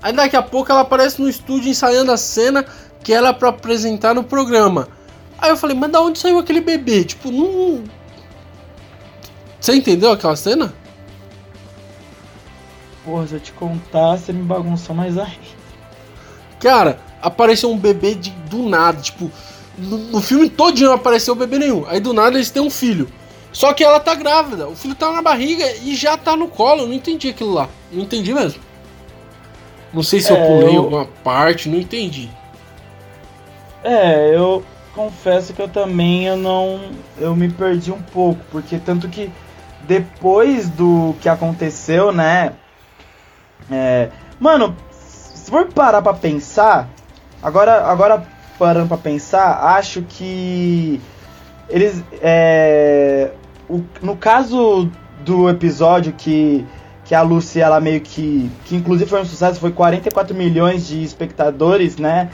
Aí 0.00 0.12
daqui 0.12 0.36
a 0.36 0.42
pouco 0.42 0.70
ela 0.70 0.82
aparece 0.82 1.20
no 1.20 1.28
estúdio 1.28 1.70
ensaiando 1.70 2.12
a 2.12 2.16
cena 2.16 2.64
que 3.02 3.12
era 3.12 3.32
para 3.32 3.48
apresentar 3.48 4.14
no 4.14 4.22
programa. 4.22 4.88
Aí 5.38 5.50
eu 5.50 5.56
falei, 5.56 5.76
mas 5.76 5.90
da 5.90 6.00
onde 6.00 6.18
saiu 6.18 6.38
aquele 6.38 6.60
bebê? 6.60 7.04
Tipo, 7.04 7.30
não. 7.30 7.82
Você 9.60 9.74
entendeu 9.74 10.12
aquela 10.12 10.36
cena? 10.36 10.72
Porra, 13.06 13.24
se 13.28 13.34
eu 13.34 13.40
te 13.40 13.52
contar, 13.52 14.16
você 14.16 14.32
me 14.32 14.42
bagunçou 14.42 14.94
mais 14.94 15.16
aí. 15.16 15.38
Cara, 16.58 16.98
apareceu 17.22 17.70
um 17.70 17.78
bebê 17.78 18.16
de, 18.16 18.30
do 18.50 18.68
nada, 18.68 19.00
tipo, 19.00 19.30
no, 19.78 19.96
no 19.96 20.20
filme 20.20 20.50
todo 20.50 20.78
não 20.80 20.92
apareceu 20.92 21.34
bebê 21.36 21.60
nenhum. 21.60 21.84
Aí 21.86 22.00
do 22.00 22.12
nada 22.12 22.36
eles 22.36 22.50
têm 22.50 22.60
um 22.60 22.70
filho. 22.70 23.08
Só 23.52 23.72
que 23.72 23.84
ela 23.84 24.00
tá 24.00 24.14
grávida, 24.14 24.66
o 24.68 24.74
filho 24.74 24.94
tá 24.96 25.12
na 25.12 25.22
barriga 25.22 25.64
e 25.84 25.94
já 25.94 26.16
tá 26.16 26.36
no 26.36 26.48
colo. 26.48 26.82
Eu 26.82 26.88
não 26.88 26.94
entendi 26.94 27.28
aquilo 27.28 27.54
lá. 27.54 27.68
Não 27.92 28.02
entendi 28.02 28.34
mesmo. 28.34 28.60
Não 29.94 30.02
sei 30.02 30.20
se 30.20 30.32
é, 30.32 30.34
eu 30.34 30.46
pulei 30.46 30.76
eu... 30.76 30.82
alguma 30.82 31.06
parte, 31.22 31.68
não 31.68 31.78
entendi. 31.78 32.28
É, 33.84 34.34
eu 34.34 34.64
confesso 34.94 35.52
que 35.52 35.62
eu 35.62 35.68
também 35.68 36.26
eu 36.26 36.36
não 36.36 36.90
eu 37.18 37.36
me 37.36 37.48
perdi 37.48 37.92
um 37.92 38.02
pouco, 38.02 38.40
porque 38.50 38.78
tanto 38.78 39.08
que 39.08 39.30
depois 39.86 40.68
do 40.68 41.14
que 41.20 41.28
aconteceu, 41.28 42.10
né? 42.10 42.52
É, 43.70 44.10
mano, 44.38 44.76
se 44.90 45.50
for 45.50 45.66
parar 45.66 46.02
para 46.02 46.14
pensar, 46.14 46.88
Agora, 47.42 47.84
agora 47.84 48.26
parando 48.58 48.88
para 48.88 48.96
pensar, 48.96 49.76
acho 49.76 50.02
que 50.02 51.00
eles 51.68 52.02
é, 52.20 53.30
o, 53.68 53.82
no 54.02 54.16
caso 54.16 54.90
do 55.24 55.48
episódio 55.48 56.12
que 56.12 56.66
que 57.04 57.14
a 57.14 57.22
Lucy 57.22 57.60
ela 57.60 57.80
meio 57.80 58.00
que 58.00 58.50
que 58.64 58.74
inclusive 58.74 59.08
foi 59.08 59.20
um 59.20 59.24
sucesso, 59.24 59.60
foi 59.60 59.70
44 59.70 60.34
milhões 60.34 60.88
de 60.88 61.04
espectadores, 61.04 61.98
né? 61.98 62.30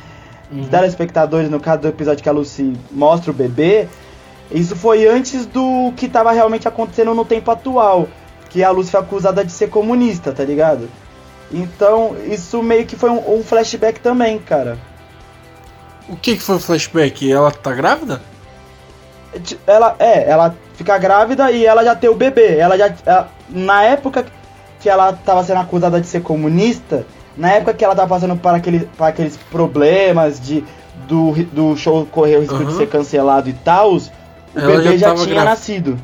Uhum. 0.51 0.65
Telespectadores 0.65 1.51
no 1.51 1.61
caso 1.61 1.83
do 1.83 1.89
episódio 1.89 2.23
que 2.23 2.29
a 2.29 2.33
Lucy 2.33 2.73
mostra 2.91 3.31
o 3.31 3.35
bebê. 3.35 3.89
Isso 4.51 4.77
foi 4.77 5.07
antes 5.07 5.47
do 5.47 5.93
que 5.97 6.07
estava 6.07 6.31
realmente 6.33 6.69
acontecendo 6.69 7.15
no 7.15 7.25
tempo 7.25 7.51
atual, 7.51 8.09
que 8.49 8.63
a 8.63 8.71
Lucy 8.71 8.91
foi 8.93 9.01
acusada 9.01 9.45
de 9.45 9.53
ser 9.53 9.69
comunista, 9.69 10.33
tá 10.33 10.45
ligado? 10.45 10.89
Então, 11.53 12.17
isso 12.25 12.63
meio 12.63 12.87
que 12.87 12.97
foi 12.97 13.11
um, 13.11 13.39
um 13.39 13.43
flashback 13.45 14.01
também, 14.01 14.39
cara. 14.39 14.79
O 16.09 16.17
que, 16.17 16.37
que 16.37 16.43
foi 16.43 16.57
o 16.57 16.61
flashback? 16.61 17.31
Ela 17.31 17.51
tá 17.51 17.73
grávida? 17.73 18.21
Ela 19.67 19.97
é, 19.99 20.29
ela 20.29 20.55
fica 20.75 20.99
grávida 20.99 21.51
e 21.51 21.65
ela 21.65 21.85
já 21.85 21.95
tem 21.95 22.11
o 22.11 22.15
bebê. 22.15 22.57
Ela 22.57 22.77
já 22.77 22.93
ela, 23.07 23.29
na 23.49 23.83
época 23.85 24.27
que 24.81 24.89
ela 24.89 25.13
tava 25.13 25.45
sendo 25.45 25.61
acusada 25.61 26.01
de 26.01 26.07
ser 26.07 26.23
comunista, 26.23 27.07
na 27.37 27.53
época 27.53 27.73
que 27.73 27.85
ela 27.85 27.95
tava 27.95 28.09
passando 28.09 28.37
por 28.37 28.55
aqueles, 28.55 28.85
por 28.97 29.05
aqueles 29.05 29.37
problemas 29.51 30.41
de 30.41 30.65
do, 31.07 31.33
do 31.53 31.77
show 31.77 32.07
correr 32.07 32.37
o 32.37 32.41
risco 32.41 32.57
uhum. 32.57 32.67
de 32.67 32.75
ser 32.75 32.89
cancelado 32.89 33.49
e 33.49 33.53
tal, 33.53 33.95
o 33.95 34.01
ela 34.55 34.67
bebê 34.67 34.99
já, 34.99 35.09
já 35.09 35.15
tinha 35.15 35.27
grávida. 35.27 35.45
nascido. 35.45 35.99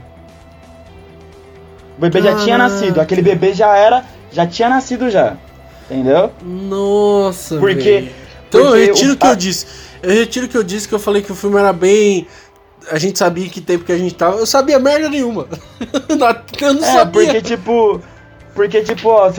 O 1.96 2.00
bebê 2.00 2.18
ah. 2.18 2.22
já 2.22 2.36
tinha 2.36 2.58
nascido, 2.58 3.00
aquele 3.00 3.22
bebê 3.22 3.52
já 3.52 3.76
era, 3.76 4.04
já 4.30 4.46
tinha 4.46 4.68
nascido 4.68 5.10
já. 5.10 5.36
Entendeu? 5.90 6.30
Nossa, 6.42 7.58
Porque 7.58 8.00
véio. 8.00 8.10
Então 8.48 8.60
eu 8.60 8.86
retiro 8.86 9.12
o 9.12 9.16
que 9.16 9.26
eu 9.26 9.36
disse. 9.36 9.66
Eu 10.02 10.14
retiro 10.14 10.46
o 10.46 10.48
que 10.48 10.56
eu 10.56 10.62
disse, 10.62 10.88
que 10.88 10.94
eu 10.94 10.98
falei 10.98 11.22
que 11.22 11.32
o 11.32 11.34
filme 11.34 11.58
era 11.58 11.72
bem. 11.72 12.26
A 12.90 12.98
gente 12.98 13.18
sabia 13.18 13.48
que 13.48 13.60
tempo 13.60 13.84
que 13.84 13.92
a 13.92 13.98
gente 13.98 14.14
tava. 14.14 14.36
Eu 14.36 14.46
sabia 14.46 14.78
merda 14.78 15.08
nenhuma. 15.08 15.46
eu 16.60 16.74
não 16.74 16.84
é, 16.84 16.92
sabia. 16.92 17.24
Porque, 17.24 17.42
tipo. 17.42 18.00
Porque, 18.54 18.82
tipo, 18.82 19.08
ó, 19.08 19.30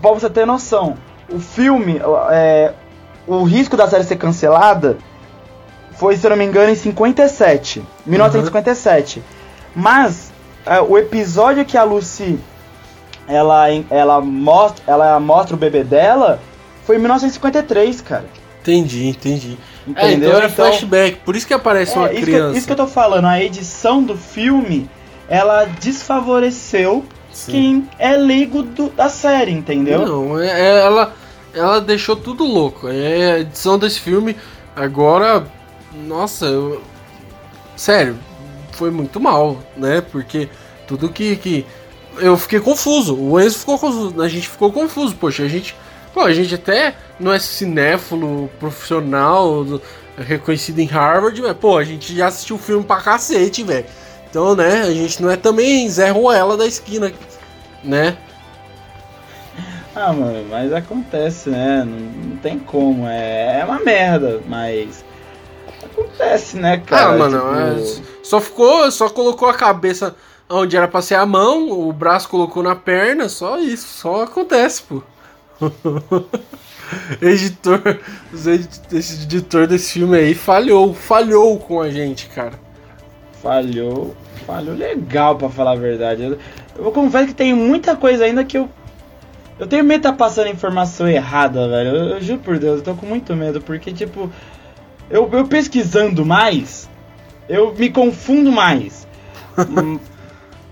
pra 0.00 0.12
você 0.12 0.30
ter 0.30 0.46
noção, 0.46 0.96
o 1.28 1.38
filme. 1.38 2.00
É, 2.30 2.72
o 3.26 3.44
risco 3.44 3.76
da 3.76 3.88
série 3.88 4.04
ser 4.04 4.16
cancelada 4.16 4.98
foi, 5.92 6.16
se 6.16 6.26
eu 6.26 6.30
não 6.30 6.36
me 6.36 6.44
engano, 6.44 6.70
em 6.70 6.74
57. 6.74 7.82
1957. 8.06 9.18
Uhum. 9.18 9.24
Mas 9.74 10.32
é, 10.66 10.80
o 10.80 10.98
episódio 10.98 11.64
que 11.64 11.76
a 11.76 11.84
Lucy 11.84 12.38
ela, 13.26 13.66
ela, 13.90 14.20
mostra, 14.20 14.84
ela 14.86 15.20
mostra 15.20 15.54
o 15.54 15.58
bebê 15.58 15.84
dela 15.84 16.40
foi 16.84 16.96
em 16.96 16.98
1953, 16.98 18.00
cara. 18.00 18.24
Entendi, 18.60 19.08
entendi. 19.08 19.58
Entendeu? 19.86 20.08
É, 20.08 20.12
então 20.12 20.30
era 20.30 20.46
então, 20.46 20.66
flashback, 20.66 21.18
por 21.24 21.34
isso 21.34 21.46
que 21.46 21.54
aparece 21.54 21.96
é, 21.96 21.98
uma 21.98 22.12
isso 22.12 22.22
criança. 22.22 22.52
Que, 22.52 22.58
isso 22.58 22.66
que 22.66 22.72
eu 22.72 22.76
tô 22.76 22.86
falando, 22.86 23.26
a 23.26 23.42
edição 23.42 24.02
do 24.02 24.16
filme, 24.16 24.88
ela 25.28 25.64
desfavoreceu 25.64 27.04
Sim. 27.32 27.52
quem 27.52 27.88
é 27.98 28.16
leigo 28.16 28.62
do, 28.62 28.88
da 28.90 29.08
série, 29.08 29.52
entendeu? 29.52 30.06
Não, 30.06 30.40
é, 30.40 30.48
é, 30.48 30.80
ela, 30.80 31.14
ela 31.52 31.80
deixou 31.80 32.14
tudo 32.14 32.44
louco. 32.44 32.88
É, 32.88 33.32
a 33.32 33.38
edição 33.40 33.78
desse 33.78 34.00
filme, 34.00 34.36
agora, 34.76 35.44
nossa, 36.06 36.46
eu, 36.46 36.80
sério, 37.76 38.16
foi 38.72 38.90
muito 38.90 39.18
mal, 39.18 39.58
né? 39.76 40.00
Porque 40.00 40.48
tudo 40.86 41.08
que, 41.08 41.36
que 41.36 41.66
eu 42.18 42.36
fiquei 42.36 42.60
confuso, 42.60 43.16
o 43.16 43.40
Enzo 43.40 43.58
ficou 43.58 43.78
confuso, 43.78 44.22
a 44.22 44.28
gente 44.28 44.48
ficou 44.48 44.72
confuso, 44.72 45.14
poxa, 45.16 45.42
a 45.42 45.48
gente, 45.48 45.76
pô, 46.12 46.20
a 46.20 46.32
gente 46.32 46.54
até 46.54 46.94
não 47.18 47.32
é 47.32 47.38
cinéfilo 47.38 48.50
profissional, 48.58 49.64
reconhecido 50.16 50.78
em 50.78 50.86
Harvard, 50.86 51.40
mas 51.40 51.56
pô, 51.56 51.78
a 51.78 51.84
gente 51.84 52.14
já 52.14 52.26
assistiu 52.26 52.56
o 52.56 52.58
filme 52.58 52.84
pra 52.84 53.00
cacete, 53.00 53.62
velho. 53.62 53.86
Então, 54.28 54.54
né, 54.54 54.82
a 54.82 54.92
gente 54.92 55.22
não 55.22 55.30
é 55.30 55.36
também 55.36 55.88
Zé 55.88 56.10
Ruela 56.10 56.56
da 56.56 56.66
esquina, 56.66 57.12
né? 57.84 58.16
Ah, 59.94 60.12
mano, 60.12 60.46
mas 60.48 60.72
acontece, 60.72 61.50
né? 61.50 61.84
Não, 61.84 61.98
não 62.30 62.36
tem 62.38 62.58
como, 62.58 63.06
é, 63.06 63.60
é 63.60 63.64
uma 63.64 63.78
merda, 63.78 64.40
mas 64.46 65.04
acontece, 65.84 66.56
né, 66.56 66.78
cara? 66.78 67.14
Ah, 67.14 67.18
mano, 67.18 67.84
tipo... 67.84 68.26
só 68.26 68.40
ficou, 68.40 68.90
só 68.90 69.10
colocou 69.10 69.48
a 69.48 69.54
cabeça 69.54 70.16
onde 70.52 70.76
era 70.76 70.86
pra 70.86 71.02
ser 71.02 71.14
a 71.14 71.26
mão, 71.26 71.70
o 71.70 71.92
braço 71.92 72.28
colocou 72.28 72.62
na 72.62 72.76
perna, 72.76 73.28
só 73.28 73.58
isso, 73.58 73.86
só 73.88 74.24
acontece, 74.24 74.82
pô. 74.82 75.02
editor, 77.22 77.80
esse 78.92 79.22
editor 79.22 79.66
desse 79.66 79.94
filme 79.94 80.16
aí 80.16 80.34
falhou, 80.34 80.92
falhou 80.92 81.58
com 81.58 81.80
a 81.80 81.90
gente, 81.90 82.28
cara. 82.28 82.60
Falhou, 83.42 84.14
falhou 84.46 84.74
legal 84.76 85.36
para 85.36 85.48
falar 85.48 85.72
a 85.72 85.76
verdade. 85.76 86.22
Eu, 86.22 86.38
eu 86.76 86.92
confesso 86.92 87.28
que 87.28 87.34
tem 87.34 87.54
muita 87.54 87.96
coisa 87.96 88.24
ainda 88.24 88.44
que 88.44 88.58
eu 88.58 88.68
eu 89.58 89.66
tenho 89.66 89.84
medo 89.84 90.00
de 90.00 90.08
estar 90.08 90.12
tá 90.12 90.16
passando 90.16 90.48
informação 90.48 91.06
errada, 91.06 91.68
velho. 91.68 91.90
Eu, 91.90 92.04
eu, 92.14 92.20
juro 92.20 92.40
por 92.40 92.58
Deus, 92.58 92.78
eu 92.78 92.84
tô 92.84 92.94
com 92.94 93.06
muito 93.06 93.34
medo, 93.36 93.60
porque 93.60 93.92
tipo, 93.92 94.28
eu, 95.08 95.28
eu 95.32 95.46
pesquisando 95.46 96.24
mais, 96.24 96.88
eu 97.48 97.72
me 97.72 97.88
confundo 97.90 98.50
mais. 98.50 99.06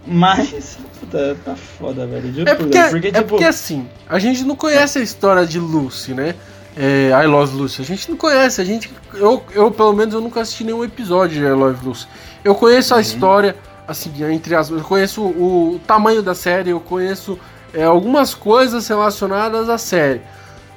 Mas 0.07 0.79
Puta, 1.01 1.37
tá 1.45 1.57
foda, 1.57 2.07
velho. 2.07 2.49
é 2.49 2.55
porque, 2.55 2.79
porque, 2.91 3.09
é 3.09 3.13
tipo... 3.13 3.25
porque 3.25 3.45
assim, 3.45 3.89
a 4.09 4.19
gente 4.19 4.45
não 4.45 4.55
conhece 4.55 4.99
a 4.99 5.03
história 5.03 5.47
de 5.47 5.59
Lucy, 5.59 6.13
né? 6.13 6.35
É, 6.77 7.11
I 7.11 7.27
Love 7.27 7.57
Lucy. 7.57 7.83
A 7.83 7.85
gente 7.85 8.09
não 8.11 8.17
conhece, 8.17 8.61
a 8.61 8.65
gente. 8.65 8.91
Eu, 9.15 9.43
eu, 9.53 9.71
pelo 9.71 9.93
menos, 9.93 10.15
eu 10.15 10.21
nunca 10.21 10.41
assisti 10.41 10.63
nenhum 10.63 10.85
episódio 10.85 11.41
de 11.41 11.45
I 11.45 11.51
Love 11.51 11.85
Lucy. 11.85 12.07
Eu 12.45 12.55
conheço 12.55 12.95
uhum. 12.95 12.99
a 12.99 13.03
história, 13.03 13.57
assim, 13.89 14.11
entre 14.33 14.55
as. 14.55 14.71
Eu 14.71 14.81
conheço 14.81 15.23
o, 15.23 15.75
o 15.75 15.79
tamanho 15.81 16.23
da 16.23 16.35
série, 16.35 16.71
eu 16.71 16.81
conheço 16.81 17.39
é, 17.75 17.83
algumas 17.83 18.35
coisas 18.35 18.87
relacionadas 18.87 19.69
à 19.69 19.79
série. 19.79 20.21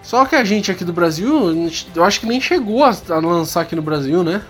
Só 0.01 0.25
que 0.25 0.35
a 0.35 0.43
gente 0.43 0.71
aqui 0.71 0.83
do 0.83 0.91
Brasil, 0.91 1.69
eu 1.95 2.03
acho 2.03 2.19
que 2.19 2.25
nem 2.25 2.41
chegou 2.41 2.83
a, 2.83 2.93
a 3.09 3.19
lançar 3.19 3.61
aqui 3.61 3.75
no 3.75 3.81
Brasil, 3.81 4.23
né? 4.23 4.41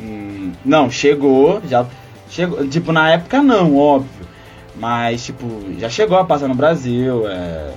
Hum, 0.00 0.52
não, 0.64 0.90
chegou, 0.90 1.60
já 1.68 1.86
Chegou, 2.34 2.66
tipo, 2.66 2.90
na 2.90 3.10
época 3.10 3.40
não, 3.40 3.76
óbvio. 3.76 4.26
Mas, 4.74 5.24
tipo, 5.24 5.46
já 5.78 5.88
chegou 5.88 6.18
a 6.18 6.24
passar 6.24 6.48
no 6.48 6.54
Brasil, 6.56 7.28
é, 7.28 7.70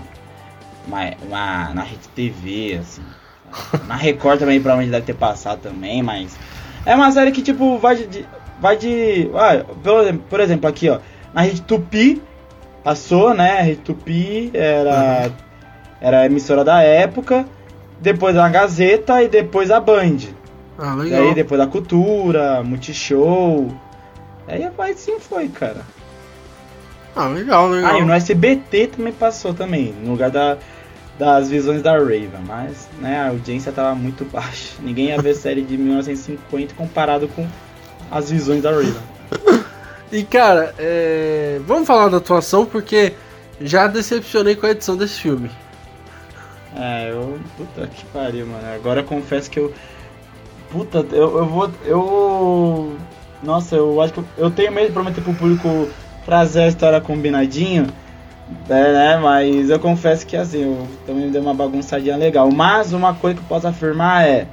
uma, 0.87 1.11
uma, 1.27 1.73
na 1.75 1.83
Rede 1.83 2.07
TV, 2.15 2.79
assim. 2.81 3.03
Na 3.87 3.95
Record 3.95 4.39
também 4.39 4.59
provavelmente 4.59 4.91
deve 4.91 5.05
ter 5.05 5.13
passado 5.13 5.59
também, 5.61 6.01
mas. 6.01 6.35
É 6.87 6.95
uma 6.95 7.11
série 7.11 7.31
que, 7.31 7.43
tipo, 7.43 7.77
vai 7.77 7.97
de. 7.97 8.25
Vai 8.59 8.77
de. 8.77 9.29
Ah, 9.35 9.63
por, 9.83 10.13
por 10.27 10.39
exemplo, 10.39 10.67
aqui, 10.67 10.89
ó. 10.89 10.97
Na 11.35 11.41
Rede 11.41 11.61
Tupi 11.61 12.19
passou, 12.83 13.35
né? 13.35 13.59
A 13.59 13.61
Rede 13.61 13.81
Tupi 13.81 14.49
era. 14.55 15.27
Uhum. 15.27 15.33
Era 16.01 16.21
a 16.21 16.25
emissora 16.25 16.63
da 16.63 16.81
época. 16.81 17.45
Depois 18.01 18.35
a 18.35 18.49
Gazeta 18.49 19.21
e 19.21 19.27
depois 19.27 19.69
a 19.69 19.79
Band. 19.79 20.17
Ah, 20.79 20.95
legal. 20.95 21.25
E 21.25 21.27
aí 21.27 21.35
depois 21.35 21.61
a 21.61 21.67
Cultura, 21.67 22.63
Multishow. 22.63 23.86
Aí 24.47 24.63
assim 24.91 25.19
foi, 25.19 25.49
cara. 25.49 25.81
Ah, 27.15 27.27
legal, 27.27 27.67
legal. 27.69 27.95
Ah, 27.95 27.99
e 27.99 28.05
no 28.05 28.13
SBT 28.13 28.87
também 28.95 29.11
passou 29.11 29.53
também, 29.53 29.93
no 30.03 30.11
lugar 30.11 30.29
da, 30.29 30.57
das 31.17 31.49
visões 31.49 31.81
da 31.81 31.93
Raven, 31.97 32.29
mas 32.45 32.87
né, 32.99 33.19
a 33.19 33.29
audiência 33.29 33.71
tava 33.71 33.95
muito 33.95 34.23
baixa. 34.31 34.75
Ninguém 34.79 35.07
ia 35.07 35.21
ver 35.21 35.33
série 35.35 35.61
de 35.61 35.77
1950 35.77 36.75
comparado 36.75 37.27
com 37.27 37.47
as 38.11 38.29
visões 38.31 38.61
da 38.61 38.71
Raven. 38.71 38.93
e 40.11 40.23
cara, 40.23 40.73
é... 40.77 41.59
vamos 41.65 41.87
falar 41.87 42.07
da 42.09 42.17
atuação 42.17 42.65
porque 42.65 43.13
já 43.59 43.87
decepcionei 43.87 44.55
com 44.55 44.67
a 44.67 44.71
edição 44.71 44.95
desse 44.95 45.19
filme. 45.19 45.49
É, 46.75 47.09
eu. 47.09 47.39
Puta 47.57 47.87
que 47.87 48.05
pariu, 48.05 48.45
mano. 48.45 48.67
Agora 48.75 48.99
eu 48.99 49.03
confesso 49.03 49.49
que 49.49 49.59
eu. 49.59 49.73
Puta, 50.69 50.99
eu, 51.11 51.37
eu 51.39 51.45
vou. 51.45 51.71
Eu 51.83 52.97
nossa, 53.43 53.75
eu 53.75 54.01
acho 54.01 54.13
que 54.13 54.19
eu, 54.19 54.25
eu 54.37 54.51
tenho 54.51 54.71
medo 54.71 54.87
de 54.87 54.93
prometer 54.93 55.21
pro 55.21 55.33
público 55.33 55.89
trazer 56.25 56.63
a 56.63 56.67
história 56.67 56.99
combinadinho. 56.99 57.87
É, 58.69 58.93
né? 58.93 59.17
Mas 59.17 59.69
eu 59.69 59.79
confesso 59.79 60.25
que 60.25 60.35
assim, 60.37 60.63
eu 60.63 60.87
também 61.05 61.29
dei 61.29 61.41
uma 61.41 61.53
bagunçadinha 61.53 62.15
legal. 62.15 62.51
Mas 62.51 62.93
uma 62.93 63.13
coisa 63.13 63.37
que 63.37 63.43
eu 63.43 63.47
posso 63.47 63.67
afirmar 63.67 64.25
é, 64.25 64.47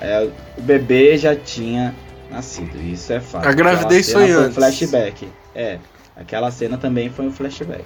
é 0.00 0.30
o 0.58 0.62
bebê 0.62 1.16
já 1.18 1.34
tinha 1.34 1.94
nascido. 2.30 2.80
Isso 2.80 3.12
é 3.12 3.20
fato. 3.20 3.46
A 3.46 3.52
gravidez 3.52 4.12
foi 4.12 4.30
antes. 4.30 4.56
Um 4.56 4.60
flashback. 4.60 5.28
É, 5.54 5.78
aquela 6.16 6.50
cena 6.50 6.78
também 6.78 7.10
foi 7.10 7.26
um 7.26 7.32
flashback. 7.32 7.84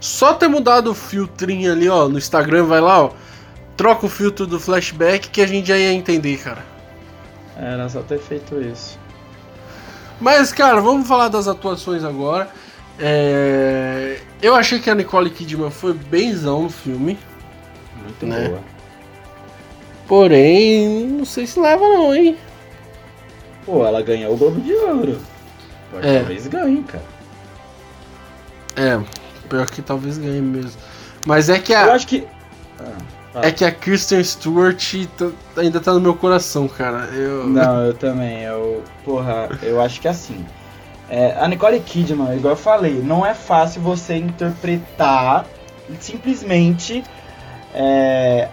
Só 0.00 0.34
ter 0.34 0.48
mudado 0.48 0.90
o 0.90 0.94
filtrinho 0.94 1.72
ali, 1.72 1.88
ó, 1.88 2.08
no 2.08 2.18
Instagram, 2.18 2.64
vai 2.64 2.80
lá, 2.80 3.04
ó. 3.04 3.10
Troca 3.76 4.06
o 4.06 4.08
filtro 4.08 4.46
do 4.46 4.60
flashback 4.60 5.30
que 5.30 5.40
a 5.40 5.46
gente 5.46 5.68
já 5.68 5.78
ia 5.78 5.92
entender, 5.92 6.36
cara. 6.38 6.62
Era 7.56 7.88
só 7.88 8.02
ter 8.02 8.18
feito 8.18 8.60
isso. 8.60 8.98
Mas, 10.20 10.52
cara, 10.52 10.80
vamos 10.80 11.06
falar 11.06 11.28
das 11.28 11.48
atuações 11.48 12.04
agora. 12.04 12.48
É... 12.98 14.20
Eu 14.40 14.54
achei 14.54 14.78
que 14.78 14.88
a 14.88 14.94
Nicole 14.94 15.30
Kidman 15.30 15.70
foi 15.70 15.92
benzão 15.92 16.62
no 16.62 16.70
filme. 16.70 17.18
Muito 18.02 18.26
né? 18.26 18.48
boa. 18.48 18.60
Porém, 20.06 21.06
não 21.08 21.24
sei 21.24 21.46
se 21.46 21.58
leva 21.58 21.82
não, 21.82 22.14
hein? 22.14 22.36
Pô, 23.64 23.84
ela 23.84 24.02
ganhou 24.02 24.34
o 24.34 24.36
Globo 24.36 24.60
de 24.60 24.74
Ouro. 24.74 25.18
Pode 25.90 26.06
é. 26.06 26.18
talvez 26.18 26.46
ganhe, 26.46 26.82
cara. 26.82 27.04
É, 28.76 29.00
pior 29.48 29.66
que 29.70 29.80
talvez 29.80 30.18
ganhe 30.18 30.42
mesmo. 30.42 30.80
Mas 31.26 31.48
é 31.48 31.58
que 31.58 31.72
a. 31.72 31.86
Eu 31.86 31.92
acho 31.92 32.06
que. 32.06 32.26
Ah. 32.78 32.98
É 33.42 33.50
que 33.50 33.64
a 33.64 33.72
Kristen 33.72 34.22
Stewart 34.22 34.94
tá, 35.16 35.30
ainda 35.56 35.80
tá 35.80 35.92
no 35.92 36.00
meu 36.00 36.14
coração, 36.14 36.68
cara. 36.68 37.08
Eu... 37.12 37.46
Não, 37.46 37.86
eu 37.86 37.94
também. 37.94 38.42
Eu, 38.42 38.82
porra, 39.04 39.48
eu 39.62 39.80
acho 39.80 40.00
que 40.00 40.06
é 40.06 40.10
assim. 40.10 40.44
É, 41.10 41.36
a 41.38 41.46
Nicole 41.48 41.80
Kidman, 41.80 42.36
igual 42.36 42.52
eu 42.52 42.58
falei, 42.58 42.94
não 43.02 43.26
é 43.26 43.34
fácil 43.34 43.82
você 43.82 44.16
interpretar 44.16 45.44
simplesmente 46.00 47.04
é, 47.74 48.48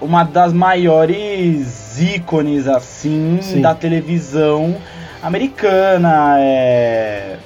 uma 0.00 0.22
das 0.24 0.52
maiores 0.52 1.98
ícones 2.00 2.66
assim 2.66 3.38
Sim. 3.40 3.60
da 3.60 3.74
televisão 3.74 4.76
americana. 5.22 6.36
É, 6.38 7.36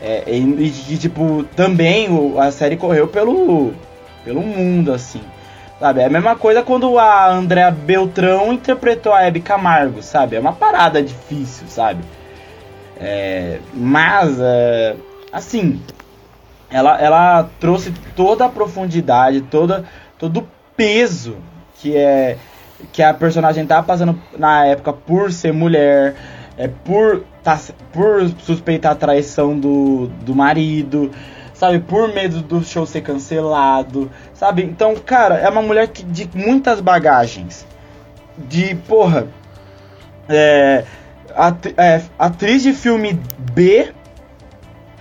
é, 0.00 0.24
e, 0.26 0.72
e, 0.88 0.98
tipo, 0.98 1.44
também 1.54 2.08
a 2.38 2.50
série 2.50 2.76
correu 2.76 3.06
pelo, 3.06 3.72
pelo 4.24 4.42
mundo, 4.42 4.92
assim. 4.92 5.22
Sabe? 5.82 6.00
É 6.00 6.04
a 6.04 6.08
mesma 6.08 6.36
coisa 6.36 6.62
quando 6.62 6.96
a 6.96 7.28
Andrea 7.28 7.68
Beltrão 7.68 8.52
interpretou 8.52 9.12
a 9.12 9.22
Hebe 9.22 9.40
Camargo, 9.40 10.00
sabe? 10.00 10.36
É 10.36 10.38
uma 10.38 10.52
parada 10.52 11.02
difícil, 11.02 11.66
sabe? 11.66 12.04
É, 12.96 13.58
mas, 13.74 14.38
é, 14.38 14.94
assim, 15.32 15.82
ela, 16.70 16.96
ela 17.00 17.50
trouxe 17.58 17.92
toda 18.14 18.44
a 18.44 18.48
profundidade, 18.48 19.40
toda, 19.40 19.84
todo 20.16 20.38
o 20.38 20.48
peso 20.76 21.38
que 21.80 21.96
é 21.96 22.38
que 22.92 23.02
a 23.02 23.12
personagem 23.12 23.66
tá 23.66 23.82
passando 23.82 24.16
na 24.38 24.64
época 24.64 24.92
por 24.92 25.32
ser 25.32 25.52
mulher, 25.52 26.14
é 26.56 26.68
por, 26.68 27.24
tá, 27.42 27.58
por 27.92 28.28
suspeitar 28.38 28.92
a 28.92 28.94
traição 28.94 29.58
do, 29.58 30.06
do 30.20 30.32
marido, 30.32 31.10
sabe? 31.62 31.78
Por 31.78 32.12
medo 32.12 32.42
do 32.42 32.64
show 32.64 32.84
ser 32.84 33.02
cancelado, 33.02 34.10
sabe? 34.34 34.64
Então, 34.64 34.96
cara, 34.96 35.36
é 35.36 35.48
uma 35.48 35.62
mulher 35.62 35.86
que, 35.86 36.02
de 36.02 36.28
muitas 36.34 36.80
bagagens. 36.80 37.64
De, 38.36 38.74
porra, 38.74 39.28
é, 40.28 40.82
é, 41.76 42.02
atriz 42.18 42.64
de 42.64 42.72
filme 42.72 43.12
B, 43.38 43.92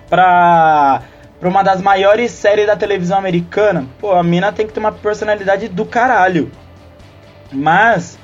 pra, 0.07 1.01
pra 1.39 1.49
uma 1.49 1.63
das 1.63 1.81
maiores 1.81 2.29
séries 2.29 2.67
da 2.67 2.75
televisão 2.75 3.17
americana, 3.17 3.87
pô, 3.99 4.11
a 4.11 4.21
mina 4.21 4.51
tem 4.51 4.67
que 4.67 4.73
ter 4.73 4.79
uma 4.79 4.91
personalidade 4.91 5.67
do 5.67 5.83
caralho. 5.83 6.51
Mas. 7.51 8.19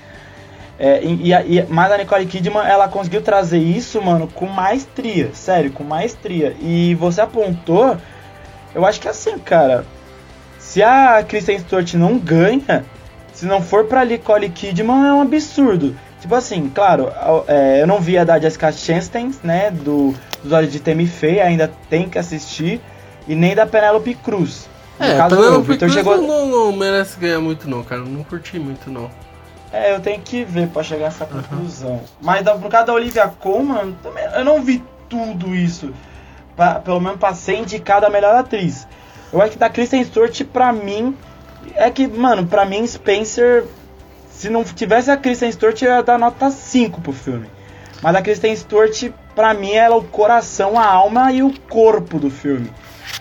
É, 0.77 1.03
e, 1.03 1.33
e, 1.33 1.65
mas 1.69 1.91
a 1.91 1.97
Nicole 1.97 2.27
Kidman, 2.27 2.67
ela 2.67 2.87
conseguiu 2.87 3.23
trazer 3.23 3.57
isso, 3.57 3.99
mano, 3.99 4.27
com 4.27 4.45
maestria. 4.45 5.31
Sério, 5.33 5.71
com 5.71 5.83
maestria. 5.83 6.55
E 6.61 6.93
você 6.93 7.19
apontou. 7.19 7.97
Eu 8.73 8.85
acho 8.85 8.99
que 8.99 9.07
é 9.07 9.11
assim, 9.11 9.37
cara. 9.39 9.85
Se 10.59 10.83
a 10.83 11.23
Kristen 11.23 11.59
Stewart 11.59 11.93
não 11.93 12.17
ganha, 12.17 12.85
se 13.33 13.45
não 13.45 13.61
for 13.61 13.85
pra 13.85 14.03
Nicole 14.03 14.49
Kidman, 14.49 15.07
é 15.07 15.13
um 15.13 15.21
absurdo. 15.21 15.95
Tipo 16.19 16.35
assim, 16.35 16.69
claro, 16.73 17.11
é, 17.47 17.81
eu 17.81 17.87
não 17.87 18.01
vi 18.01 18.17
a 18.17 18.23
da 18.23 18.39
Jessica 18.39 18.71
Chastain, 18.71 19.31
né, 19.43 19.69
do, 19.71 20.15
dos 20.43 20.51
Olhos 20.51 20.71
de 20.71 20.79
Temi 20.79 21.05
Feia, 21.05 21.45
ainda 21.45 21.71
tem 21.89 22.09
que 22.09 22.17
assistir, 22.17 22.81
e 23.27 23.35
nem 23.35 23.55
da 23.55 23.65
Penelope 23.65 24.15
Cruz. 24.15 24.67
No 24.99 25.05
é, 25.05 25.15
caso, 25.15 25.35
Penelope 25.35 25.77
Cruz 25.77 25.93
chegou... 25.93 26.21
não, 26.21 26.47
não, 26.47 26.71
merece 26.71 27.19
ganhar 27.19 27.39
muito 27.39 27.69
não, 27.69 27.83
cara, 27.83 28.01
não 28.01 28.23
curti 28.23 28.57
muito 28.57 28.89
não. 28.89 29.09
É, 29.71 29.93
eu 29.93 29.99
tenho 29.99 30.19
que 30.21 30.43
ver 30.43 30.69
pra 30.69 30.81
chegar 30.81 31.05
a 31.05 31.07
essa 31.09 31.25
conclusão. 31.25 31.91
Uhum. 31.91 32.01
Mas 32.21 32.43
no 32.43 32.69
caso 32.69 32.87
da 32.87 32.93
Olivia 32.93 33.27
Colman, 33.27 33.95
eu 34.35 34.43
não 34.43 34.63
vi 34.63 34.83
tudo 35.07 35.53
isso. 35.53 35.93
Pra, 36.57 36.75
pelo 36.75 36.99
menos 36.99 37.19
pra 37.19 37.33
ser 37.33 37.55
indicada 37.55 38.07
a 38.07 38.09
melhor 38.09 38.35
atriz. 38.35 38.85
Eu 39.31 39.41
acho 39.41 39.51
que 39.51 39.57
da 39.57 39.69
Kristen 39.69 40.03
Stewart, 40.03 40.43
pra 40.45 40.73
mim, 40.73 41.15
é 41.75 41.89
que, 41.89 42.07
mano, 42.07 42.45
pra 42.45 42.65
mim 42.65 42.85
Spencer 42.85 43.63
se 44.37 44.49
não 44.51 44.63
tivesse 44.63 45.09
a 45.09 45.17
Kristen 45.17 45.51
Stewart, 45.51 45.81
eu 45.81 45.89
ia 45.89 46.03
dar 46.03 46.19
nota 46.19 46.51
5 46.51 47.01
pro 47.01 47.11
filme. 47.11 47.47
Mas 48.03 48.15
a 48.15 48.21
Kristen 48.21 48.55
Stewart, 48.55 49.09
pra 49.33 49.55
mim, 49.55 49.71
ela 49.71 49.95
é 49.95 49.97
o 49.97 50.03
coração, 50.03 50.77
a 50.77 50.85
alma 50.85 51.31
e 51.31 51.41
o 51.41 51.51
corpo 51.61 52.19
do 52.19 52.29
filme. 52.29 52.71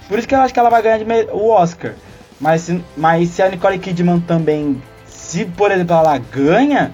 Por 0.08 0.18
isso 0.18 0.28
que 0.28 0.34
eu 0.34 0.40
acho 0.40 0.52
que 0.52 0.60
ela 0.60 0.68
vai 0.68 0.82
ganhar 0.82 1.00
o 1.32 1.48
Oscar. 1.48 1.94
Mas 2.38 2.70
mas 2.94 3.30
se 3.30 3.42
a 3.42 3.48
Nicole 3.48 3.78
Kidman 3.78 4.20
também, 4.20 4.82
se 5.06 5.46
por 5.46 5.70
exemplo 5.70 5.96
ela 5.96 6.18
ganha, 6.18 6.92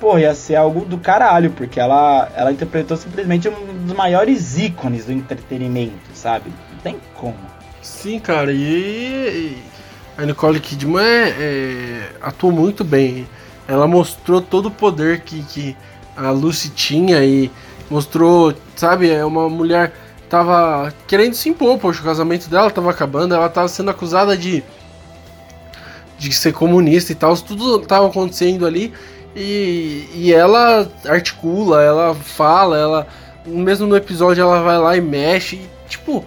pô, 0.00 0.18
ia 0.18 0.34
ser 0.34 0.56
algo 0.56 0.84
do 0.84 0.98
caralho, 0.98 1.50
porque 1.50 1.78
ela, 1.80 2.30
ela 2.34 2.52
interpretou 2.52 2.96
simplesmente 2.96 3.48
um 3.48 3.86
dos 3.86 3.96
maiores 3.96 4.58
ícones 4.58 5.06
do 5.06 5.12
entretenimento, 5.12 6.10
sabe? 6.14 6.50
Não 6.72 6.78
tem 6.78 6.96
como. 7.14 7.36
Sim, 7.82 8.18
cara, 8.18 8.52
e 8.52 9.56
a 10.16 10.24
Nicole 10.24 10.60
Kidman 10.60 11.02
é, 11.02 11.34
é, 11.38 12.10
atuou 12.22 12.52
muito 12.52 12.82
bem 12.84 13.26
ela 13.66 13.86
mostrou 13.86 14.40
todo 14.40 14.66
o 14.66 14.70
poder 14.70 15.20
que, 15.20 15.42
que 15.42 15.76
a 16.16 16.30
Lucy 16.30 16.70
tinha 16.70 17.24
e 17.24 17.50
mostrou, 17.90 18.54
sabe, 18.76 19.10
é 19.10 19.24
uma 19.24 19.48
mulher 19.48 19.92
tava 20.28 20.92
querendo 21.06 21.34
se 21.34 21.48
impor, 21.48 21.78
poxa, 21.78 22.00
o 22.00 22.04
casamento 22.04 22.48
dela 22.48 22.70
tava 22.70 22.90
acabando, 22.90 23.34
ela 23.34 23.48
tava 23.48 23.68
sendo 23.68 23.90
acusada 23.90 24.36
de 24.36 24.62
de 26.16 26.32
ser 26.32 26.52
comunista 26.52 27.10
e 27.10 27.14
tal, 27.14 27.36
tudo 27.36 27.80
tava 27.80 28.06
acontecendo 28.06 28.64
ali 28.64 28.92
e, 29.34 30.08
e 30.14 30.32
ela 30.32 30.88
articula, 31.06 31.82
ela 31.82 32.14
fala, 32.14 32.78
ela 32.78 33.06
mesmo 33.46 33.86
no 33.86 33.96
episódio 33.96 34.42
ela 34.42 34.62
vai 34.62 34.78
lá 34.78 34.96
e 34.96 35.00
mexe, 35.00 35.56
e, 35.56 35.68
tipo, 35.88 36.24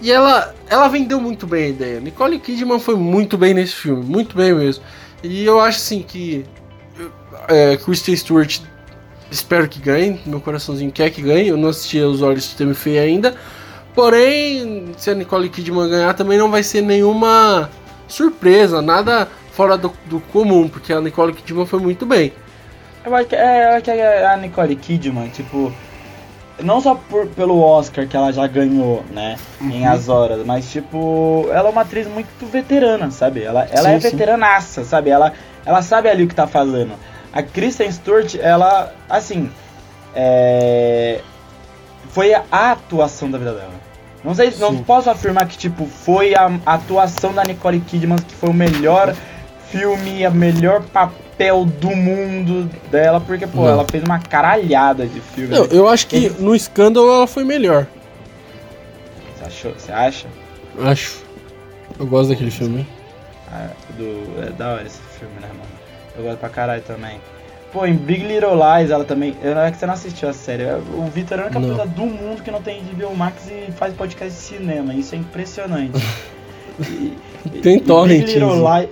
e 0.00 0.12
ela 0.12 0.54
ela 0.68 0.88
vendeu 0.88 1.20
muito 1.20 1.46
bem 1.46 1.64
a 1.64 1.68
ideia. 1.68 2.00
Nicole 2.00 2.38
Kidman 2.38 2.78
foi 2.78 2.96
muito 2.96 3.38
bem 3.38 3.54
nesse 3.54 3.74
filme, 3.74 4.04
muito 4.04 4.36
bem 4.36 4.52
mesmo. 4.52 4.84
E 5.22 5.44
eu 5.44 5.60
acho 5.60 5.78
assim 5.78 6.02
que 6.02 6.44
é, 7.48 7.76
Kristen 7.76 8.14
Stewart 8.14 8.60
espero 9.30 9.68
que 9.68 9.80
ganhe, 9.80 10.20
meu 10.26 10.40
coraçãozinho 10.40 10.92
quer 10.92 11.10
que 11.10 11.22
ganhe. 11.22 11.48
Eu 11.48 11.56
não 11.56 11.70
assisti 11.70 11.98
Os 11.98 12.22
Olhos 12.22 12.50
de 12.50 12.56
Temi 12.56 12.74
Feia 12.74 13.02
ainda. 13.02 13.34
Porém, 13.94 14.92
se 14.96 15.10
a 15.10 15.14
Nicole 15.14 15.48
Kidman 15.48 15.88
ganhar, 15.88 16.14
também 16.14 16.38
não 16.38 16.50
vai 16.50 16.62
ser 16.62 16.82
nenhuma 16.82 17.68
surpresa, 18.06 18.80
nada 18.80 19.28
fora 19.58 19.76
do, 19.76 19.92
do 20.06 20.20
comum, 20.20 20.68
porque 20.68 20.92
a 20.92 21.00
Nicole 21.00 21.32
Kidman 21.32 21.66
foi 21.66 21.80
muito 21.80 22.06
bem. 22.06 22.32
Eu 23.04 23.12
acho 23.12 23.26
que, 23.26 23.34
é, 23.34 23.64
eu 23.64 23.70
acho 23.72 23.82
que 23.82 23.90
a 23.90 24.36
Nicole 24.36 24.76
Kidman, 24.76 25.28
tipo, 25.30 25.72
não 26.62 26.80
só 26.80 26.94
por, 26.94 27.26
pelo 27.26 27.60
Oscar 27.60 28.06
que 28.06 28.16
ela 28.16 28.32
já 28.32 28.46
ganhou, 28.46 29.02
né, 29.10 29.36
uhum. 29.60 29.70
em 29.70 29.84
As 29.84 30.08
Horas, 30.08 30.46
mas 30.46 30.70
tipo, 30.70 31.48
ela 31.50 31.70
é 31.70 31.72
uma 31.72 31.80
atriz 31.80 32.06
muito 32.06 32.46
veterana, 32.46 33.10
sabe? 33.10 33.42
Ela, 33.42 33.66
ela 33.72 33.88
sim, 33.88 33.94
é 33.94 33.98
veteranaça, 33.98 34.84
sim. 34.84 34.88
sabe? 34.88 35.10
Ela, 35.10 35.32
ela 35.66 35.82
sabe 35.82 36.08
ali 36.08 36.22
o 36.22 36.28
que 36.28 36.36
tá 36.36 36.46
fazendo. 36.46 36.92
A 37.32 37.42
Kristen 37.42 37.90
Stewart, 37.90 38.36
ela, 38.36 38.94
assim, 39.10 39.50
é... 40.14 41.20
foi 42.10 42.32
a 42.32 42.44
atuação 42.52 43.28
da 43.28 43.38
vida 43.38 43.54
dela. 43.54 43.74
Não 44.22 44.36
sei, 44.36 44.52
sim. 44.52 44.60
não 44.60 44.84
posso 44.84 45.10
afirmar 45.10 45.48
que 45.48 45.58
tipo 45.58 45.84
foi 45.84 46.36
a 46.36 46.48
atuação 46.64 47.32
da 47.32 47.42
Nicole 47.42 47.80
Kidman 47.80 48.18
que 48.18 48.34
foi 48.36 48.50
o 48.50 48.54
melhor 48.54 49.16
filme, 49.70 50.24
a 50.24 50.30
melhor 50.30 50.82
papel 50.82 51.64
do 51.64 51.90
mundo 51.90 52.68
dela, 52.90 53.20
porque, 53.20 53.46
pô, 53.46 53.62
não. 53.62 53.68
ela 53.68 53.84
fez 53.84 54.02
uma 54.02 54.18
caralhada 54.18 55.06
de 55.06 55.20
filme. 55.20 55.54
Não, 55.54 55.64
eu 55.66 55.88
acho 55.88 56.06
que 56.06 56.30
no 56.38 56.54
escândalo 56.54 57.08
ela 57.08 57.26
foi 57.26 57.44
melhor. 57.44 57.86
Você 59.36 59.44
achou? 59.44 59.72
Você 59.76 59.92
acha? 59.92 60.26
Acho. 60.80 61.22
Eu 61.98 62.06
gosto 62.06 62.30
daquele 62.30 62.50
filme. 62.50 62.86
Ah, 63.50 63.68
do, 63.96 64.46
é 64.46 64.50
da 64.50 64.74
hora 64.74 64.86
esse 64.86 65.00
filme, 65.18 65.34
né, 65.40 65.48
mano? 65.48 65.78
Eu 66.16 66.24
gosto 66.24 66.38
pra 66.38 66.48
caralho 66.48 66.82
também. 66.82 67.20
Pô, 67.72 67.84
em 67.84 67.94
Big 67.94 68.24
Little 68.24 68.54
Lies 68.54 68.90
ela 68.90 69.04
também. 69.04 69.36
Eu 69.42 69.58
é 69.58 69.70
que 69.70 69.76
você 69.76 69.86
não 69.86 69.94
assistiu 69.94 70.28
a 70.28 70.32
série. 70.32 70.64
O 70.64 71.04
Vitor 71.12 71.38
é 71.38 71.42
a 71.42 71.44
única 71.46 71.60
pessoa 71.60 71.86
do 71.86 72.06
mundo 72.06 72.42
que 72.42 72.50
não 72.50 72.62
tem 72.62 72.82
HBO 72.82 73.14
Max 73.14 73.46
e 73.50 73.70
faz 73.72 73.92
podcast 73.94 74.34
de 74.34 74.42
cinema. 74.42 74.94
Isso 74.94 75.14
é 75.14 75.18
impressionante. 75.18 76.02
e, 76.80 77.16
tem 77.60 77.78
torrent. 77.78 78.24
Big 78.24 78.34
Little 78.34 78.56
Lies. 78.56 78.90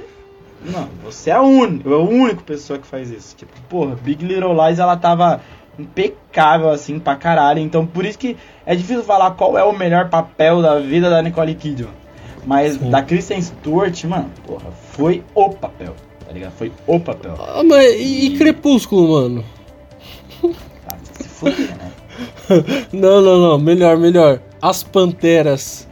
Não, 0.71 0.89
você 1.05 1.31
é 1.31 1.35
a 1.35 1.43
única, 1.43 1.89
é 1.89 1.93
a 1.93 1.99
única 1.99 2.43
pessoa 2.43 2.79
que 2.79 2.87
faz 2.87 3.11
isso. 3.11 3.37
Tipo, 3.37 3.53
porra, 3.69 3.97
Big 3.97 4.25
Little 4.25 4.53
Lies 4.53 4.79
ela 4.79 4.97
tava 4.97 5.41
impecável 5.79 6.71
assim 6.71 6.99
pra 6.99 7.17
caralho. 7.17 7.61
Então 7.61 7.87
por 7.87 8.05
isso 8.05 8.19
que 8.19 8.37
é 8.65 8.75
difícil 8.75 9.05
falar 9.05 9.33
qual 9.33 9.57
é 9.57 9.65
o 9.65 9.77
melhor 9.77 10.09
papel 10.09 10.61
da 10.61 10.79
vida 10.79 11.09
da 11.09 11.23
Nicole 11.23 11.55
Kidman. 11.55 11.91
Mas 12.45 12.75
Sim. 12.75 12.91
da 12.91 13.03
Kristen 13.03 13.43
Stewart, 13.43 14.05
mano, 14.05 14.31
porra, 14.47 14.71
foi 14.93 15.23
o 15.35 15.51
papel, 15.51 15.95
tá 16.25 16.33
ligado? 16.33 16.53
Foi 16.53 16.73
o 16.87 17.01
papel. 17.01 17.35
Ah, 17.39 17.63
mas 17.65 17.95
e, 17.95 18.27
e 18.27 18.39
Crepúsculo, 18.39 19.21
mano? 19.21 19.45
Ah, 20.87 20.97
se 21.13 21.29
fuder, 21.29 21.77
né? 21.77 21.91
não, 22.93 23.21
não, 23.21 23.39
não, 23.41 23.59
melhor, 23.59 23.97
melhor. 23.97 24.41
As 24.63 24.83
Panteras. 24.83 25.89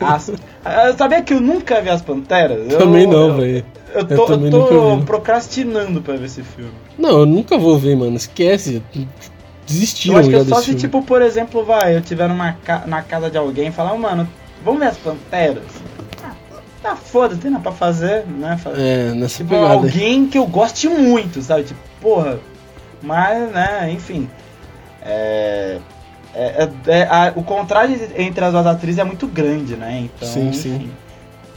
As... 0.00 0.28
Eu 0.28 0.96
sabia 0.96 1.22
que 1.22 1.34
eu 1.34 1.40
nunca 1.40 1.80
vi 1.80 1.88
as 1.88 2.02
Panteras? 2.02 2.74
Também 2.74 3.04
eu, 3.04 3.10
não, 3.10 3.36
velho. 3.36 3.64
Eu, 3.94 4.00
eu, 4.00 4.06
tô, 4.06 4.32
eu 4.32 4.50
tô 4.50 5.04
procrastinando 5.04 6.00
pra 6.02 6.16
ver 6.16 6.26
esse 6.26 6.42
filme. 6.42 6.72
Não, 6.98 7.20
eu 7.20 7.26
nunca 7.26 7.56
vou 7.56 7.78
ver, 7.78 7.96
mano. 7.96 8.16
Esquece. 8.16 8.82
Desistiram 9.66 10.14
eu 10.14 10.20
acho 10.20 10.28
que 10.30 10.36
é 10.36 10.44
só 10.44 10.56
se, 10.56 10.64
filme. 10.66 10.80
tipo, 10.80 11.02
por 11.02 11.20
exemplo, 11.20 11.64
vai, 11.64 11.94
eu 11.94 12.00
tiver 12.00 12.28
numa 12.28 12.54
ca... 12.64 12.84
na 12.86 13.02
casa 13.02 13.30
de 13.30 13.36
alguém 13.36 13.68
e 13.68 13.72
falar, 13.72 13.92
oh, 13.92 13.98
mano, 13.98 14.26
vamos 14.64 14.80
ver 14.80 14.86
as 14.86 14.96
Panteras? 14.96 15.64
Ah, 16.24 16.32
tá 16.82 16.96
foda, 16.96 17.36
tem 17.36 17.50
nada 17.50 17.62
pra 17.62 17.72
fazer, 17.72 18.24
né? 18.26 18.58
É, 18.76 19.12
nessa 19.12 19.38
tipo, 19.38 19.50
pegada. 19.50 19.74
alguém 19.74 20.26
que 20.26 20.38
eu 20.38 20.46
goste 20.46 20.88
muito, 20.88 21.42
sabe? 21.42 21.64
Tipo, 21.64 21.80
porra. 22.00 22.38
Mas, 23.02 23.52
né, 23.52 23.90
enfim. 23.92 24.28
É. 25.02 25.78
É, 26.40 26.68
é, 26.86 26.98
é, 26.98 27.02
a, 27.02 27.32
o 27.34 27.42
contrário 27.42 27.98
entre 28.16 28.44
as 28.44 28.52
duas 28.52 28.64
atrizes 28.64 29.00
é 29.00 29.04
muito 29.04 29.26
grande, 29.26 29.74
né? 29.74 30.02
Então, 30.04 30.28
sim, 30.28 30.50
enfim, 30.50 30.60
sim. 30.60 30.90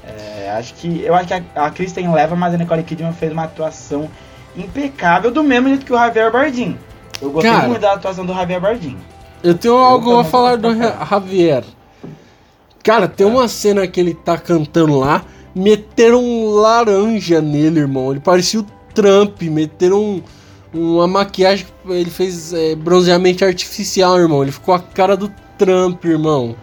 É, 0.03 0.49
acho 0.58 0.74
que 0.74 1.03
eu 1.03 1.14
acho 1.14 1.28
que 1.28 1.36
a, 1.36 1.44
a 1.56 1.70
Kristen 1.70 2.12
leva, 2.12 2.36
mas 2.36 2.56
a 2.56 2.58
Nicole 2.58 2.82
Kidman 2.82 3.14
fez 3.14 3.32
uma 3.32 3.44
atuação 3.44 4.10
impecável 4.58 5.30
do 5.30 5.44
mesmo 5.44 5.68
jeito 5.70 5.86
que 5.86 5.94
o 5.94 5.95
Javier 5.95 6.32
Bardem. 6.32 6.80
Eu 7.22 7.30
gostei 7.30 7.52
Cara, 7.52 7.68
muito 7.68 7.80
da 7.80 7.94
atuação 7.94 8.26
do 8.26 8.34
Javier 8.34 8.60
Bardem. 8.60 8.98
Eu 9.44 9.53
tenho 9.53 9.76
eu 9.76 9.78
algo 9.78 10.18
a 10.18 10.24
falar 10.24 10.58
do 10.58 10.76
Javier. 10.76 11.64
Cara, 12.84 13.08
tem 13.08 13.28
uma 13.28 13.48
cena 13.48 13.86
que 13.86 13.99
ele 13.99 14.16
tá 14.16 14.36
cantando 14.36 14.98
lá, 14.98 15.24
meteram 15.53 16.24
um 16.24 16.49
laranja 16.56 17.40
nele, 17.40 17.82
irmão. 17.82 18.10
Ele 18.10 18.20
parecia 18.20 18.62
o 18.62 18.66
Trump, 18.95 19.44
meteram 19.44 20.02
um 20.02 20.24
uma 20.73 21.07
maquiagem 21.07 21.65
que 21.65 21.91
ele 21.91 22.10
fez 22.10 22.53
é, 22.53 22.76
bronzeamento 22.76 23.43
artificial, 23.43 24.19
irmão. 24.19 24.41
Ele 24.41 24.52
ficou 24.52 24.73
a 24.73 24.80
cara 24.80 25.18
do 25.18 25.31
Trump, 25.57 26.03
irmão. 26.06 26.56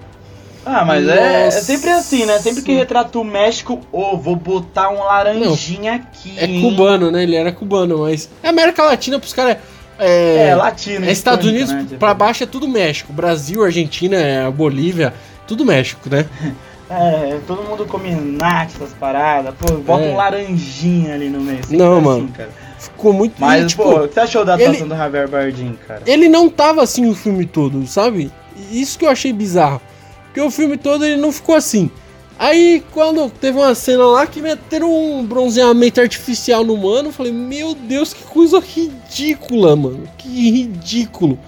Ah, 0.65 0.85
mas 0.85 1.09
é, 1.09 1.47
é, 1.47 1.51
sempre 1.51 1.89
assim, 1.91 2.27
né? 2.27 2.39
Sempre 2.39 2.63
que 2.63 2.75
retrata 2.75 3.19
o 3.19 3.25
México, 3.25 3.81
ô, 3.91 4.11
oh, 4.13 4.17
vou 4.19 4.37
botar 4.37 4.91
um 4.91 4.99
laranjinha 4.99 5.93
Não, 5.93 5.99
aqui. 5.99 6.35
É 6.37 6.45
hein? 6.45 6.61
cubano, 6.61 7.11
né? 7.11 7.23
Ele 7.23 7.37
era 7.37 7.51
cubano, 7.51 8.01
mas. 8.01 8.29
É 8.43 8.49
América 8.49 8.83
Latina 8.83 9.19
pros 9.19 9.33
caras. 9.33 9.57
É, 9.99 10.49
é 10.49 10.55
latino. 10.55 11.07
É 11.07 11.11
Estados 11.11 11.47
Unidos, 11.47 11.73
né? 11.73 11.87
pra 11.99 12.15
baixo 12.15 12.45
é 12.45 12.47
tudo 12.47 12.69
México. 12.69 13.13
Brasil, 13.13 13.65
Argentina, 13.65 14.17
é 14.17 14.51
Bolívia, 14.51 15.15
tudo 15.47 15.65
México, 15.65 16.09
né? 16.09 16.27
É, 16.91 17.39
todo 17.47 17.63
mundo 17.65 17.85
come 17.85 18.11
natas, 18.13 18.77
essas 18.77 18.95
paradas. 18.95 19.55
Pô, 19.59 19.75
bota 19.75 20.05
é. 20.05 20.11
um 20.11 20.17
laranjinha 20.17 21.13
ali 21.13 21.29
no 21.29 21.39
meio. 21.39 21.61
Não, 21.69 22.01
mano. 22.01 22.25
Assim, 22.25 22.33
cara. 22.33 22.49
Ficou 22.79 23.13
muito 23.13 23.41
Mas, 23.41 23.73
tipo, 23.73 23.83
pô, 23.83 24.05
o 24.05 24.09
que 24.09 24.15
você 24.15 24.21
achou 24.21 24.45
da 24.45 24.55
atuação 24.55 24.75
ele, 24.75 24.89
do 24.89 24.97
Javier 24.97 25.29
Bardem, 25.29 25.79
cara? 25.87 26.03
Ele 26.07 26.29
não 26.29 26.49
tava 26.49 26.83
assim 26.83 27.09
o 27.11 27.15
filme 27.15 27.45
todo, 27.45 27.85
sabe? 27.87 28.31
isso 28.71 28.99
que 28.99 29.05
eu 29.05 29.11
achei 29.11 29.33
bizarro. 29.33 29.81
Porque 30.25 30.41
o 30.41 30.51
filme 30.51 30.77
todo 30.77 31.05
ele 31.05 31.21
não 31.21 31.33
ficou 31.33 31.55
assim. 31.55 31.91
Aí 32.39 32.85
quando 32.93 33.29
teve 33.31 33.59
uma 33.59 33.75
cena 33.75 34.07
lá 34.07 34.27
que 34.27 34.41
meteram 34.41 34.93
um 34.93 35.27
bronzeamento 35.27 36.01
artificial 36.01 36.65
no 36.65 36.77
mano, 36.77 37.09
eu 37.09 37.13
falei, 37.13 37.33
meu 37.33 37.75
Deus, 37.75 38.13
que 38.13 38.23
coisa 38.23 38.61
ridícula, 38.61 39.75
mano. 39.75 40.09
Que 40.17 40.51
ridículo. 40.51 41.39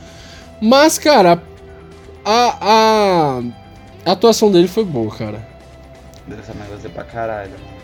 Mas, 0.60 0.98
cara, 0.98 1.42
a, 2.24 2.56
a, 2.60 3.42
a 4.04 4.12
atuação 4.12 4.50
dele 4.50 4.68
foi 4.68 4.84
boa, 4.84 5.14
cara. 5.14 5.48
Dessa 6.26 6.52
negócio 6.54 6.90
pra 6.90 7.04
caralho, 7.04 7.52
mano. 7.52 7.79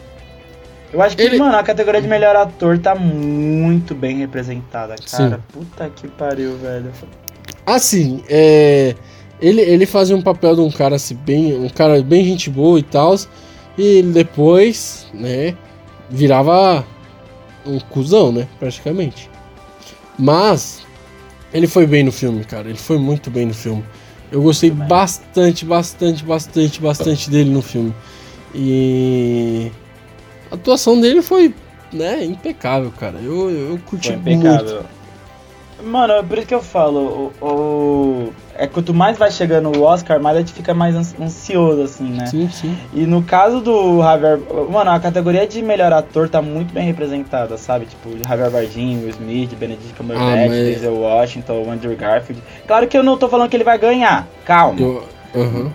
Eu 0.93 1.03
acho 1.03 1.17
que, 1.17 1.23
ele... 1.23 1.39
mano, 1.39 1.57
a 1.57 1.63
categoria 1.63 2.01
de 2.01 2.09
melhor 2.09 2.37
ator 2.37 2.79
tá 2.79 2.95
muito 2.95 3.95
bem 3.95 4.19
representada, 4.19 4.95
cara. 5.11 5.37
Sim. 5.37 5.43
Puta 5.53 5.91
que 5.91 6.09
pariu, 6.09 6.57
velho. 6.57 6.91
Assim, 7.65 8.23
é. 8.29 8.95
Ele, 9.41 9.61
ele 9.61 9.85
fazia 9.85 10.17
um 10.17 10.23
papel 10.23 10.55
de 10.55 10.63
um 10.63 10.71
cara 10.71 10.97
assim, 10.97 11.15
bem. 11.15 11.55
Um 11.55 11.69
cara 11.69 12.01
bem 12.03 12.25
gente 12.25 12.49
boa 12.49 12.79
e 12.79 12.83
tal. 12.83 13.15
E 13.77 14.03
depois, 14.03 15.07
né, 15.13 15.55
virava 16.09 16.85
um 17.67 17.79
cuzão, 17.79 18.33
né? 18.33 18.49
Praticamente. 18.59 19.29
Mas 20.19 20.87
ele 21.53 21.67
foi 21.67 21.87
bem 21.87 22.05
no 22.05 22.13
filme, 22.13 22.45
cara. 22.45 22.69
Ele 22.69 22.79
foi 22.79 22.99
muito 22.99 23.31
bem 23.31 23.47
no 23.47 23.55
filme. 23.55 23.85
Eu 24.31 24.43
gostei 24.43 24.71
bastante, 24.71 25.65
bastante, 25.65 26.25
bastante, 26.25 26.81
bastante 26.81 27.31
dele 27.31 27.51
no 27.51 27.63
filme. 27.63 27.95
E 28.55 29.71
a 30.51 30.55
atuação 30.55 31.01
dele 31.01 31.23
foi, 31.23 31.55
né, 31.93 32.25
impecável, 32.25 32.93
cara. 32.99 33.19
Eu, 33.23 33.51
eu 33.51 33.79
curti 33.87 34.09
foi 34.09 34.17
impecável. 34.17 34.75
muito. 34.75 34.97
Mano, 35.85 36.15
é 36.15 36.23
por 36.23 36.39
isso 36.39 36.47
que 36.47 36.55
eu 36.55 36.63
falo, 36.63 37.33
o, 37.39 37.45
o, 37.45 38.33
é 38.55 38.67
quanto 38.67 38.95
mais 38.95 39.19
vai 39.19 39.31
chegando 39.31 39.77
o 39.77 39.83
Oscar, 39.83 40.19
mais 40.19 40.37
a 40.37 40.41
gente 40.41 40.55
fica 40.55 40.73
mais 40.73 40.97
ansioso, 40.97 41.83
assim, 41.83 42.05
né? 42.05 42.27
Sim, 42.27 42.49
sim. 42.51 42.77
E 42.95 43.01
no 43.07 43.23
caso 43.23 43.61
do 43.61 44.03
Javier. 44.03 44.39
Mano, 44.71 44.91
a 44.91 44.99
categoria 44.99 45.47
de 45.47 45.61
melhor 45.61 45.93
ator 45.93 46.31
tá 46.31 46.41
muito 46.41 46.73
bem 46.73 46.87
representada, 46.87 47.59
sabe? 47.59 47.85
Tipo, 47.85 48.17
Javier 48.25 48.51
Bardem, 48.51 48.99
Will 49.01 49.11
Smith, 49.11 49.55
Benedict 49.55 49.93
Cumberbatch, 49.95 50.29
ah, 50.29 50.49
mas... 50.49 50.51
Denzel 50.51 50.95
Washington, 50.95 51.71
Andrew 51.71 51.95
Garfield. 51.95 52.43
Claro 52.67 52.89
que 52.89 52.97
eu 52.97 53.03
não 53.03 53.19
tô 53.19 53.29
falando 53.29 53.51
que 53.51 53.57
ele 53.57 53.65
vai 53.65 53.79
ganhar, 53.79 54.27
calma. 54.47 54.81
Eu... 54.81 55.05
Uhum. 55.35 55.71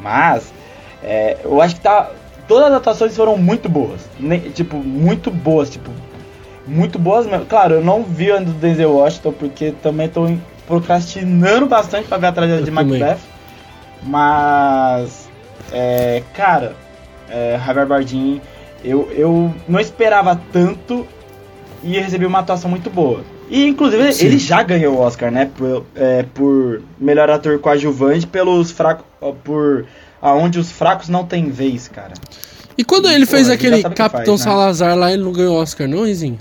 Mas, 0.00 0.52
é, 1.02 1.38
eu 1.42 1.60
acho 1.62 1.76
que 1.76 1.80
tá. 1.80 2.10
Todas 2.46 2.68
as 2.68 2.74
atuações 2.74 3.16
foram 3.16 3.36
muito 3.36 3.68
boas. 3.68 4.00
tipo, 4.54 4.76
muito 4.76 5.30
boas, 5.30 5.70
tipo, 5.70 5.90
muito 6.66 6.98
boas 6.98 7.26
mesmo. 7.26 7.46
Claro, 7.46 7.76
eu 7.76 7.84
não 7.84 8.02
vi 8.02 8.30
a 8.30 8.38
do 8.38 8.52
Denzel 8.52 8.92
Washington, 8.92 9.32
porque 9.32 9.72
também 9.82 10.08
tô 10.08 10.30
procrastinando 10.66 11.66
bastante 11.66 12.08
pra 12.08 12.18
ver 12.18 12.26
a 12.26 12.32
tragédia 12.32 12.64
de 12.64 12.70
Macbeth. 12.70 13.18
Mas, 14.02 15.28
é, 15.72 16.22
cara, 16.34 16.74
é, 17.30 17.58
Javier 17.64 17.86
Bardem, 17.86 18.40
eu, 18.84 19.10
eu 19.12 19.54
não 19.66 19.80
esperava 19.80 20.38
tanto 20.52 21.06
e 21.82 21.98
recebi 21.98 22.26
uma 22.26 22.40
atuação 22.40 22.70
muito 22.70 22.90
boa. 22.90 23.20
E, 23.48 23.66
inclusive, 23.66 24.12
Sim. 24.12 24.26
ele 24.26 24.38
já 24.38 24.62
ganhou 24.62 24.96
o 24.96 25.00
Oscar, 25.00 25.30
né? 25.30 25.50
Por, 25.56 25.84
é, 25.94 26.24
por 26.34 26.82
melhor 26.98 27.28
ator 27.30 27.58
coadjuvante 27.58 28.26
pelos 28.26 28.70
fracos. 28.70 29.04
Por 29.42 29.86
aonde 30.24 30.58
os 30.58 30.72
fracos 30.72 31.10
não 31.10 31.26
têm 31.26 31.50
vez, 31.50 31.86
cara. 31.86 32.14
E 32.78 32.82
quando 32.82 33.08
ele 33.08 33.26
Porra, 33.26 33.36
fez 33.36 33.50
aquele 33.50 33.82
Capitão 33.82 34.38
faz, 34.38 34.46
né? 34.46 34.52
Salazar 34.52 34.96
lá, 34.96 35.12
ele 35.12 35.22
não 35.22 35.32
ganhou 35.32 35.54
Oscar, 35.56 35.86
não, 35.86 36.06
Rizinho? 36.06 36.38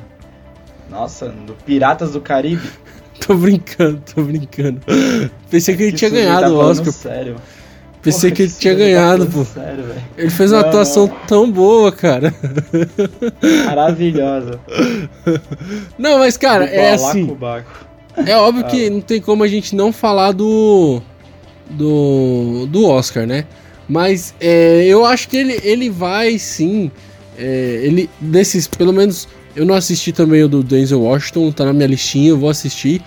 Nossa, 0.90 1.28
do 1.28 1.54
Piratas 1.54 2.14
do 2.14 2.22
Caribe. 2.22 2.66
tô 3.20 3.36
brincando, 3.36 4.02
tô 4.16 4.24
brincando. 4.24 4.80
Pensei 5.50 5.76
que 5.76 5.84
ele 5.84 5.92
tinha 5.92 6.10
ganhado 6.10 6.46
tá 6.46 6.50
o 6.50 6.58
Oscar. 6.58 6.94
Sério. 6.94 7.36
Pensei 8.02 8.30
Porra, 8.30 8.36
que 8.36 8.42
ele 8.44 8.52
tinha 8.58 8.74
ganhado, 8.74 9.26
tá 9.26 9.32
pô. 9.34 9.46
Sério, 9.46 9.86
ele 10.18 10.30
fez 10.30 10.52
uma 10.54 10.62
não, 10.62 10.70
atuação 10.70 11.08
não. 11.08 11.16
tão 11.28 11.52
boa, 11.52 11.92
cara. 11.92 12.34
Maravilhosa. 13.66 14.60
Não, 15.98 16.20
mas, 16.20 16.38
cara, 16.38 16.66
é 16.66 16.94
assim. 16.94 17.38
É 18.26 18.36
óbvio 18.38 18.66
ah. 18.66 18.70
que 18.70 18.90
não 18.90 19.02
tem 19.02 19.20
como 19.20 19.44
a 19.44 19.48
gente 19.48 19.76
não 19.76 19.92
falar 19.92 20.32
do. 20.32 21.02
Do. 21.70 22.66
Do 22.68 22.88
Oscar, 22.88 23.26
né? 23.26 23.46
Mas 23.88 24.34
é, 24.40 24.86
eu 24.86 25.06
acho 25.06 25.28
que 25.28 25.38
ele, 25.38 25.60
ele 25.64 25.90
vai 25.90 26.38
sim. 26.40 26.92
É, 27.38 27.82
ele. 27.84 28.10
Desses, 28.20 28.68
pelo 28.68 28.94
menos 28.94 29.28
eu 29.56 29.66
não 29.66 29.76
assisti 29.76 30.12
também 30.12 30.44
o 30.44 30.48
do 30.48 30.64
Denzel 30.64 31.02
Washington, 31.02 31.52
tá 31.52 31.66
na 31.66 31.74
minha 31.74 31.88
listinha, 31.88 32.30
eu 32.30 32.38
vou 32.38 32.50
assistir. 32.50 33.02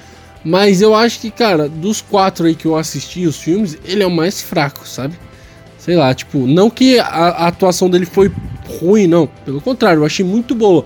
Mas 0.44 0.80
eu 0.80 0.94
acho 0.94 1.20
que, 1.20 1.30
cara, 1.30 1.68
dos 1.68 2.00
quatro 2.00 2.46
aí 2.46 2.54
que 2.54 2.66
eu 2.66 2.76
assisti 2.76 3.26
os 3.26 3.36
filmes, 3.36 3.76
ele 3.84 4.02
é 4.02 4.06
o 4.06 4.10
mais 4.10 4.40
fraco, 4.40 4.86
sabe? 4.86 5.18
Sei 5.76 5.96
lá, 5.96 6.14
tipo, 6.14 6.46
não 6.46 6.70
que 6.70 7.00
a, 7.00 7.06
a 7.06 7.46
atuação 7.48 7.90
dele 7.90 8.06
foi 8.06 8.30
ruim, 8.80 9.08
não. 9.08 9.28
Pelo 9.44 9.60
contrário, 9.60 10.00
eu 10.00 10.06
achei 10.06 10.24
muito 10.24 10.54
boa. 10.54 10.84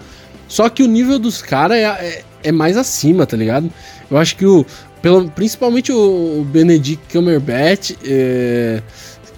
Só 0.48 0.68
que 0.68 0.82
o 0.82 0.86
nível 0.86 1.18
dos 1.18 1.42
caras 1.42 1.76
é, 1.76 1.84
é, 1.84 2.22
é, 2.44 2.52
mais 2.52 2.76
acima, 2.76 3.26
tá 3.26 3.36
ligado? 3.36 3.70
Eu 4.10 4.16
acho 4.16 4.34
que 4.36 4.46
o. 4.46 4.64
Pelo, 5.02 5.30
principalmente 5.30 5.92
o, 5.92 6.44
Benedict 6.50 7.02
Cumberbatch, 7.10 7.92
é, 8.04 8.82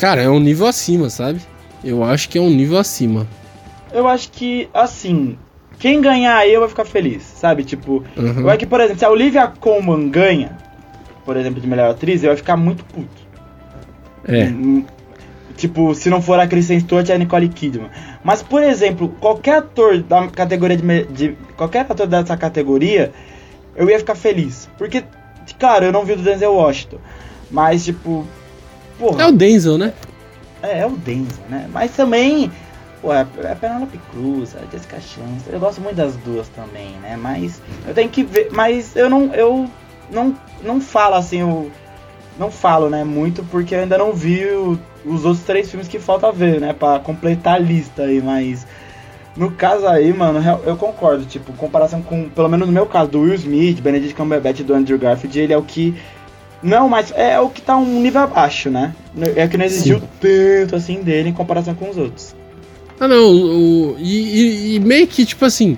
cara, 0.03 0.21
é 0.21 0.29
um 0.29 0.41
nível 0.41 0.67
acima, 0.67 1.09
sabe? 1.09 1.41
Eu 1.85 2.03
acho 2.03 2.29
que 2.29 2.37
é 2.37 2.41
um 2.41 2.51
nível 2.51 2.77
acima. 2.77 3.25
Eu 3.93 4.09
acho 4.09 4.33
que, 4.33 4.69
assim, 4.75 5.39
quem 5.79 6.01
ganhar 6.01 6.39
aí 6.39 6.53
eu 6.53 6.59
vou 6.59 6.69
ficar 6.69 6.85
feliz, 6.85 7.23
sabe? 7.23 7.63
Tipo, 7.63 8.03
uhum. 8.17 8.41
eu 8.41 8.49
acho 8.49 8.59
que, 8.59 8.67
por 8.67 8.81
exemplo, 8.81 8.99
se 8.99 9.05
a 9.05 9.11
Olivia 9.11 9.47
Colman 9.47 10.09
ganha, 10.11 10.59
por 11.25 11.37
exemplo, 11.37 11.61
de 11.61 11.69
melhor 11.69 11.89
atriz, 11.89 12.21
eu 12.25 12.31
vai 12.31 12.37
ficar 12.37 12.57
muito 12.57 12.85
puto. 12.85 13.23
É. 14.25 14.47
Hum, 14.47 14.85
tipo, 15.57 15.95
se 15.95 16.11
não 16.11 16.21
for 16.21 16.41
a 16.41 16.49
Kristen 16.49 16.81
Stewart, 16.81 17.09
é 17.09 17.15
a 17.15 17.19
Nicole 17.19 17.49
Kidman. 17.49 17.91
Mas, 18.25 18.43
por 18.43 18.65
exemplo, 18.65 19.09
qualquer 19.21 19.59
ator 19.59 20.03
da 20.03 20.27
categoria 20.27 20.77
de, 20.77 21.05
de, 21.05 21.37
Qualquer 21.57 21.87
ator 21.89 22.09
dessa 22.09 22.37
categoria, 22.37 23.13
eu 23.77 23.89
ia 23.89 24.01
ficar 24.01 24.17
feliz. 24.17 24.69
Porque, 24.77 25.05
cara, 25.61 25.85
eu 25.85 25.93
não 25.93 26.05
vi 26.05 26.15
o 26.15 26.17
do 26.17 26.25
Denzel 26.25 26.53
Washington. 26.53 26.99
Mas, 27.53 27.85
tipo. 27.85 28.27
Porra, 28.99 29.23
é 29.23 29.27
o 29.27 29.33
Denzel, 29.33 29.79
né? 29.79 29.93
É, 30.63 30.81
é 30.81 30.87
o 30.87 30.91
Denzel, 30.91 31.45
né? 31.49 31.69
Mas 31.73 31.93
também 31.93 32.51
Pô, 33.03 33.13
é, 33.13 33.27
é 33.43 33.51
a 33.51 33.57
Penelope 33.57 33.99
Cruz, 34.13 34.55
a 34.55 34.61
Jessica 34.71 35.01
Chastain, 35.01 35.37
eu 35.53 35.59
gosto 35.59 35.81
muito 35.81 35.97
das 35.97 36.15
duas 36.19 36.47
também, 36.49 36.93
né? 37.03 37.17
Mas 37.21 37.61
eu 37.85 37.93
tenho 37.93 38.09
que 38.09 38.23
ver, 38.23 38.49
mas 38.53 38.95
eu 38.95 39.11
não, 39.11 39.35
eu 39.35 39.69
não, 40.09 40.37
não 40.63 40.81
falo 40.81 41.17
assim, 41.17 41.41
eu 41.41 41.69
não 42.39 42.49
falo, 42.49 42.89
né, 42.89 43.03
muito 43.03 43.43
porque 43.51 43.75
eu 43.75 43.81
ainda 43.81 43.99
não 43.99 44.13
vi 44.13 44.45
o, 44.47 44.79
os 45.05 45.25
outros 45.25 45.45
três 45.45 45.69
filmes 45.69 45.89
que 45.89 45.99
falta 45.99 46.31
ver, 46.31 46.61
né, 46.61 46.73
para 46.73 47.01
completar 47.01 47.57
a 47.57 47.59
lista 47.59 48.05
aí, 48.05 48.23
mas 48.23 48.65
no 49.37 49.51
caso 49.51 49.87
aí, 49.89 50.13
mano, 50.13 50.41
eu 50.65 50.77
concordo, 50.77 51.25
tipo, 51.25 51.53
comparação 51.55 52.03
com, 52.03 52.29
pelo 52.29 52.49
menos 52.49 52.69
no 52.69 52.73
meu 52.73 52.87
caso, 52.87 53.11
do 53.11 53.23
Will 53.23 53.35
Smith, 53.35 53.81
Benedict 53.81 54.15
Cumberbatch 54.15 54.61
e 54.61 54.65
do 54.65 54.75
Andrew 54.75 54.99
Garfield, 54.99 55.41
ele 55.41 55.53
é 55.53 55.59
o 55.59 55.63
que 55.63 55.95
não, 56.63 56.89
mas 56.89 57.13
é 57.17 57.39
o 57.41 57.49
que 57.49 57.61
tá 57.61 57.77
um 57.77 58.01
nível 58.01 58.23
abaixo, 58.23 58.71
né? 58.71 58.95
É 59.37 59.47
que 59.49 59.57
não 59.57 59.65
exigiu 59.65 59.99
Sim. 59.99 60.05
tanto 60.21 60.77
assim 60.77 61.03
dele 61.03 61.31
em 61.31 61.33
comparação 61.33 61.75
com 61.75 61.91
os 61.91 61.97
outros. 61.97 62.35
Ah, 63.01 63.09
não, 63.09 63.33
o, 63.33 63.97
e, 63.99 64.75
e, 64.75 64.75
e, 64.77 64.81
meio 64.81 65.07
que, 65.09 65.27
tipo 65.27 65.45
assim, 65.45 65.77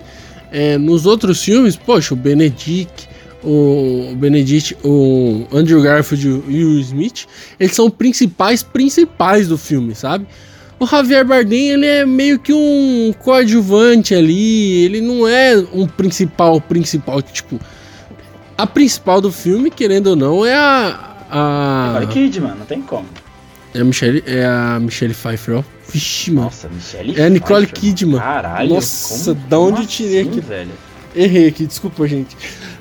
é, 0.52 0.76
nos 0.76 1.06
outros 1.06 1.42
filmes, 1.42 1.74
poxa, 1.74 2.12
o 2.12 2.16
Benedict, 2.16 3.08
o 3.42 4.14
Benedict, 4.16 4.76
o 4.84 5.46
Andrew 5.52 5.80
Garfield 5.80 6.44
e 6.48 6.64
o 6.64 6.78
Smith, 6.80 7.26
eles 7.58 7.74
são 7.74 7.90
principais 7.90 8.62
principais 8.62 9.48
do 9.48 9.56
filme, 9.56 9.94
sabe? 9.94 10.26
O 10.78 10.86
Javier 10.86 11.24
Bardem, 11.24 11.70
ele 11.70 11.86
é 11.86 12.04
meio 12.04 12.38
que 12.38 12.52
um 12.52 13.14
coadjuvante 13.20 14.14
ali, 14.14 14.84
ele 14.84 15.00
não 15.00 15.26
é 15.26 15.56
um 15.72 15.86
principal 15.86 16.60
principal, 16.60 17.22
tipo, 17.22 17.58
a 18.56 18.66
principal 18.66 19.20
do 19.20 19.32
filme, 19.32 19.70
querendo 19.70 20.08
ou 20.08 20.16
não, 20.16 20.44
é 20.44 20.54
a... 20.54 21.16
a... 21.30 22.00
É 22.02 22.06
Kidman, 22.06 22.54
não 22.54 22.66
tem 22.66 22.80
como. 22.82 23.06
É 23.74 23.80
a 23.80 23.84
Michelle, 23.84 24.22
é 24.26 24.44
a 24.44 24.78
Michelle 24.80 25.14
Pfeiffer, 25.14 25.58
ó. 25.58 25.64
Vixe, 25.92 26.30
mano. 26.30 26.46
Nossa, 26.46 26.68
Michelle 26.68 27.20
É 27.20 27.26
a 27.26 27.28
Nicole 27.28 27.66
Pfeiffer, 27.66 27.80
Kidman. 27.80 28.18
Caralho, 28.20 28.74
Nossa, 28.74 29.34
como, 29.34 29.48
da 29.48 29.58
onde 29.58 29.82
eu 29.82 29.86
tirei 29.86 30.20
assim, 30.20 30.30
aqui? 30.30 30.40
velho? 30.40 30.70
Errei 31.14 31.48
aqui, 31.48 31.66
desculpa, 31.66 32.06
gente. 32.06 32.36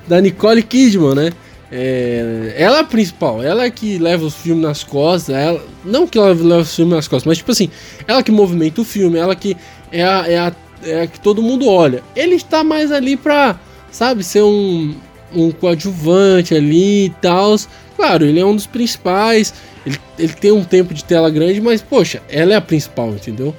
Da 0.08 0.22
Nicole 0.22 0.62
Kidman, 0.62 1.16
né? 1.16 1.32
É, 1.76 2.54
ela 2.56 2.78
é 2.78 2.80
a 2.82 2.84
principal, 2.84 3.42
ela 3.42 3.64
é 3.64 3.72
que 3.72 3.98
leva 3.98 4.24
os 4.24 4.36
filmes 4.36 4.64
nas 4.64 4.84
costas, 4.84 5.34
ela, 5.34 5.60
não 5.84 6.06
que 6.06 6.20
ela 6.20 6.28
leva 6.28 6.62
os 6.62 6.76
filmes 6.76 6.94
nas 6.94 7.08
costas, 7.08 7.26
mas 7.26 7.40
tipo 7.40 7.52
assim, 7.52 7.68
ela 8.08 8.22
que 8.22 8.32
movimenta 8.32 8.80
o 8.80 8.86
filme, 8.86 9.18
ela 9.18 9.36
que 9.36 9.58
é 9.92 10.04
a, 10.04 10.28
é 10.28 10.38
a, 10.38 10.54
é 10.84 11.02
a 11.02 11.08
que 11.08 11.20
todo 11.20 11.42
mundo 11.42 11.68
olha. 11.68 12.04
Ele 12.16 12.36
está 12.36 12.64
mais 12.64 12.92
ali 12.92 13.18
pra, 13.18 13.60
sabe, 13.92 14.24
ser 14.24 14.44
um, 14.44 14.94
um 15.36 15.52
coadjuvante 15.52 16.56
ali 16.56 17.06
e 17.06 17.10
tal. 17.22 17.56
Claro, 17.96 18.26
ele 18.26 18.40
é 18.40 18.46
um 18.46 18.56
dos 18.56 18.68
principais, 18.68 19.54
ele, 19.86 20.00
ele 20.18 20.34
tem 20.34 20.52
um 20.52 20.64
tempo 20.64 20.94
de 20.94 21.04
tela 21.04 21.30
grande, 21.30 21.62
mas, 21.62 21.82
poxa, 21.82 22.22
ela 22.30 22.54
é 22.54 22.56
a 22.56 22.62
principal, 22.62 23.10
entendeu? 23.10 23.56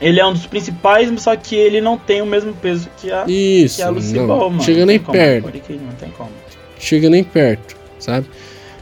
Ele 0.00 0.20
é 0.20 0.26
um 0.26 0.32
dos 0.32 0.46
principais, 0.46 1.10
só 1.20 1.34
que 1.36 1.54
ele 1.54 1.80
não 1.80 1.96
tem 1.96 2.20
o 2.20 2.26
mesmo 2.26 2.52
peso 2.54 2.88
que 3.00 3.10
a, 3.10 3.24
Isso, 3.26 3.76
que 3.76 3.82
a 3.82 3.88
Lucy 3.88 4.14
não, 4.14 4.26
Ball, 4.26 4.50
mano. 4.50 4.62
Chega 4.62 4.84
nem 4.84 4.98
perto. 4.98 5.46
Não 5.46 5.94
tem 5.94 6.10
como. 6.10 6.30
Chega 6.78 7.08
nem 7.08 7.24
perto, 7.24 7.76
sabe? 7.98 8.26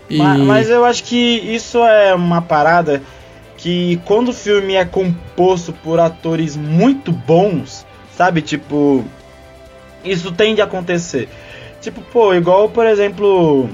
E... 0.09 0.17
Mas, 0.17 0.41
mas 0.41 0.71
eu 0.71 0.85
acho 0.85 1.05
que 1.05 1.17
isso 1.17 1.79
é 1.79 2.15
uma 2.15 2.43
parada 2.43 3.03
que 3.57 4.01
quando 4.05 4.31
o 4.31 4.33
filme 4.33 4.75
é 4.75 4.85
composto 4.85 5.73
por 5.73 6.01
atores 6.01 6.57
muito 6.57 7.13
bons, 7.13 7.87
sabe? 8.17 8.43
Tipo, 8.43 9.05
isso 10.05 10.33
tende 10.33 10.61
a 10.61 10.65
acontecer. 10.65 11.29
Tipo, 11.83 12.01
pô, 12.01 12.33
igual, 12.33 12.69
por 12.69 12.87
exemplo, 12.87 13.69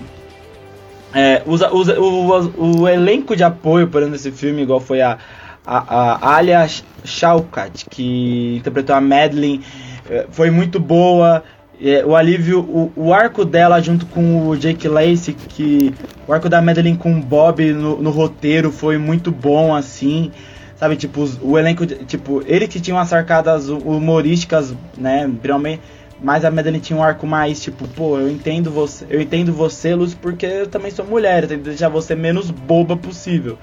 é, 1.15 1.43
o, 1.45 2.81
o, 2.81 2.89
elenco 2.89 3.37
de 3.37 3.45
apoio, 3.45 3.87
por 3.87 4.01
exemplo, 4.01 4.17
desse 4.17 4.33
filme, 4.33 4.63
igual 4.63 4.81
foi 4.81 5.03
a, 5.03 5.19
a, 5.65 6.27
a 6.27 6.37
Alia 6.37 6.67
Shaukat, 7.05 7.85
que 7.91 8.57
interpretou 8.57 8.97
a 8.97 9.01
Madeline, 9.01 9.63
é, 10.09 10.27
foi 10.31 10.51
muito 10.51 10.81
boa. 10.81 11.45
É, 11.81 12.03
o 12.05 12.17
alívio, 12.17 12.61
o, 12.61 12.93
o, 12.97 13.15
arco 13.15 13.45
dela 13.45 13.81
junto 13.81 14.07
com 14.07 14.49
o 14.49 14.57
Jake 14.57 14.89
Lacey, 14.89 15.35
que 15.35 15.95
o 16.27 16.33
arco 16.33 16.49
da 16.49 16.63
Madeline 16.63 16.97
com 16.97 17.13
o 17.13 17.23
Bob 17.23 17.73
no, 17.75 18.01
no 18.03 18.11
roteiro 18.11 18.73
foi 18.73 18.97
muito 18.97 19.31
bom, 19.31 19.75
assim, 19.75 20.33
sabe, 20.77 20.97
tipo, 20.97 21.29
o 21.43 21.59
elenco, 21.59 21.87
tipo, 21.87 22.43
ele 22.47 22.67
que 22.67 22.81
tinha 22.81 22.97
umas 22.97 23.13
arcadas 23.13 23.69
humorísticas, 23.69 24.75
né, 24.97 25.31
realmente, 25.45 25.81
mas 26.21 26.45
a 26.45 26.51
Madeline 26.51 26.81
tinha 26.81 26.99
um 26.99 27.03
arco 27.03 27.27
mais, 27.27 27.61
tipo, 27.63 27.87
pô, 27.89 28.19
eu 28.19 28.29
entendo 28.29 28.71
você, 28.71 29.07
eu 29.09 29.21
entendo 29.21 29.53
você, 29.53 29.95
Luz, 29.95 30.15
porque 30.15 30.47
eu 30.47 30.67
também 30.67 30.91
sou 30.91 31.05
mulher, 31.05 31.45
eu 31.45 31.49
tenho 31.49 31.61
que 31.61 31.69
deixar 31.69 31.89
você 31.89 32.15
menos 32.15 32.51
boba 32.51 32.97
possível. 32.97 33.59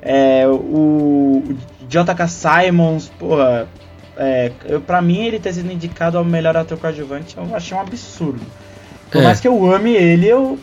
É, 0.00 0.46
o, 0.46 1.42
J.K. 1.88 2.28
Simons, 2.28 3.10
porra, 3.18 3.68
é, 4.16 4.52
eu, 4.66 4.80
pra 4.80 5.02
mim, 5.02 5.24
ele 5.24 5.38
ter 5.38 5.52
sido 5.52 5.70
indicado 5.70 6.16
ao 6.16 6.24
melhor 6.24 6.56
ator 6.56 6.78
coadjuvante, 6.78 7.36
eu 7.36 7.54
achei 7.54 7.76
um 7.76 7.80
absurdo. 7.80 8.40
Por 9.10 9.20
é. 9.20 9.24
mais 9.24 9.40
que 9.40 9.48
eu 9.48 9.72
ame 9.72 9.92
ele, 9.92 10.26
eu. 10.26 10.58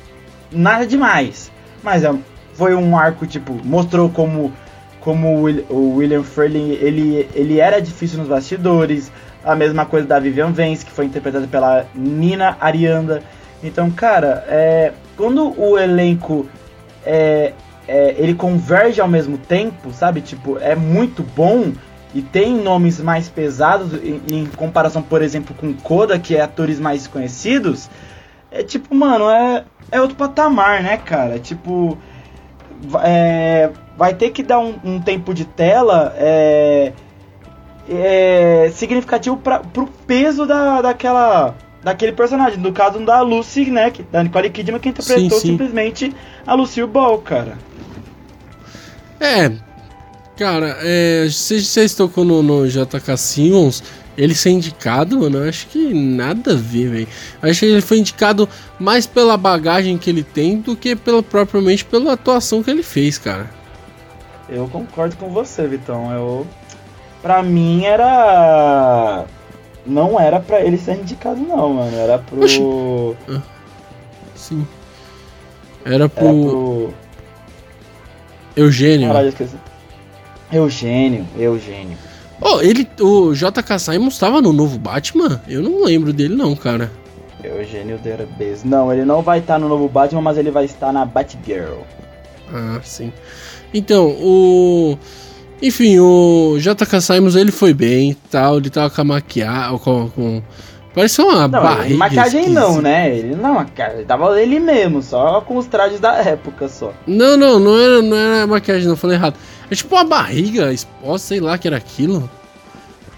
Nada 0.52 0.86
demais. 0.86 1.52
Mas 1.82 2.04
é, 2.04 2.14
foi 2.54 2.76
um 2.76 2.98
arco, 2.98 3.26
tipo, 3.26 3.54
mostrou 3.64 4.10
como, 4.10 4.52
como 5.00 5.48
o 5.70 5.96
William 5.96 6.24
Freeling 6.24 6.72
ele, 6.72 7.30
ele 7.34 7.60
era 7.60 7.82
difícil 7.82 8.20
nos 8.20 8.28
bastidores. 8.28 9.12
A 9.44 9.56
mesma 9.56 9.86
coisa 9.86 10.08
da 10.08 10.20
Vivian 10.20 10.52
Vance, 10.52 10.86
que 10.86 10.92
foi 10.92 11.06
interpretada 11.06 11.48
pela 11.48 11.86
Nina 11.96 12.58
Arianda. 12.60 13.24
Então, 13.64 13.90
cara, 13.90 14.46
é, 14.48 14.94
quando 15.18 15.60
o 15.60 15.78
elenco 15.78 16.48
é, 17.06 17.54
é, 17.88 18.16
ele 18.18 18.34
converge 18.34 19.02
ao 19.02 19.08
mesmo 19.08 19.38
tempo, 19.38 19.92
sabe? 19.92 20.22
Tipo, 20.22 20.58
é 20.60 20.76
muito 20.76 21.24
bom 21.24 21.72
e 22.14 22.22
tem 22.22 22.56
nomes 22.56 23.00
mais 23.00 23.30
pesados 23.30 23.94
em, 23.94 24.22
em, 24.30 24.46
comparação, 24.46 25.02
por 25.02 25.22
exemplo, 25.22 25.56
com 25.56 25.74
Koda, 25.74 26.20
que 26.20 26.36
é 26.36 26.42
atores 26.42 26.80
mais 26.80 27.08
conhecidos, 27.08 27.90
é 28.52 28.64
tipo, 28.64 28.94
mano, 28.94 29.30
é, 29.30 29.64
é 29.92 30.02
outro 30.02 30.18
patamar, 30.18 30.84
né, 30.84 30.98
cara? 30.98 31.40
Tipo, 31.40 31.98
é, 33.04 33.70
vai 33.98 34.14
ter 34.14 34.32
que 34.32 34.44
dar 34.44 34.60
um, 34.60 34.76
um 34.84 35.00
tempo 35.00 35.34
de 35.34 35.46
tela 35.46 36.14
é, 36.18 36.92
é, 37.92 38.72
significativo 38.74 39.38
pra, 39.38 39.60
pro 39.60 39.88
peso 40.08 40.46
da, 40.46 40.82
daquela 40.82 41.56
daquele 41.84 42.12
personagem, 42.12 42.60
no 42.60 42.72
caso 42.72 43.00
da 43.00 43.22
Lucy, 43.22 43.72
né, 43.72 43.92
da 44.12 44.24
Nicole 44.24 44.52
Kidman, 44.52 44.80
que 44.80 44.90
interpretou 44.90 45.32
sim, 45.32 45.40
sim. 45.40 45.48
simplesmente 45.50 46.16
a 46.46 46.54
Lucille 46.54 46.86
Ball, 46.86 47.18
cara. 47.18 47.58
É, 49.20 49.52
Cara, 50.42 50.76
é, 50.82 51.28
vocês 51.30 51.94
tocou 51.94 52.26
no, 52.26 52.42
no 52.42 52.68
JK 52.68 53.16
Simmons, 53.16 53.84
ele 54.18 54.34
ser 54.34 54.50
indicado, 54.50 55.20
mano, 55.20 55.38
eu 55.38 55.48
acho 55.48 55.68
que 55.68 55.94
nada 55.94 56.54
a 56.54 56.56
ver, 56.56 56.90
velho. 56.90 57.08
Acho 57.44 57.60
que 57.60 57.66
ele 57.68 57.82
foi 57.82 58.00
indicado 58.00 58.50
mais 58.80 59.06
pela 59.06 59.38
bagagem 59.38 60.00
que 60.00 60.10
ele 60.10 60.24
tem 60.24 60.60
do 60.60 60.76
que 60.76 60.96
pela, 60.96 61.22
propriamente 61.22 61.86
pela 61.86 62.14
atuação 62.14 62.64
que 62.64 62.72
ele 62.72 62.82
fez, 62.82 63.20
cara. 63.20 63.52
Eu 64.50 64.68
concordo 64.68 65.16
com 65.16 65.30
você, 65.30 65.68
Vitão. 65.68 66.12
Eu, 66.12 66.48
pra 67.22 67.44
mim 67.44 67.86
era, 67.86 69.26
não 69.86 70.20
era 70.20 70.40
para 70.40 70.62
ele 70.62 70.78
ser 70.78 71.00
indicado, 71.00 71.40
não, 71.40 71.74
mano. 71.74 71.96
Era 71.96 72.18
pro. 72.18 73.16
Ah, 73.30 73.42
sim. 74.36 74.66
Era 75.86 76.08
pro, 76.08 76.26
era 76.26 76.34
pro... 76.34 76.94
Eugênio. 78.56 79.08
Caralho, 79.08 79.30
esqueci. 79.30 79.56
Eugênio, 80.52 81.26
Eugênio. 81.38 81.98
Oh, 82.42 82.60
ele, 82.60 82.88
o 83.00 83.34
JK 83.34 83.80
Simons 83.80 84.14
estava 84.16 84.42
no 84.42 84.52
novo 84.52 84.78
Batman? 84.78 85.42
Eu 85.48 85.62
não 85.62 85.84
lembro 85.84 86.12
dele 86.12 86.36
não, 86.36 86.56
cara. 86.56 86.92
Eugênio 87.44 87.98
Derbez. 88.00 88.64
Não, 88.64 88.92
ele 88.92 89.06
não 89.06 89.22
vai 89.22 89.40
estar 89.40 89.60
no 89.60 89.70
novo 89.70 89.88
Batman, 89.88 90.22
mas 90.22 90.38
ele 90.38 90.52
vai 90.52 90.66
estar 90.66 90.92
na 90.92 91.06
Batgirl. 91.06 91.82
Ah, 92.54 92.80
sim. 92.84 93.14
Então, 93.74 94.10
o... 94.20 94.98
Enfim, 95.62 96.00
o 96.00 96.58
JK 96.58 97.00
Simons, 97.02 97.36
ele 97.36 97.52
foi 97.52 97.74
bem 97.74 98.18
tal, 98.32 98.58
ele 98.58 98.70
tava 98.70 98.90
com 98.90 99.02
a 99.02 99.04
maquiagem, 99.04 99.78
com, 99.78 100.10
com... 100.10 100.42
Parece 100.94 101.22
uma 101.22 101.48
não, 101.48 101.62
barriga 101.62 101.98
Maquiagem 101.98 102.42
esquisita. 102.42 102.60
não, 102.60 102.82
né? 102.82 103.16
Ele 103.16 103.36
não, 103.36 103.62
ele 103.62 104.04
tava 104.06 104.42
ele 104.42 104.60
mesmo, 104.60 105.02
só 105.02 105.40
com 105.40 105.56
os 105.58 105.68
trajes 105.68 106.00
da 106.00 106.16
época 106.16 106.68
só. 106.68 106.92
Não, 107.08 107.38
não, 107.38 107.60
não 107.60 107.80
era, 107.80 108.02
não 108.02 108.18
era 108.18 108.48
maquiagem, 108.48 108.88
não, 108.88 108.98
falei 108.98 109.16
errado. 109.16 109.36
É 109.70 109.76
tipo 109.76 109.96
uma 109.96 110.04
barriga 110.04 110.74
exposta, 110.74 111.28
sei 111.30 111.40
lá 111.40 111.58
que 111.58 111.68
era 111.68 111.78
aquilo. 111.78 112.30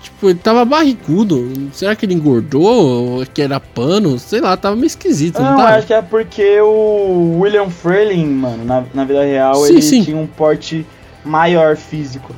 Tipo, 0.03 0.29
ele 0.29 0.39
tava 0.39 0.65
barrigudo. 0.65 1.69
Será 1.71 1.95
que 1.95 2.05
ele 2.05 2.13
engordou? 2.13 3.19
Ou 3.19 3.25
que 3.25 3.41
era 3.41 3.59
pano? 3.59 4.19
Sei 4.19 4.41
lá, 4.41 4.55
tava 4.55 4.75
meio 4.75 4.87
esquisito. 4.87 5.41
Não, 5.41 5.57
não 5.57 5.65
acho 5.65 5.87
que 5.87 5.93
é 5.93 6.01
porque 6.01 6.59
o 6.59 7.39
William 7.39 7.69
Freeling, 7.69 8.27
mano, 8.27 8.65
na, 8.65 8.83
na 8.93 9.05
vida 9.05 9.23
real, 9.23 9.55
sim, 9.55 9.71
ele 9.71 9.81
sim. 9.81 10.03
tinha 10.03 10.17
um 10.17 10.27
porte 10.27 10.85
maior 11.23 11.75
físico. 11.75 12.33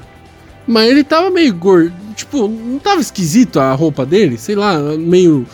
Mas 0.68 0.90
ele 0.90 1.04
tava 1.04 1.30
meio 1.30 1.54
gordo. 1.54 1.94
Tipo, 2.16 2.48
não 2.48 2.80
tava 2.80 3.02
esquisito 3.02 3.60
a 3.60 3.74
roupa 3.74 4.06
dele? 4.06 4.38
Sei 4.38 4.56
lá, 4.56 4.80
meio. 4.98 5.46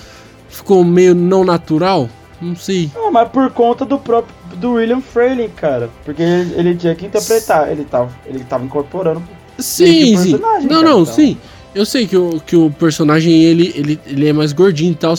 Ficou 0.47 0.83
meio 0.83 1.15
não 1.15 1.43
natural? 1.43 2.09
Não 2.41 2.55
sei. 2.55 2.91
Não, 2.93 3.11
mas 3.11 3.29
por 3.29 3.49
conta 3.51 3.85
do 3.85 3.97
próprio 3.97 4.35
do 4.55 4.73
William 4.73 5.01
Freeling, 5.01 5.49
cara. 5.49 5.89
Porque 6.03 6.21
ele, 6.21 6.53
ele 6.55 6.75
tinha 6.75 6.95
que 6.95 7.05
interpretar, 7.05 7.71
ele 7.71 7.83
tava, 7.83 8.11
ele 8.25 8.43
tava 8.43 8.63
incorporando. 8.63 9.23
Sim, 9.57 10.17
sim. 10.17 10.31
Não, 10.33 10.39
cara, 10.39 10.61
não, 10.61 11.01
então. 11.01 11.05
sim. 11.05 11.37
Eu 11.73 11.85
sei 11.85 12.05
que 12.05 12.17
o, 12.17 12.41
que 12.45 12.55
o 12.55 12.69
personagem 12.69 13.43
ele, 13.43 13.73
ele, 13.75 13.99
ele 14.05 14.27
é 14.27 14.33
mais 14.33 14.51
gordinho 14.51 14.91
e 14.91 14.95
tal. 14.95 15.15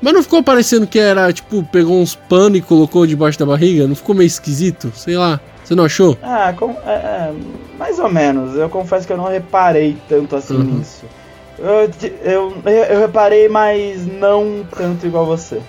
Mas 0.00 0.12
não 0.12 0.22
ficou 0.22 0.42
parecendo 0.42 0.86
que 0.86 0.98
era, 0.98 1.32
tipo, 1.32 1.62
pegou 1.70 2.00
uns 2.00 2.16
panos 2.16 2.58
e 2.58 2.60
colocou 2.60 3.06
debaixo 3.06 3.38
da 3.38 3.46
barriga? 3.46 3.86
Não 3.86 3.94
ficou 3.94 4.14
meio 4.14 4.26
esquisito? 4.26 4.92
Sei 4.96 5.16
lá. 5.16 5.40
Você 5.72 5.76
não 5.76 5.84
achou? 5.86 6.18
Ah, 6.22 6.52
com, 6.52 6.70
é, 6.84 6.92
é, 6.92 7.34
mais 7.78 7.98
ou 7.98 8.10
menos. 8.10 8.54
Eu 8.56 8.68
confesso 8.68 9.06
que 9.06 9.12
eu 9.14 9.16
não 9.16 9.26
reparei 9.26 9.96
tanto 10.06 10.36
assim 10.36 10.54
uhum. 10.54 10.64
nisso. 10.64 11.06
Eu, 11.58 11.90
eu, 12.22 12.62
eu 12.66 13.00
reparei, 13.00 13.48
mas 13.48 14.06
não 14.06 14.66
tanto 14.76 15.06
igual 15.06 15.24
você. 15.24 15.62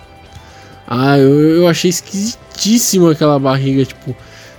Ah, 0.86 1.18
eu, 1.18 1.30
eu 1.30 1.68
achei 1.70 1.90
esquisitíssimo 1.90 3.10
aquela 3.10 3.40
barriga, 3.40 3.86
tipo. 3.86 4.14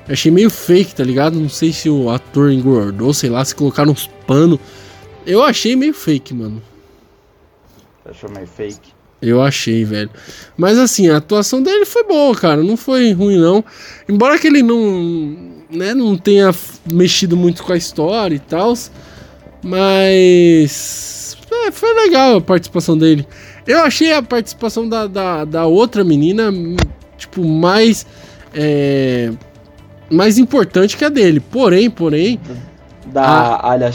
Achei 0.09 0.31
meio 0.31 0.49
fake, 0.49 0.95
tá 0.95 1.05
ligado? 1.05 1.39
Não 1.39 1.51
sei 1.51 1.75
se 1.75 1.91
o 1.91 2.09
ator 2.09 2.51
engordou, 2.51 3.13
sei 3.13 3.29
lá, 3.29 3.45
se 3.45 3.55
colocaram 3.55 3.93
uns 3.93 4.07
panos. 4.27 4.59
Eu 5.27 5.43
achei 5.43 5.77
meio 5.77 5.93
fake, 5.93 6.33
mano. 6.33 6.63
Você 8.03 8.11
achou 8.13 8.31
meio 8.31 8.47
fake? 8.47 8.94
Eu 9.25 9.43
achei, 9.43 9.85
velho. 9.85 10.11
Mas 10.57 10.79
assim, 10.79 11.09
a 11.09 11.17
atuação 11.17 11.63
dele 11.63 11.85
foi 11.85 12.05
boa, 12.05 12.35
cara. 12.35 12.63
Não 12.63 12.77
foi 12.77 13.13
ruim, 13.13 13.39
não. 13.39 13.65
Embora 14.09 14.39
que 14.39 14.47
ele 14.47 14.63
não, 14.63 15.37
né, 15.71 15.95
não 15.95 16.17
tenha 16.17 16.55
mexido 16.91 17.37
muito 17.37 17.63
com 17.63 17.73
a 17.73 17.77
história 17.77 18.35
e 18.35 18.39
tal. 18.39 18.75
Mas. 19.63 21.37
É, 21.51 21.71
foi 21.71 21.95
legal 21.95 22.37
a 22.37 22.41
participação 22.41 22.99
dele. 22.99 23.27
Eu 23.67 23.81
achei 23.81 24.13
a 24.13 24.23
participação 24.23 24.89
da, 24.89 25.07
da, 25.07 25.45
da 25.45 25.67
outra 25.67 26.05
menina, 26.05 26.53
tipo, 27.17 27.45
mais. 27.45 28.07
É, 28.55 29.33
mais 30.11 30.39
importante 30.39 30.97
que 30.97 31.05
a 31.05 31.09
dele. 31.09 31.41
Porém, 31.41 31.91
porém. 31.91 32.39
Da 33.07 33.23
a... 33.23 33.73
Alia 33.73 33.91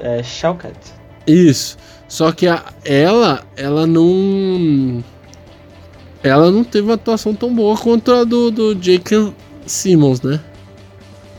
é, 0.00 0.22
Shaukat. 0.22 0.76
Isso. 1.26 1.76
Só 2.08 2.32
que 2.32 2.48
a, 2.48 2.64
ela, 2.84 3.42
ela 3.54 3.86
não. 3.86 5.04
Ela 6.22 6.50
não 6.50 6.64
teve 6.64 6.88
uma 6.88 6.94
atuação 6.94 7.34
tão 7.34 7.54
boa 7.54 7.76
quanto 7.76 8.10
a 8.12 8.24
do, 8.24 8.50
do 8.50 8.74
Jake 8.74 9.32
Simmons, 9.66 10.22
né? 10.22 10.40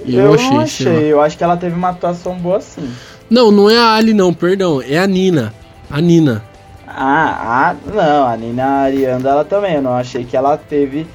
Eu, 0.05 0.25
eu 0.25 0.33
achei, 0.33 0.49
não 0.49 0.59
achei. 0.59 1.13
Eu 1.13 1.21
acho 1.21 1.37
que 1.37 1.43
ela 1.43 1.57
teve 1.57 1.75
uma 1.75 1.89
atuação 1.89 2.37
boa 2.37 2.61
sim. 2.61 2.89
Não, 3.29 3.51
não 3.51 3.69
é 3.69 3.77
a 3.77 3.95
Ali, 3.95 4.13
não, 4.13 4.33
perdão. 4.33 4.81
É 4.81 4.97
a 4.97 5.05
Nina. 5.05 5.53
A 5.89 5.99
Nina. 5.99 6.43
Ah, 6.87 7.71
ah, 7.71 7.75
não, 7.93 8.27
a 8.27 8.37
Nina 8.37 8.65
Arianda 8.65 9.29
ela 9.29 9.43
também. 9.43 9.75
Eu 9.75 9.81
não 9.81 9.93
achei 9.93 10.23
que 10.23 10.37
ela 10.37 10.55
teve. 10.55 11.05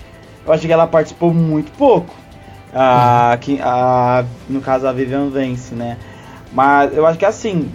Eu 0.47 0.52
achei 0.52 0.66
que 0.66 0.72
ela 0.72 0.86
participou 0.86 1.32
muito 1.32 1.72
pouco. 1.72 2.14
Ah, 2.74 3.36
que, 3.40 3.60
a, 3.62 4.24
no 4.48 4.60
caso 4.60 4.86
a 4.86 4.93
Vivian 4.93 5.31
Vence, 5.31 5.74
né? 5.74 5.97
Mas 6.52 6.97
eu 6.97 7.06
acho 7.06 7.18
que 7.18 7.24
assim, 7.24 7.68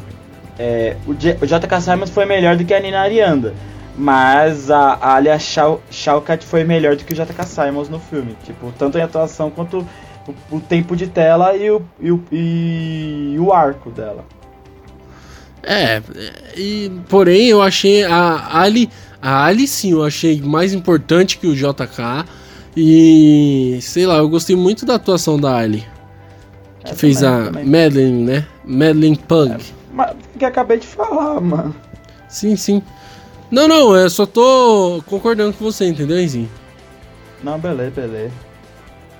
é, 0.59 0.97
o, 1.07 1.13
JK 1.13 1.81
Simons 1.81 2.09
foi 2.09 2.25
melhor 2.25 2.57
do 2.57 2.65
que 2.65 2.73
a 2.73 2.79
Nina 2.81 2.99
Arianda. 2.99 3.53
Mas 3.97 4.69
a, 4.69 5.15
Alia 5.15 5.39
Shau, 5.39 5.81
Shaukat 5.89 6.45
foi 6.45 6.63
melhor 6.63 6.95
do 6.95 7.03
que 7.03 7.13
o 7.13 7.15
J.K. 7.15 7.45
Simons 7.45 7.89
no 7.89 7.99
filme. 7.99 8.35
Tipo, 8.45 8.71
tanto 8.77 8.97
em 8.97 9.01
atuação 9.01 9.49
quanto 9.49 9.85
o, 10.27 10.57
o 10.57 10.59
tempo 10.59 10.95
de 10.95 11.07
tela 11.07 11.55
e 11.55 11.71
o, 11.71 11.81
e 11.99 12.11
o, 12.11 12.23
e 12.31 13.35
o 13.39 13.51
arco 13.53 13.89
dela. 13.89 14.25
É, 15.63 16.01
e, 16.55 16.91
porém 17.09 17.47
eu 17.47 17.61
achei 17.61 18.05
a 18.05 18.61
Ali, 18.61 18.89
a 19.21 19.45
Ali 19.45 19.67
sim, 19.67 19.91
eu 19.91 20.05
achei 20.05 20.41
mais 20.41 20.73
importante 20.73 21.37
que 21.37 21.47
o 21.47 21.55
JK. 21.55 22.25
E 22.75 23.79
sei 23.81 24.05
lá, 24.05 24.17
eu 24.17 24.29
gostei 24.29 24.55
muito 24.55 24.85
da 24.85 24.95
atuação 24.95 25.37
da 25.37 25.57
Ali. 25.57 25.85
Que 26.85 26.91
é, 26.91 26.95
fez 26.95 27.19
também, 27.19 27.41
a 27.41 27.45
também. 27.45 27.65
Madeline, 27.65 28.23
né? 28.23 28.47
Madeline 28.63 29.17
Pug. 29.17 29.51
É, 29.51 29.78
mas 29.91 30.15
que 30.37 30.45
acabei 30.45 30.77
de 30.77 30.87
falar, 30.87 31.39
mano. 31.41 31.75
Sim, 32.27 32.55
sim. 32.55 32.81
Não, 33.49 33.67
não, 33.67 33.95
eu 33.95 34.09
só 34.09 34.25
tô 34.25 35.01
concordando 35.07 35.53
com 35.53 35.65
você, 35.65 35.85
entendeu, 35.85 36.19
Enzinho? 36.19 36.49
Não, 37.43 37.57
beleza, 37.57 37.91
beleza. 37.91 38.33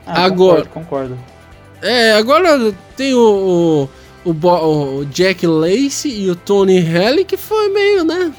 Ah, 0.05 0.23
agora. 0.23 0.65
Concordo, 0.65 1.15
concordo. 1.15 1.17
É, 1.81 2.13
agora 2.13 2.73
tem 2.95 3.13
o, 3.13 3.89
o, 4.25 4.29
o, 4.29 4.97
o 4.97 5.05
Jack 5.05 5.47
Lacey 5.47 6.25
e 6.25 6.29
o 6.29 6.35
Tony 6.35 6.77
Haley 6.79 7.25
que 7.25 7.37
foi 7.37 7.69
meio, 7.69 8.03
né? 8.03 8.33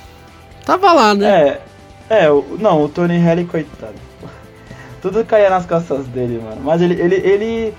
Tava 0.64 0.92
lá, 0.92 1.14
né? 1.14 1.26
É, 1.28 1.60
é, 2.10 2.28
não, 2.58 2.84
o 2.84 2.88
Tony 2.88 3.16
Haley, 3.16 3.46
coitado. 3.46 3.94
Tudo 5.00 5.24
caía 5.24 5.50
nas 5.50 5.66
costas 5.66 6.06
dele, 6.06 6.40
mano. 6.42 6.60
Mas 6.62 6.82
ele, 6.82 7.00
ele, 7.00 7.14
ele 7.16 7.74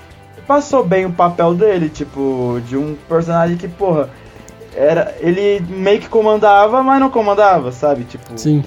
passou 0.47 0.83
bem 0.83 1.05
o 1.05 1.11
papel 1.11 1.53
dele, 1.53 1.89
tipo, 1.89 2.59
de 2.67 2.75
um 2.75 2.95
personagem 3.07 3.55
que, 3.55 3.67
porra 3.67 4.09
era 4.75 5.15
ele 5.19 5.59
meio 5.69 5.99
que 5.99 6.09
comandava, 6.09 6.81
mas 6.83 6.99
não 6.99 7.09
comandava, 7.09 7.71
sabe? 7.71 8.03
Tipo, 8.03 8.37
Sim. 8.37 8.63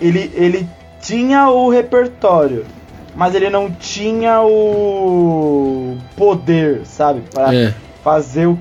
Ele, 0.00 0.30
ele 0.34 0.68
tinha 1.00 1.48
o 1.48 1.68
repertório, 1.68 2.64
mas 3.14 3.34
ele 3.34 3.50
não 3.50 3.70
tinha 3.70 4.42
o 4.42 5.96
poder, 6.16 6.82
sabe? 6.84 7.22
Para 7.32 7.54
é. 7.54 7.74
fazer 8.02 8.46
o 8.46 8.58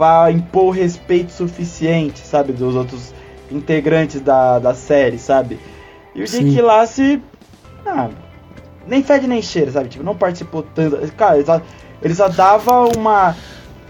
para 0.00 0.32
impor 0.32 0.68
o 0.68 0.70
respeito 0.70 1.30
suficiente, 1.30 2.20
sabe, 2.20 2.54
dos 2.54 2.74
outros 2.74 3.12
integrantes 3.52 4.22
da, 4.22 4.58
da 4.58 4.72
série, 4.72 5.18
sabe? 5.18 5.60
E 6.14 6.22
o 6.22 6.26
Jake 6.26 6.58
Lassie, 6.62 7.22
ah, 7.84 8.08
nem 8.86 9.02
fede 9.02 9.26
nem 9.26 9.42
cheira, 9.42 9.70
sabe? 9.70 9.90
Tipo, 9.90 10.02
não 10.02 10.16
participou 10.16 10.62
tanto. 10.62 10.96
Cara, 11.12 11.36
ele 11.36 11.44
só, 11.44 11.60
ele 12.00 12.14
só 12.14 12.28
dava 12.28 12.88
uma 12.96 13.36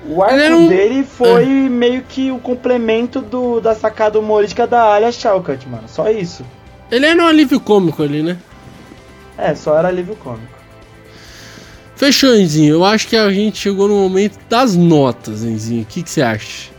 o 0.07 0.23
arco 0.23 0.37
um... 0.37 0.69
dele 0.69 1.05
foi 1.05 1.45
é. 1.45 1.69
meio 1.69 2.03
que 2.03 2.31
o 2.31 2.39
complemento 2.39 3.21
do, 3.21 3.61
da 3.61 3.75
sacada 3.75 4.19
humorística 4.19 4.67
da 4.67 4.95
Alia 4.95 5.13
Shawkat, 5.13 5.69
mano. 5.69 5.89
Só 5.89 6.11
isso. 6.11 6.45
Ele 6.91 7.07
era 7.07 7.23
um 7.23 7.27
alívio 7.27 7.61
cômico 7.61 8.03
ali, 8.03 8.23
né? 8.23 8.39
É, 9.37 9.55
só 9.55 9.79
era 9.79 9.89
alívio 9.89 10.17
cômico. 10.17 10.61
Fechou, 11.95 12.35
Enzinho. 12.35 12.77
Eu 12.77 12.85
acho 12.85 13.07
que 13.07 13.17
a 13.17 13.31
gente 13.31 13.59
chegou 13.59 13.87
no 13.87 13.95
momento 13.95 14.39
das 14.49 14.75
notas, 14.75 15.43
Enzinho. 15.43 15.83
O 15.83 15.87
que, 15.87 16.03
que 16.03 16.11
você 16.11 16.23
acha? 16.23 16.71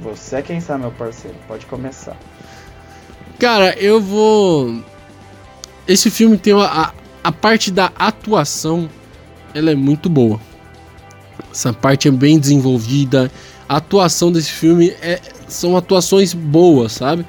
Você 0.00 0.36
é 0.36 0.42
quem 0.42 0.60
sabe, 0.60 0.80
meu 0.80 0.90
parceiro. 0.90 1.36
Pode 1.46 1.66
começar. 1.66 2.16
Cara, 3.38 3.78
eu 3.78 4.00
vou. 4.00 4.82
Esse 5.86 6.10
filme 6.10 6.38
tem 6.38 6.54
uma, 6.54 6.66
a, 6.66 6.92
a 7.22 7.30
parte 7.30 7.70
da 7.70 7.92
atuação. 7.98 8.88
Ela 9.54 9.70
é 9.70 9.74
muito 9.74 10.08
boa. 10.08 10.40
Essa 11.50 11.72
parte 11.72 12.08
é 12.08 12.10
bem 12.10 12.38
desenvolvida. 12.38 13.30
A 13.68 13.76
atuação 13.76 14.30
desse 14.30 14.50
filme 14.50 14.94
é, 15.00 15.20
são 15.48 15.76
atuações 15.76 16.32
boas, 16.32 16.92
sabe? 16.92 17.26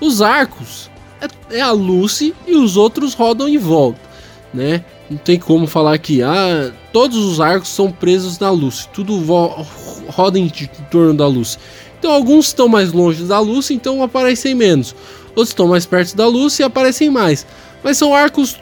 Os 0.00 0.22
arcos 0.22 0.90
é, 1.20 1.58
é, 1.58 1.60
a 1.60 1.72
Lucy 1.72 2.34
e 2.46 2.54
os 2.54 2.76
outros 2.76 3.14
rodam 3.14 3.48
em 3.48 3.58
volta, 3.58 4.00
né? 4.52 4.84
Não 5.10 5.18
tem 5.18 5.38
como 5.38 5.66
falar 5.66 5.98
que 5.98 6.22
ah, 6.22 6.72
todos 6.92 7.18
os 7.18 7.40
arcos 7.40 7.68
são 7.68 7.90
presos 7.90 8.38
na 8.38 8.50
Lucy, 8.50 8.88
tudo 8.92 9.18
roda 10.08 10.38
em 10.38 10.48
torno 10.90 11.14
da 11.14 11.26
Lucy. 11.26 11.58
Então 11.98 12.12
alguns 12.12 12.46
estão 12.46 12.68
mais 12.68 12.92
longe 12.92 13.24
da 13.24 13.38
Lucy, 13.40 13.74
então 13.74 14.02
aparecem 14.02 14.54
menos. 14.54 14.94
Outros 15.30 15.48
estão 15.48 15.68
mais 15.68 15.84
perto 15.84 16.16
da 16.16 16.26
Lucy 16.26 16.62
e 16.62 16.64
aparecem 16.64 17.10
mais. 17.10 17.46
Mas 17.82 17.98
são 17.98 18.14
arcos 18.14 18.58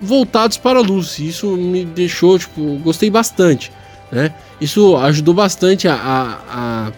voltados 0.00 0.56
para 0.56 0.78
a 0.78 0.82
Lucy. 0.82 1.28
Isso 1.28 1.46
me 1.56 1.84
deixou, 1.84 2.38
tipo, 2.38 2.78
gostei 2.78 3.10
bastante. 3.10 3.70
Né? 4.12 4.32
Isso 4.60 4.94
ajudou 4.98 5.32
bastante 5.32 5.88
a, 5.88 5.94
a, 5.94 6.92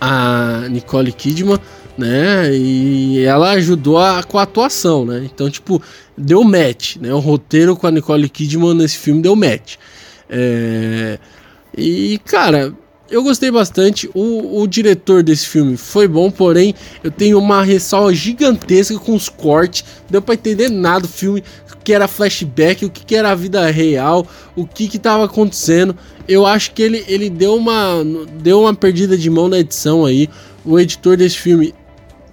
a, 0.00 0.64
a 0.64 0.68
Nicole 0.68 1.12
Kidman, 1.12 1.58
né? 1.96 2.52
E 2.52 3.24
ela 3.24 3.52
ajudou 3.52 3.96
a, 3.98 4.24
com 4.24 4.38
a 4.38 4.42
atuação, 4.42 5.04
né? 5.04 5.22
Então, 5.32 5.48
tipo, 5.48 5.80
deu 6.18 6.42
match, 6.42 6.96
né? 6.96 7.14
O 7.14 7.20
roteiro 7.20 7.76
com 7.76 7.86
a 7.86 7.92
Nicole 7.92 8.28
Kidman 8.28 8.74
nesse 8.74 8.98
filme 8.98 9.22
deu 9.22 9.36
match. 9.36 9.76
É... 10.28 11.18
E, 11.78 12.20
cara, 12.24 12.74
eu 13.12 13.22
gostei 13.22 13.50
bastante. 13.50 14.10
O, 14.14 14.62
o, 14.62 14.66
diretor 14.66 15.22
desse 15.22 15.46
filme 15.46 15.76
foi 15.76 16.08
bom, 16.08 16.30
porém 16.30 16.74
eu 17.04 17.10
tenho 17.10 17.38
uma 17.38 17.62
ressalva 17.62 18.12
gigantesca 18.14 18.98
com 18.98 19.14
os 19.14 19.28
cortes. 19.28 19.84
Deu 20.08 20.22
para 20.22 20.34
entender 20.34 20.70
nada 20.70 21.02
do 21.02 21.08
filme, 21.08 21.44
o 21.70 21.76
que 21.84 21.92
era 21.92 22.08
flashback, 22.08 22.86
o 22.86 22.90
que 22.90 23.14
era 23.14 23.30
a 23.30 23.34
vida 23.34 23.70
real, 23.70 24.26
o 24.56 24.66
que 24.66 24.88
que 24.88 24.98
tava 24.98 25.26
acontecendo. 25.26 25.94
Eu 26.26 26.46
acho 26.46 26.72
que 26.72 26.82
ele, 26.82 27.04
ele 27.06 27.28
deu 27.28 27.54
uma 27.54 28.02
deu 28.40 28.62
uma 28.62 28.74
perdida 28.74 29.16
de 29.16 29.28
mão 29.28 29.46
na 29.46 29.58
edição 29.58 30.06
aí. 30.06 30.28
O 30.64 30.80
editor 30.80 31.18
desse 31.18 31.36
filme 31.36 31.74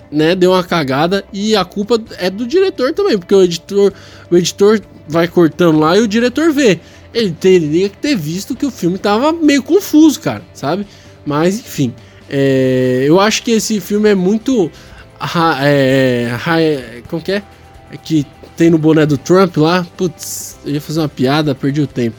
né, 0.10 0.34
deu 0.34 0.52
uma 0.52 0.64
cagada 0.64 1.26
e 1.34 1.58
a 1.58 1.66
culpa 1.66 2.02
é 2.18 2.30
do 2.30 2.48
diretor 2.48 2.94
também, 2.94 3.18
porque 3.18 3.36
o 3.36 3.44
editor, 3.44 3.92
o 4.32 4.38
editor 4.38 4.80
vai 5.08 5.28
cortando 5.28 5.78
lá 5.78 5.98
e 5.98 6.02
o 6.02 6.08
diretor 6.08 6.54
vê 6.54 6.80
ele 7.14 7.32
teria 7.32 7.90
que 7.90 7.98
ter 7.98 8.16
visto 8.16 8.56
que 8.56 8.66
o 8.66 8.72
filme 8.72 8.98
tava 8.98 9.32
meio 9.32 9.64
confuso, 9.64 10.20
cara, 10.20 10.44
sabe? 10.54 10.86
Mas 11.26 11.60
enfim, 11.60 11.94
é, 12.30 13.04
eu 13.08 13.20
acho 13.20 13.44
que 13.44 13.52
esse 13.52 13.80
filme 13.80 14.10
é 14.10 14.16
muito. 14.16 14.72
É, 15.62 16.30
é, 16.58 17.02
como 17.08 17.22
que 17.22 17.34
é? 17.34 17.44
é? 17.92 17.98
Que 17.98 18.26
tem 18.56 18.70
no 18.70 18.78
boné 18.78 19.06
do 19.06 19.18
Trump 19.18 19.58
lá. 19.58 19.86
Putz, 19.98 20.58
eu 20.66 20.74
ia 20.74 20.82
fazer 20.82 21.00
uma 21.00 21.10
piada, 21.10 21.56
perdi 21.56 21.82
o 21.82 21.88
tempo. 21.88 22.16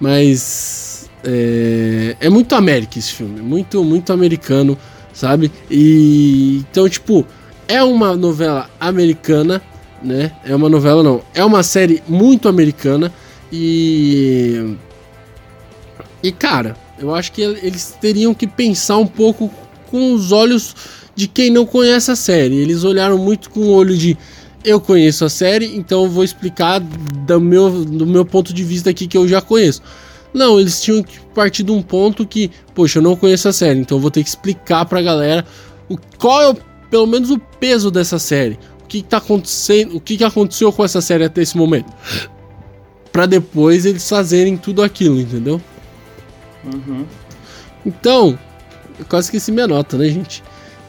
Mas 0.00 1.10
é, 1.22 2.16
é 2.18 2.30
muito 2.30 2.54
América 2.54 2.98
esse 2.98 3.12
filme, 3.12 3.40
muito, 3.40 3.84
muito 3.84 4.12
americano, 4.12 4.78
sabe? 5.12 5.52
E 5.70 6.64
então, 6.70 6.88
tipo, 6.88 7.26
é 7.68 7.82
uma 7.82 8.16
novela 8.16 8.70
americana, 8.80 9.60
né? 10.02 10.32
É 10.44 10.54
uma 10.54 10.68
novela, 10.68 11.02
não, 11.02 11.22
é 11.34 11.44
uma 11.44 11.62
série 11.62 12.02
muito 12.08 12.48
americana 12.48 13.12
e. 13.52 14.76
E 16.22 16.30
cara, 16.30 16.76
eu 16.98 17.14
acho 17.14 17.32
que 17.32 17.40
eles 17.40 17.96
teriam 18.00 18.34
que 18.34 18.46
pensar 18.46 18.98
um 18.98 19.06
pouco 19.06 19.50
com 19.90 20.12
os 20.12 20.32
olhos 20.32 20.74
de 21.14 21.26
quem 21.26 21.50
não 21.50 21.64
conhece 21.64 22.10
a 22.10 22.16
série. 22.16 22.56
Eles 22.56 22.84
olharam 22.84 23.18
muito 23.18 23.50
com 23.50 23.60
o 23.60 23.70
olho 23.70 23.96
de 23.96 24.16
eu 24.62 24.78
conheço 24.78 25.24
a 25.24 25.30
série, 25.30 25.74
então 25.74 26.04
eu 26.04 26.10
vou 26.10 26.22
explicar 26.22 26.78
do 26.80 27.40
meu, 27.40 27.84
do 27.84 28.06
meu 28.06 28.24
ponto 28.24 28.52
de 28.52 28.62
vista 28.62 28.90
aqui 28.90 29.06
que 29.06 29.16
eu 29.16 29.26
já 29.26 29.40
conheço. 29.40 29.82
Não, 30.32 30.60
eles 30.60 30.80
tinham 30.80 31.02
que 31.02 31.18
partir 31.34 31.62
de 31.62 31.72
um 31.72 31.82
ponto 31.82 32.26
que, 32.26 32.50
poxa, 32.74 32.98
eu 32.98 33.02
não 33.02 33.16
conheço 33.16 33.48
a 33.48 33.52
série, 33.52 33.80
então 33.80 33.96
eu 33.96 34.00
vou 34.02 34.10
ter 34.10 34.22
que 34.22 34.28
explicar 34.28 34.84
pra 34.84 35.02
galera 35.02 35.44
o, 35.88 35.96
qual 36.18 36.42
é 36.42 36.50
o, 36.50 36.56
pelo 36.90 37.06
menos 37.06 37.30
o 37.30 37.38
peso 37.38 37.90
dessa 37.90 38.18
série. 38.18 38.58
O 38.82 38.86
que, 38.86 39.02
que 39.02 39.08
tá 39.08 39.16
acontecendo, 39.16 39.96
o 39.96 40.00
que, 40.00 40.16
que 40.18 40.24
aconteceu 40.24 40.70
com 40.72 40.84
essa 40.84 41.00
série 41.00 41.24
até 41.24 41.42
esse 41.42 41.56
momento 41.56 41.90
para 43.12 43.26
depois 43.26 43.84
eles 43.84 44.08
fazerem 44.08 44.56
tudo 44.56 44.82
aquilo, 44.82 45.20
entendeu? 45.20 45.60
Uhum. 46.64 47.04
Então, 47.84 48.38
eu 48.98 49.04
quase 49.06 49.26
esqueci 49.26 49.50
minha 49.50 49.66
nota, 49.66 49.96
né, 49.96 50.06
gente? 50.08 50.42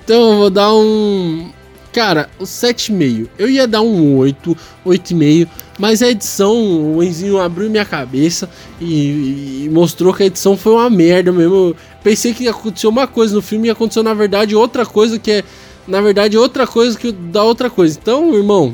Então 0.03 0.31
eu 0.31 0.38
vou 0.38 0.49
dar 0.49 0.73
um. 0.73 1.49
Cara, 1.93 2.30
o 2.39 2.43
7,5. 2.43 3.27
Eu 3.38 3.49
ia 3.49 3.68
dar 3.68 3.81
um 3.81 4.18
8, 4.18 4.57
8,5. 4.85 5.48
Mas 5.80 6.02
a 6.02 6.10
edição, 6.10 6.95
o 6.95 7.03
Enzinho 7.03 7.39
abriu 7.39 7.69
minha 7.69 7.85
cabeça 7.85 8.49
e, 8.80 9.64
e, 9.65 9.69
mostrou 9.72 10.14
que 10.14 10.23
a 10.23 10.26
edição 10.27 10.56
foi 10.56 10.73
uma 10.73 10.89
merda 10.89 11.31
mesmo. 11.31 11.56
Eu 11.56 11.76
pensei 12.03 12.34
que 12.34 12.48
aconteceu 12.48 12.89
uma 12.89 13.07
coisa 13.07 13.34
no 13.34 13.41
filme 13.41 13.68
e 13.68 13.72
aconteceu 13.72 14.03
na 14.03 14.14
verdade 14.14 14.56
outra 14.56 14.85
coisa 14.85 15.18
que 15.18 15.31
é. 15.31 15.43
Na 15.88 15.99
verdade, 15.99 16.38
outra 16.38 16.68
coisa 16.68 16.98
que 16.98 17.11
dá 17.11 17.43
outra 17.43 17.69
coisa. 17.69 17.98
Então, 17.99 18.34
irmão, 18.35 18.73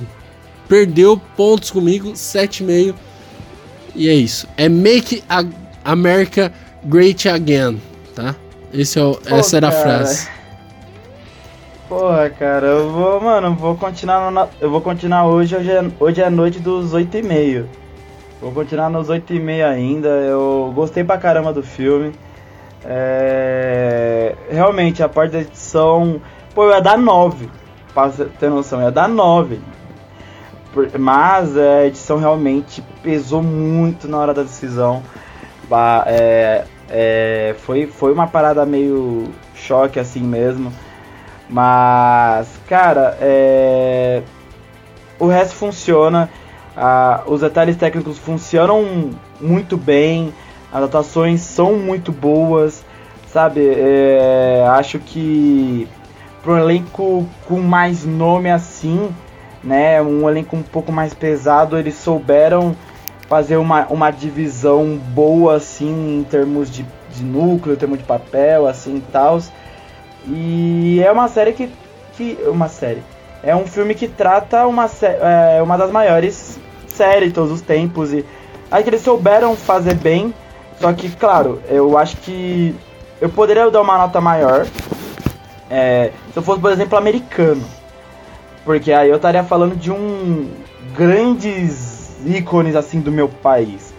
perdeu 0.68 1.20
pontos 1.38 1.72
comigo, 1.72 2.12
7,5 2.12 2.94
e 3.98 4.08
é 4.08 4.14
isso. 4.14 4.48
É 4.56 4.70
Make 4.70 5.24
America 5.84 6.54
Great 6.86 7.28
Again, 7.28 7.82
tá? 8.16 8.36
Esse 8.74 9.00
é 9.00 9.04
o, 9.04 9.16
Pô, 9.16 9.36
essa 9.36 9.58
era 9.58 9.70
a 9.70 9.72
frase. 9.72 10.30
Porra, 11.90 12.30
cara, 12.30 12.68
eu 12.68 12.92
vou, 12.92 13.20
mano, 13.22 13.56
vou 13.56 13.76
continuar 13.76 14.30
no, 14.30 14.48
eu 14.60 14.70
vou 14.70 14.82
continuar 14.82 15.26
hoje, 15.26 15.56
hoje 15.56 15.72
é, 15.72 15.84
hoje 16.00 16.22
é 16.22 16.30
noite 16.30 16.60
dos 16.60 16.94
8 16.94 17.18
e 17.18 17.24
meio. 17.24 17.70
Vou 18.42 18.52
continuar 18.52 18.90
nos 18.90 19.10
8 19.10 19.34
e 19.34 19.40
meio 19.40 19.66
ainda, 19.66 20.10
eu 20.10 20.72
gostei 20.76 21.04
pra 21.04 21.18
caramba 21.18 21.52
do 21.52 21.64
filme. 21.64 22.14
É, 22.86 24.36
realmente, 24.52 25.02
a 25.02 25.10
parte 25.10 25.32
da 25.32 25.40
edição, 25.40 26.22
pô, 26.54 26.66
eu 26.66 26.72
ia 26.72 26.82
dar 26.82 26.98
9. 26.98 27.50
pra 27.94 28.10
ter 28.10 28.50
noção, 28.50 28.82
ia 28.82 28.92
dar 28.92 29.08
9. 29.08 29.60
Mas 31.00 31.58
a 31.58 31.86
edição 31.86 32.18
realmente 32.18 32.84
pesou 33.02 33.42
muito 33.42 34.08
na 34.08 34.18
hora 34.18 34.34
da 34.34 34.44
decisão. 34.44 35.04
É, 36.06 36.66
é, 36.90 37.56
foi, 37.60 37.88
foi 37.88 38.14
uma 38.14 38.28
parada 38.28 38.66
meio 38.66 39.30
choque 39.56 40.00
assim 40.00 40.22
mesmo. 40.22 40.72
Mas, 41.50 42.48
cara, 42.68 43.18
é, 43.22 44.22
o 45.20 45.28
resto 45.28 45.56
funciona. 45.56 46.30
Os 47.26 47.42
detalhes 47.42 47.76
técnicos 47.76 48.18
funcionam 48.18 49.12
muito 49.42 49.78
bem. 49.78 50.34
As 50.72 50.84
atuações 50.84 51.42
são 51.42 51.74
muito 51.74 52.12
boas. 52.12 52.86
Sabe, 53.28 53.62
é, 53.62 54.66
acho 54.70 55.00
que 55.00 55.88
para 56.42 56.54
um 56.54 56.58
elenco 56.58 57.28
com 57.46 57.60
mais 57.60 58.06
nome 58.06 58.50
assim, 58.50 59.10
né, 59.64 60.02
um 60.02 60.30
elenco 60.30 60.56
um 60.56 60.64
pouco 60.64 60.92
mais 60.92 61.14
pesado, 61.14 61.78
eles 61.78 61.96
souberam 61.96 62.76
fazer 63.28 63.58
uma, 63.58 63.86
uma 63.88 64.10
divisão 64.10 64.98
boa 64.98 65.58
assim 65.58 66.20
em 66.20 66.24
termos 66.24 66.70
de, 66.70 66.86
de 67.12 67.24
núcleo, 67.24 67.76
em 67.76 67.78
termos 67.78 68.00
de 68.00 68.06
papel, 68.06 68.68
assim 68.68 68.98
e 68.98 69.04
tal. 69.12 69.40
E 70.26 71.02
é 71.04 71.12
uma 71.12 71.28
série 71.28 71.54
que, 71.54 71.70
que. 72.14 72.38
Uma 72.48 72.68
série. 72.68 73.02
É 73.44 73.56
um 73.56 73.66
filme 73.66 73.94
que 73.94 74.08
trata 74.08 74.66
uma, 74.68 74.90
é, 75.02 75.62
uma 75.62 75.78
das 75.78 75.92
maiores 75.92 76.60
séries 76.88 77.30
de 77.30 77.34
todos 77.34 77.52
os 77.52 77.62
tempos. 77.62 78.12
E 78.12 78.26
acho 78.72 78.84
que 78.84 78.90
eles 78.90 79.02
souberam 79.02 79.56
fazer 79.56 79.96
bem. 79.96 80.34
Só 80.80 80.92
que, 80.94 81.10
claro, 81.10 81.62
eu 81.70 81.98
acho 81.98 82.18
que 82.18 82.76
eu 83.22 83.30
poderia 83.30 83.70
dar 83.70 83.82
uma 83.82 83.98
nota 83.98 84.20
maior. 84.20 84.68
É, 85.70 86.12
se 86.32 86.38
eu 86.38 86.44
fosse, 86.44 86.62
por 86.62 86.72
exemplo, 86.72 86.98
americano. 86.98 87.64
Porque 88.68 88.92
aí 88.92 89.10
eu 89.10 89.16
estaria 89.16 89.46
falando 89.46 89.78
de 89.78 89.90
um 89.90 90.50
grandes 90.94 92.12
ícones 92.26 92.76
assim 92.76 93.00
do 93.00 93.10
meu 93.10 93.30
país. 93.30 93.94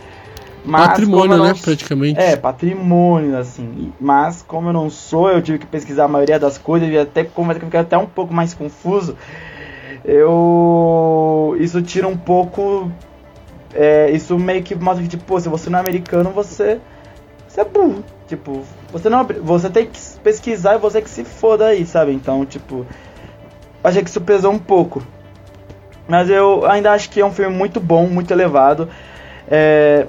Mas, 0.63 0.89
patrimônio, 0.89 1.39
não, 1.39 1.47
né, 1.47 1.55
praticamente. 1.59 2.21
É, 2.21 2.37
patrimônio, 2.37 3.39
assim. 3.39 3.95
Mas 3.99 4.43
como 4.43 4.69
eu 4.69 4.75
não 4.75 4.91
sou, 4.91 5.31
eu 5.31 5.41
tive 5.41 5.61
que 5.61 5.65
pesquisar 5.65 6.05
a 6.05 6.09
maioria 6.09 6.39
das 6.39 6.59
coisas 6.59 6.87
e 6.87 6.99
até 6.99 7.25
começa 7.25 7.59
a 7.59 7.65
ficar 7.65 7.81
até 7.81 7.97
um 7.97 8.05
pouco 8.05 8.35
mais 8.35 8.53
confuso. 8.53 9.17
Eu. 10.05 11.57
Isso 11.59 11.81
tira 11.81 12.07
um 12.07 12.17
pouco. 12.19 12.93
É, 13.73 14.11
isso 14.11 14.39
meio 14.39 14.63
que 14.63 14.75
mostra 14.75 15.03
que, 15.03 15.09
tipo, 15.09 15.25
pô, 15.25 15.41
se 15.41 15.49
você 15.49 15.71
não 15.71 15.79
é 15.79 15.81
americano, 15.81 16.29
você. 16.29 16.79
Você 17.49 17.63
é 17.63 17.65
burro. 17.65 18.05
Tipo, 18.27 18.63
você 18.93 19.09
não. 19.09 19.25
Você 19.25 19.71
tem 19.71 19.87
que 19.87 19.99
pesquisar 20.23 20.75
e 20.75 20.79
você 20.79 21.01
que 21.01 21.09
se 21.09 21.25
foda 21.25 21.69
aí, 21.69 21.87
sabe? 21.87 22.13
Então, 22.13 22.45
tipo. 22.45 22.85
Achei 23.83 24.03
que 24.03 24.11
isso 24.11 24.21
pesou 24.21 24.53
um 24.53 24.59
pouco. 24.59 25.03
Mas 26.09 26.31
eu 26.31 26.67
ainda 26.67 26.93
acho 26.93 27.11
que 27.11 27.21
é 27.21 27.25
um 27.25 27.33
filme 27.33 27.55
muito 27.55 27.81
bom, 27.81 28.07
muito 28.07 28.31
elevado. 28.31 28.89
É, 29.51 30.07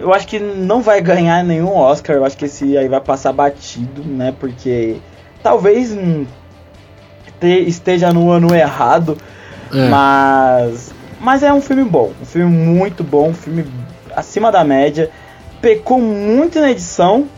eu 0.00 0.12
acho 0.12 0.26
que 0.26 0.38
não 0.38 0.80
vai 0.80 1.00
ganhar 1.00 1.44
nenhum 1.44 1.76
Oscar. 1.76 2.16
Eu 2.16 2.24
acho 2.24 2.36
que 2.36 2.46
esse 2.46 2.76
aí 2.76 2.88
vai 2.88 3.00
passar 3.00 3.32
batido, 3.32 4.02
né? 4.02 4.34
Porque 4.38 4.96
talvez 5.42 5.96
esteja 7.66 8.12
no 8.12 8.30
ano 8.30 8.54
errado. 8.54 9.16
É. 9.72 9.88
Mas. 9.88 10.92
Mas 11.20 11.42
é 11.42 11.52
um 11.52 11.60
filme 11.60 11.84
bom. 11.84 12.12
Um 12.20 12.24
filme 12.24 12.50
muito 12.50 13.04
bom. 13.04 13.28
Um 13.28 13.34
filme 13.34 13.66
acima 14.16 14.50
da 14.50 14.64
média. 14.64 15.10
Pecou 15.60 16.00
muito 16.00 16.58
na 16.58 16.70
edição. 16.70 17.28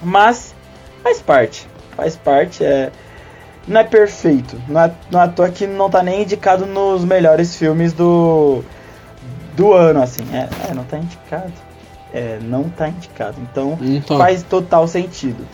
Mas 0.00 0.54
faz 1.02 1.20
parte. 1.20 1.66
Faz 1.96 2.16
parte. 2.16 2.64
É, 2.64 2.92
não 3.66 3.80
é 3.80 3.84
perfeito. 3.84 4.60
Não 4.68 4.80
é, 4.80 4.92
não 5.10 5.20
é 5.20 5.24
à 5.24 5.28
toa 5.28 5.48
que 5.48 5.66
não 5.66 5.90
tá 5.90 6.02
nem 6.02 6.22
indicado 6.22 6.66
nos 6.66 7.04
melhores 7.04 7.56
filmes 7.56 7.92
do 7.92 8.62
do 9.56 9.72
ano, 9.72 10.02
assim. 10.02 10.22
É, 10.32 10.48
é 10.70 10.74
não 10.74 10.84
tá 10.84 10.98
indicado. 10.98 11.52
É, 12.12 12.38
não 12.42 12.64
tá 12.64 12.88
indicado. 12.88 13.36
Então, 13.40 13.78
então. 13.82 14.18
faz 14.18 14.42
total 14.42 14.86
sentido. 14.86 15.44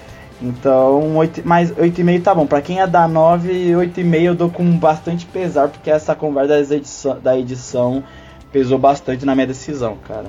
Então, 0.40 1.16
8, 1.16 1.47
mais 1.47 1.70
8,5 1.70 2.22
tá 2.22 2.34
bom. 2.34 2.47
Pra 2.47 2.60
quem 2.60 2.80
é 2.80 2.86
da 2.86 3.06
9, 3.06 3.48
8,5 3.72 4.22
eu 4.22 4.34
dou 4.34 4.51
com 4.51 4.76
bastante 4.76 5.24
pesar, 5.24 5.68
porque 5.68 5.90
essa 5.90 6.14
conversa 6.14 6.48
da 6.48 6.76
edição, 6.76 7.20
da 7.20 7.39
edição 7.39 8.02
pesou 8.51 8.78
bastante 8.78 9.24
na 9.24 9.34
minha 9.34 9.47
decisão, 9.47 9.97
cara. 10.06 10.26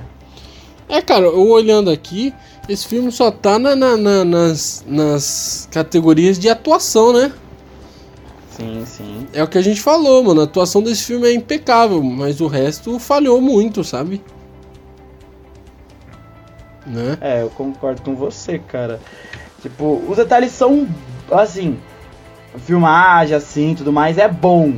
É, 0.88 1.02
cara, 1.02 1.24
eu 1.24 1.48
olhando 1.48 1.90
aqui, 1.90 2.32
esse 2.68 2.86
filme 2.86 3.10
só 3.10 3.30
tá 3.30 3.58
na, 3.58 3.74
na, 3.74 3.96
na, 3.96 4.24
nas, 4.24 4.84
nas 4.86 5.68
categorias 5.70 6.38
de 6.38 6.48
atuação, 6.48 7.12
né? 7.12 7.32
Sim, 8.56 8.84
sim. 8.86 9.26
É 9.32 9.42
o 9.42 9.48
que 9.48 9.58
a 9.58 9.62
gente 9.62 9.80
falou, 9.80 10.22
mano. 10.22 10.40
A 10.40 10.44
atuação 10.44 10.82
desse 10.82 11.04
filme 11.04 11.26
é 11.26 11.34
impecável, 11.34 12.02
mas 12.02 12.40
o 12.40 12.46
resto 12.46 12.98
falhou 12.98 13.40
muito, 13.40 13.82
sabe? 13.82 14.22
Né? 16.86 17.18
É, 17.20 17.42
eu 17.42 17.50
concordo 17.50 18.02
com 18.02 18.14
você, 18.14 18.58
cara. 18.58 19.00
Tipo, 19.60 20.02
os 20.08 20.16
detalhes 20.16 20.52
são 20.52 20.86
assim, 21.32 21.78
filmagem 22.58 23.34
assim, 23.34 23.74
tudo 23.74 23.92
mais 23.92 24.18
é 24.18 24.28
bom. 24.28 24.74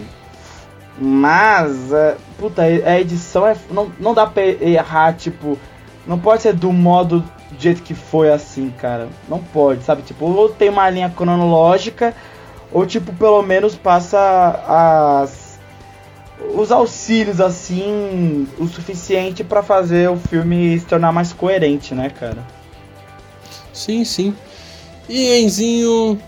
Mas, 0.99 1.93
é, 1.93 2.17
puta, 2.39 2.63
a 2.63 3.01
edição 3.01 3.47
é 3.47 3.55
não, 3.71 3.93
não 4.01 4.15
dá 4.15 4.27
pra 4.27 4.43
errar, 4.43 5.13
tipo, 5.15 5.59
não 6.07 6.19
pode 6.19 6.43
ser 6.43 6.55
do 6.55 6.73
modo 6.73 7.21
do 7.51 7.61
jeito 7.61 7.83
que 7.83 7.95
foi 7.95 8.31
assim, 8.31 8.71
cara. 8.71 9.09
Não 9.29 9.39
pode, 9.39 9.83
sabe? 9.83 10.03
Tipo, 10.03 10.25
ou 10.27 10.49
tem 10.49 10.71
uma 10.71 10.89
linha 10.89 11.11
cronológica 11.11 12.15
ou 12.73 12.87
tipo, 12.87 13.13
pelo 13.15 13.43
menos 13.43 13.75
passa 13.75 14.19
as 14.67 15.47
os 16.55 16.71
auxílios 16.71 17.41
assim 17.41 18.47
o 18.59 18.67
suficiente 18.67 19.43
para 19.43 19.63
fazer 19.63 20.11
o 20.11 20.17
filme 20.17 20.79
se 20.79 20.85
tornar 20.85 21.13
mais 21.13 21.33
coerente, 21.33 21.95
né, 21.95 22.11
cara? 22.11 22.45
Sim, 23.73 24.05
sim. 24.05 24.35
E 25.09 25.41
Enzinho, 25.41 26.19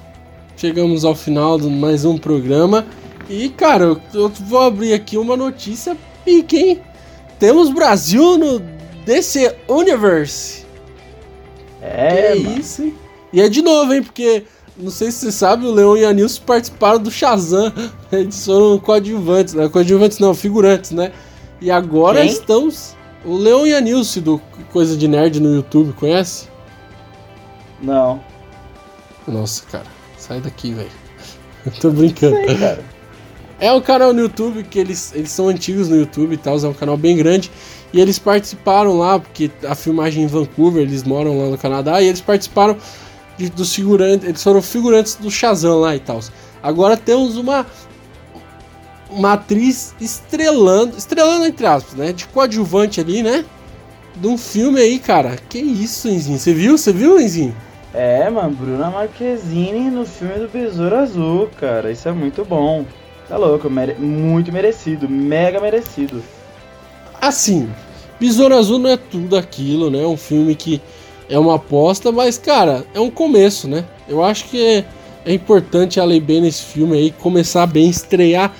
chegamos 0.56 1.04
ao 1.04 1.14
final 1.14 1.58
de 1.58 1.68
mais 1.68 2.04
um 2.04 2.16
programa. 2.16 2.86
E 3.28 3.48
cara, 3.50 3.84
eu, 3.84 4.00
eu 4.14 4.28
vou 4.28 4.60
abrir 4.60 4.94
aqui 4.94 5.18
uma 5.18 5.36
notícia 5.36 5.96
pique, 6.24 6.56
hein? 6.56 6.80
Temos 7.38 7.70
Brasil 7.70 8.38
no 8.38 8.60
DC 9.04 9.54
Universe. 9.68 10.64
É, 11.80 12.32
que 12.32 12.40
mano. 12.40 12.60
isso, 12.60 12.82
hein? 12.82 12.94
E 13.32 13.40
é 13.40 13.48
de 13.48 13.62
novo, 13.62 13.92
hein? 13.92 14.02
Porque 14.02 14.44
não 14.78 14.90
sei 14.90 15.10
se 15.10 15.18
você 15.18 15.32
sabe, 15.32 15.66
o 15.66 15.72
Leon 15.72 15.96
e 15.96 16.04
a 16.04 16.12
Nilson 16.12 16.42
participaram 16.46 16.98
do 17.00 17.10
Shazam. 17.10 17.72
Eles 18.12 18.44
foram 18.44 18.78
coadjuvantes, 18.78 19.54
né? 19.54 19.68
Coadjuvantes 19.68 20.18
não, 20.18 20.34
figurantes, 20.34 20.92
né? 20.92 21.12
E 21.60 21.70
agora 21.70 22.20
Quem? 22.20 22.30
estamos. 22.30 22.96
O 23.24 23.36
Leon 23.36 23.66
e 23.66 23.74
a 23.74 23.80
Nilce 23.80 24.20
do 24.20 24.40
Coisa 24.72 24.96
de 24.96 25.08
Nerd 25.08 25.40
no 25.40 25.52
YouTube, 25.52 25.92
conhece? 25.94 26.46
Não. 27.82 28.20
Nossa, 29.26 29.64
cara, 29.70 29.86
sai 30.16 30.40
daqui, 30.40 30.72
velho. 30.72 30.90
Tô 31.80 31.90
brincando. 31.90 32.36
Sei, 32.36 32.56
cara. 32.56 32.84
É 33.60 33.72
um 33.72 33.80
canal 33.80 34.12
no 34.12 34.20
YouTube 34.20 34.62
que 34.62 34.78
eles, 34.78 35.12
eles 35.14 35.32
são 35.32 35.48
antigos 35.48 35.88
no 35.88 35.96
YouTube 35.96 36.34
e 36.34 36.36
tal, 36.36 36.56
é 36.56 36.68
um 36.68 36.72
canal 36.72 36.96
bem 36.96 37.16
grande. 37.16 37.50
E 37.92 38.00
eles 38.00 38.18
participaram 38.18 38.96
lá, 38.96 39.18
porque 39.18 39.50
a 39.66 39.74
filmagem 39.74 40.22
em 40.22 40.26
Vancouver, 40.28 40.82
eles 40.82 41.02
moram 41.02 41.36
lá 41.36 41.50
no 41.50 41.58
Canadá, 41.58 42.00
e 42.00 42.06
eles 42.06 42.20
participaram 42.20 42.76
de, 43.38 43.48
dos 43.48 43.74
figurantes. 43.74 44.28
Eles 44.28 44.42
foram 44.42 44.60
figurantes 44.60 45.14
do 45.14 45.30
Shazam 45.30 45.80
lá 45.80 45.96
e 45.96 46.00
tal. 46.00 46.20
Agora 46.62 46.96
temos 46.96 47.36
uma. 47.36 47.64
Uma 49.10 49.34
atriz 49.34 49.94
estrelando. 49.98 50.98
Estrelando 50.98 51.46
entre 51.46 51.66
aspas, 51.66 51.94
né? 51.94 52.12
De 52.12 52.26
coadjuvante 52.26 53.00
ali, 53.00 53.22
né? 53.22 53.44
De 54.16 54.26
um 54.26 54.36
filme 54.36 54.80
aí, 54.80 54.98
cara. 54.98 55.38
Que 55.48 55.58
isso, 55.58 56.08
Enzinho? 56.08 56.38
Você 56.38 56.52
viu? 56.52 56.76
Você 56.76 56.92
viu, 56.92 57.18
Enzinho? 57.18 57.56
É, 57.94 58.28
mano, 58.28 58.50
Bruna 58.50 58.90
Marquezine 58.90 59.90
no 59.90 60.04
filme 60.04 60.34
do 60.34 60.48
Besouro 60.48 60.96
Azul, 60.96 61.48
cara. 61.58 61.90
Isso 61.90 62.06
é 62.06 62.12
muito 62.12 62.44
bom. 62.44 62.84
Tá 63.28 63.36
louco, 63.36 63.70
mere 63.70 63.94
muito 63.94 64.52
merecido, 64.52 65.08
mega 65.08 65.60
merecido. 65.60 66.22
Assim, 67.20 67.68
Besouro 68.20 68.56
Azul 68.56 68.78
não 68.78 68.90
é 68.90 68.96
tudo 68.96 69.36
aquilo, 69.36 69.90
né? 69.90 70.02
É 70.02 70.06
um 70.06 70.16
filme 70.16 70.54
que 70.54 70.80
é 71.28 71.38
uma 71.38 71.56
aposta, 71.56 72.10
mas, 72.10 72.38
cara, 72.38 72.84
é 72.94 73.00
um 73.00 73.10
começo, 73.10 73.68
né? 73.68 73.84
Eu 74.08 74.24
acho 74.24 74.46
que 74.46 74.84
é, 75.26 75.32
importante 75.32 76.00
ela 76.00 76.14
ir 76.14 76.20
bem 76.20 76.40
nesse 76.40 76.62
filme 76.64 76.96
aí, 76.96 77.10
começar 77.10 77.66
bem, 77.66 77.88
estrear 77.88 78.52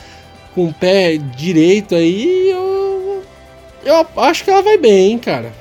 com 0.55 0.67
o 0.67 0.75
pé 0.75 1.17
direito 1.17 1.95
aí. 1.95 2.51
Eu, 2.51 3.23
eu 3.85 4.07
acho 4.23 4.45
que 4.45 4.51
ela 4.51 4.63
vai 4.63 4.77
bem, 4.77 5.13
hein, 5.13 5.19
cara. 5.19 5.53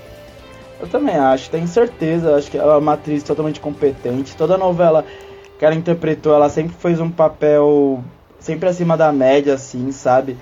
Eu 0.80 0.88
também 0.88 1.16
acho, 1.16 1.50
tenho 1.50 1.68
certeza. 1.68 2.36
Acho 2.36 2.52
que 2.52 2.58
ela 2.58 2.76
é 2.76 2.78
uma 2.78 2.94
atriz 2.94 3.24
totalmente 3.24 3.60
competente. 3.60 4.36
Toda 4.36 4.58
novela 4.58 5.06
que 5.58 5.66
ela 5.66 5.76
interpretou, 5.76 6.36
ela 6.36 6.50
sempre 6.50 6.76
fez 6.78 7.00
um 7.00 7.10
papel 7.10 8.04
sempre 8.40 8.70
acima 8.70 8.96
da 8.96 9.12
média, 9.12 9.56
assim, 9.56 9.92
sabe? 9.92 10.38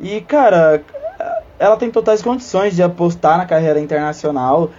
E, 0.00 0.20
cara, 0.20 0.82
ela 1.58 1.76
tem 1.76 1.90
totais 1.90 2.22
condições 2.22 2.74
de 2.74 2.82
apostar 2.82 3.38
na 3.38 3.46
carreira 3.46 3.80
internacional. 3.80 4.70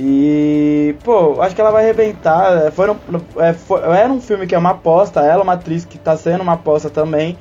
E, 0.00 0.94
pô, 1.02 1.42
acho 1.42 1.56
que 1.56 1.60
ela 1.60 1.72
vai 1.72 1.82
arrebentar. 1.82 2.70
Foi, 2.70 2.88
um, 2.88 2.96
é, 3.38 3.52
foi, 3.52 3.80
era 3.80 4.12
um 4.12 4.20
filme 4.20 4.46
que 4.46 4.54
é 4.54 4.58
uma 4.58 4.70
aposta, 4.70 5.18
ela 5.18 5.40
é 5.40 5.42
uma 5.42 5.54
atriz 5.54 5.84
que 5.84 5.98
tá 5.98 6.16
sendo 6.16 6.40
uma 6.40 6.52
aposta 6.52 6.88
também. 6.88 7.36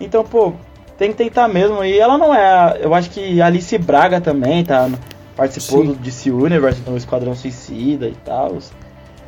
Então, 0.00 0.24
pô, 0.24 0.54
tem 0.96 1.10
que 1.10 1.18
tentar 1.18 1.46
mesmo. 1.46 1.84
E 1.84 1.98
ela 1.98 2.16
não 2.16 2.34
é. 2.34 2.78
Eu 2.80 2.94
acho 2.94 3.10
que 3.10 3.42
Alice 3.42 3.76
Braga 3.76 4.18
também 4.18 4.64
tá. 4.64 4.88
Participou 5.36 5.82
Sim. 5.82 5.88
do 5.88 5.94
DC 5.94 6.30
Universe, 6.30 6.80
do 6.80 6.96
Esquadrão 6.96 7.34
Suicida 7.34 8.08
e 8.08 8.14
tal. 8.24 8.56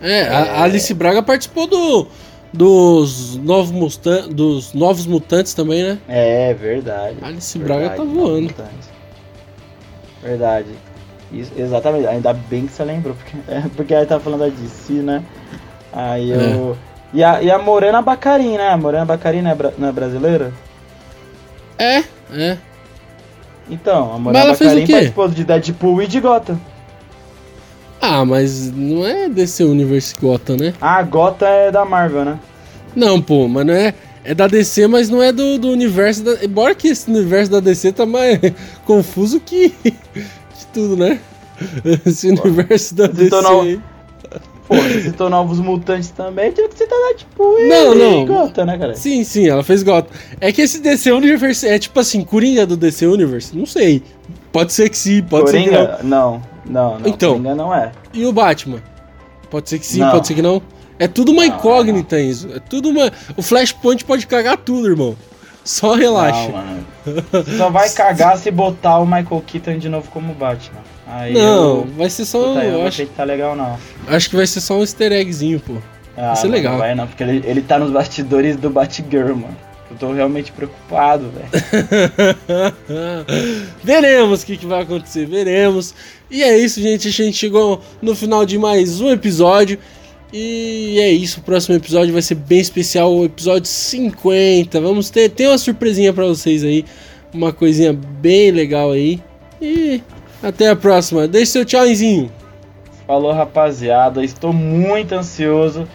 É, 0.00 0.20
é, 0.20 0.28
a 0.28 0.62
Alice 0.62 0.92
Braga 0.94 1.22
participou 1.22 1.66
do. 1.66 2.08
Dos 2.54 3.36
novos, 3.36 3.70
Mustan 3.70 4.28
dos 4.28 4.74
novos 4.74 5.06
mutantes 5.06 5.54
também, 5.54 5.82
né? 5.82 5.98
É, 6.06 6.52
verdade. 6.52 7.16
Alice 7.22 7.58
verdade, 7.58 7.80
Braga 7.80 7.96
tá 7.96 8.04
voando. 8.04 8.54
Verdade. 10.22 10.68
Isso, 11.32 11.52
exatamente, 11.56 12.06
ainda 12.06 12.32
bem 12.32 12.66
que 12.66 12.72
você 12.72 12.84
lembrou, 12.84 13.14
porque, 13.14 13.36
é, 13.50 13.62
porque 13.74 13.94
aí 13.94 14.06
tá 14.06 14.20
falando 14.20 14.40
da 14.40 14.48
DC, 14.48 14.92
né? 14.94 15.22
Aí 15.92 16.30
eu. 16.30 16.76
É. 16.88 16.92
E, 17.14 17.22
a, 17.22 17.42
e 17.42 17.50
a 17.50 17.58
Morena 17.58 18.00
Bacarin, 18.00 18.56
né? 18.56 18.70
A 18.70 18.76
Morena 18.76 19.04
Bacarin 19.04 19.42
não 19.42 19.50
é, 19.50 19.54
bra 19.54 19.72
não 19.76 19.88
é 19.88 19.92
brasileira? 19.92 20.52
É, 21.78 22.02
é. 22.32 22.56
Então, 23.70 24.14
a 24.14 24.18
Morena 24.18 24.46
Bacarin 24.46 24.86
participou 24.86 25.28
de 25.28 25.44
Deadpool 25.44 26.02
e 26.02 26.06
de 26.06 26.20
Gotham. 26.20 26.58
Ah, 28.00 28.24
mas 28.24 28.72
não 28.72 29.06
é 29.06 29.28
DC 29.28 29.62
Universe 29.62 30.14
Gotham, 30.20 30.56
né? 30.56 30.74
Ah, 30.80 31.02
Gotham 31.02 31.46
é 31.46 31.70
da 31.70 31.84
Marvel, 31.84 32.24
né? 32.24 32.38
Não, 32.96 33.20
pô, 33.22 33.46
mas 33.46 33.64
não 33.64 33.74
é. 33.74 33.94
É 34.24 34.34
da 34.34 34.46
DC, 34.46 34.86
mas 34.86 35.08
não 35.08 35.20
é 35.20 35.32
do, 35.32 35.58
do 35.58 35.68
universo 35.68 36.22
da. 36.22 36.44
Embora 36.44 36.74
que 36.74 36.88
esse 36.88 37.10
universo 37.10 37.50
da 37.50 37.58
DC 37.58 37.92
tá 37.92 38.06
mais 38.06 38.38
confuso 38.86 39.40
que 39.40 39.74
tudo, 40.72 40.96
né? 40.96 41.20
Esse 42.06 42.28
universo 42.28 42.94
da 42.94 43.06
DC 43.06 43.34
aí. 43.34 43.80
Pô, 44.66 44.76
citou 45.02 45.28
novos 45.28 45.58
mutantes 45.58 46.10
também, 46.10 46.50
tive 46.52 46.68
que 46.68 46.78
citar 46.78 46.98
tipo 47.16 47.58
não, 47.68 47.94
não. 47.94 48.26
Gota, 48.26 48.64
né, 48.64 48.78
cara? 48.78 48.94
Sim, 48.94 49.24
sim, 49.24 49.48
ela 49.48 49.62
fez 49.62 49.82
Gota. 49.82 50.08
É 50.40 50.52
que 50.52 50.62
esse 50.62 50.80
DC 50.80 51.10
Universe 51.12 51.66
é 51.66 51.78
tipo 51.78 51.98
assim, 51.98 52.22
Coringa 52.22 52.64
do 52.64 52.76
DC 52.76 53.06
Universe? 53.06 53.56
Não 53.56 53.66
sei. 53.66 54.02
Pode 54.50 54.72
ser 54.72 54.88
que 54.88 54.96
sim, 54.96 55.22
pode 55.22 55.46
Coringa? 55.46 55.70
ser 55.70 55.96
que 55.98 56.06
não. 56.06 56.42
Não, 56.64 56.92
não, 56.92 56.98
não. 57.00 57.08
Então, 57.08 57.32
Coringa 57.32 57.54
não 57.54 57.74
é. 57.74 57.92
E 58.14 58.24
o 58.24 58.32
Batman? 58.32 58.82
Pode 59.50 59.68
ser 59.68 59.78
que 59.78 59.86
sim, 59.86 59.98
não. 60.00 60.10
pode 60.10 60.26
ser 60.26 60.34
que 60.34 60.42
não. 60.42 60.62
É 60.98 61.08
tudo 61.08 61.32
uma 61.32 61.44
não, 61.44 61.56
incógnita 61.56 62.16
não. 62.16 62.24
isso. 62.24 62.48
É 62.54 62.60
tudo 62.60 62.88
uma. 62.88 63.12
O 63.36 63.42
Flashpoint 63.42 64.04
pode 64.04 64.26
cagar 64.26 64.56
tudo, 64.56 64.88
irmão. 64.88 65.16
Só 65.64 65.94
relaxa. 65.94 66.48
Não, 66.48 66.52
mano. 66.52 66.86
Só 67.56 67.70
vai 67.70 67.88
cagar 67.94 68.36
se 68.38 68.50
botar 68.50 68.98
o 68.98 69.06
Michael 69.06 69.42
Keaton 69.46 69.78
de 69.78 69.88
novo 69.88 70.10
como 70.10 70.34
Batman. 70.34 70.80
Aí 71.06 71.34
não, 71.34 71.78
eu... 71.78 71.88
vai 71.96 72.08
ser 72.08 72.24
só. 72.24 72.54
Puta, 72.54 72.64
eu 72.64 72.86
acho 72.86 73.06
que 73.06 73.12
tá 73.12 73.24
legal, 73.24 73.54
não. 73.54 73.78
Acho 74.06 74.30
que 74.30 74.36
vai 74.36 74.46
ser 74.46 74.60
só 74.60 74.78
um 74.78 74.80
easter 74.80 75.12
eggzinho, 75.12 75.60
pô. 75.60 75.74
Ah, 76.16 76.28
vai 76.28 76.36
ser 76.36 76.48
legal. 76.48 76.72
Não 76.72 76.78
vai 76.80 76.94
não, 76.94 77.06
porque 77.06 77.22
ele, 77.22 77.42
ele 77.46 77.62
tá 77.62 77.78
nos 77.78 77.90
bastidores 77.90 78.56
do 78.56 78.70
Batgirl, 78.70 79.34
mano. 79.34 79.56
Eu 79.90 79.98
tô 79.98 80.12
realmente 80.12 80.50
preocupado, 80.52 81.30
velho. 81.30 81.48
veremos 83.84 84.42
o 84.42 84.46
que, 84.46 84.56
que 84.56 84.64
vai 84.64 84.82
acontecer, 84.82 85.26
veremos. 85.26 85.94
E 86.30 86.42
é 86.42 86.56
isso, 86.56 86.80
gente. 86.80 87.08
A 87.08 87.10
gente 87.10 87.36
chegou 87.36 87.82
no 88.00 88.16
final 88.16 88.46
de 88.46 88.56
mais 88.58 89.02
um 89.02 89.10
episódio. 89.10 89.78
E 90.32 90.98
é 90.98 91.10
isso, 91.10 91.40
o 91.40 91.42
próximo 91.42 91.76
episódio 91.76 92.12
vai 92.12 92.22
ser 92.22 92.36
bem 92.36 92.58
especial, 92.58 93.14
o 93.14 93.24
episódio 93.26 93.68
50. 93.68 94.80
Vamos 94.80 95.10
ter, 95.10 95.28
tem 95.28 95.46
uma 95.46 95.58
surpresinha 95.58 96.12
para 96.12 96.24
vocês 96.24 96.64
aí, 96.64 96.86
uma 97.34 97.52
coisinha 97.52 97.92
bem 97.92 98.50
legal 98.50 98.92
aí. 98.92 99.20
E 99.60 100.00
até 100.42 100.68
a 100.70 100.76
próxima. 100.76 101.28
Deixe 101.28 101.52
seu 101.52 101.64
tchauzinho. 101.64 102.30
Falou, 103.06 103.32
rapaziada. 103.32 104.24
Estou 104.24 104.52
muito 104.52 105.14
ansioso 105.14 105.86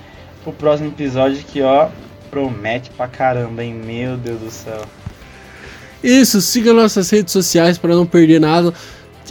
pro 0.44 0.54
próximo 0.54 0.90
episódio 0.90 1.44
que, 1.44 1.62
ó, 1.62 1.90
promete 2.30 2.90
pra 2.92 3.08
caramba, 3.08 3.64
hein? 3.64 3.74
Meu 3.74 4.16
Deus 4.18 4.40
do 4.40 4.52
céu. 4.52 4.82
Isso, 6.04 6.40
siga 6.42 6.72
nossas 6.74 7.10
redes 7.10 7.34
sociais 7.34 7.78
para 7.78 7.96
não 7.96 8.06
perder 8.06 8.40
nada. 8.40 8.74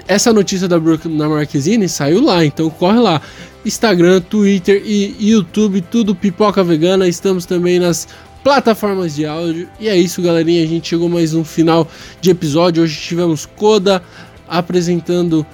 Essa 0.09 0.33
notícia 0.33 0.69
da 0.69 0.79
Brooklyn 0.79 1.17
Marquezine 1.17 1.89
saiu 1.89 2.23
lá, 2.23 2.45
então 2.45 2.71
corre 2.71 3.01
lá. 3.01 3.21
Instagram, 3.65 4.21
Twitter 4.21 4.81
e 4.85 5.17
YouTube, 5.19 5.81
tudo 5.81 6.15
Pipoca 6.15 6.63
Vegana. 6.63 7.09
Estamos 7.09 7.45
também 7.45 7.81
nas 7.81 8.07
plataformas 8.45 9.17
de 9.17 9.27
áudio. 9.27 9.69
E 9.81 9.89
é 9.89 9.97
isso, 9.97 10.23
galerinha. 10.23 10.63
A 10.63 10.67
gente 10.67 10.89
chegou 10.89 11.09
mais 11.09 11.35
um 11.35 11.43
final 11.43 11.89
de 12.21 12.31
episódio. 12.31 12.85
Hoje 12.85 12.97
tivemos 13.01 13.45
Coda 13.45 14.01
apresentando 14.47 15.45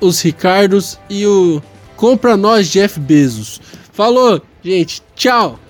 os 0.00 0.20
Ricardos 0.20 0.98
e 1.08 1.24
o 1.24 1.62
Compra 1.94 2.36
Nós 2.36 2.68
Jeff 2.68 2.98
Bezos. 2.98 3.60
Falou, 3.92 4.42
gente. 4.64 5.00
Tchau. 5.14 5.60